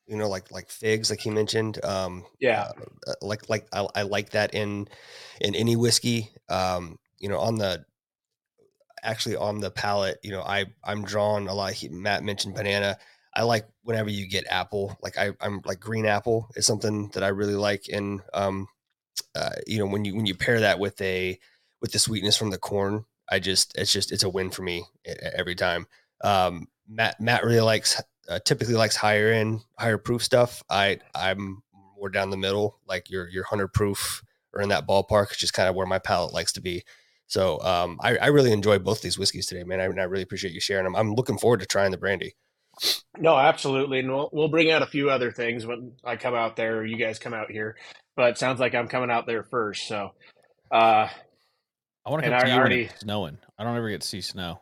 you 0.07 0.17
know, 0.17 0.29
like 0.29 0.51
like 0.51 0.71
figs, 0.71 1.11
like 1.11 1.21
he 1.21 1.31
mentioned. 1.31 1.85
Um, 1.85 2.25
yeah, 2.41 2.71
uh, 3.07 3.15
like 3.23 3.49
like 3.49 3.67
I, 3.73 3.87
I 3.95 4.03
like 4.03 4.31
that 4.31 4.55
in 4.55 4.89
in 5.41 5.55
any 5.55 5.77
whiskey. 5.77 6.31
Um, 6.49 6.99
you 7.19 7.29
know, 7.29 7.39
on 7.39 7.57
the 7.57 7.85
actually 9.03 9.37
on 9.37 9.61
the 9.61 9.71
palate, 9.71 10.19
you 10.23 10.31
know, 10.31 10.43
I 10.43 10.67
I'm 10.85 11.05
drawn 11.05 11.49
a 11.49 11.55
lot. 11.55 11.73
He, 11.73 11.89
Matt 11.89 12.25
mentioned 12.25 12.55
banana. 12.55 12.99
I 13.35 13.43
like 13.43 13.67
whenever 13.83 14.11
you 14.11 14.29
get 14.29 14.47
apple. 14.49 14.97
Like 15.03 15.19
I 15.19 15.33
I'm 15.41 15.61
like 15.65 15.81
green 15.81 16.07
apple 16.07 16.49
is 16.57 16.67
something 16.67 17.09
that 17.15 17.23
I 17.23 17.29
really 17.29 17.55
like. 17.55 17.87
And 17.93 18.21
um, 18.33 18.69
uh, 19.35 19.51
you 19.67 19.79
know, 19.79 19.87
when 19.87 20.05
you 20.05 20.15
when 20.15 20.27
you 20.27 20.35
pair 20.35 20.61
that 20.61 20.79
with 20.79 21.01
a 21.01 21.39
with 21.81 21.93
the 21.93 21.99
sweetness 21.99 22.37
from 22.37 22.51
the 22.51 22.59
corn, 22.59 23.05
I 23.29 23.39
just 23.39 23.77
it's 23.77 23.93
just 23.93 24.13
it's 24.13 24.25
a 24.25 24.29
win 24.29 24.51
for 24.51 24.63
me 24.63 24.85
every 25.35 25.55
time. 25.55 25.87
Um, 26.23 26.69
Matt 26.89 27.21
Matt 27.21 27.45
really 27.45 27.61
likes 27.61 28.01
uh, 28.29 28.39
typically 28.45 28.75
likes 28.75 28.97
higher 28.97 29.31
end, 29.33 29.61
higher 29.79 29.99
proof 29.99 30.23
stuff. 30.23 30.63
I 30.71 30.99
I'm 31.15 31.63
more 31.97 32.09
down 32.09 32.31
the 32.31 32.37
middle, 32.37 32.79
like 32.87 33.11
your 33.11 33.29
your 33.29 33.45
hundred 33.45 33.69
proof 33.69 34.23
or 34.53 34.61
in 34.63 34.69
that 34.71 34.87
ballpark, 34.87 35.31
which 35.31 35.43
is 35.43 35.51
kind 35.51 35.69
of 35.69 35.75
where 35.75 35.87
my 35.87 35.99
palate 35.99 36.33
likes 36.33 36.53
to 36.53 36.61
be. 36.61 36.83
So 37.27 37.61
um, 37.63 37.99
I, 38.03 38.17
I 38.19 38.27
really 38.29 38.53
enjoy 38.53 38.79
both 38.79 39.03
these 39.03 39.19
whiskeys 39.19 39.47
today, 39.47 39.65
man. 39.65 39.81
I, 39.81 39.85
and 39.85 40.01
I 40.01 40.05
really 40.05 40.23
appreciate 40.23 40.55
you 40.55 40.61
sharing 40.61 40.85
them. 40.85 40.95
I'm 40.97 41.15
looking 41.15 41.39
forward 41.39 41.61
to 41.61 41.67
trying 41.67 41.91
the 41.91 41.99
brandy. 41.99 42.35
no, 43.19 43.37
absolutely. 43.37 43.99
And 44.01 44.11
we'll, 44.13 44.31
we'll 44.33 44.49
bring 44.49 44.71
out 44.71 44.83
a 44.83 44.87
few 44.87 45.11
other 45.11 45.33
things 45.33 45.67
when 45.67 45.93
I 46.05 46.17
come 46.17 46.35
out 46.35 46.57
there 46.57 46.77
or 46.77 46.87
you 46.87 46.97
guys 46.97 47.19
come 47.19 47.35
out 47.35 47.51
here. 47.51 47.77
But 48.17 48.31
it 48.31 48.39
sounds 48.39 48.61
like 48.61 48.75
I'm 48.75 48.87
coming 48.89 49.11
out 49.11 49.27
there 49.27 49.43
first. 49.43 49.89
So, 49.89 50.13
uh, 50.71 51.09
I 52.07 52.11
want 52.11 52.23
to 52.23 52.31
And 52.31 52.33
come 52.33 52.35
I 52.35 52.41
to 52.43 52.49
you 52.49 52.53
when 52.55 52.61
already- 52.61 52.83
it's 52.85 53.01
snowing. 53.01 53.39
I 53.59 53.65
don't 53.65 53.77
ever 53.77 53.91
get 53.91 54.03
to 54.03 54.07
see 54.07 54.21
snow. 54.21 54.61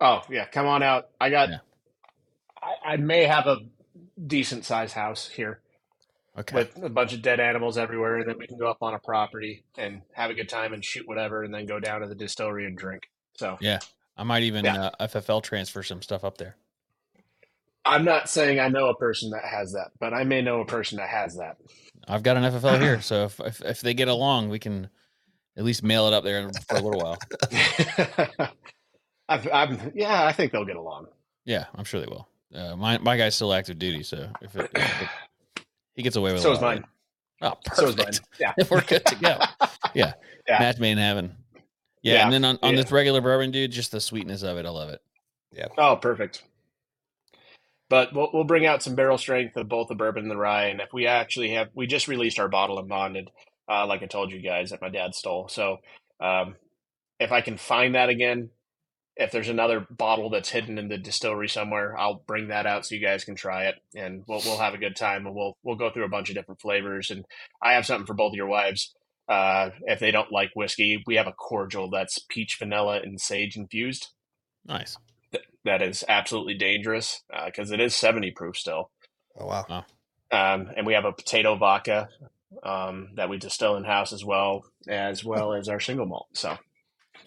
oh, 0.00 0.22
yeah, 0.30 0.46
come 0.46 0.66
on 0.66 0.82
out. 0.82 1.08
I 1.20 1.28
got, 1.28 1.50
Yeah. 1.50 1.58
I, 2.62 2.92
I 2.92 2.96
may 2.96 3.24
have 3.24 3.46
a 3.46 3.58
decent 4.26 4.64
size 4.64 4.92
house 4.92 5.28
here. 5.28 5.60
Okay. 6.38 6.54
with 6.54 6.78
a 6.82 6.88
bunch 6.88 7.12
of 7.12 7.22
dead 7.22 7.40
animals 7.40 7.76
everywhere, 7.76 8.18
and 8.18 8.28
then 8.28 8.38
we 8.38 8.46
can 8.46 8.56
go 8.56 8.70
up 8.70 8.78
on 8.82 8.94
a 8.94 9.00
property 9.00 9.64
and 9.76 10.02
have 10.12 10.30
a 10.30 10.34
good 10.34 10.48
time 10.48 10.72
and 10.72 10.82
shoot 10.84 11.06
whatever, 11.08 11.42
and 11.42 11.52
then 11.52 11.66
go 11.66 11.80
down 11.80 12.02
to 12.02 12.06
the 12.06 12.14
distillery 12.14 12.66
and 12.66 12.78
drink. 12.78 13.10
So 13.36 13.58
yeah. 13.60 13.80
I 14.16 14.22
might 14.22 14.44
even 14.44 14.64
Yeah. 14.64 14.90
uh, 14.98 15.06
FFL 15.08 15.42
transfer 15.42 15.82
some 15.82 16.02
stuff 16.02 16.24
up 16.24 16.38
there. 16.38 16.56
I'm 17.84 18.04
not 18.04 18.28
saying 18.30 18.60
I 18.60 18.68
know 18.68 18.88
a 18.88 18.94
person 18.96 19.30
that 19.30 19.44
has 19.44 19.72
that, 19.72 19.90
but 19.98 20.14
I 20.14 20.22
may 20.24 20.40
know 20.40 20.60
a 20.60 20.64
person 20.66 20.98
that 20.98 21.08
has 21.08 21.36
that. 21.36 21.56
I've 22.06 22.22
got 22.22 22.36
an 22.36 22.44
FFL 22.44 22.80
here, 22.80 23.00
so 23.00 23.24
if, 23.24 23.40
if 23.40 23.60
if 23.62 23.80
they 23.80 23.94
get 23.94 24.08
along, 24.08 24.50
we 24.50 24.58
can 24.58 24.88
at 25.56 25.64
least 25.64 25.82
mail 25.82 26.06
it 26.06 26.12
up 26.12 26.22
there 26.22 26.48
for 26.68 26.76
a 26.76 26.80
little 26.80 27.00
while. 27.00 27.18
I've, 29.28 29.48
I'm, 29.52 29.92
yeah, 29.94 30.24
I 30.24 30.32
think 30.32 30.52
they'll 30.52 30.64
get 30.64 30.76
along. 30.76 31.06
Yeah, 31.44 31.64
I'm 31.74 31.84
sure 31.84 32.00
they 32.00 32.06
will. 32.06 32.28
Uh, 32.54 32.76
my 32.76 32.98
my 32.98 33.16
guy's 33.16 33.34
still 33.34 33.52
active 33.52 33.78
duty, 33.78 34.02
so 34.02 34.28
if, 34.40 34.56
it, 34.56 34.70
if 34.74 35.02
it- 35.02 35.08
he 35.94 36.02
gets 36.02 36.16
away 36.16 36.32
with 36.32 36.40
it. 36.40 36.42
So 36.42 36.50
a 36.50 36.52
is 36.54 36.60
lot 36.60 36.76
of 36.76 36.82
mine. 36.82 36.84
it. 36.84 36.86
Oh, 37.68 37.74
So 37.74 37.86
is 37.88 37.96
mine. 37.96 38.12
Yeah. 38.40 38.52
We're 38.70 38.80
good 38.82 39.04
to 39.06 39.14
go. 39.16 39.38
Yeah. 39.94 40.12
Yeah. 40.48 40.58
Match 40.58 40.78
made 40.78 40.92
in 40.92 40.98
heaven. 40.98 41.36
Yeah, 42.02 42.14
Yeah, 42.14 42.24
and 42.24 42.32
then 42.32 42.44
on, 42.44 42.58
on 42.62 42.74
yeah. 42.74 42.82
this 42.82 42.92
regular 42.92 43.20
bourbon, 43.20 43.50
dude, 43.50 43.72
just 43.72 43.92
the 43.92 44.00
sweetness 44.00 44.42
of 44.42 44.56
it, 44.56 44.66
I 44.66 44.70
love 44.70 44.88
it. 44.90 45.00
Yeah. 45.52 45.66
Oh, 45.76 45.96
perfect. 45.96 46.42
But 47.88 48.12
we'll, 48.14 48.30
we'll 48.32 48.44
bring 48.44 48.66
out 48.66 48.82
some 48.82 48.94
barrel 48.94 49.18
strength 49.18 49.56
of 49.56 49.68
both 49.68 49.88
the 49.88 49.94
bourbon 49.96 50.22
and 50.22 50.30
the 50.30 50.36
rye. 50.36 50.66
And 50.66 50.80
if 50.80 50.92
we 50.92 51.06
actually 51.06 51.50
have, 51.50 51.68
we 51.74 51.86
just 51.86 52.08
released 52.08 52.38
our 52.38 52.48
bottle 52.48 52.78
and 52.78 52.88
bonded, 52.88 53.30
uh, 53.68 53.86
like 53.86 54.02
I 54.02 54.06
told 54.06 54.32
you 54.32 54.40
guys 54.40 54.70
that 54.70 54.80
my 54.80 54.88
dad 54.90 55.14
stole. 55.14 55.48
So 55.48 55.78
um, 56.20 56.54
if 57.18 57.32
I 57.32 57.40
can 57.40 57.56
find 57.56 57.94
that 57.96 58.08
again, 58.08 58.50
if 59.16 59.32
there's 59.32 59.48
another 59.48 59.86
bottle 59.90 60.30
that's 60.30 60.50
hidden 60.50 60.78
in 60.78 60.88
the 60.88 60.98
distillery 60.98 61.48
somewhere, 61.48 61.96
I'll 61.98 62.22
bring 62.26 62.48
that 62.48 62.66
out 62.66 62.86
so 62.86 62.94
you 62.94 63.00
guys 63.00 63.24
can 63.24 63.34
try 63.34 63.66
it, 63.66 63.74
and 63.94 64.22
we'll 64.26 64.40
we'll 64.44 64.58
have 64.58 64.74
a 64.74 64.78
good 64.78 64.96
time, 64.96 65.26
and 65.26 65.34
we'll 65.34 65.56
we'll 65.62 65.76
go 65.76 65.90
through 65.90 66.04
a 66.04 66.10
bunch 66.10 66.28
of 66.28 66.34
different 66.34 66.60
flavors. 66.60 67.10
And 67.10 67.24
I 67.62 67.74
have 67.74 67.86
something 67.86 68.06
for 68.06 68.14
both 68.14 68.32
of 68.32 68.36
your 68.36 68.46
wives. 68.46 68.94
Uh, 69.28 69.70
if 69.82 70.00
they 70.00 70.10
don't 70.10 70.32
like 70.32 70.50
whiskey, 70.56 71.02
we 71.06 71.14
have 71.16 71.28
a 71.28 71.32
cordial 71.32 71.88
that's 71.88 72.18
peach, 72.28 72.56
vanilla, 72.58 73.00
and 73.02 73.20
sage 73.20 73.56
infused. 73.56 74.08
Nice. 74.66 74.96
Th- 75.32 75.44
that 75.64 75.82
is 75.82 76.04
absolutely 76.08 76.54
dangerous 76.54 77.22
because 77.46 77.70
it 77.70 77.80
is 77.80 77.94
70 77.94 78.32
proof 78.32 78.56
still. 78.56 78.90
Oh 79.38 79.46
wow. 79.46 79.84
Um, 80.32 80.70
and 80.76 80.86
we 80.86 80.94
have 80.94 81.04
a 81.04 81.12
potato 81.12 81.56
vodka 81.56 82.08
um, 82.62 83.10
that 83.16 83.28
we 83.28 83.38
distill 83.38 83.76
in 83.76 83.84
house 83.84 84.12
as 84.12 84.24
well, 84.24 84.64
as 84.88 85.24
well 85.24 85.54
as 85.54 85.68
our 85.68 85.80
single 85.80 86.06
malt. 86.06 86.28
So 86.32 86.56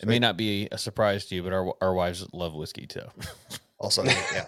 It 0.01 0.07
may 0.07 0.19
not 0.19 0.37
be 0.37 0.67
a 0.71 0.77
surprise 0.77 1.25
to 1.27 1.35
you, 1.35 1.43
but 1.43 1.53
our 1.53 1.73
our 1.81 1.93
wives 1.93 2.25
love 2.33 2.53
whiskey 2.53 2.87
too. 2.87 3.05
Also, 3.79 4.01
yeah. 4.05 4.45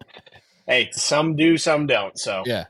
hey, 0.66 0.88
some 0.92 1.36
do, 1.36 1.58
some 1.58 1.86
don't. 1.86 2.18
So 2.18 2.42
yeah. 2.46 2.64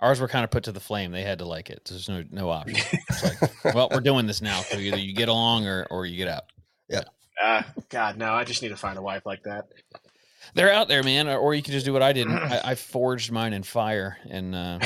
Ours 0.00 0.20
were 0.20 0.28
kind 0.28 0.44
of 0.44 0.50
put 0.50 0.64
to 0.64 0.72
the 0.72 0.80
flame. 0.80 1.10
They 1.10 1.22
had 1.22 1.38
to 1.38 1.46
like 1.46 1.70
it. 1.70 1.86
There's 1.88 2.06
no 2.06 2.22
no 2.30 2.50
option. 2.50 2.76
It's 3.08 3.24
like, 3.64 3.74
well, 3.74 3.88
we're 3.90 4.00
doing 4.00 4.26
this 4.26 4.42
now. 4.42 4.60
So 4.60 4.76
either 4.76 4.98
you 4.98 5.14
get 5.14 5.30
along 5.30 5.66
or 5.66 5.86
or 5.90 6.04
you 6.04 6.18
get 6.18 6.28
out. 6.28 6.44
Yeah. 6.90 7.04
Uh, 7.42 7.62
God, 7.88 8.18
no, 8.18 8.32
I 8.34 8.44
just 8.44 8.62
need 8.62 8.68
to 8.68 8.76
find 8.76 8.98
a 8.98 9.02
wife 9.02 9.24
like 9.24 9.44
that. 9.44 9.68
They're 10.54 10.72
out 10.72 10.88
there, 10.88 11.02
man. 11.02 11.28
Or 11.28 11.54
you 11.54 11.62
can 11.62 11.72
just 11.72 11.86
do 11.86 11.94
what 11.94 12.02
I 12.02 12.12
did. 12.12 12.28
I, 12.28 12.60
I 12.62 12.74
forged 12.74 13.32
mine 13.32 13.54
in 13.54 13.62
fire, 13.62 14.18
and 14.28 14.54
uh, 14.54 14.78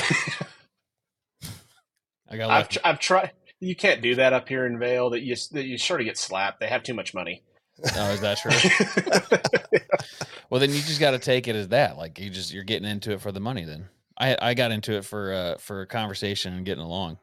I 2.29 2.37
got 2.37 2.49
I've 2.49 2.59
left. 2.61 2.71
tr- 2.71 2.79
I've 2.85 2.99
tried. 2.99 3.31
You 3.63 3.75
can't 3.75 4.01
do 4.01 4.15
that 4.15 4.33
up 4.33 4.47
here 4.49 4.65
in 4.65 4.77
Vail. 4.79 5.09
That 5.11 5.21
you 5.21 5.35
that 5.51 5.65
you 5.65 5.77
sort 5.77 6.01
of 6.01 6.05
get 6.05 6.17
slapped. 6.17 6.59
They 6.59 6.67
have 6.67 6.83
too 6.83 6.93
much 6.93 7.13
money. 7.13 7.41
oh, 7.95 8.11
is 8.11 8.21
that 8.21 8.37
true? 8.37 8.51
Well, 10.53 10.59
then 10.59 10.69
you 10.69 10.81
just 10.81 10.99
got 10.99 11.11
to 11.11 11.19
take 11.19 11.47
it 11.47 11.55
as 11.55 11.69
that. 11.69 11.97
Like 11.97 12.19
you 12.19 12.29
just 12.29 12.53
you're 12.53 12.63
getting 12.63 12.87
into 12.87 13.11
it 13.11 13.21
for 13.21 13.31
the 13.31 13.39
money. 13.39 13.63
Then 13.65 13.89
I 14.19 14.37
I 14.39 14.53
got 14.53 14.71
into 14.71 14.93
it 14.93 15.03
for 15.03 15.33
uh 15.33 15.57
for 15.57 15.83
conversation 15.87 16.53
and 16.53 16.63
getting 16.63 16.83
along. 16.83 17.17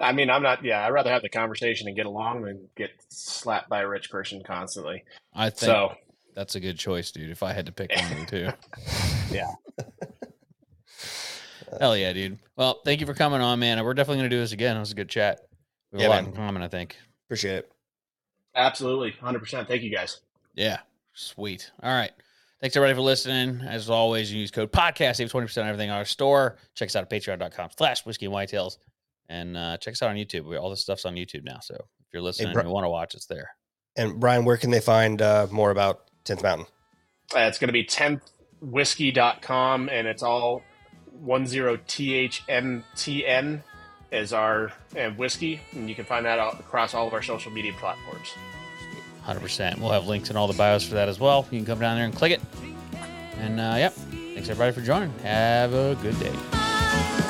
I 0.00 0.10
mean, 0.10 0.30
I'm 0.30 0.42
not. 0.42 0.64
Yeah, 0.64 0.84
I'd 0.84 0.90
rather 0.90 1.10
have 1.10 1.22
the 1.22 1.28
conversation 1.28 1.86
and 1.86 1.94
get 1.96 2.06
along 2.06 2.42
than 2.42 2.68
get 2.76 2.90
slapped 3.08 3.68
by 3.68 3.82
a 3.82 3.88
rich 3.88 4.10
person 4.10 4.42
constantly. 4.42 5.04
I 5.32 5.50
think 5.50 5.58
So 5.60 5.94
that's 6.34 6.56
a 6.56 6.60
good 6.60 6.76
choice, 6.76 7.12
dude. 7.12 7.30
If 7.30 7.44
I 7.44 7.52
had 7.52 7.66
to 7.66 7.72
pick 7.72 7.94
one 7.94 8.12
of 8.12 8.18
the 8.18 8.26
two. 8.26 8.48
Yeah. 9.32 9.52
Hell 11.78 11.96
yeah, 11.96 12.12
dude. 12.12 12.40
Well, 12.56 12.80
thank 12.84 12.98
you 12.98 13.06
for 13.06 13.14
coming 13.14 13.40
on, 13.40 13.60
man. 13.60 13.80
We're 13.84 13.94
definitely 13.94 14.18
gonna 14.22 14.28
do 14.30 14.40
this 14.40 14.50
again. 14.50 14.76
It 14.76 14.80
was 14.80 14.90
a 14.90 14.96
good 14.96 15.08
chat. 15.08 15.42
We 15.92 16.02
have 16.02 16.02
Yeah, 16.02 16.08
a 16.08 16.10
lot 16.16 16.22
man. 16.24 16.30
in 16.32 16.36
common, 16.36 16.62
I 16.62 16.68
think. 16.68 16.96
Appreciate 17.26 17.54
it. 17.56 17.72
absolutely, 18.54 19.12
hundred 19.12 19.38
percent. 19.40 19.66
Thank 19.68 19.82
you 19.82 19.90
guys. 19.90 20.20
Yeah. 20.54 20.78
Sweet. 21.14 21.70
All 21.82 21.90
right. 21.92 22.10
Thanks 22.60 22.76
everybody 22.76 22.94
for 22.96 23.00
listening. 23.02 23.60
As 23.62 23.88
always, 23.90 24.30
you 24.32 24.40
use 24.40 24.50
code 24.50 24.70
podcast, 24.72 25.16
save 25.16 25.30
20% 25.32 25.62
on 25.62 25.68
everything 25.68 25.88
on 25.90 25.96
our 25.96 26.04
store. 26.04 26.58
Check 26.74 26.88
us 26.88 26.96
out 26.96 27.02
at 27.04 27.10
patreon.com 27.10 27.70
slash 27.76 28.04
whiskey 28.04 28.26
and 28.26 28.34
whitetails. 28.34 28.76
And 29.28 29.56
uh, 29.56 29.76
check 29.78 29.92
us 29.92 30.02
out 30.02 30.10
on 30.10 30.16
YouTube. 30.16 30.44
We, 30.44 30.56
all 30.58 30.68
this 30.70 30.80
stuff's 30.82 31.04
on 31.06 31.14
YouTube 31.14 31.44
now. 31.44 31.60
So 31.60 31.74
if 31.74 32.12
you're 32.12 32.20
listening 32.22 32.52
Bri- 32.52 32.60
and 32.62 32.68
you 32.68 32.74
want 32.74 32.84
to 32.84 32.90
watch, 32.90 33.14
it's 33.14 33.24
there. 33.26 33.50
And 33.96 34.20
Bryan, 34.20 34.44
where 34.44 34.56
can 34.58 34.70
they 34.70 34.80
find 34.80 35.22
uh, 35.22 35.46
more 35.50 35.70
about 35.70 36.02
Tenth 36.24 36.42
Mountain? 36.42 36.66
Uh, 37.34 37.40
it's 37.40 37.58
going 37.58 37.68
to 37.68 37.72
be 37.72 37.84
10thwhiskey.com 37.84 39.88
and 39.88 40.06
it's 40.06 40.22
all 40.22 40.62
10THMTN 41.24 43.62
is 44.12 44.32
our 44.32 44.72
uh, 44.98 45.10
whiskey. 45.10 45.60
And 45.72 45.88
you 45.88 45.94
can 45.94 46.04
find 46.04 46.24
that 46.26 46.38
out 46.38 46.60
across 46.60 46.94
all 46.94 47.06
of 47.06 47.12
our 47.12 47.22
social 47.22 47.52
media 47.52 47.72
platforms. 47.78 48.34
100%. 49.26 49.78
We'll 49.78 49.90
have 49.90 50.06
links 50.06 50.30
in 50.30 50.36
all 50.36 50.46
the 50.46 50.56
bios 50.56 50.84
for 50.84 50.94
that 50.94 51.08
as 51.08 51.20
well. 51.20 51.46
You 51.50 51.58
can 51.58 51.66
come 51.66 51.80
down 51.80 51.96
there 51.96 52.04
and 52.04 52.14
click 52.14 52.32
it. 52.32 52.40
And 53.38 53.60
uh, 53.60 53.74
yep. 53.76 53.92
Thanks 53.92 54.48
everybody 54.48 54.72
for 54.72 54.80
joining. 54.80 55.10
Have 55.20 55.74
a 55.74 55.96
good 56.02 56.18
day. 56.18 57.29